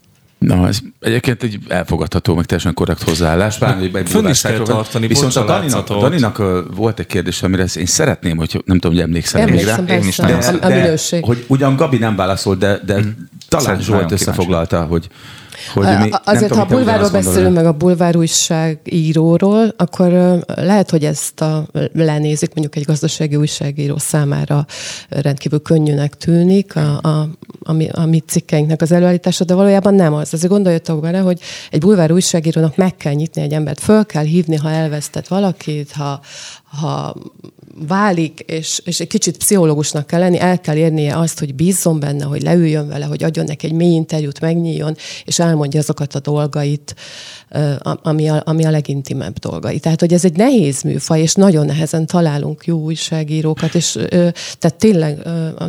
Na, 0.45 0.67
ez 0.67 0.79
egyébként 0.99 1.43
egy 1.43 1.59
elfogadható, 1.67 2.35
meg 2.35 2.45
teljesen 2.45 2.73
korrekt 2.73 3.03
hozzáállás. 3.03 3.57
Bár, 3.57 3.77
egy 3.93 4.09
Fönn 4.09 4.27
is 4.27 4.41
kell 4.41 4.59
tartani, 4.59 5.07
Viszont 5.07 5.35
a 5.35 5.45
Daninak, 5.45 5.89
a 5.89 5.99
Daninak 5.99 6.41
volt 6.75 6.99
egy 6.99 7.05
kérdés, 7.05 7.43
amire 7.43 7.65
én 7.75 7.85
szeretném, 7.85 8.37
hogy 8.37 8.61
nem 8.65 8.79
tudom, 8.79 8.95
hogy 8.95 9.05
emlékszem 9.05 9.49
még 9.49 9.63
rá. 9.63 9.77
Én 9.77 10.07
is 10.07 10.17
de, 10.17 10.33
a, 10.33 10.65
a 10.65 10.67
de, 10.67 10.97
hogy 11.21 11.45
ugyan 11.47 11.75
Gabi 11.75 11.97
nem 11.97 12.15
válaszolt, 12.15 12.57
de, 12.57 12.79
de 12.85 12.99
mm. 12.99 13.09
talán 13.47 13.79
Zsolt 13.81 14.11
összefoglalta, 14.11 14.83
hogy 14.83 15.07
hogy 15.73 15.85
mi, 15.99 16.09
Azért, 16.25 16.51
tudom, 16.51 16.67
ha 16.67 16.73
a 16.73 16.77
bulvárról 16.77 17.09
beszélünk, 17.09 17.55
meg 17.55 17.65
a 17.65 17.71
bulvár 17.71 18.17
újságíróról, 18.17 19.73
akkor 19.77 20.11
lehet, 20.55 20.89
hogy 20.89 21.05
ezt 21.05 21.41
a, 21.41 21.67
lenézik, 21.93 22.53
mondjuk 22.53 22.75
egy 22.75 22.84
gazdasági 22.84 23.35
újságíró 23.35 23.97
számára 23.97 24.65
rendkívül 25.09 25.61
könnyűnek 25.61 26.17
tűnik 26.17 26.75
a, 26.75 26.99
a, 27.01 27.30
a, 27.59 27.73
mi, 27.73 27.89
a 27.89 28.05
mi 28.05 28.19
cikkeinknek 28.19 28.81
az 28.81 28.91
előállítása, 28.91 29.43
de 29.43 29.53
valójában 29.53 29.93
nem 29.93 30.13
az. 30.13 30.34
Azért 30.34 30.51
gondoljatok 30.51 31.01
bele, 31.01 31.17
hogy 31.17 31.39
egy 31.71 31.80
bulvár 31.80 32.11
újságírónak 32.11 32.75
meg 32.75 32.95
kell 32.95 33.13
nyitni 33.13 33.41
egy 33.41 33.53
embert, 33.53 33.80
föl 33.80 34.05
kell 34.05 34.23
hívni, 34.23 34.55
ha 34.55 34.69
elvesztett 34.69 35.27
valakit, 35.27 35.91
ha, 35.91 36.21
ha 36.80 37.15
válik, 37.87 38.39
és, 38.39 38.81
és 38.85 38.99
egy 38.99 39.07
kicsit 39.07 39.37
pszichológusnak 39.37 40.07
kell 40.07 40.19
lenni, 40.19 40.39
el 40.39 40.59
kell 40.59 40.75
érnie 40.75 41.17
azt, 41.17 41.39
hogy 41.39 41.55
bízzon 41.55 41.99
benne, 41.99 42.23
hogy 42.23 42.41
leüljön 42.41 42.87
vele, 42.87 43.05
hogy 43.05 43.23
adjon 43.23 43.45
neki 43.45 43.65
egy 43.65 43.73
mély 43.73 43.93
interjút, 43.93 44.39
megnyíljon, 44.39 44.95
és 45.25 45.39
elmondja 45.39 45.79
azokat 45.79 46.15
a 46.15 46.19
dolgait, 46.19 46.95
ami 47.83 48.29
a, 48.29 48.41
ami 48.45 48.65
a 48.65 48.69
legintimebb 48.69 49.37
dolgai. 49.37 49.79
Tehát, 49.79 49.99
hogy 49.99 50.13
ez 50.13 50.25
egy 50.25 50.35
nehéz 50.35 50.81
műfaj, 50.81 51.21
és 51.21 51.33
nagyon 51.33 51.65
nehezen 51.65 52.05
találunk 52.05 52.65
jó 52.65 52.77
újságírókat, 52.77 53.75
és 53.75 53.91
tehát 54.59 54.75
tényleg 54.77 55.17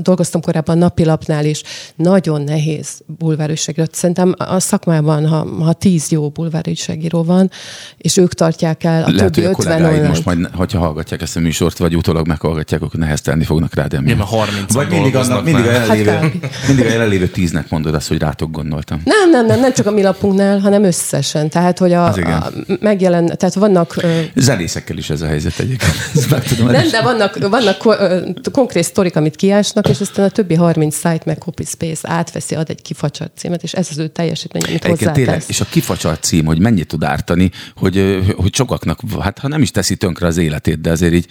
dolgoztam 0.02 0.40
korábban 0.40 0.78
napilapnál 0.78 1.44
is, 1.44 1.62
nagyon 1.96 2.42
nehéz 2.42 3.00
bulvárújságíró. 3.18 3.86
Szerintem 3.92 4.34
a 4.38 4.60
szakmában, 4.60 5.28
ha, 5.28 5.64
ha 5.64 5.72
tíz 5.72 6.10
jó 6.10 6.28
bulvárújságíró 6.28 7.22
van, 7.22 7.50
és 7.96 8.16
ők 8.16 8.34
tartják 8.34 8.84
el 8.84 9.04
a 9.04 9.10
Lehet, 9.10 9.32
többi 9.32 9.46
hogy 9.46 9.66
a 9.66 10.08
most 10.08 10.24
majd, 10.24 10.46
hogyha 10.54 10.78
hallgatják 10.78 11.22
ezt 11.22 11.36
a 11.36 11.40
műsort, 11.40 11.78
vagy 11.78 11.93
vagy 11.94 12.02
utólag 12.02 12.26
meghallgatják, 12.26 12.82
akkor 12.82 13.00
neheztelni 13.00 13.44
fognak 13.44 13.74
rád. 13.74 13.92
Igen, 13.92 14.16
mert 14.16 14.28
30 14.28 14.72
Vagy 14.72 14.88
mindig, 14.88 15.16
annak, 15.16 15.44
mindig, 15.44 15.66
a 15.66 15.70
Hát 15.72 16.66
mindig 16.66 16.86
a 16.86 16.88
jelenlévő 16.88 17.28
tíznek 17.28 17.70
mondod 17.70 17.94
azt, 17.94 18.08
hogy 18.08 18.18
rátok 18.18 18.50
gondoltam. 18.50 19.00
Nem, 19.04 19.30
nem, 19.30 19.46
nem, 19.46 19.60
nem 19.60 19.72
csak 19.72 19.86
a 19.86 19.90
mi 19.90 20.02
lapunknál, 20.02 20.58
hanem 20.58 20.84
összesen. 20.84 21.50
Tehát, 21.50 21.78
hogy 21.78 21.92
a, 21.92 22.04
a 22.06 22.50
megjelen, 22.80 23.26
tehát 23.26 23.54
vannak 23.54 23.96
ö, 23.96 24.20
Zenészekkel 24.34 24.96
is 24.96 25.10
ez 25.10 25.20
a 25.22 25.26
helyzet 25.26 25.58
egyébként. 25.58 25.92
Ezt 26.14 26.30
meg 26.30 26.42
tudom 26.42 26.66
Nem, 26.70 26.90
de 26.90 27.02
vannak, 27.02 27.48
vannak 27.48 27.78
ko- 27.78 28.00
ö, 28.00 28.28
konkrét 28.52 28.84
sztorik, 28.84 29.16
amit 29.16 29.36
kiásnak, 29.36 29.88
és 29.88 30.00
aztán 30.00 30.24
a 30.24 30.28
többi 30.28 30.54
30 30.54 30.94
site 30.96 31.22
meg 31.24 31.38
copy 31.38 31.64
space 31.64 32.08
átveszi, 32.08 32.54
ad 32.54 32.70
egy 32.70 32.82
kifacsart 32.82 33.32
címet, 33.36 33.62
és 33.62 33.72
ez 33.72 33.86
az 33.90 33.98
ő 33.98 34.08
teljesítmény, 34.08 34.62
amit 34.62 34.84
Egyébként 34.84 35.12
tényleg, 35.12 35.34
hozzátesz. 35.34 35.48
és 35.48 35.60
a 35.60 35.66
kifacsart 35.70 36.22
cím, 36.22 36.44
hogy 36.44 36.58
mennyit 36.58 36.86
tud 36.86 37.04
ártani, 37.04 37.50
hogy, 37.76 38.24
hogy 38.36 38.54
sokaknak, 38.54 39.00
hát 39.20 39.38
ha 39.38 39.48
nem 39.48 39.62
is 39.62 39.70
teszi 39.70 39.96
tönkre 39.96 40.26
az 40.26 40.36
életét, 40.36 40.80
de 40.80 40.90
azért 40.90 41.12
így 41.12 41.26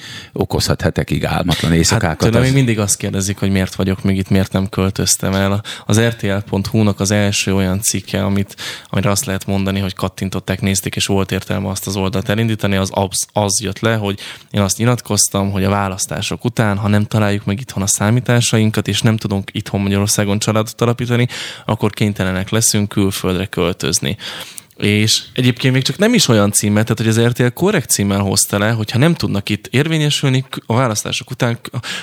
okozhat 0.54 0.82
hetekig 0.82 1.26
álmatlan 1.26 1.70
Hát 1.72 1.80
éjszakákat. 1.80 2.18
tőlem 2.18 2.40
az- 2.42 2.46
még 2.46 2.54
mindig 2.54 2.80
azt 2.80 2.98
kérdezik, 2.98 3.38
hogy 3.38 3.52
miért 3.52 3.76
vagyok 3.76 4.04
még 4.04 4.18
itt, 4.18 4.30
miért 4.30 4.52
nem 4.52 4.70
költöztem 4.70 5.34
el. 5.34 5.64
Az 5.86 6.00
RTL.hu-nak 6.00 7.00
az 7.00 7.12
első 7.12 7.56
olyan 7.56 7.82
cikke, 7.82 8.24
amit, 8.24 8.56
amire 8.90 9.10
azt 9.10 9.26
lehet 9.26 9.46
mondani, 9.46 9.80
hogy 9.80 9.94
kattintották, 9.94 10.62
nézték, 10.62 10.96
és 10.96 11.06
volt 11.06 11.32
értelme 11.32 11.70
azt 11.70 11.88
az 11.88 11.96
oldalt 11.96 12.30
elindítani, 12.30 12.76
az, 12.76 12.90
az, 12.94 13.26
az 13.34 13.62
jött 13.62 13.80
le, 13.80 13.96
hogy 13.96 14.20
én 14.52 14.62
azt 14.62 14.78
nyilatkoztam, 14.78 15.52
hogy 15.52 15.64
a 15.64 15.70
választások 15.70 16.46
után, 16.46 16.78
ha 16.78 16.88
nem 16.88 17.06
találjuk 17.06 17.46
meg 17.46 17.60
itthon 17.60 17.84
a 17.84 17.88
számításainkat, 17.88 18.88
és 18.88 19.02
nem 19.02 19.18
tudunk 19.18 19.50
itthon 19.54 19.82
Magyarországon 19.82 20.40
családot 20.40 20.82
alapítani, 20.82 21.28
akkor 21.66 21.92
kénytelenek 21.92 22.50
leszünk 22.50 22.90
külföldre 22.90 23.46
költözni. 23.46 24.18
És 24.84 25.24
egyébként 25.34 25.74
még 25.74 25.84
csak 25.84 25.98
nem 25.98 26.14
is 26.14 26.28
olyan 26.28 26.52
címmel, 26.52 26.84
tehát 26.84 26.98
hogy 26.98 27.08
az 27.08 27.30
RTL 27.30 27.48
korrekt 27.48 27.90
címmel 27.90 28.20
hozta 28.20 28.58
le, 28.58 28.70
hogyha 28.70 28.98
nem 28.98 29.14
tudnak 29.14 29.50
itt 29.50 29.68
érvényesülni 29.68 30.46
a 30.66 30.76
választások 30.76 31.32
után, 31.32 31.60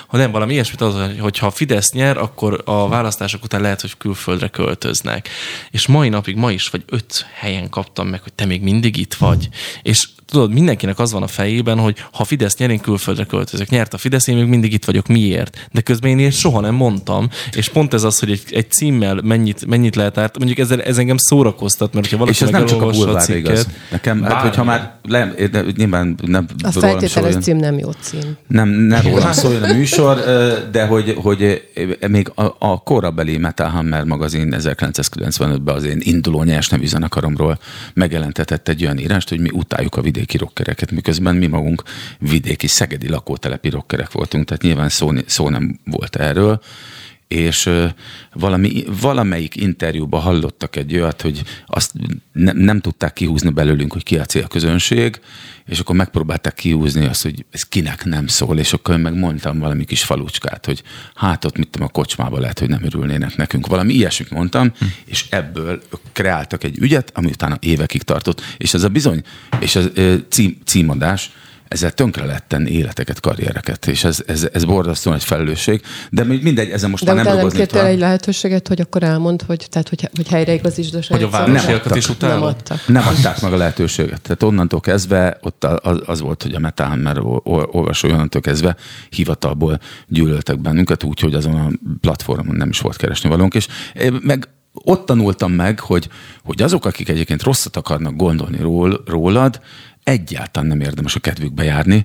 ha 0.07 0.17
nem 0.17 0.31
valami 0.31 0.53
ilyesmit, 0.53 0.81
az, 0.81 0.95
hogyha 1.19 1.47
a 1.47 1.51
Fidesz 1.51 1.93
nyer, 1.93 2.17
akkor 2.17 2.63
a 2.65 2.89
választások 2.89 3.45
után 3.45 3.61
lehet, 3.61 3.81
hogy 3.81 3.97
külföldre 3.97 4.49
költöznek. 4.49 5.29
És 5.71 5.87
mai 5.87 6.09
napig, 6.09 6.37
ma 6.37 6.53
is, 6.53 6.69
vagy 6.69 6.83
öt 6.87 7.27
helyen 7.35 7.69
kaptam 7.69 8.09
meg, 8.09 8.23
hogy 8.23 8.33
te 8.33 8.45
még 8.45 8.63
mindig 8.63 8.97
itt 8.97 9.15
vagy. 9.15 9.49
És 9.83 10.09
tudod, 10.31 10.53
mindenkinek 10.53 10.99
az 10.99 11.13
van 11.13 11.23
a 11.23 11.27
fejében, 11.27 11.79
hogy 11.79 11.97
ha 12.13 12.25
Fidesz 12.25 12.57
nyer, 12.57 12.71
én 12.71 12.81
külföldre 12.81 13.25
költözök. 13.25 13.69
Nyert 13.69 13.95
a 13.95 13.99
Fidesz, 13.99 14.27
én 14.27 14.37
még 14.37 14.47
mindig 14.47 14.73
itt 14.73 14.85
vagyok. 14.85 15.07
Miért? 15.07 15.69
De 15.73 15.81
közben 15.81 16.11
én 16.11 16.19
ilyet 16.19 16.33
soha 16.33 16.61
nem 16.61 16.75
mondtam. 16.75 17.29
És 17.53 17.69
pont 17.69 17.95
ez 17.95 18.03
az, 18.03 18.19
hogy 18.19 18.31
egy, 18.31 18.43
egy 18.51 18.71
címmel 18.71 19.21
mennyit, 19.23 19.67
mennyit 19.67 19.97
lehet 19.97 20.19
árt. 20.19 20.39
Mondjuk 20.39 20.59
ez, 20.59 20.71
ez 20.71 20.99
engem 20.99 21.17
szórakoztat, 21.17 21.93
mert 21.93 22.05
hogyha 22.05 22.19
valaki 22.19 22.37
és 22.37 22.43
ez 22.43 22.51
nem 22.51 22.67
csak 22.67 22.83
a 22.83 22.91
bulvár 22.91 23.31
igaz. 23.31 23.67
Nekem, 23.91 24.23
hát, 24.23 24.43
hogyha 24.43 24.65
már 24.65 24.95
le, 25.09 25.35
de 25.51 25.65
nyilván 25.77 26.19
nem 26.27 26.47
A 26.63 26.71
feltételes 26.71 27.35
cím 27.35 27.57
nem 27.57 27.79
jó 27.79 27.91
cím. 27.91 28.37
Nem, 28.47 28.69
nem 28.69 29.03
rólam 29.03 29.33
szóljon 29.33 29.63
a 29.63 29.73
műsor, 29.73 30.17
de 30.71 30.87
hogy, 30.87 31.15
hogy 31.23 31.69
még 32.09 32.33
a, 32.35 32.45
a 32.59 32.83
korabeli 32.83 33.37
Metal 33.37 33.69
Hammer 33.69 34.05
magazin 34.05 34.55
1995-ben 34.59 35.75
az 35.75 35.85
én 35.85 35.99
induló 36.01 36.43
nyers 36.43 36.69
nevű 36.69 36.87
zenekaromról 36.87 37.59
megjelentetett 37.95 38.69
egy 38.69 38.83
olyan 38.85 38.99
írást, 38.99 39.29
hogy 39.29 39.41
mi 39.41 39.51
utáljuk 39.53 39.95
a 39.95 40.01
vidéki 40.21 40.37
rockereket, 40.37 40.91
miközben 40.91 41.37
mi 41.37 41.47
magunk 41.47 41.83
vidéki 42.19 42.67
szegedi 42.67 43.09
lakótelepi 43.09 43.69
rockerek 43.69 44.13
voltunk, 44.13 44.45
tehát 44.45 44.63
nyilván 44.63 44.89
szó, 44.89 45.11
szó 45.27 45.49
nem 45.49 45.81
volt 45.85 46.17
erről 46.17 46.61
és 47.31 47.71
valami, 48.33 48.85
valamelyik 49.01 49.57
interjúban 49.57 50.21
hallottak 50.21 50.77
egy 50.77 50.95
olyat, 50.95 51.23
hogy 51.23 51.43
azt 51.67 51.93
ne, 52.33 52.53
nem 52.53 52.81
tudták 52.81 53.13
kihúzni 53.13 53.51
belőlünk, 53.51 53.93
hogy 53.93 54.03
ki 54.03 54.19
a 54.19 54.25
célközönség, 54.25 55.21
és 55.67 55.79
akkor 55.79 55.97
megpróbálták 55.97 56.55
kihúzni 56.55 57.07
azt, 57.07 57.23
hogy 57.23 57.45
ez 57.51 57.63
kinek 57.63 58.05
nem 58.05 58.27
szól, 58.27 58.59
és 58.59 58.73
akkor 58.73 58.95
én 58.95 59.01
meg 59.01 59.15
mondtam 59.15 59.59
valami 59.59 59.85
kis 59.85 60.05
falucskát, 60.05 60.67
hogy 60.67 60.83
hát 61.15 61.45
ott 61.45 61.59
mit 61.59 61.69
tudom, 61.69 61.87
a 61.87 61.91
kocsmába 61.91 62.39
lehet, 62.39 62.59
hogy 62.59 62.69
nem 62.69 62.85
örülnének 62.85 63.37
nekünk. 63.37 63.67
Valami 63.67 63.93
ilyesmit 63.93 64.31
mondtam, 64.31 64.73
hm. 64.79 64.85
és 65.05 65.27
ebből 65.29 65.83
kreáltak 66.13 66.65
egy 66.65 66.79
ügyet, 66.79 67.11
ami 67.15 67.27
utána 67.27 67.57
évekig 67.61 68.03
tartott, 68.03 68.43
és 68.57 68.75
ez 68.75 68.83
a 68.83 68.89
bizony, 68.89 69.23
és 69.61 69.79
ö, 69.95 70.15
cím, 70.29 70.59
címadás, 70.65 71.31
ezzel 71.71 71.91
tönkre 71.91 72.25
lehet 72.25 72.45
tenni 72.45 72.71
életeket, 72.71 73.21
karriereket, 73.21 73.87
és 73.87 74.05
ez, 74.05 74.23
ez, 74.27 74.49
ez 74.53 74.65
borzasztó 74.65 75.11
nagy 75.11 75.25
felelősség, 75.25 75.83
de 76.11 76.25
még 76.25 76.43
mindegy, 76.43 76.71
ezen 76.71 76.91
most 76.91 77.05
De 77.05 77.13
már 77.13 77.25
nem 77.25 77.35
dolgozni 77.35 77.67
tovább. 77.67 77.87
egy 77.87 77.99
lehetőséget, 77.99 78.69
hogy 78.69 78.81
akkor 78.81 79.03
elmond, 79.03 79.43
hogy, 79.43 79.67
tehát, 79.71 79.89
hogy, 79.89 80.11
hogy 80.17 80.29
helyreigazítsd 80.29 80.95
a 80.95 81.01
Hogy 81.09 81.23
a 81.23 81.29
városiakat 81.29 81.65
szavadat? 81.67 81.97
is 81.97 82.09
utálod? 82.09 82.39
Nem 82.39 82.49
adtak. 82.49 82.87
Nem 82.87 83.07
adták 83.07 83.41
meg 83.41 83.53
a 83.53 83.57
lehetőséget. 83.57 84.21
Tehát 84.21 84.43
onnantól 84.43 84.81
kezdve 84.81 85.39
ott 85.41 85.65
az, 85.65 86.01
az 86.07 86.21
volt, 86.21 86.43
hogy 86.43 86.55
a 86.55 86.59
Metal 86.59 86.87
Hammer 86.89 87.19
ol- 87.19 87.47
ol- 87.47 87.69
olvasói 87.75 88.13
onnantól 88.13 88.41
kezdve 88.41 88.77
hivatalból 89.11 89.81
gyűlöltek 90.09 90.59
bennünket, 90.61 91.03
úgyhogy 91.05 91.35
azon 91.35 91.55
a 91.55 91.69
platformon 92.01 92.55
nem 92.55 92.69
is 92.69 92.81
volt 92.81 92.97
keresni 92.97 93.29
valónk, 93.29 93.55
és 93.55 93.67
meg 94.23 94.49
ott 94.73 95.07
tanultam 95.07 95.53
meg, 95.53 95.81
hogy, 95.81 96.09
hogy 96.45 96.63
azok, 96.63 96.85
akik 96.85 97.09
egyébként 97.09 97.43
rosszat 97.43 97.77
akarnak 97.77 98.17
gondolni 98.17 98.59
ról, 98.61 99.03
rólad, 99.07 99.61
egyáltalán 100.11 100.69
nem 100.69 100.81
érdemes 100.81 101.15
a 101.15 101.21
kedvükbe 101.21 101.65
járni. 101.65 102.05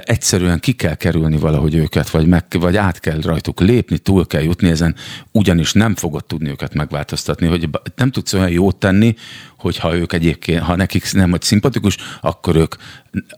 Egyszerűen 0.00 0.60
ki 0.60 0.72
kell 0.72 0.94
kerülni 0.94 1.36
valahogy 1.36 1.74
őket, 1.74 2.10
vagy, 2.10 2.26
meg, 2.26 2.44
vagy 2.50 2.76
át 2.76 3.00
kell 3.00 3.20
rajtuk 3.20 3.60
lépni, 3.60 3.98
túl 3.98 4.26
kell 4.26 4.42
jutni 4.42 4.68
ezen, 4.68 4.94
ugyanis 5.32 5.72
nem 5.72 5.94
fogod 5.94 6.24
tudni 6.24 6.48
őket 6.48 6.74
megváltoztatni, 6.74 7.46
hogy 7.46 7.68
nem 7.96 8.10
tudsz 8.10 8.32
olyan 8.32 8.50
jót 8.50 8.76
tenni, 8.76 9.14
hogyha 9.60 9.94
ők 9.94 10.12
egyébként, 10.12 10.62
ha 10.62 10.76
nekik 10.76 11.12
nem 11.12 11.30
vagy 11.30 11.42
szimpatikus, 11.42 11.96
akkor 12.20 12.56
ők 12.56 12.74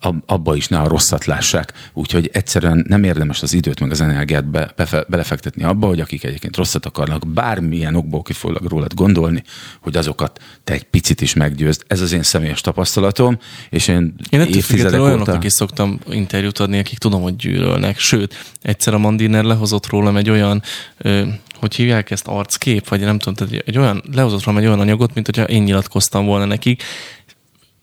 ab- 0.00 0.22
abba 0.26 0.56
is 0.56 0.68
ne 0.68 0.78
a 0.78 0.88
rosszat 0.88 1.24
lássák. 1.24 1.72
Úgyhogy 1.92 2.30
egyszerűen 2.32 2.84
nem 2.88 3.04
érdemes 3.04 3.42
az 3.42 3.52
időt 3.52 3.80
meg 3.80 3.90
az 3.90 4.00
energiát 4.00 4.44
be, 4.44 4.72
befe, 4.76 5.04
belefektetni 5.08 5.62
abba, 5.62 5.86
hogy 5.86 6.00
akik 6.00 6.24
egyébként 6.24 6.56
rosszat 6.56 6.86
akarnak, 6.86 7.26
bármilyen 7.26 7.94
okból 7.94 8.22
kifolyólag 8.22 8.64
rólad 8.64 8.94
gondolni, 8.94 9.42
hogy 9.80 9.96
azokat 9.96 10.40
te 10.64 10.72
egy 10.72 10.84
picit 10.84 11.20
is 11.20 11.34
meggyőzd. 11.34 11.82
Ez 11.86 12.00
az 12.00 12.12
én 12.12 12.22
személyes 12.22 12.60
tapasztalatom, 12.60 13.38
és 13.70 13.88
én, 13.88 14.14
Én 14.30 14.40
évtizedek 14.40 14.64
függetlenül 14.64 15.06
olyanoknak 15.06 15.36
óta... 15.36 15.46
is 15.46 15.52
szoktam 15.52 16.00
interjút 16.10 16.58
adni, 16.58 16.78
akik 16.78 16.98
tudom, 16.98 17.22
hogy 17.22 17.36
gyűlölnek. 17.36 17.98
Sőt, 17.98 18.52
egyszer 18.62 18.94
a 18.94 18.98
Mandiner 18.98 19.44
lehozott 19.44 19.86
rólam 19.86 20.16
egy 20.16 20.30
olyan, 20.30 20.62
ö, 20.98 21.22
hogy 21.62 21.74
hívják 21.74 22.10
ezt, 22.10 22.26
arckép, 22.26 22.88
vagy 22.88 23.00
nem 23.00 23.18
tudom, 23.18 23.34
tehát 23.34 23.66
egy 23.66 23.78
olyan, 23.78 24.02
lehozott 24.12 24.44
rólam 24.44 24.60
egy 24.60 24.66
olyan 24.66 24.80
anyagot, 24.80 25.14
mint 25.14 25.26
hogyha 25.26 25.44
én 25.44 25.62
nyilatkoztam 25.62 26.26
volna 26.26 26.44
nekik, 26.44 26.82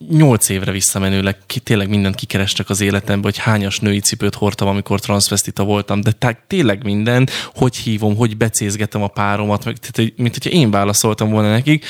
nyolc 0.10 0.50
évre 0.50 0.72
visszamenőleg 0.72 1.38
ki, 1.46 1.60
tényleg 1.60 1.90
mindent 1.90 2.16
kikerestek 2.16 2.70
az 2.70 2.82
életembe, 2.82 3.24
hogy 3.24 3.38
hányas 3.38 3.80
női 3.80 4.00
cipőt 4.00 4.36
hordtam, 4.36 4.68
amikor 4.68 5.00
transvestita 5.00 5.64
voltam, 5.64 6.02
de 6.02 6.12
tá- 6.12 6.44
tényleg 6.48 6.84
mindent, 6.84 7.32
hogy 7.56 7.76
hívom, 7.76 8.16
hogy 8.16 8.38
becézgetem 8.38 9.04
a 9.04 9.08
páromat, 9.08 9.66
meg, 9.66 9.78
tehát, 9.78 10.14
mint 10.18 10.34
hogyha 10.34 10.58
én 10.58 10.72
válaszoltam 10.72 11.30
volna 11.30 11.50
nekik, 11.50 11.86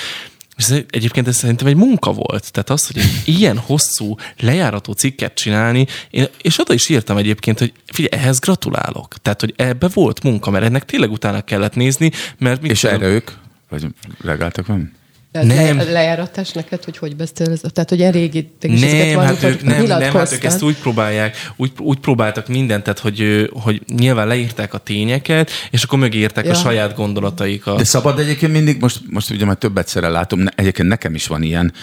és 0.60 0.70
ez 0.70 0.82
egyébként 0.90 1.28
ez 1.28 1.36
szerintem 1.36 1.68
egy 1.68 1.76
munka 1.76 2.12
volt. 2.12 2.52
Tehát 2.52 2.70
az, 2.70 2.88
hogy 2.88 2.98
egy 2.98 3.22
ilyen 3.40 3.58
hosszú, 3.58 4.16
lejárató 4.40 4.92
cikket 4.94 5.34
csinálni, 5.34 5.86
én, 6.10 6.28
és 6.42 6.60
oda 6.60 6.74
is 6.74 6.90
írtam 6.90 7.18
egyébként, 7.18 7.60
hogy 7.60 7.74
figyelj, 7.86 8.24
ehhez 8.24 8.40
gratulálok. 8.40 9.16
Tehát, 9.22 9.40
hogy 9.40 9.54
ebbe 9.58 9.88
volt 9.94 10.24
munka, 10.24 10.50
mert 10.50 10.66
ennek 10.66 10.86
tényleg 10.86 11.12
utána 11.12 11.42
kellett 11.42 11.76
nézni, 11.76 12.12
mert 12.38 12.64
És 12.64 12.80
tudom- 12.80 13.02
ők? 13.02 13.32
Vagy 13.70 13.86
reagáltak 14.22 14.66
van? 14.66 14.98
Nem. 15.32 15.78
Le, 15.78 15.84
lejáratás 15.84 16.52
neked, 16.52 16.84
hogy 16.84 16.98
hogy 16.98 17.16
beszélsz? 17.16 17.62
Tehát, 17.74 17.90
hogy 17.90 18.00
ilyen 18.00 18.12
régi 18.12 18.52
ezeket 18.62 19.16
Nem, 19.16 19.20
hát 19.20 19.44
ők, 19.44 19.64
nem, 19.64 19.86
nem, 19.86 20.14
hát 20.14 20.32
ők 20.32 20.44
ezt 20.44 20.62
úgy 20.62 20.76
próbálják, 20.76 21.52
úgy, 21.56 21.72
úgy 21.78 21.98
próbáltak 21.98 22.48
mindent, 22.48 22.84
tehát 22.84 23.00
hogy, 23.00 23.50
hogy 23.54 23.82
nyilván 23.96 24.28
leírták 24.28 24.74
a 24.74 24.78
tényeket, 24.78 25.52
és 25.72 25.84
akkor 25.84 26.00
mögé 26.00 26.18
írták 26.18 26.46
ja. 26.46 26.52
a 26.52 26.54
saját 26.54 26.96
gondolataikat. 26.96 27.78
De 27.78 27.84
szabad 27.84 28.20
egyébként 28.20 28.52
mindig, 28.52 28.82
most, 28.82 29.02
most 29.10 29.30
ugye 29.30 29.46
már 29.46 29.56
több 29.56 29.78
egyszerre 29.78 30.10
látom, 30.10 30.44
egyébként 30.56 30.88
nekem 30.88 31.16
is 31.16 31.28
van 31.28 31.44
ilyen, 31.44 31.74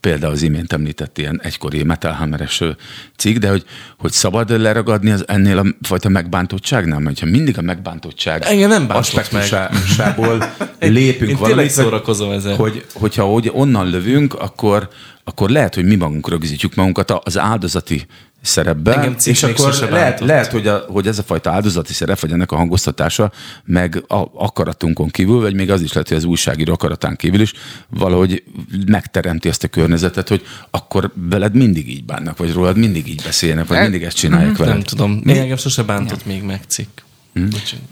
például 0.00 0.32
az 0.32 0.42
imént 0.42 0.72
említett 0.72 1.18
ilyen 1.18 1.40
egykori 1.42 1.82
Metal 1.82 2.12
Hammeres 2.12 2.60
ö, 2.60 2.70
cikk, 3.16 3.36
de 3.36 3.48
hogy, 3.48 3.64
hogy 3.98 4.12
szabad 4.12 4.60
leragadni 4.60 5.10
az 5.10 5.24
ennél 5.28 5.58
a 5.58 5.64
fajta 5.82 6.08
megbántottságnál, 6.08 6.98
mert 6.98 7.18
ha 7.18 7.26
mindig 7.26 7.58
a 7.58 7.62
megbántottság 7.62 8.42
Engem 8.42 8.68
nem 8.68 8.86
aspektusából 8.88 10.52
lépünk 10.80 11.30
Én 11.30 11.36
valamit, 11.36 11.70
szórakozom 11.70 12.30
ezzel. 12.30 12.56
hogy, 12.56 12.84
hogyha 12.92 13.24
hogy 13.24 13.50
onnan 13.52 13.90
lövünk, 13.90 14.34
akkor, 14.34 14.88
akkor 15.24 15.50
lehet, 15.50 15.74
hogy 15.74 15.84
mi 15.84 15.94
magunk 15.94 16.28
rögzítjük 16.28 16.74
magunkat 16.74 17.10
az 17.10 17.38
áldozati 17.38 18.06
szerepbe, 18.40 18.94
Engem 18.94 19.16
cikk 19.16 19.32
és 19.32 19.42
akkor 19.42 19.74
lehet, 19.90 20.20
lehet 20.20 20.50
hogy, 20.50 20.66
a, 20.66 20.84
hogy 20.88 21.06
ez 21.06 21.18
a 21.18 21.22
fajta 21.22 21.50
áldozati 21.50 21.92
szerep, 21.92 22.20
vagy 22.20 22.32
ennek 22.32 22.52
a 22.52 22.56
hangoztatása, 22.56 23.32
meg 23.64 24.04
a 24.08 24.24
akaratunkon 24.34 25.08
kívül, 25.08 25.40
vagy 25.40 25.54
még 25.54 25.70
az 25.70 25.82
is 25.82 25.92
lehet, 25.92 26.08
hogy 26.08 26.16
az 26.16 26.24
újságíró 26.24 26.72
akaratán 26.72 27.16
kívül 27.16 27.40
is 27.40 27.52
valahogy 27.88 28.42
megteremti 28.86 29.48
ezt 29.48 29.64
a 29.64 29.68
környezetet, 29.68 30.28
hogy 30.28 30.42
akkor 30.70 31.12
veled 31.14 31.54
mindig 31.54 31.90
így 31.90 32.04
bánnak, 32.04 32.36
vagy 32.36 32.52
rólad 32.52 32.76
mindig 32.76 33.08
így 33.08 33.22
beszélnek, 33.24 33.66
vagy 33.66 33.80
mindig 33.80 34.02
ezt 34.02 34.16
csinálják 34.16 34.56
veled. 34.56 34.74
nem 34.74 34.82
tudom. 34.82 35.20
Még 35.24 35.36
engem 35.36 35.56
sose 35.56 35.82
bántott 35.82 36.26
még 36.26 36.42
meg 36.42 36.60
cikk. 36.66 36.98
Bocsánat. 37.32 37.86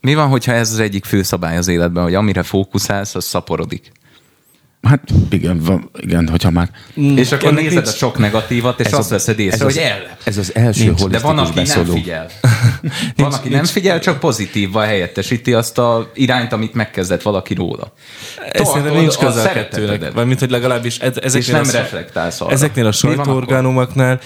Mi 0.00 0.14
van, 0.14 0.28
hogyha 0.28 0.52
ez 0.52 0.72
az 0.72 0.78
egyik 0.78 1.04
fő 1.04 1.22
szabály 1.22 1.56
az 1.56 1.68
életben, 1.68 2.02
hogy 2.02 2.14
amire 2.14 2.42
fókuszálsz, 2.42 3.14
az 3.14 3.24
szaporodik? 3.24 3.92
Hát 4.82 5.00
igen, 5.30 5.58
van, 5.58 5.90
igen, 6.00 6.28
hogyha 6.28 6.50
már... 6.50 6.70
És 6.94 7.32
akkor 7.32 7.48
ennek 7.48 7.62
nézed 7.62 7.82
nincs- 7.82 7.88
a 7.94 7.96
sok 7.96 8.18
negatívat, 8.18 8.80
és 8.80 8.86
Ez 8.86 8.92
azt 8.92 9.10
veszed 9.10 9.38
észre, 9.38 9.54
ez 9.54 9.60
hogy 9.62 9.70
az- 9.82 9.90
ellep. 9.90 10.20
Ez 10.24 10.36
az 10.36 10.54
első 10.54 10.84
Nincs, 10.84 11.02
de 11.04 11.18
van, 11.18 11.38
aki 11.38 11.50
nem 11.54 11.64
beszóló. 11.64 11.92
figyel. 11.92 12.26
Van, 13.16 13.32
aki 13.32 13.48
nem 13.48 13.64
figyel, 13.64 14.00
csak 14.00 14.18
pozitívval 14.20 14.84
helyettesíti 14.84 15.52
azt 15.52 15.78
a 15.78 16.10
irányt, 16.14 16.52
amit 16.52 16.74
megkezdett 16.74 17.22
valaki 17.22 17.54
róla. 17.54 17.92
Ez 18.52 18.68
szerintem 18.68 18.94
nincs 18.96 19.16
közel 19.16 19.46
a 19.46 19.52
kettőnek. 19.52 20.12
Vagy 20.12 20.26
mint 20.26 20.38
hogy 20.38 20.50
legalábbis 20.50 20.98
ez, 20.98 21.16
ezeknél, 21.22 21.40
És 21.60 21.66
nem 21.68 21.76
a, 21.76 21.82
reflektálsz 21.82 22.40
arra. 22.40 22.52
ezeknél 22.52 22.86
a 22.86 22.92
sajtóorgánumoknál 22.92 24.20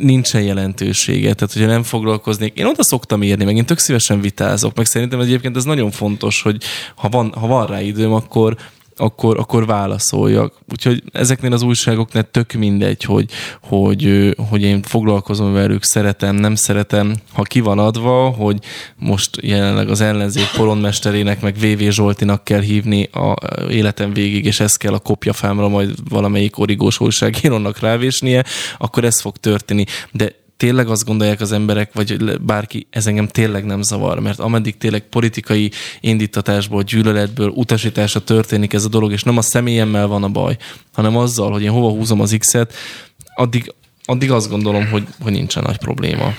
nincsen 0.00 0.42
jelentősége. 0.42 1.34
Tehát, 1.34 1.52
hogyha 1.52 1.68
nem 1.68 1.82
foglalkoznék, 1.82 2.58
én 2.58 2.66
oda 2.66 2.84
szoktam 2.84 3.22
írni, 3.22 3.44
meg 3.44 3.56
én 3.56 3.64
tök 3.66 3.78
szívesen 3.78 4.20
vitázok, 4.20 4.76
meg 4.76 4.86
szerintem 4.86 5.20
egyébként 5.20 5.56
ez 5.56 5.64
nagyon 5.64 5.90
fontos, 5.90 6.42
hogy 6.42 6.62
ha 6.96 7.08
van, 7.08 7.32
ha 7.40 7.46
van 7.46 7.66
rá 7.66 7.80
időm, 7.80 8.12
akkor 8.12 8.56
akkor, 9.00 9.38
akkor 9.38 9.66
válaszoljak. 9.66 10.54
Úgyhogy 10.72 11.02
ezeknél 11.12 11.52
az 11.52 11.62
újságoknál 11.62 12.30
tök 12.30 12.52
mindegy, 12.52 13.04
hogy, 13.04 13.30
hogy, 13.62 14.34
hogy 14.48 14.62
én 14.62 14.82
foglalkozom 14.82 15.52
velük, 15.52 15.84
szeretem, 15.84 16.34
nem 16.34 16.54
szeretem. 16.54 17.14
Ha 17.32 17.42
ki 17.42 17.60
van 17.60 17.78
adva, 17.78 18.28
hogy 18.28 18.58
most 18.96 19.30
jelenleg 19.42 19.88
az 19.88 20.00
ellenzék 20.00 20.50
polonmesterének, 20.56 21.40
meg 21.40 21.56
VV 21.58 21.88
Zsoltinak 21.88 22.44
kell 22.44 22.60
hívni 22.60 23.02
a 23.02 23.36
életem 23.70 24.12
végig, 24.12 24.44
és 24.44 24.60
ez 24.60 24.76
kell 24.76 24.92
a 24.92 24.98
kopjafámra 24.98 25.68
majd 25.68 25.94
valamelyik 26.08 26.58
origós 26.58 27.00
újságírónak 27.00 27.78
rávésnie, 27.78 28.44
akkor 28.78 29.04
ez 29.04 29.20
fog 29.20 29.36
történni. 29.36 29.84
De 30.12 30.38
tényleg 30.60 30.88
azt 30.88 31.04
gondolják 31.04 31.40
az 31.40 31.52
emberek, 31.52 31.92
vagy 31.92 32.40
bárki, 32.40 32.86
ez 32.90 33.06
engem 33.06 33.26
tényleg 33.26 33.64
nem 33.64 33.82
zavar, 33.82 34.20
mert 34.20 34.38
ameddig 34.38 34.76
tényleg 34.76 35.02
politikai 35.02 35.70
indítatásból, 36.00 36.82
gyűlöletből, 36.82 37.48
utasításra 37.48 38.20
történik 38.20 38.72
ez 38.72 38.84
a 38.84 38.88
dolog, 38.88 39.12
és 39.12 39.22
nem 39.22 39.36
a 39.36 39.42
személyemmel 39.42 40.06
van 40.06 40.22
a 40.22 40.28
baj, 40.28 40.56
hanem 40.92 41.16
azzal, 41.16 41.52
hogy 41.52 41.62
én 41.62 41.70
hova 41.70 41.90
húzom 41.90 42.20
az 42.20 42.36
X-et, 42.38 42.74
addig, 43.34 43.74
addig 44.04 44.30
azt 44.30 44.50
gondolom, 44.50 44.86
hogy, 44.86 45.06
hogy 45.20 45.32
nincsen 45.32 45.62
nagy 45.62 45.78
probléma. 45.78 46.34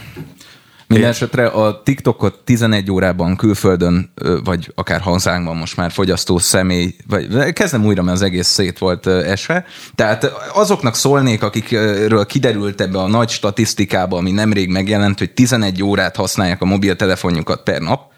Minden 0.92 1.10
esetre 1.10 1.48
a 1.48 1.82
TikTokot 1.84 2.40
11 2.44 2.92
órában 2.92 3.36
külföldön, 3.36 4.14
vagy 4.44 4.72
akár 4.76 5.02
hazánkban 5.02 5.56
most 5.56 5.78
már 5.78 5.92
fogyasztó 5.92 6.38
személy, 6.38 6.96
vagy 7.08 7.54
kezdem 7.54 7.86
újra, 7.86 8.02
mert 8.02 8.16
az 8.16 8.22
egész 8.22 8.48
szét 8.48 8.78
volt 8.78 9.08
esve. 9.08 9.66
Tehát 9.96 10.32
azoknak 10.54 10.96
szólnék, 10.96 11.44
akikről 11.44 12.26
kiderült 12.26 12.82
ebbe 12.82 13.00
a 13.00 13.08
nagy 13.08 13.30
statisztikába, 13.30 14.18
ami 14.18 14.32
nemrég 14.32 14.70
megjelent, 14.70 15.20
hogy 15.20 15.32
11 15.32 15.84
órát 15.84 16.16
használják 16.16 16.62
a 16.62 16.66
mobiltelefonjukat 16.66 17.64
per 17.64 17.82
nap, 17.82 18.10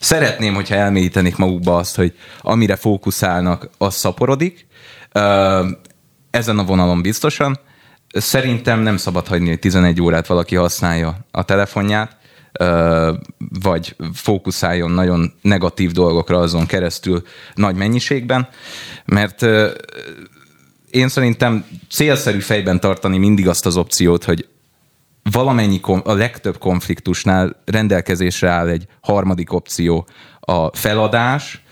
Szeretném, 0.00 0.54
hogyha 0.54 0.74
elmélyítenék 0.74 1.36
magukba 1.36 1.76
azt, 1.76 1.96
hogy 1.96 2.12
amire 2.40 2.76
fókuszálnak, 2.76 3.70
az 3.78 3.94
szaporodik. 3.94 4.66
Ezen 6.30 6.58
a 6.58 6.64
vonalon 6.64 7.02
biztosan. 7.02 7.58
Szerintem 8.08 8.80
nem 8.80 8.96
szabad 8.96 9.26
hagyni, 9.26 9.48
hogy 9.48 9.58
11 9.58 10.02
órát 10.02 10.26
valaki 10.26 10.54
használja 10.54 11.16
a 11.30 11.42
telefonját, 11.42 12.16
vagy 13.60 13.96
fókuszáljon 14.12 14.90
nagyon 14.90 15.32
negatív 15.42 15.92
dolgokra 15.92 16.38
azon 16.38 16.66
keresztül 16.66 17.22
nagy 17.54 17.74
mennyiségben, 17.74 18.48
mert 19.04 19.46
én 20.90 21.08
szerintem 21.08 21.64
célszerű 21.90 22.38
fejben 22.38 22.80
tartani 22.80 23.18
mindig 23.18 23.48
azt 23.48 23.66
az 23.66 23.76
opciót, 23.76 24.24
hogy 24.24 24.48
valamennyi, 25.22 25.80
a 26.04 26.12
legtöbb 26.12 26.58
konfliktusnál 26.58 27.62
rendelkezésre 27.64 28.48
áll 28.48 28.68
egy 28.68 28.86
harmadik 29.00 29.52
opció, 29.52 30.06
a 30.40 30.76
feladás, 30.76 31.62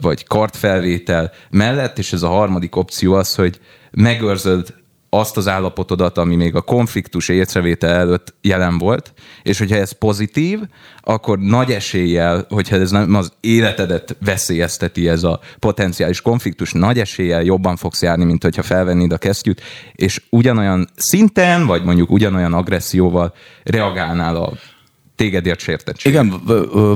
vagy 0.00 0.26
kartfelvétel 0.26 1.32
mellett, 1.50 1.98
és 1.98 2.12
ez 2.12 2.22
a 2.22 2.28
harmadik 2.28 2.76
opció 2.76 3.14
az, 3.14 3.34
hogy 3.34 3.60
megőrzöd 3.90 4.74
azt 5.10 5.36
az 5.36 5.48
állapotodat, 5.48 6.18
ami 6.18 6.36
még 6.36 6.54
a 6.54 6.60
konfliktus 6.60 7.28
észrevétel 7.28 7.90
előtt 7.90 8.34
jelen 8.40 8.78
volt, 8.78 9.12
és 9.42 9.58
hogyha 9.58 9.76
ez 9.76 9.92
pozitív, 9.92 10.60
akkor 11.00 11.38
nagy 11.38 11.70
eséllyel, 11.70 12.46
hogyha 12.48 12.76
ez 12.76 12.90
nem 12.90 13.14
az 13.14 13.32
életedet 13.40 14.16
veszélyezteti 14.24 15.08
ez 15.08 15.22
a 15.22 15.40
potenciális 15.58 16.20
konfliktus, 16.20 16.72
nagy 16.72 16.98
eséllyel 16.98 17.42
jobban 17.42 17.76
fogsz 17.76 18.02
járni, 18.02 18.24
mint 18.24 18.42
hogyha 18.42 18.62
felvennéd 18.62 19.12
a 19.12 19.18
kesztyűt, 19.18 19.62
és 19.92 20.22
ugyanolyan 20.30 20.88
szinten, 20.96 21.66
vagy 21.66 21.84
mondjuk 21.84 22.10
ugyanolyan 22.10 22.52
agresszióval 22.52 23.34
reagálnál 23.62 24.36
a 24.36 24.52
tégedért 25.20 25.60
sértettség. 25.60 26.12
Igen, 26.12 26.40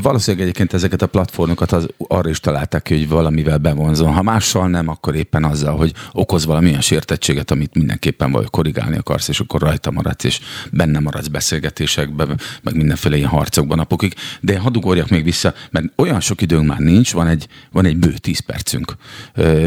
valószínűleg 0.02 0.46
egyébként 0.46 0.72
ezeket 0.72 1.02
a 1.02 1.06
platformokat 1.06 1.72
az, 1.72 1.86
arra 1.96 2.28
is 2.28 2.40
találták 2.40 2.82
ki, 2.82 2.96
hogy 2.96 3.08
valamivel 3.08 3.58
bevonzon. 3.58 4.12
Ha 4.12 4.22
mással 4.22 4.68
nem, 4.68 4.88
akkor 4.88 5.14
éppen 5.14 5.44
azzal, 5.44 5.76
hogy 5.76 5.92
okoz 6.12 6.46
valamilyen 6.46 6.80
sértettséget, 6.80 7.50
amit 7.50 7.74
mindenképpen 7.74 8.32
vagy 8.32 8.50
korrigálni 8.50 8.96
akarsz, 8.96 9.28
és 9.28 9.40
akkor 9.40 9.60
rajta 9.60 9.90
maradsz, 9.90 10.24
és 10.24 10.40
benne 10.70 10.98
maradsz 10.98 11.26
beszélgetésekben, 11.26 12.40
meg 12.62 12.76
mindenféle 12.76 13.16
ilyen 13.16 13.28
harcokban 13.28 13.76
napokig. 13.76 14.14
De 14.40 14.58
hadd 14.58 14.76
ugorjak 14.76 15.08
még 15.08 15.24
vissza, 15.24 15.54
mert 15.70 15.86
olyan 15.96 16.20
sok 16.20 16.40
időnk 16.40 16.66
már 16.66 16.78
nincs, 16.78 17.12
van 17.12 17.26
egy, 17.26 17.46
van 17.72 17.84
egy 17.84 17.96
bő 17.96 18.12
10 18.12 18.38
percünk 18.38 18.96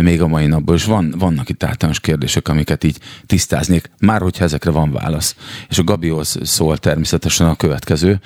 még 0.02 0.22
a 0.22 0.28
mai 0.28 0.46
napból, 0.46 0.76
és 0.76 0.86
van, 0.86 1.14
vannak 1.18 1.50
itt 1.50 1.64
általános 1.64 2.00
kérdések, 2.00 2.48
amiket 2.48 2.84
így 2.84 2.98
tisztáznék, 3.26 3.90
már 4.00 4.22
hogyha 4.22 4.44
ezekre 4.44 4.72
van 4.72 4.92
válasz. 4.92 5.36
És 5.70 5.78
a 5.78 5.84
Gabihoz 5.84 6.38
szól 6.44 6.78
természetesen 6.78 7.48
a 7.48 7.56
következő, 7.56 8.20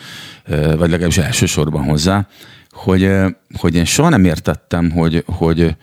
vagy 0.45 0.89
legalábbis 0.89 1.17
elsősorban 1.17 1.83
hozzá, 1.83 2.27
hogy, 2.69 3.09
hogy 3.57 3.75
én 3.75 3.85
soha 3.85 4.09
nem 4.09 4.25
értettem, 4.25 4.91
hogy, 4.91 5.23
hogy, 5.25 5.75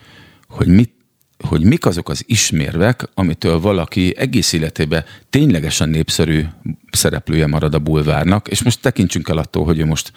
hogy 0.49 0.67
mit 0.67 0.97
hogy 1.47 1.65
mik 1.65 1.87
azok 1.87 2.09
az 2.09 2.23
ismérvek, 2.27 3.09
amitől 3.15 3.61
valaki 3.61 4.15
egész 4.17 4.53
életében 4.53 5.05
ténylegesen 5.31 5.89
népszerű 5.89 6.45
szereplője 6.91 7.47
marad 7.47 7.75
a 7.75 7.79
bulvárnak, 7.79 8.49
és 8.49 8.63
most 8.63 8.81
tekintsünk 8.81 9.29
el 9.29 9.39
attól, 9.39 9.65
hogy 9.65 9.79
ő 9.79 9.85
most 9.85 10.13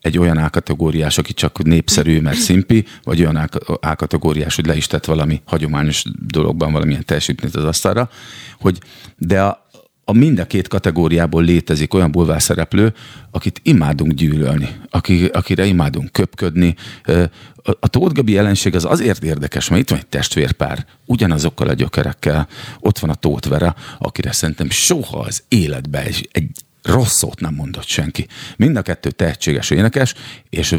egy 0.00 0.18
olyan 0.18 0.36
A-kategóriás, 0.36 1.18
aki 1.18 1.32
csak 1.32 1.62
népszerű, 1.62 2.20
mert 2.20 2.38
szimpi, 2.38 2.84
vagy 3.02 3.20
olyan 3.20 3.36
A-kategóriás, 3.80 4.56
hogy 4.56 4.66
le 4.66 4.76
is 4.76 4.86
tett 4.86 5.04
valami 5.04 5.42
hagyományos 5.44 6.04
dologban 6.26 6.72
valamilyen 6.72 7.04
teljesítményt 7.04 7.56
az 7.56 7.64
asztalra, 7.64 8.10
hogy 8.58 8.78
de 9.16 9.42
a, 9.42 9.65
a 10.08 10.12
mind 10.12 10.38
a 10.38 10.46
két 10.46 10.68
kategóriából 10.68 11.42
létezik 11.42 11.94
olyan 11.94 12.10
bulvár 12.10 12.42
szereplő, 12.42 12.94
akit 13.30 13.60
imádunk 13.62 14.12
gyűlölni, 14.12 14.68
aki, 14.90 15.24
akire 15.24 15.64
imádunk 15.64 16.12
köpködni. 16.12 16.74
A, 17.04 17.70
a 17.80 17.88
Tóth 17.88 18.14
Gabi 18.14 18.32
jelenség 18.32 18.74
az 18.74 18.84
azért 18.84 19.24
érdekes, 19.24 19.68
mert 19.68 19.82
itt 19.82 19.90
van 19.90 19.98
egy 19.98 20.06
testvérpár, 20.06 20.86
ugyanazokkal 21.04 21.68
a 21.68 21.72
gyökerekkel, 21.72 22.48
ott 22.80 22.98
van 22.98 23.10
a 23.10 23.14
Tóth 23.14 23.48
Vera, 23.48 23.74
akire 23.98 24.32
szerintem 24.32 24.70
soha 24.70 25.18
az 25.18 25.42
életben 25.48 26.02
egy, 26.02 26.28
egy 26.32 26.50
rossz 26.82 27.16
szót 27.16 27.40
nem 27.40 27.54
mondott 27.54 27.86
senki. 27.86 28.26
Mind 28.56 28.76
a 28.76 28.82
kettő 28.82 29.10
tehetséges 29.10 29.70
énekes, 29.70 30.14
és 30.50 30.76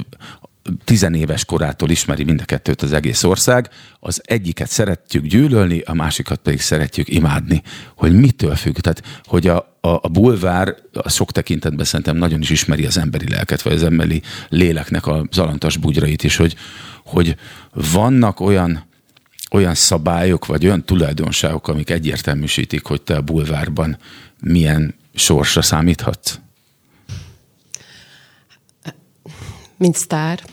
tizenéves 0.83 1.45
korától 1.45 1.89
ismeri 1.89 2.23
mind 2.23 2.41
a 2.41 2.45
kettőt 2.45 2.81
az 2.81 2.93
egész 2.93 3.23
ország. 3.23 3.69
Az 3.99 4.21
egyiket 4.25 4.69
szeretjük 4.69 5.25
gyűlölni, 5.25 5.79
a 5.79 5.93
másikat 5.93 6.39
pedig 6.39 6.61
szeretjük 6.61 7.09
imádni. 7.09 7.61
Hogy 7.95 8.13
mitől 8.13 8.55
függ? 8.55 8.77
Tehát, 8.77 9.03
hogy 9.23 9.47
a, 9.47 9.57
a, 9.81 9.89
a 9.89 10.07
bulvár 10.07 10.75
a 10.93 11.09
sok 11.09 11.31
tekintetben 11.31 11.85
szerintem 11.85 12.17
nagyon 12.17 12.41
is 12.41 12.49
ismeri 12.49 12.85
az 12.85 12.97
emberi 12.97 13.29
lelket, 13.29 13.61
vagy 13.61 13.73
az 13.73 13.83
emberi 13.83 14.21
léleknek 14.49 15.07
a 15.07 15.27
zalantas 15.31 15.77
bugyrait 15.77 16.23
is, 16.23 16.35
hogy, 16.35 16.55
hogy 17.05 17.35
vannak 17.73 18.39
olyan 18.39 18.85
olyan 19.51 19.75
szabályok, 19.75 20.45
vagy 20.45 20.65
olyan 20.65 20.85
tulajdonságok, 20.85 21.67
amik 21.67 21.89
egyértelműsítik, 21.89 22.85
hogy 22.85 23.01
te 23.01 23.15
a 23.15 23.21
bulvárban 23.21 23.97
milyen 24.39 24.95
sorsra 25.13 25.61
számíthatsz? 25.61 26.39
Mint 29.77 29.95
sztár. 29.95 30.43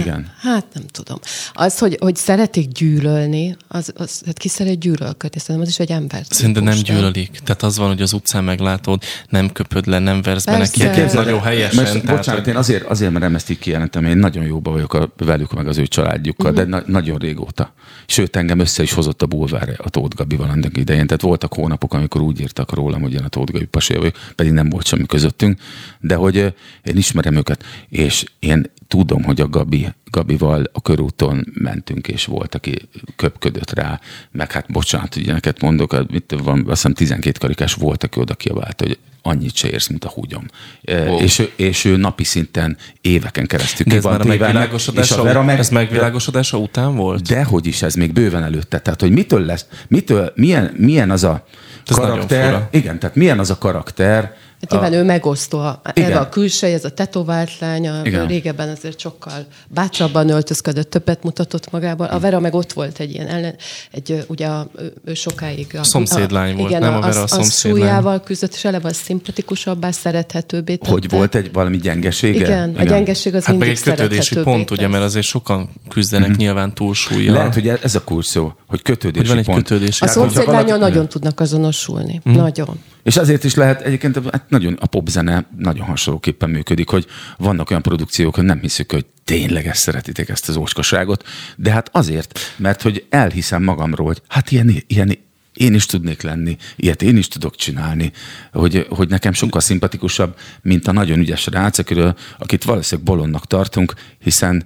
Igen. 0.00 0.32
Hát 0.40 0.66
nem 0.72 0.82
tudom. 0.86 1.18
Az, 1.52 1.78
hogy, 1.78 1.96
hogy 2.00 2.16
szeretik 2.16 2.68
gyűlölni, 2.68 3.56
az, 3.68 3.92
az, 3.96 4.22
hát 4.26 4.38
ki 4.38 4.48
szeret 4.48 4.78
gyűlölködni? 4.78 5.40
Szerintem 5.40 5.60
az 5.60 5.68
is 5.68 5.78
egy 5.78 5.90
ember. 5.90 6.22
Szerintem 6.28 6.62
nem 6.62 6.78
gyűlölik. 6.78 7.40
Tehát 7.44 7.62
az 7.62 7.78
van, 7.78 7.88
hogy 7.88 8.02
az 8.02 8.12
utcán 8.12 8.44
meglátod, 8.44 9.02
nem 9.28 9.52
köpöd 9.52 9.86
le, 9.86 9.98
nem 9.98 10.22
versz 10.22 10.44
be 10.44 10.56
Persze. 10.56 10.84
neki. 10.84 11.00
Képzeld 11.00 11.24
Nagyon 11.24 11.40
helyesen. 11.40 11.82
Most, 11.82 12.00
tehát, 12.00 12.16
bocsánat, 12.16 12.40
hogy- 12.40 12.52
én 12.52 12.56
azért, 12.56 12.84
azért 12.84 13.12
merem 13.12 13.34
ezt 13.34 13.50
így 13.50 13.58
kijelentem, 13.58 14.04
én 14.04 14.16
nagyon 14.16 14.44
jóba 14.44 14.70
vagyok 14.70 14.94
a, 14.94 15.12
velük, 15.16 15.52
meg 15.52 15.68
az 15.68 15.78
ő 15.78 15.86
családjukkal, 15.86 16.50
uh-huh. 16.50 16.68
de 16.68 16.76
na, 16.76 16.82
nagyon 16.86 17.18
régóta. 17.18 17.74
Sőt, 18.06 18.36
engem 18.36 18.58
össze 18.58 18.82
is 18.82 18.92
hozott 18.92 19.22
a 19.22 19.26
bulvár 19.26 19.74
a 19.76 19.90
Tóth 19.90 20.16
Gabival 20.16 20.48
annak 20.48 20.76
idején. 20.76 21.06
Tehát 21.06 21.22
voltak 21.22 21.54
hónapok, 21.54 21.94
amikor 21.94 22.20
úgy 22.20 22.40
írtak 22.40 22.72
rólam, 22.72 23.00
hogy 23.00 23.12
én 23.12 23.22
a 23.24 23.28
Tóth 23.28 23.52
Gabi 23.52 23.64
pasia 23.64 23.98
vagyok, 23.98 24.16
pedig 24.34 24.52
nem 24.52 24.68
volt 24.68 24.86
semmi 24.86 25.06
közöttünk, 25.06 25.60
de 26.00 26.14
hogy 26.14 26.36
én 26.82 26.96
ismerem 26.96 27.36
őket, 27.36 27.64
és 27.88 28.24
én 28.38 28.70
tudom, 28.96 29.22
hogy 29.22 29.40
a 29.40 29.48
Gabi, 29.48 29.88
Gabival 30.10 30.70
a 30.72 30.82
körúton 30.82 31.46
mentünk, 31.54 32.08
és 32.08 32.24
volt, 32.24 32.54
aki 32.54 32.78
köpködött 33.16 33.72
rá, 33.72 34.00
meg 34.30 34.52
hát 34.52 34.72
bocsánat, 34.72 35.16
ugye 35.16 35.32
neked 35.32 35.56
mondok, 35.60 35.92
hát 35.92 36.10
mit 36.10 36.34
van, 36.42 36.58
azt 36.58 36.66
hiszem 36.66 36.94
12 36.94 37.38
karikás 37.38 37.74
volt, 37.74 38.04
aki 38.04 38.20
oda 38.20 38.34
kiabált, 38.34 38.80
hogy 38.80 38.98
annyit 39.22 39.54
se 39.54 39.68
érsz, 39.70 39.88
mint 39.88 40.04
a 40.04 40.08
húgyom. 40.08 40.46
Wow. 40.82 41.18
És, 41.18 41.38
ő- 41.38 41.52
és 41.56 41.84
ő 41.84 41.96
napi 41.96 42.24
szinten 42.24 42.76
éveken 43.00 43.46
keresztül 43.46 43.86
De 43.88 43.96
ez 43.96 44.04
már 44.04 44.20
a 44.20 44.22
és 44.22 44.28
megvilágosodása, 44.28 45.20
a 45.20 45.22
Vera 45.22 45.42
meg, 45.42 45.58
ez 45.58 45.68
megvilágosodása 45.68 46.58
után 46.58 46.96
volt? 46.96 47.22
Dehogy 47.22 47.66
is, 47.66 47.82
ez 47.82 47.94
még 47.94 48.12
bőven 48.12 48.42
előtte. 48.42 48.78
Tehát, 48.78 49.00
hogy 49.00 49.10
mitől 49.10 49.44
lesz, 49.44 49.66
mitől, 49.88 50.32
milyen, 50.34 50.74
milyen 50.76 51.10
az 51.10 51.24
a 51.24 51.44
Ez 51.88 51.96
karakter, 51.96 52.68
igen, 52.70 52.98
tehát 52.98 53.16
milyen 53.16 53.38
az 53.38 53.50
a 53.50 53.58
karakter, 53.58 54.36
Hát 54.60 54.70
nyilván 54.70 54.92
ő 54.92 55.02
megosztó. 55.02 55.58
A, 55.58 55.80
Igen. 55.94 56.10
erre 56.10 56.20
a 56.20 56.28
külsej, 56.28 56.72
ez 56.72 56.84
a 56.84 56.90
tetovált 56.90 57.58
lány, 57.58 57.88
a 57.88 58.00
Igen. 58.04 58.26
régebben 58.26 58.68
azért 58.68 58.98
sokkal 58.98 59.46
bátrabban 59.68 60.28
öltözködött, 60.28 60.90
többet 60.90 61.22
mutatott 61.22 61.70
magából. 61.70 62.06
A 62.06 62.18
Vera 62.18 62.40
meg 62.40 62.54
ott 62.54 62.72
volt 62.72 62.98
egy 62.98 63.12
ilyen 63.12 63.26
ellen, 63.26 63.54
egy, 63.90 64.24
ugye 64.28 64.46
a, 64.46 64.68
ő, 65.04 65.14
sokáig... 65.14 65.76
A, 65.78 65.84
Szomszédlány 65.84 66.56
volt, 66.56 66.78
nem 66.78 66.94
a 66.94 67.00
Vera, 67.00 67.20
a 67.20 67.22
az, 67.22 67.30
szomszédlány. 67.30 67.80
súlyával 67.80 68.20
küzdött, 68.20 68.52
és 68.54 68.64
eleve 68.64 68.88
az 68.88 68.96
szimpatikusabbá, 68.96 69.90
szerethetőbbé 69.90 70.76
tette. 70.76 70.90
hogy 70.90 71.08
volt 71.10 71.34
egy 71.34 71.52
valami 71.52 71.76
gyengesége? 71.76 72.38
Igen, 72.44 72.74
a 72.76 72.82
gyengeség 72.82 73.34
az 73.34 73.44
Hát 73.44 73.56
meg 73.58 73.66
mindig 73.68 73.88
egy 73.88 73.94
kötődési 73.94 74.34
pont, 74.34 74.70
ugye, 74.70 74.82
tesz. 74.82 74.90
mert 74.90 75.04
azért 75.04 75.26
sokan 75.26 75.70
küzdenek 75.88 76.36
nyilván 76.36 76.74
túlsúlya. 76.74 77.32
Lehet, 77.32 77.54
hogy 77.54 77.68
ez 77.68 77.94
a 77.94 78.04
kulcs 78.04 78.26
szó, 78.26 78.52
hogy 78.66 78.82
kötődési 78.82 79.18
hogy 79.18 79.28
van 79.28 79.38
egy 79.38 79.44
pont. 79.44 79.58
kötődési 79.58 80.04
A 80.04 80.06
hogyha 80.06 80.20
szomszédlányon 80.20 80.78
nagyon 80.78 81.08
tudnak 81.08 81.40
azonosulni. 81.40 82.20
Mhm. 82.24 82.36
Nagyon. 82.36 82.78
És 83.04 83.16
azért 83.16 83.44
is 83.44 83.54
lehet, 83.54 83.80
egyébként 83.80 84.30
hát 84.30 84.44
nagyon, 84.48 84.76
a 84.80 84.86
popzene 84.86 85.46
nagyon 85.58 85.86
hasonlóképpen 85.86 86.50
működik, 86.50 86.88
hogy 86.88 87.06
vannak 87.38 87.70
olyan 87.70 87.82
produkciók, 87.82 88.34
hogy 88.34 88.44
nem 88.44 88.60
hiszük, 88.60 88.92
hogy 88.92 89.06
tényleg 89.24 89.66
ezt 89.66 89.80
szeretitek, 89.80 90.28
ezt 90.28 90.48
az 90.48 90.56
ócskaságot, 90.56 91.24
de 91.56 91.70
hát 91.70 91.88
azért, 91.92 92.38
mert 92.56 92.82
hogy 92.82 93.06
elhiszem 93.08 93.62
magamról, 93.62 94.06
hogy 94.06 94.22
hát 94.28 94.50
ilyen, 94.50 94.74
ilyen 94.86 95.18
én 95.54 95.74
is 95.74 95.86
tudnék 95.86 96.22
lenni, 96.22 96.56
ilyet 96.76 97.02
én 97.02 97.16
is 97.16 97.28
tudok 97.28 97.56
csinálni, 97.56 98.12
hogy, 98.52 98.86
hogy 98.88 99.08
nekem 99.08 99.32
sokkal 99.32 99.60
szimpatikusabb, 99.60 100.36
mint 100.62 100.86
a 100.86 100.92
nagyon 100.92 101.18
ügyes 101.18 101.46
rác, 101.46 101.78
akiről, 101.78 102.16
akit 102.38 102.64
valószínűleg 102.64 103.10
bolondnak 103.10 103.46
tartunk, 103.46 103.94
hiszen 104.18 104.64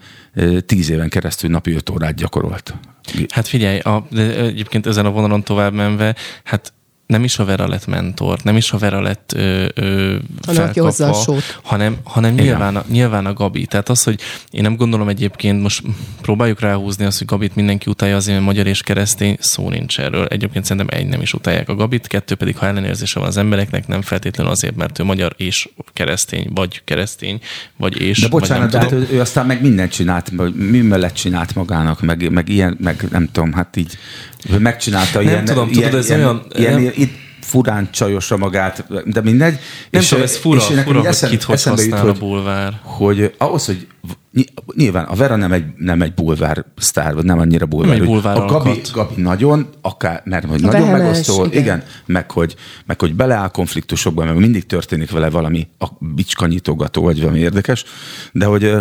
tíz 0.66 0.90
éven 0.90 1.08
keresztül 1.08 1.50
napi 1.50 1.72
öt 1.72 1.90
órát 1.90 2.14
gyakorolt. 2.14 2.74
Hát 3.28 3.48
figyelj, 3.48 3.78
a, 3.78 4.06
de 4.10 4.36
egyébként 4.36 4.86
ezen 4.86 5.06
a 5.06 5.10
vonalon 5.10 5.42
tovább 5.42 5.72
menve, 5.72 6.14
hát 6.44 6.72
nem 7.08 7.24
is 7.24 7.38
a 7.38 7.44
Vera 7.44 7.68
lett 7.68 7.86
mentor, 7.86 8.38
nem 8.42 8.56
is 8.56 8.72
a 8.72 8.78
Vera 8.78 9.00
lett 9.00 9.32
ö, 9.36 9.66
ö, 9.74 10.16
felkapva, 10.40 11.14
hanem, 11.62 11.96
hanem 12.02 12.34
nyilván, 12.34 12.76
a, 12.76 12.84
nyilván 12.88 13.26
a 13.26 13.32
Gabi. 13.32 13.66
Tehát 13.66 13.88
az, 13.88 14.02
hogy 14.02 14.20
én 14.50 14.62
nem 14.62 14.76
gondolom 14.76 15.08
egyébként, 15.08 15.62
most 15.62 15.82
próbáljuk 16.20 16.60
ráhúzni 16.60 17.04
azt, 17.04 17.18
hogy 17.18 17.26
Gabit 17.26 17.54
mindenki 17.54 17.90
utálja 17.90 18.16
azért, 18.16 18.34
mert 18.34 18.46
magyar 18.46 18.66
és 18.66 18.82
keresztény, 18.82 19.36
szó 19.40 19.68
nincs 19.68 20.00
erről. 20.00 20.26
Egyébként 20.26 20.64
szerintem 20.64 20.98
egy 20.98 21.06
nem 21.06 21.20
is 21.20 21.32
utálják 21.32 21.68
a 21.68 21.74
Gabit, 21.74 22.06
kettő 22.06 22.34
pedig, 22.34 22.56
ha 22.56 22.66
ellenérzése 22.66 23.18
van 23.18 23.28
az 23.28 23.36
embereknek, 23.36 23.86
nem 23.86 24.02
feltétlenül 24.02 24.52
azért, 24.52 24.76
mert 24.76 24.98
ő 24.98 25.04
magyar 25.04 25.34
és 25.36 25.68
keresztény, 25.92 26.50
vagy 26.54 26.82
keresztény, 26.84 27.40
vagy 27.76 28.00
és, 28.00 28.20
De 28.20 28.28
bocsánat, 28.28 28.70
de 28.70 28.78
hát 28.78 28.92
ő, 28.92 29.08
ő 29.12 29.20
aztán 29.20 29.46
meg 29.46 29.62
mindent 29.62 29.92
csinált, 29.92 30.30
mi 30.54 30.80
mellett 30.80 31.14
csinált 31.14 31.54
magának, 31.54 32.00
meg, 32.00 32.30
meg 32.30 32.48
ilyen, 32.48 32.76
meg 32.80 33.04
nem 33.10 33.28
tudom, 33.32 33.52
hát 33.52 33.76
így 33.76 33.98
megcsinálta 34.58 35.18
Nem 35.18 35.28
ilyen, 35.28 35.44
tudom, 35.44 35.68
ilyen, 35.70 35.82
tudod, 35.90 35.98
ez 36.04 36.08
ilyen, 36.08 36.20
olyan- 36.20 36.46
ilyen, 36.56 36.72
nem- 36.72 36.80
ilyen, 36.80 36.92
itt 36.96 37.12
furán 37.40 37.88
csajosra 37.90 38.36
magát, 38.36 38.84
de 39.04 39.20
mindegy. 39.20 39.58
Nem 39.90 40.02
tudom, 40.02 40.22
ez 40.24 40.36
fura, 40.36 40.60
nekem 40.68 40.84
fura 40.84 40.98
hogy 40.98 41.08
eszem- 41.08 41.30
kit 41.30 41.42
hogy 41.42 41.54
eszembe 41.54 41.82
jut, 41.82 41.90
használ 41.90 42.10
a 42.10 42.12
hogy- 42.12 42.20
bulvár. 42.28 42.80
hogy 42.82 43.34
ahhoz, 43.38 43.66
hogy 43.66 43.86
ny- 44.30 44.52
nyilván 44.76 45.04
a 45.04 45.14
Vera 45.14 45.36
nem 45.36 45.52
egy, 45.52 45.64
nem 45.76 46.02
egy 46.02 46.14
bulvár 46.14 46.64
sztár, 46.76 47.14
vagy 47.14 47.24
nem 47.24 47.38
annyira 47.38 47.66
bulvár. 47.66 47.88
Nem 47.88 47.96
egy 48.00 48.06
hogy 48.06 48.14
bulvár 48.14 48.36
a 48.36 48.44
Gabi. 48.44 48.80
Gabi 48.92 49.22
nagyon, 49.22 49.68
akár, 49.80 50.22
mert 50.24 50.44
hogy 50.44 50.60
nagyon 50.60 50.80
vehemens, 50.80 51.02
megosztó, 51.02 51.44
igen. 51.44 51.62
igen. 51.62 51.82
meg 52.06 52.30
hogy, 52.30 52.54
meg 52.86 53.00
hogy 53.00 53.14
beleáll 53.14 53.48
konfliktusokba, 53.48 54.24
meg 54.24 54.36
mindig 54.36 54.66
történik 54.66 55.10
vele 55.10 55.30
valami 55.30 55.68
a 55.78 55.86
bicskanyitogató, 56.14 57.02
vagy 57.02 57.20
valami 57.20 57.38
érdekes, 57.38 57.84
de 58.32 58.44
hogy 58.44 58.74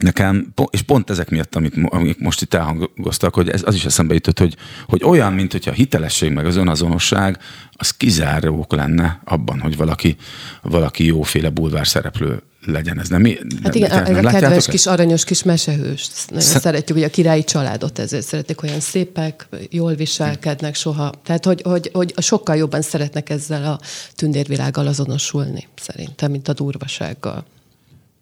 Nekem, 0.00 0.54
és 0.70 0.82
pont 0.82 1.10
ezek 1.10 1.30
miatt, 1.30 1.54
amit, 1.54 1.74
amik 1.88 2.18
most 2.18 2.42
itt 2.42 2.54
elhangoztak, 2.54 3.34
hogy 3.34 3.48
ez, 3.48 3.62
az 3.64 3.74
is 3.74 3.84
eszembe 3.84 4.14
jutott, 4.14 4.38
hogy, 4.38 4.56
hogy 4.86 5.04
olyan, 5.04 5.32
mint 5.32 5.52
hogyha 5.52 5.70
a 5.70 5.74
hitelesség 5.74 6.32
meg 6.32 6.46
az 6.46 6.56
önazonosság, 6.56 7.38
az 7.72 7.90
kizárók 7.90 8.72
lenne 8.72 9.20
abban, 9.24 9.60
hogy 9.60 9.76
valaki, 9.76 10.16
valaki 10.62 11.04
jóféle 11.06 11.50
bulvár 11.50 11.86
szereplő 11.86 12.42
legyen. 12.66 13.00
Ez 13.00 13.08
nem, 13.08 13.24
Hát 13.62 13.74
igen, 13.74 14.04
nem, 14.04 14.16
ez 14.16 14.24
a 14.24 14.38
kedves 14.38 14.66
kis 14.66 14.86
aranyos 14.86 15.24
kis 15.24 15.42
mesehős. 15.42 16.08
Nagyon 16.28 16.44
Szer- 16.44 16.62
szeretjük, 16.62 16.96
hogy 16.96 17.06
a 17.06 17.10
királyi 17.10 17.44
családot 17.44 17.98
ezért 17.98 18.26
szeretik, 18.26 18.62
olyan 18.62 18.80
szépek, 18.80 19.48
jól 19.70 19.94
viselkednek 19.94 20.74
soha. 20.74 21.12
Tehát, 21.24 21.44
hogy, 21.44 21.62
hogy, 21.62 21.90
hogy 21.92 22.14
sokkal 22.16 22.56
jobban 22.56 22.82
szeretnek 22.82 23.30
ezzel 23.30 23.64
a 23.64 23.80
tündérvilággal 24.14 24.86
azonosulni, 24.86 25.68
szerintem, 25.76 26.30
mint 26.30 26.48
a 26.48 26.52
durvasággal. 26.52 27.44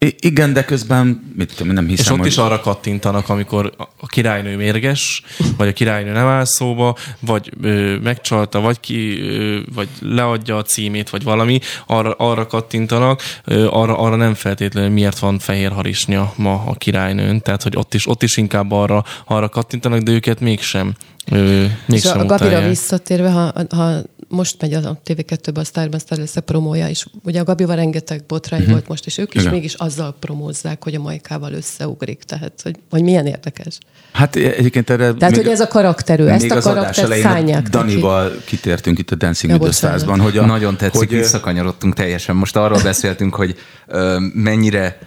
I- 0.00 0.16
igen, 0.20 0.52
de 0.52 0.64
közben, 0.64 1.32
mit 1.36 1.50
tudom, 1.52 1.68
én, 1.68 1.74
nem 1.74 1.86
hiszem, 1.86 2.04
És 2.04 2.10
ott 2.10 2.18
hogy... 2.18 2.26
is 2.26 2.36
arra 2.36 2.60
kattintanak, 2.60 3.28
amikor 3.28 3.72
a- 3.96 4.06
királynő 4.06 4.56
mérges, 4.56 5.22
vagy 5.56 5.68
a 5.68 5.72
királynő 5.72 6.12
nem 6.12 6.26
áll 6.26 6.44
szóba, 6.44 6.96
vagy 7.20 7.52
ö, 7.62 7.96
megcsalta, 7.96 8.60
vagy 8.60 8.80
ki, 8.80 9.20
ö, 9.20 9.58
vagy 9.74 9.88
leadja 10.00 10.56
a 10.56 10.62
címét, 10.62 11.10
vagy 11.10 11.22
valami, 11.22 11.58
arra, 11.86 12.12
arra 12.12 12.46
kattintanak, 12.46 13.22
ö, 13.44 13.66
arra, 13.70 13.98
arra 13.98 14.16
nem 14.16 14.34
feltétlenül 14.34 14.90
miért 14.90 15.18
van 15.18 15.38
fehér 15.38 15.72
harisnya 15.72 16.32
ma 16.36 16.62
a 16.66 16.74
királynőn, 16.74 17.42
tehát 17.42 17.62
hogy 17.62 17.76
ott 17.76 17.94
is, 17.94 18.06
ott 18.08 18.22
is 18.22 18.36
inkább 18.36 18.72
arra, 18.72 19.04
arra 19.26 19.48
kattintanak, 19.48 20.00
de 20.00 20.12
őket 20.12 20.40
mégsem. 20.40 20.92
Ö, 21.30 21.62
És 21.64 21.70
mégsem 21.86 22.18
a 22.20 22.24
Gabira 22.24 22.46
utálják. 22.48 22.68
visszatérve, 22.68 23.30
ha, 23.30 23.52
ha 23.70 23.92
most 24.28 24.60
megy 24.60 24.74
a 24.74 25.00
TV2-ben 25.06 25.62
a 25.62 25.64
Starban 25.64 26.00
Star 26.00 26.18
lesz 26.18 26.36
a 26.36 26.40
promója, 26.40 26.88
és 26.88 27.06
ugye 27.22 27.40
a 27.40 27.44
Gabival 27.44 27.76
rengeteg 27.76 28.24
botrány 28.26 28.60
uh-huh. 28.60 28.74
volt 28.74 28.88
most, 28.88 29.06
és 29.06 29.18
ők 29.18 29.34
is 29.34 29.40
Igen. 29.40 29.52
mégis 29.52 29.74
azzal 29.74 30.16
promózzák, 30.18 30.82
hogy 30.82 30.94
a 30.94 31.00
Majkával 31.00 31.52
összeugrik. 31.52 32.22
Tehát, 32.22 32.52
hogy, 32.62 32.76
hogy 32.90 33.02
milyen 33.02 33.26
érdekes. 33.26 33.78
Hát 34.12 34.36
egyébként 34.36 34.90
erre... 34.90 35.12
Tehát, 35.12 35.36
hogy 35.36 35.46
ez 35.46 35.60
a 35.60 35.68
karakterű, 35.68 36.24
ezt 36.24 36.42
még 36.42 36.52
a 36.52 36.56
a 36.56 36.92
szánják 36.92 37.62
neki. 37.62 37.70
Danival 37.70 38.32
kitértünk 38.44 38.98
itt 38.98 39.10
a 39.10 39.14
Dancing 39.14 39.52
Ja, 39.52 39.58
with 39.58 39.78
the. 39.78 39.88
Stars-ban, 39.88 40.20
hogy 40.20 40.38
a, 40.38 40.46
Nagyon 40.46 40.76
tetszik, 40.76 40.98
hogy, 40.98 41.18
visszakanyarodtunk 41.18 41.94
teljesen. 41.94 42.36
Most 42.36 42.56
arról 42.56 42.82
beszéltünk, 42.82 43.34
hogy 43.34 43.56
ö, 43.86 44.18
mennyire 44.34 44.98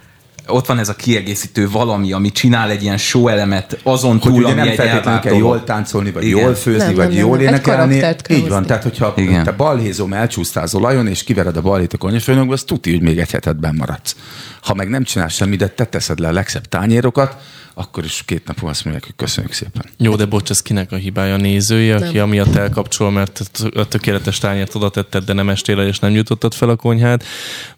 ott 0.46 0.66
van 0.66 0.78
ez 0.78 0.88
a 0.88 0.94
kiegészítő 0.94 1.68
valami, 1.70 2.12
ami 2.12 2.30
csinál 2.30 2.70
egy 2.70 2.82
ilyen 2.82 2.96
show 2.96 3.28
elemet 3.28 3.80
azon 3.82 4.10
hogy 4.10 4.20
túl, 4.20 4.42
ugye 4.42 4.52
ami 4.52 4.54
nem 4.54 4.74
feltétlenül 4.74 5.20
kell 5.20 5.34
jól 5.34 5.64
táncolni, 5.64 6.10
vagy 6.10 6.24
Igen. 6.24 6.38
jól 6.38 6.54
főzni, 6.54 6.84
Nem, 6.84 6.94
vagy 6.94 7.08
nem, 7.08 7.18
jól 7.18 7.36
nem. 7.36 7.46
Énekelni. 7.46 8.02
Így 8.28 8.48
van, 8.48 8.66
tehát 8.66 8.82
hogyha 8.82 9.12
Igen. 9.16 9.44
te 9.44 9.52
balhézom, 9.52 10.12
elcsúsztál 10.12 10.62
az 10.62 10.74
olajon, 10.74 11.06
és 11.06 11.24
kivered 11.24 11.56
a 11.56 11.60
balhét 11.60 11.92
a 11.92 11.98
konyhafőnökbe, 11.98 12.52
az 12.52 12.62
tuti, 12.62 12.90
hogy 12.90 13.02
még 13.02 13.18
egy 13.18 13.30
hetet 13.30 13.60
benn 13.60 13.76
maradsz. 13.76 14.16
Ha 14.62 14.74
meg 14.74 14.88
nem 14.88 15.04
csinálsz 15.04 15.34
semmit, 15.34 15.58
de 15.58 15.68
te 15.68 15.84
teszed 15.84 16.18
le 16.18 16.28
a 16.28 16.32
legszebb 16.32 16.66
tányérokat, 16.66 17.36
akkor 17.74 18.04
is 18.04 18.22
két 18.26 18.46
nap 18.46 18.56
múlva 18.56 18.70
azt 18.70 18.84
mondják, 18.84 19.06
hogy 19.06 19.14
köszönjük 19.16 19.52
szépen. 19.52 19.84
Jó, 19.98 20.14
de 20.16 20.24
bocs, 20.24 20.50
ez 20.50 20.62
kinek 20.62 20.92
a 20.92 20.96
hibája? 20.96 21.34
A 21.34 21.36
nézője, 21.36 21.94
aki 21.96 22.16
Nem. 22.16 22.22
amiatt 22.22 22.54
elkapcsol, 22.54 23.10
mert 23.10 23.42
a 23.74 23.88
tökéletes 23.88 24.38
tányért 24.38 24.74
oda 24.74 24.90
tetted, 24.90 25.24
de 25.24 25.32
nem 25.32 25.48
estél 25.48 25.80
el, 25.80 25.86
és 25.86 25.98
nem 25.98 26.10
jutottad 26.10 26.54
fel 26.54 26.68
a 26.68 26.76
konyhát. 26.76 27.24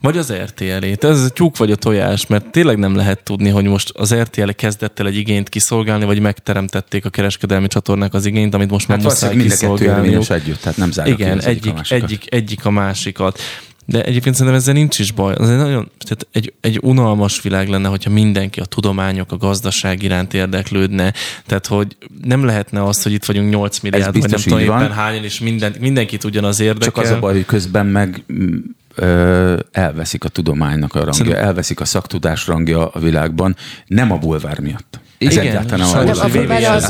Vagy 0.01 0.17
az 0.17 0.33
RTL-ét. 0.33 1.05
Ez 1.05 1.23
a 1.23 1.29
tyúk 1.29 1.57
vagy 1.57 1.71
a 1.71 1.77
tojás, 1.77 2.27
mert 2.27 2.51
tényleg 2.51 2.79
nem 2.79 2.95
lehet 2.95 3.23
tudni, 3.23 3.49
hogy 3.49 3.65
most 3.65 3.91
az 3.91 4.15
RTL 4.15 4.51
kezdett 4.51 5.01
el 5.01 5.07
egy 5.07 5.17
igényt 5.17 5.49
kiszolgálni, 5.49 6.05
vagy 6.05 6.21
megteremtették 6.21 7.05
a 7.05 7.11
kereskedelmi 7.11 7.67
csatornák 7.67 8.15
az 8.15 8.27
igényt, 8.27 8.55
amit 8.55 8.71
most 8.71 8.89
már 8.89 8.99
Hát 8.99 9.07
muszáj 9.07 9.29
valószínűleg 9.29 9.59
mind 9.59 9.73
a 9.73 9.77
kettő 9.77 9.85
kiszolgálniuk. 9.85 10.23
érvényes 10.23 10.43
együtt, 10.43 10.61
tehát 10.61 10.79
nem 10.79 10.91
zárja 10.93 11.17
ki 11.17 11.23
Igen, 11.23 11.39
az 11.39 11.47
egyik, 11.47 11.75
egyik, 11.89 12.25
egyik 12.35 12.65
a 12.65 12.71
másikat. 12.71 13.39
De 13.87 14.05
egyébként 14.05 14.35
szerintem 14.35 14.61
ezzel 14.61 14.75
nincs 14.75 14.99
is 14.99 15.13
baj. 15.13 15.35
Az 15.35 15.51
egy, 15.51 15.57
nagyon, 15.57 15.91
tehát 15.99 16.27
egy, 16.33 16.53
egy 16.61 16.79
unalmas 16.83 17.43
világ 17.43 17.69
lenne, 17.69 17.89
hogyha 17.89 18.11
mindenki 18.11 18.61
a 18.61 18.65
tudományok, 18.65 19.33
a 19.33 19.37
gazdaság 19.37 20.03
iránt 20.03 20.35
érdeklődne. 20.35 21.13
Tehát, 21.47 21.67
hogy 21.67 21.97
nem 22.23 22.45
lehetne 22.45 22.85
az, 22.85 23.03
hogy 23.03 23.13
itt 23.13 23.25
vagyunk 23.25 23.51
8 23.51 23.81
milliárd, 23.81 24.05
vagy 24.05 24.13
nem 24.13 24.23
biztos 24.23 24.43
tudom 24.43 24.59
éppen 24.59 24.93
hányan, 24.93 25.25
és 25.25 25.41
minden, 25.41 25.75
mindenkit 25.81 26.25
ugyanaz 26.25 26.61
érdekel. 26.61 26.93
Csak 26.93 26.97
az 26.97 27.11
a 27.11 27.19
baj, 27.19 27.33
hogy 27.33 27.45
közben 27.45 27.87
meg 27.87 28.25
mm, 28.33 28.57
ö, 28.95 29.57
elveszik 29.73 30.25
a 30.25 30.29
tudománynak 30.29 30.95
a 30.95 30.99
rangja, 30.99 31.13
Szerintem- 31.13 31.45
elveszik 31.45 31.81
a 31.81 31.85
szaktudás 31.85 32.47
rangja 32.47 32.89
a 32.89 32.99
világban, 32.99 33.57
nem 33.87 34.13
a 34.13 34.17
bulvár 34.17 34.61
miatt. 34.61 35.01
Ez 35.19 35.33
Igen, 35.33 35.47
egyáltalán 35.47 35.89
nem 35.89 35.99
a 35.99 36.05
bulvár 36.05 36.31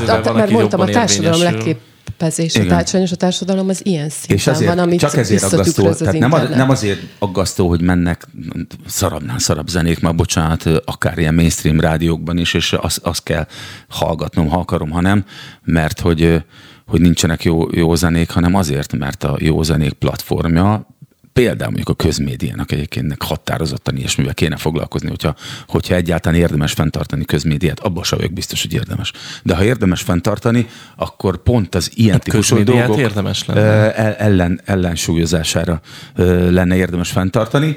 mert, 0.07 0.35
mert 0.35 0.51
mondtam, 0.51 0.81
a 0.81 0.85
társadalom 0.85 1.77
érvényesül. 2.05 2.15
leképezés, 2.19 2.55
a 2.55 2.59
Igen. 2.59 2.77
társadalom, 2.77 3.09
a 3.13 3.17
társadalom 3.17 3.69
az 3.69 3.87
ilyen 3.87 4.09
szinten 4.09 4.37
És 4.37 4.47
azért, 4.47 4.75
van, 4.75 4.79
amit 4.79 4.99
csak 4.99 5.17
ezért 5.17 5.43
aggasztó, 5.43 5.87
az 5.87 5.97
tehát 5.97 6.19
nem, 6.19 6.33
a, 6.33 6.37
internet. 6.37 6.59
nem 6.59 6.71
azért 6.71 7.01
aggasztó, 7.19 7.69
hogy 7.69 7.81
mennek 7.81 8.29
szarabbnál 8.87 9.39
szarabb 9.39 9.69
zenék, 9.69 10.01
már 10.01 10.15
bocsánat, 10.15 10.67
akár 10.85 11.19
ilyen 11.19 11.35
mainstream 11.35 11.81
rádiókban 11.81 12.39
is, 12.39 12.55
és 12.55 12.73
azt, 12.73 12.99
azt 13.03 13.23
kell 13.23 13.47
hallgatnom, 13.89 14.49
ha 14.49 14.59
akarom, 14.59 14.91
ha 14.91 15.01
nem, 15.01 15.25
mert 15.65 16.01
hogy, 16.01 16.43
hogy 16.87 17.01
nincsenek 17.01 17.43
jó, 17.45 17.67
jó 17.71 17.95
zenék, 17.95 18.31
hanem 18.31 18.55
azért, 18.55 18.97
mert 18.97 19.25
a 19.25 19.37
jó 19.41 19.63
zenék 19.63 19.93
platformja 19.93 20.87
például 21.35 21.71
mondjuk 21.71 21.89
a 21.89 21.95
közmédiának 21.95 22.73
egyébként 22.73 23.23
határozottan 23.23 23.97
ilyesmivel 23.97 24.35
kéne 24.35 24.57
foglalkozni, 24.57 25.09
hogyha, 25.09 25.35
hogyha 25.67 25.95
egyáltalán 25.95 26.39
érdemes 26.39 26.73
fenntartani 26.73 27.25
közmédiát, 27.25 27.81
abban 27.81 28.03
sem 28.05 28.19
vagyok 28.19 28.33
biztos, 28.33 28.63
hogy 28.63 28.73
érdemes. 28.73 29.13
De 29.43 29.55
ha 29.55 29.65
érdemes 29.65 30.01
fenntartani, 30.03 30.67
akkor 30.97 31.43
pont 31.43 31.75
az 31.75 31.91
ilyen 31.95 32.13
Hát 32.13 32.23
típusú 32.23 32.63
dolgok 32.63 32.99
érdemes 32.99 33.47
lenne. 33.47 33.95
ellen, 34.17 34.61
ellensúlyozására 34.65 35.81
lenne 36.51 36.77
érdemes 36.77 37.11
fenntartani. 37.11 37.77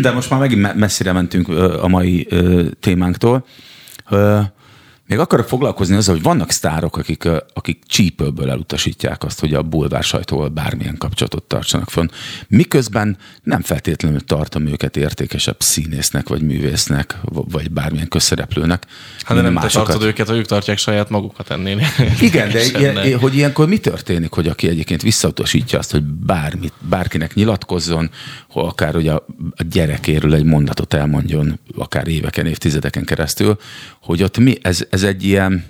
De 0.00 0.10
most 0.10 0.30
már 0.30 0.40
megint 0.40 0.60
me- 0.60 0.74
messzire 0.74 1.12
mentünk 1.12 1.48
a 1.82 1.88
mai 1.88 2.28
témánktól. 2.80 3.46
Még 5.08 5.18
akarok 5.18 5.48
foglalkozni 5.48 5.96
azzal, 5.96 6.14
hogy 6.14 6.22
vannak 6.22 6.50
sztárok, 6.50 6.96
akik, 6.96 7.28
akik 7.54 7.82
csípőből 7.86 8.50
elutasítják 8.50 9.24
azt, 9.24 9.40
hogy 9.40 9.54
a 9.54 9.62
bulvár 9.62 10.02
sajtóval 10.02 10.48
bármilyen 10.48 10.98
kapcsolatot 10.98 11.42
tartsanak 11.42 11.90
fönn. 11.90 12.08
Miközben 12.48 13.16
nem 13.42 13.62
feltétlenül 13.62 14.20
tartom 14.20 14.66
őket 14.66 14.96
értékesebb 14.96 15.56
színésznek, 15.58 16.28
vagy 16.28 16.42
művésznek, 16.42 17.16
vagy 17.22 17.70
bármilyen 17.70 18.08
közszereplőnek. 18.08 18.86
Hát 19.22 19.36
de 19.36 19.42
nem 19.42 19.54
te 19.54 19.60
másokat. 19.60 19.86
tartod 19.86 20.06
őket, 20.06 20.28
hogy 20.28 20.36
ők 20.36 20.46
tartják 20.46 20.78
saját 20.78 21.10
magukat 21.10 21.50
ennél. 21.50 21.80
Igen, 22.20 22.50
de 22.50 22.64
ilyen, 22.64 23.18
hogy 23.18 23.34
ilyenkor 23.34 23.68
mi 23.68 23.78
történik, 23.78 24.32
hogy 24.32 24.48
aki 24.48 24.68
egyébként 24.68 25.02
visszautasítja 25.02 25.78
azt, 25.78 25.90
hogy 25.90 26.02
bármit, 26.02 26.72
bárkinek 26.78 27.34
nyilatkozzon, 27.34 28.10
akár 28.52 28.94
hogy 28.94 29.08
a, 29.08 29.26
a 29.56 29.62
gyerekéről 29.70 30.34
egy 30.34 30.44
mondatot 30.44 30.94
elmondjon, 30.94 31.58
akár 31.76 32.08
éveken, 32.08 32.46
évtizedeken 32.46 33.04
keresztül, 33.04 33.58
hogy 34.00 34.22
ott 34.22 34.38
mi, 34.38 34.58
ez, 34.62 34.86
ez 34.96 35.02
egy 35.02 35.24
ilyen 35.24 35.64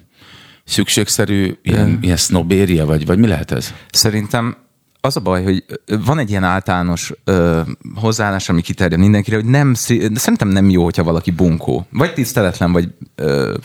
szükségszerű, 0.65 1.59
ilyen, 1.63 1.99
ilyen 2.01 2.17
sznobéria, 2.17 2.87
vagy, 2.87 3.07
vagy 3.07 3.19
mi 3.19 3.27
lehet 3.27 3.51
ez? 3.51 3.75
Szerintem 3.91 4.57
az 5.01 5.17
a 5.17 5.21
baj, 5.21 5.43
hogy 5.45 5.65
van 6.05 6.19
egy 6.19 6.31
ilyen 6.31 6.45
általános 6.45 7.13
ö, 7.25 7.61
hozzáállás, 7.95 8.49
ami 8.49 8.61
kiterjed 8.61 9.01
mindenkire, 9.01 9.37
hogy 9.37 9.45
nem, 9.45 9.75
szerintem 9.75 10.49
nem 10.49 10.71
jó, 10.71 10.85
hogyha 10.85 11.03
valaki 11.03 11.31
bunkó. 11.31 11.87
Vagy 11.91 12.15
tiszteletlen, 12.15 12.73
vagy 12.73 12.89
ö, 13.15 13.57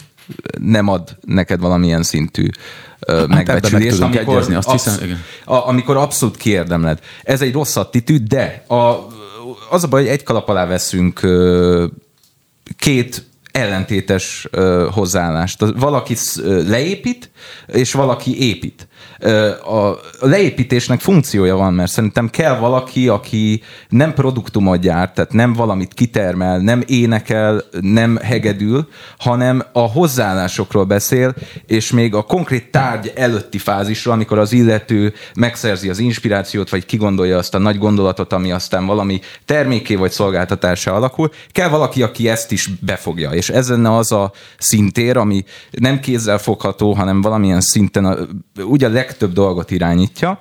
nem 0.59 0.87
ad 0.87 1.17
neked 1.25 1.59
valamilyen 1.59 2.03
szintű 2.03 2.47
meg 3.07 3.27
megbecsülést, 3.27 3.95
tudunk 3.95 4.15
amikor, 4.15 4.35
egyezni, 4.35 4.55
azt 4.55 4.71
hiszem, 4.71 5.03
igen. 5.03 5.23
a, 5.45 5.67
amikor 5.67 5.97
abszolút 5.97 6.37
kiérdemled. 6.37 6.99
Ez 7.23 7.41
egy 7.41 7.53
rossz 7.53 7.75
attitűd, 7.75 8.27
de 8.27 8.63
a, 8.67 9.07
az 9.69 9.83
a 9.83 9.87
baj, 9.87 10.01
hogy 10.01 10.11
egy 10.11 10.23
kalap 10.23 10.49
alá 10.49 10.65
veszünk 10.65 11.23
ö, 11.23 11.85
két 12.77 13.29
ellentétes 13.51 14.47
hozzáállást. 14.91 15.65
Valaki 15.75 16.15
leépít, 16.67 17.31
és 17.67 17.93
valaki 17.93 18.49
épít. 18.49 18.87
A 19.65 19.91
leépítésnek 20.19 20.99
funkciója 20.99 21.55
van, 21.55 21.73
mert 21.73 21.91
szerintem 21.91 22.29
kell 22.29 22.55
valaki, 22.57 23.07
aki 23.07 23.61
nem 23.89 24.13
produktumot 24.13 24.79
gyárt, 24.79 25.13
tehát 25.13 25.33
nem 25.33 25.53
valamit 25.53 25.93
kitermel, 25.93 26.59
nem 26.59 26.83
énekel, 26.87 27.63
nem 27.81 28.15
hegedül, 28.15 28.87
hanem 29.17 29.63
a 29.73 29.79
hozzáállásokról 29.79 30.83
beszél, 30.83 31.33
és 31.67 31.91
még 31.91 32.15
a 32.15 32.21
konkrét 32.21 32.71
tárgy 32.71 33.11
előtti 33.15 33.57
fázisról, 33.57 34.13
amikor 34.13 34.39
az 34.39 34.51
illető 34.51 35.13
megszerzi 35.35 35.89
az 35.89 35.99
inspirációt, 35.99 36.69
vagy 36.69 36.85
kigondolja 36.85 37.37
azt 37.37 37.55
a 37.55 37.59
nagy 37.59 37.77
gondolatot, 37.77 38.33
ami 38.33 38.51
aztán 38.51 38.85
valami 38.85 39.19
terméké 39.45 39.95
vagy 39.95 40.11
szolgáltatása 40.11 40.93
alakul, 40.93 41.31
kell 41.51 41.69
valaki, 41.69 42.03
aki 42.03 42.29
ezt 42.29 42.51
is 42.51 42.69
befogja. 42.79 43.33
És 43.41 43.49
ez 43.49 43.69
lenne 43.69 43.95
az 43.95 44.11
a 44.11 44.31
szintér, 44.57 45.17
ami 45.17 45.43
nem 45.71 45.99
kézzel 45.99 46.37
fogható, 46.37 46.93
hanem 46.93 47.21
valamilyen 47.21 47.61
szinten 47.61 48.05
a, 48.05 48.17
ugye 48.63 48.87
a 48.87 48.91
legtöbb 48.91 49.33
dolgot 49.33 49.71
irányítja, 49.71 50.39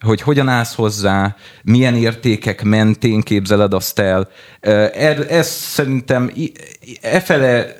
hogy 0.00 0.20
hogyan 0.20 0.48
állsz 0.48 0.74
hozzá, 0.74 1.36
milyen 1.62 1.94
értékek 1.94 2.62
mentén 2.62 3.20
képzeled 3.20 3.72
azt 3.74 3.98
el. 3.98 4.28
Er- 4.60 5.30
Ez 5.30 5.46
szerintem 5.48 6.32
efele 7.00 7.76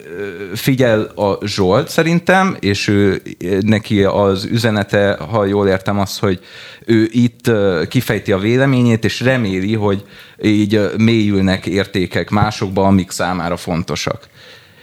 figyel 0.54 1.00
a 1.00 1.46
Zsolt 1.46 1.88
szerintem, 1.88 2.56
és 2.60 2.88
ő, 2.88 3.22
neki 3.60 4.02
az 4.02 4.44
üzenete, 4.44 5.16
ha 5.30 5.44
jól 5.44 5.68
értem, 5.68 5.98
az, 5.98 6.18
hogy 6.18 6.40
ő 6.86 7.08
itt 7.10 7.50
kifejti 7.88 8.32
a 8.32 8.38
véleményét, 8.38 9.04
és 9.04 9.20
reméli, 9.20 9.74
hogy 9.74 10.04
így 10.42 10.90
mélyülnek 10.96 11.66
értékek 11.66 12.30
másokba, 12.30 12.86
amik 12.86 13.10
számára 13.10 13.56
fontosak. 13.56 14.28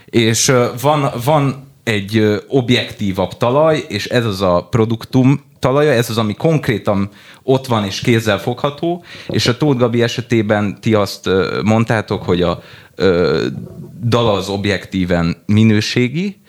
És 0.10 0.52
van, 0.81 1.11
van 1.23 1.68
egy 1.84 2.44
objektívabb 2.48 3.38
talaj, 3.38 3.86
és 3.88 4.06
ez 4.06 4.26
az 4.26 4.41
a 4.41 4.68
produktum 4.69 5.44
talaja, 5.60 5.91
ez 5.91 6.10
az, 6.10 6.18
ami 6.18 6.34
konkrétan 6.34 7.10
ott 7.44 7.65
van 7.65 7.86
és 7.86 7.99
kézzel 7.99 8.40
fogható, 8.40 9.03
és 9.27 9.48
a 9.48 9.57
Tóth 9.57 9.80
Gabi 9.80 10.02
esetében 10.02 10.81
ti 10.81 10.94
azt 10.94 11.30
mondtátok, 11.64 12.23
hogy 12.23 12.41
a 12.41 12.61
dal 14.03 14.36
az 14.36 14.49
objektíven 14.49 15.44
minőségi, 15.45 16.41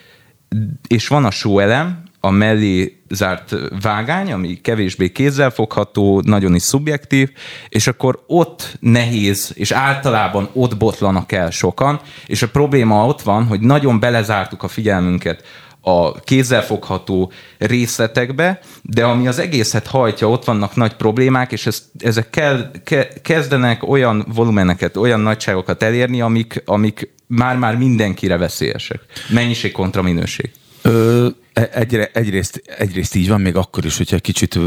és 0.87 1.09
van 1.09 1.25
a 1.25 1.31
show 1.31 1.59
elem, 1.59 2.03
a 2.21 2.31
mellé 2.31 3.00
zárt 3.11 3.55
vágány, 3.83 4.33
ami 4.33 4.61
kevésbé 4.61 5.09
kézzelfogható, 5.09 6.23
nagyon 6.25 6.55
is 6.55 6.63
szubjektív, 6.63 7.31
és 7.69 7.87
akkor 7.87 8.23
ott 8.27 8.77
nehéz, 8.81 9.53
és 9.55 9.71
általában 9.71 10.49
ott 10.53 10.77
botlanak 10.77 11.33
el 11.33 11.51
sokan, 11.51 12.01
és 12.27 12.43
a 12.43 12.49
probléma 12.49 13.07
ott 13.07 13.23
van, 13.23 13.45
hogy 13.47 13.61
nagyon 13.61 14.01
belezártuk 14.01 14.63
a 14.63 14.69
figyelmünket 14.69 15.45
a 15.81 16.21
kézzelfogható 16.21 17.33
részletekbe, 17.59 18.61
de 18.83 19.05
ami 19.05 19.27
az 19.27 19.39
egészet 19.39 19.87
hajtja, 19.87 20.29
ott 20.29 20.45
vannak 20.45 20.77
nagy 20.77 20.95
problémák, 20.95 21.53
és 21.53 21.67
ez, 21.67 21.83
ezek 21.99 22.31
kell, 22.31 22.71
ke, 22.85 23.09
kezdenek 23.23 23.89
olyan 23.89 24.27
volumeneket, 24.35 24.97
olyan 24.97 25.21
nagyságokat 25.21 25.83
elérni, 25.83 26.21
amik, 26.21 26.63
amik 26.65 27.13
már-már 27.27 27.77
mindenkire 27.77 28.37
veszélyesek. 28.37 29.01
Mennyiség 29.29 29.73
kontra 29.73 30.03
minőség. 30.03 30.51
Ö, 30.83 31.29
egyre, 31.53 32.11
egyrészt, 32.13 32.63
egyrészt 32.79 33.15
így 33.15 33.29
van, 33.29 33.41
még 33.41 33.57
akkor 33.57 33.85
is, 33.85 33.97
hogyha 33.97 34.19
kicsit 34.19 34.59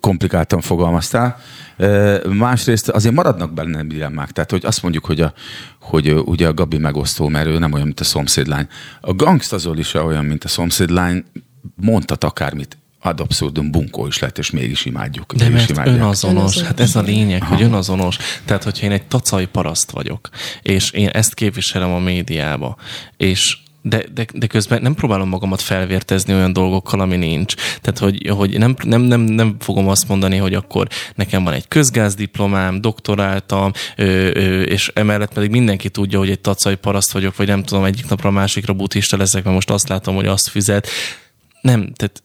komplikáltan 0.00 0.60
fogalmaztál. 0.60 1.40
Ö, 1.76 2.18
Másrészt 2.28 2.88
azért 2.88 3.14
maradnak 3.14 3.52
benne 3.52 3.82
dilemmák. 3.84 4.30
Tehát, 4.30 4.50
hogy 4.50 4.64
azt 4.64 4.82
mondjuk, 4.82 5.04
hogy, 5.04 5.20
a, 5.20 5.32
hogy 5.80 6.12
ugye 6.24 6.48
a 6.48 6.54
Gabi 6.54 6.78
megosztó, 6.78 7.28
mert 7.28 7.46
ő 7.46 7.58
nem 7.58 7.72
olyan, 7.72 7.86
mint 7.86 8.00
a 8.00 8.04
szomszédlány. 8.04 8.66
A 9.00 9.14
Gangsta 9.14 9.58
Zoli 9.58 9.82
se 9.82 10.02
olyan, 10.02 10.24
mint 10.24 10.44
a 10.44 10.48
szomszédlány, 10.48 11.24
mondhat 11.74 12.24
akármit. 12.24 12.78
Ad 13.02 13.20
abszurdum 13.20 13.70
bunkó 13.70 14.06
is 14.06 14.18
lett, 14.18 14.38
és 14.38 14.50
mégis 14.50 14.84
imádjuk. 14.84 15.34
De 15.34 15.44
mégis 15.44 15.58
mert 15.58 15.70
imádják. 15.70 15.96
önazonos, 15.96 16.60
hát 16.60 16.80
ez 16.80 16.96
a 16.96 17.00
lényeg, 17.00 17.42
hogy 17.42 17.62
önazonos. 17.62 18.16
Tehát, 18.44 18.64
hogyha 18.64 18.84
én 18.84 18.92
egy 18.92 19.02
tacai 19.02 19.46
paraszt 19.46 19.90
vagyok, 19.90 20.28
és 20.62 20.90
én 20.90 21.08
ezt 21.08 21.34
képviselem 21.34 21.92
a 21.92 21.98
médiába, 21.98 22.76
és 23.16 23.58
de, 23.82 24.04
de, 24.14 24.26
de 24.32 24.46
közben 24.46 24.82
nem 24.82 24.94
próbálom 24.94 25.28
magamat 25.28 25.60
felvértezni 25.60 26.34
olyan 26.34 26.52
dolgokkal, 26.52 27.00
ami 27.00 27.16
nincs. 27.16 27.54
Tehát, 27.54 27.98
hogy, 27.98 28.28
hogy 28.28 28.58
nem, 28.58 28.76
nem, 28.82 29.00
nem, 29.00 29.20
nem 29.20 29.56
fogom 29.58 29.88
azt 29.88 30.08
mondani, 30.08 30.36
hogy 30.36 30.54
akkor 30.54 30.88
nekem 31.14 31.44
van 31.44 31.52
egy 31.52 31.68
közgázdiplomám, 31.68 32.80
doktoráltam, 32.80 33.72
ö, 33.96 34.30
ö, 34.34 34.62
és 34.62 34.90
emellett 34.94 35.32
pedig 35.32 35.50
mindenki 35.50 35.88
tudja, 35.88 36.18
hogy 36.18 36.30
egy 36.30 36.40
tacai 36.40 36.74
paraszt 36.74 37.12
vagyok, 37.12 37.36
vagy 37.36 37.46
nem 37.46 37.62
tudom, 37.62 37.84
egyik 37.84 38.08
napra 38.08 38.28
a 38.28 38.32
másikra 38.32 38.72
buddhista 38.72 39.16
leszek, 39.16 39.42
mert 39.42 39.54
most 39.54 39.70
azt 39.70 39.88
látom, 39.88 40.14
hogy 40.14 40.26
azt 40.26 40.48
fizet. 40.48 40.88
Nem, 41.60 41.92
tehát 41.92 42.22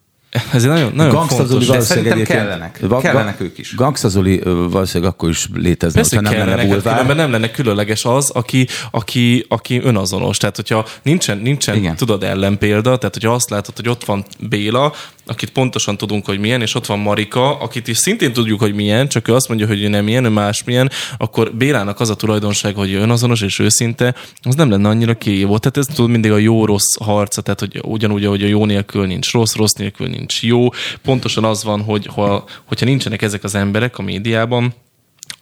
ez 0.54 0.64
egy 0.64 0.70
nagyon, 0.70 0.92
nagyon 0.96 1.14
Gangsta 1.14 1.36
fontos. 1.36 1.64
Zoli 1.64 1.78
De 1.78 1.84
szerintem 1.84 2.24
kellenek. 2.24 2.80
Va- 2.82 3.02
Kellenek 3.02 3.42
ők 3.42 3.58
is. 3.58 3.76
Gangsta 3.76 4.08
Zoli 4.10 4.40
valószínűleg 4.44 5.14
akkor 5.14 5.30
is 5.30 5.48
létezne, 5.54 6.00
Persze, 6.02 6.16
hogyha 6.16 6.32
nem 6.32 6.48
lenne 6.48 6.58
hát 6.62 6.68
bulvár. 6.70 6.94
különben 6.94 7.16
nem 7.16 7.32
lenne 7.32 7.52
különleges 7.52 8.06
az, 8.06 8.30
aki, 8.30 8.68
aki, 8.92 9.46
aki 9.50 9.82
önazonos. 9.84 10.38
Tehát, 10.38 10.56
hogyha 10.56 10.86
nincsen, 11.04 11.38
nincsen 11.38 11.76
Igen. 11.76 11.96
tudod 11.96 12.24
ellenpélda, 12.24 12.98
tehát, 12.98 13.14
hogyha 13.14 13.34
azt 13.34 13.50
látod, 13.50 13.76
hogy 13.76 13.90
ott 13.90 14.06
van 14.06 14.26
Béla, 14.40 14.94
akit 15.26 15.50
pontosan 15.50 15.98
tudunk, 15.98 16.26
hogy 16.26 16.40
milyen, 16.40 16.62
és 16.62 16.76
ott 16.76 16.86
van 16.86 17.00
Marika, 17.00 17.58
akit 17.60 17.88
is 17.88 17.98
szintén 17.98 18.34
tudjuk, 18.34 18.60
hogy 18.60 18.74
milyen, 18.74 19.08
csak 19.08 19.28
ő 19.28 19.34
azt 19.34 19.48
mondja, 19.48 19.68
hogy 19.68 19.84
ő 19.84 19.88
nem 19.88 20.08
ilyen, 20.08 20.26
ő 20.26 20.30
másmilyen, 20.30 20.92
akkor 21.18 21.56
Bélának 21.56 22.00
az 22.00 22.10
a 22.10 22.16
tulajdonság, 22.16 22.76
hogy 22.76 22.94
önazonos 22.94 23.42
és 23.42 23.60
őszinte, 23.60 24.16
az 24.42 24.56
nem 24.56 24.70
lenne 24.70 24.90
annyira 24.90 25.14
kiívó. 25.14 25.58
Tehát 25.58 25.78
ez 25.78 25.96
tudod 25.96 26.12
mindig 26.12 26.32
a 26.32 26.38
jó-rossz 26.38 26.96
harca, 27.00 27.42
tehát 27.42 27.60
hogy 27.60 27.80
ugyanúgy, 27.84 28.26
hogy 28.26 28.44
a 28.44 28.48
jó 28.48 28.66
nélkül 28.66 29.06
nincs 29.06 29.32
rossz, 29.32 29.56
rossz 29.56 29.74
nélkül 29.74 30.08
nincs 30.08 30.44
jó. 30.44 30.70
Pontosan 31.04 31.44
az 31.44 31.64
van, 31.64 31.82
hogy 31.82 32.06
ha, 32.06 32.46
hogyha 32.66 32.86
nincsenek 32.86 33.22
ezek 33.22 33.44
az 33.44 33.56
emberek 33.56 33.98
a 33.98 34.02
médiában, 34.02 34.74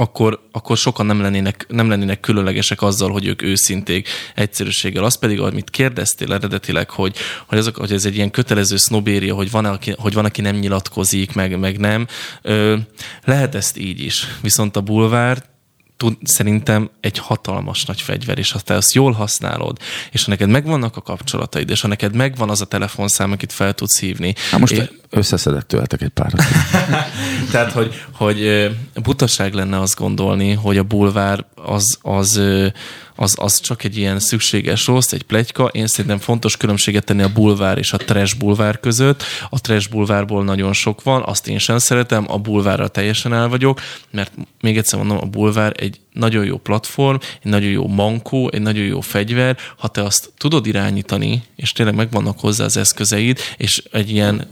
akkor, 0.03 0.39
akkor 0.51 0.77
sokan 0.77 1.05
nem 1.05 1.21
lennének, 1.21 1.65
nem 1.69 1.89
lennének 1.89 2.19
különlegesek 2.19 2.81
azzal, 2.81 3.11
hogy 3.11 3.25
ők 3.25 3.41
őszinték 3.41 4.09
egyszerűséggel. 4.35 5.03
Az 5.03 5.15
pedig, 5.15 5.39
amit 5.39 5.69
kérdeztél 5.69 6.33
eredetileg, 6.33 6.89
hogy, 6.89 7.15
hogy, 7.47 7.57
azok, 7.57 7.75
hogy 7.75 7.91
ez 7.91 8.05
egy 8.05 8.15
ilyen 8.15 8.31
kötelező 8.31 8.77
sznobéria, 8.77 9.35
hogy 9.35 9.51
van, 9.51 9.65
aki, 9.65 9.93
hogy 9.97 10.13
van, 10.13 10.25
aki 10.25 10.41
nem 10.41 10.55
nyilatkozik, 10.55 11.33
meg, 11.33 11.59
meg 11.59 11.79
nem. 11.79 12.07
Ö, 12.41 12.77
lehet 13.23 13.55
ezt 13.55 13.77
így 13.77 14.01
is. 14.01 14.27
Viszont 14.41 14.75
a 14.75 14.81
bulvár 14.81 15.43
tud, 15.97 16.17
szerintem 16.23 16.89
egy 16.99 17.17
hatalmas 17.17 17.85
nagy 17.85 18.01
fegyver, 18.01 18.37
és 18.37 18.51
ha 18.51 18.59
te 18.59 18.73
azt 18.73 18.93
jól 18.93 19.11
használod, 19.11 19.77
és 20.11 20.23
ha 20.23 20.29
neked 20.29 20.49
megvannak 20.49 20.97
a 20.97 21.01
kapcsolataid, 21.01 21.69
és 21.69 21.81
ha 21.81 21.87
neked 21.87 22.15
megvan 22.15 22.49
az 22.49 22.61
a 22.61 22.65
telefonszám, 22.65 23.31
akit 23.31 23.53
fel 23.53 23.73
tudsz 23.73 23.99
hívni. 23.99 24.33
Hát 24.51 24.59
most 24.59 24.73
és, 24.73 24.89
összeszedett 25.13 25.67
tőletek 25.67 26.01
egy 26.01 26.09
párat. 26.09 26.41
Tehát, 27.51 27.71
hogy, 27.71 28.05
hogy 28.11 28.69
butaság 29.03 29.53
lenne 29.53 29.79
azt 29.79 29.97
gondolni, 29.97 30.53
hogy 30.53 30.77
a 30.77 30.83
bulvár 30.83 31.45
az, 31.55 31.97
az, 32.01 32.41
az, 33.15 33.35
az 33.39 33.59
csak 33.59 33.83
egy 33.83 33.97
ilyen 33.97 34.19
szükséges 34.19 34.87
rossz, 34.87 35.11
egy 35.11 35.23
plegyka. 35.23 35.65
Én 35.65 35.87
szerintem 35.87 36.19
fontos 36.19 36.57
különbséget 36.57 37.05
tenni 37.05 37.21
a 37.21 37.33
bulvár 37.33 37.77
és 37.77 37.93
a 37.93 37.97
trash 37.97 38.37
bulvár 38.37 38.79
között. 38.79 39.23
A 39.49 39.61
trash 39.61 39.89
bulvárból 39.89 40.43
nagyon 40.43 40.73
sok 40.73 41.03
van, 41.03 41.21
azt 41.25 41.47
én 41.47 41.57
sem 41.57 41.77
szeretem, 41.77 42.25
a 42.27 42.37
bulvárra 42.37 42.87
teljesen 42.87 43.33
el 43.33 43.47
vagyok, 43.47 43.81
mert 44.11 44.31
még 44.61 44.77
egyszer 44.77 44.99
mondom, 44.99 45.17
a 45.21 45.25
bulvár 45.25 45.73
egy 45.75 45.99
nagyon 46.13 46.45
jó 46.45 46.57
platform, 46.57 47.17
egy 47.43 47.51
nagyon 47.51 47.69
jó 47.69 47.87
mankó, 47.87 48.49
egy 48.51 48.61
nagyon 48.61 48.83
jó 48.83 49.01
fegyver, 49.01 49.57
ha 49.77 49.87
te 49.87 50.03
azt 50.03 50.31
tudod 50.37 50.65
irányítani, 50.65 51.43
és 51.55 51.71
tényleg 51.71 51.95
megvannak 51.95 52.39
hozzá 52.39 52.65
az 52.65 52.77
eszközeid, 52.77 53.39
és 53.57 53.83
egy 53.91 54.09
ilyen 54.09 54.47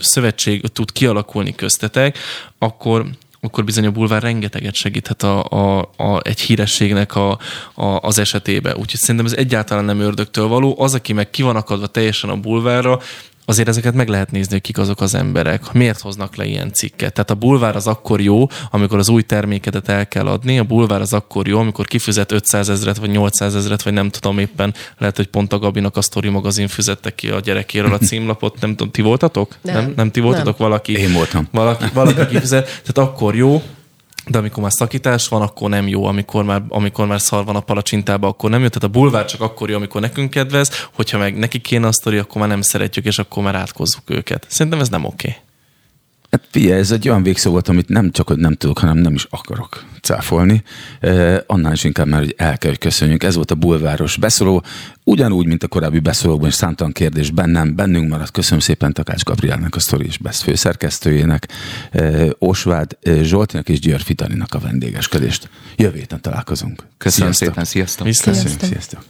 szövetség 0.00 0.60
tud 0.60 0.92
kialakulni 0.92 1.54
köztetek, 1.54 2.18
akkor 2.58 3.06
akkor 3.44 3.64
bizony 3.64 3.86
a 3.86 3.90
bulvár 3.90 4.22
rengeteget 4.22 4.74
segíthet 4.74 5.22
a, 5.22 5.44
a, 5.44 5.90
a, 5.96 6.20
egy 6.22 6.40
hírességnek 6.40 7.16
a, 7.16 7.38
a, 7.74 7.84
az 7.84 8.18
esetébe. 8.18 8.70
Úgyhogy 8.70 9.00
szerintem 9.00 9.26
ez 9.26 9.32
egyáltalán 9.32 9.84
nem 9.84 10.00
ördögtől 10.00 10.46
való. 10.46 10.74
Az, 10.78 10.94
aki 10.94 11.12
meg 11.12 11.30
ki 11.30 11.42
van 11.42 11.56
akadva 11.56 11.86
teljesen 11.86 12.30
a 12.30 12.36
bulvárra, 12.36 13.00
azért 13.44 13.68
ezeket 13.68 13.94
meg 13.94 14.08
lehet 14.08 14.30
nézni, 14.30 14.52
hogy 14.52 14.60
kik 14.60 14.78
azok 14.78 15.00
az 15.00 15.14
emberek. 15.14 15.72
Miért 15.72 16.00
hoznak 16.00 16.36
le 16.36 16.44
ilyen 16.44 16.72
cikket? 16.72 17.12
Tehát 17.12 17.30
a 17.30 17.34
bulvár 17.34 17.76
az 17.76 17.86
akkor 17.86 18.20
jó, 18.20 18.46
amikor 18.70 18.98
az 18.98 19.08
új 19.08 19.22
termékedet 19.22 19.88
el 19.88 20.08
kell 20.08 20.26
adni, 20.26 20.58
a 20.58 20.64
bulvár 20.64 21.00
az 21.00 21.12
akkor 21.12 21.48
jó, 21.48 21.58
amikor 21.58 21.86
kifizet 21.86 22.32
500 22.32 22.68
ezeret, 22.68 22.96
vagy 22.96 23.10
800 23.10 23.54
ezeret, 23.54 23.82
vagy 23.82 23.92
nem 23.92 24.08
tudom 24.08 24.38
éppen, 24.38 24.74
lehet, 24.98 25.16
hogy 25.16 25.26
pont 25.26 25.52
a 25.52 25.58
Gabinak 25.58 25.96
a 25.96 26.00
Story 26.00 26.28
magazin 26.28 26.68
fizette 26.68 27.10
ki 27.10 27.28
a 27.28 27.40
gyerekéről 27.40 27.92
a 27.92 27.98
címlapot, 28.08 28.60
nem 28.60 28.70
tudom, 28.70 28.90
ti 28.90 29.02
voltatok? 29.02 29.56
Nem. 29.60 29.74
Nem, 29.74 29.92
nem 29.96 30.10
ti 30.10 30.20
voltatok? 30.20 30.58
Nem. 30.58 30.68
Valaki, 30.68 30.92
Én 30.92 31.12
voltam. 31.12 31.48
Valaki, 31.50 31.84
valaki 31.92 32.26
kifizet, 32.26 32.64
tehát 32.64 33.10
akkor 33.10 33.34
jó, 33.34 33.62
de 34.26 34.38
amikor 34.38 34.62
már 34.62 34.72
szakítás 34.72 35.28
van, 35.28 35.42
akkor 35.42 35.70
nem 35.70 35.88
jó, 35.88 36.04
amikor 36.04 36.44
már, 36.44 36.62
amikor 36.68 37.06
már 37.06 37.20
szar 37.20 37.44
van 37.44 37.56
a 37.56 37.60
palacsintába, 37.60 38.26
akkor 38.26 38.50
nem 38.50 38.60
jó. 38.60 38.68
Tehát 38.68 38.88
a 38.88 38.98
bulvár 38.98 39.24
csak 39.24 39.40
akkor 39.40 39.70
jó, 39.70 39.76
amikor 39.76 40.00
nekünk 40.00 40.30
kedvez, 40.30 40.88
hogyha 40.94 41.18
meg 41.18 41.38
neki 41.38 41.58
kéne 41.58 41.86
a 41.86 41.92
sztori, 41.92 42.18
akkor 42.18 42.40
már 42.40 42.50
nem 42.50 42.60
szeretjük, 42.60 43.04
és 43.04 43.18
akkor 43.18 43.42
már 43.42 43.54
átkozzuk 43.54 44.10
őket. 44.10 44.46
Szerintem 44.48 44.80
ez 44.80 44.88
nem 44.88 45.04
oké. 45.04 45.28
Okay. 45.28 45.40
Hát 46.32 46.48
figyelj, 46.50 46.80
ez 46.80 46.90
egy 46.90 47.08
olyan 47.08 47.22
végszó 47.22 47.50
volt, 47.50 47.68
amit 47.68 47.88
nem 47.88 48.10
csak, 48.10 48.28
hogy 48.28 48.36
nem 48.36 48.54
tudok, 48.54 48.78
hanem 48.78 48.96
nem 48.96 49.14
is 49.14 49.26
akarok 49.30 49.84
cáfolni. 50.00 50.62
Eh, 51.00 51.38
annál 51.46 51.72
is 51.72 51.84
inkább 51.84 52.06
már, 52.06 52.20
hogy 52.20 52.34
el 52.36 52.58
kell, 52.58 52.70
hogy 52.70 52.78
köszönjük. 52.78 53.22
Ez 53.22 53.34
volt 53.34 53.50
a 53.50 53.54
bulváros 53.54 54.16
beszóló. 54.16 54.64
Ugyanúgy, 55.04 55.46
mint 55.46 55.62
a 55.62 55.68
korábbi 55.68 55.98
beszólókban 55.98 56.48
is 56.48 56.54
számtalan 56.54 56.92
kérdés 56.92 57.30
bennem, 57.30 57.74
bennünk 57.74 58.08
maradt. 58.08 58.30
Köszönöm 58.30 58.60
szépen 58.60 58.92
Takács 58.92 59.22
Gabrielnek, 59.22 59.76
a 59.76 59.80
Story 59.80 60.06
és 60.06 60.18
Best 60.18 60.42
főszerkesztőjének, 60.42 61.48
eh, 61.90 62.28
Osvád 62.38 62.96
eh, 63.02 63.22
Zsoltinak 63.22 63.68
és 63.68 63.80
György 63.80 64.02
Fitalinak 64.02 64.54
a 64.54 64.58
vendégeskedést. 64.58 65.48
Jövő 65.76 65.98
héten 65.98 66.20
találkozunk. 66.20 66.86
Köszönöm 66.98 67.32
Sziasztok. 67.32 67.48
szépen, 67.48 67.64
sziasztok! 67.64 68.06
Viszlát. 68.06 68.34
Sziasztok. 68.34 68.68
sziasztok. 68.68 69.04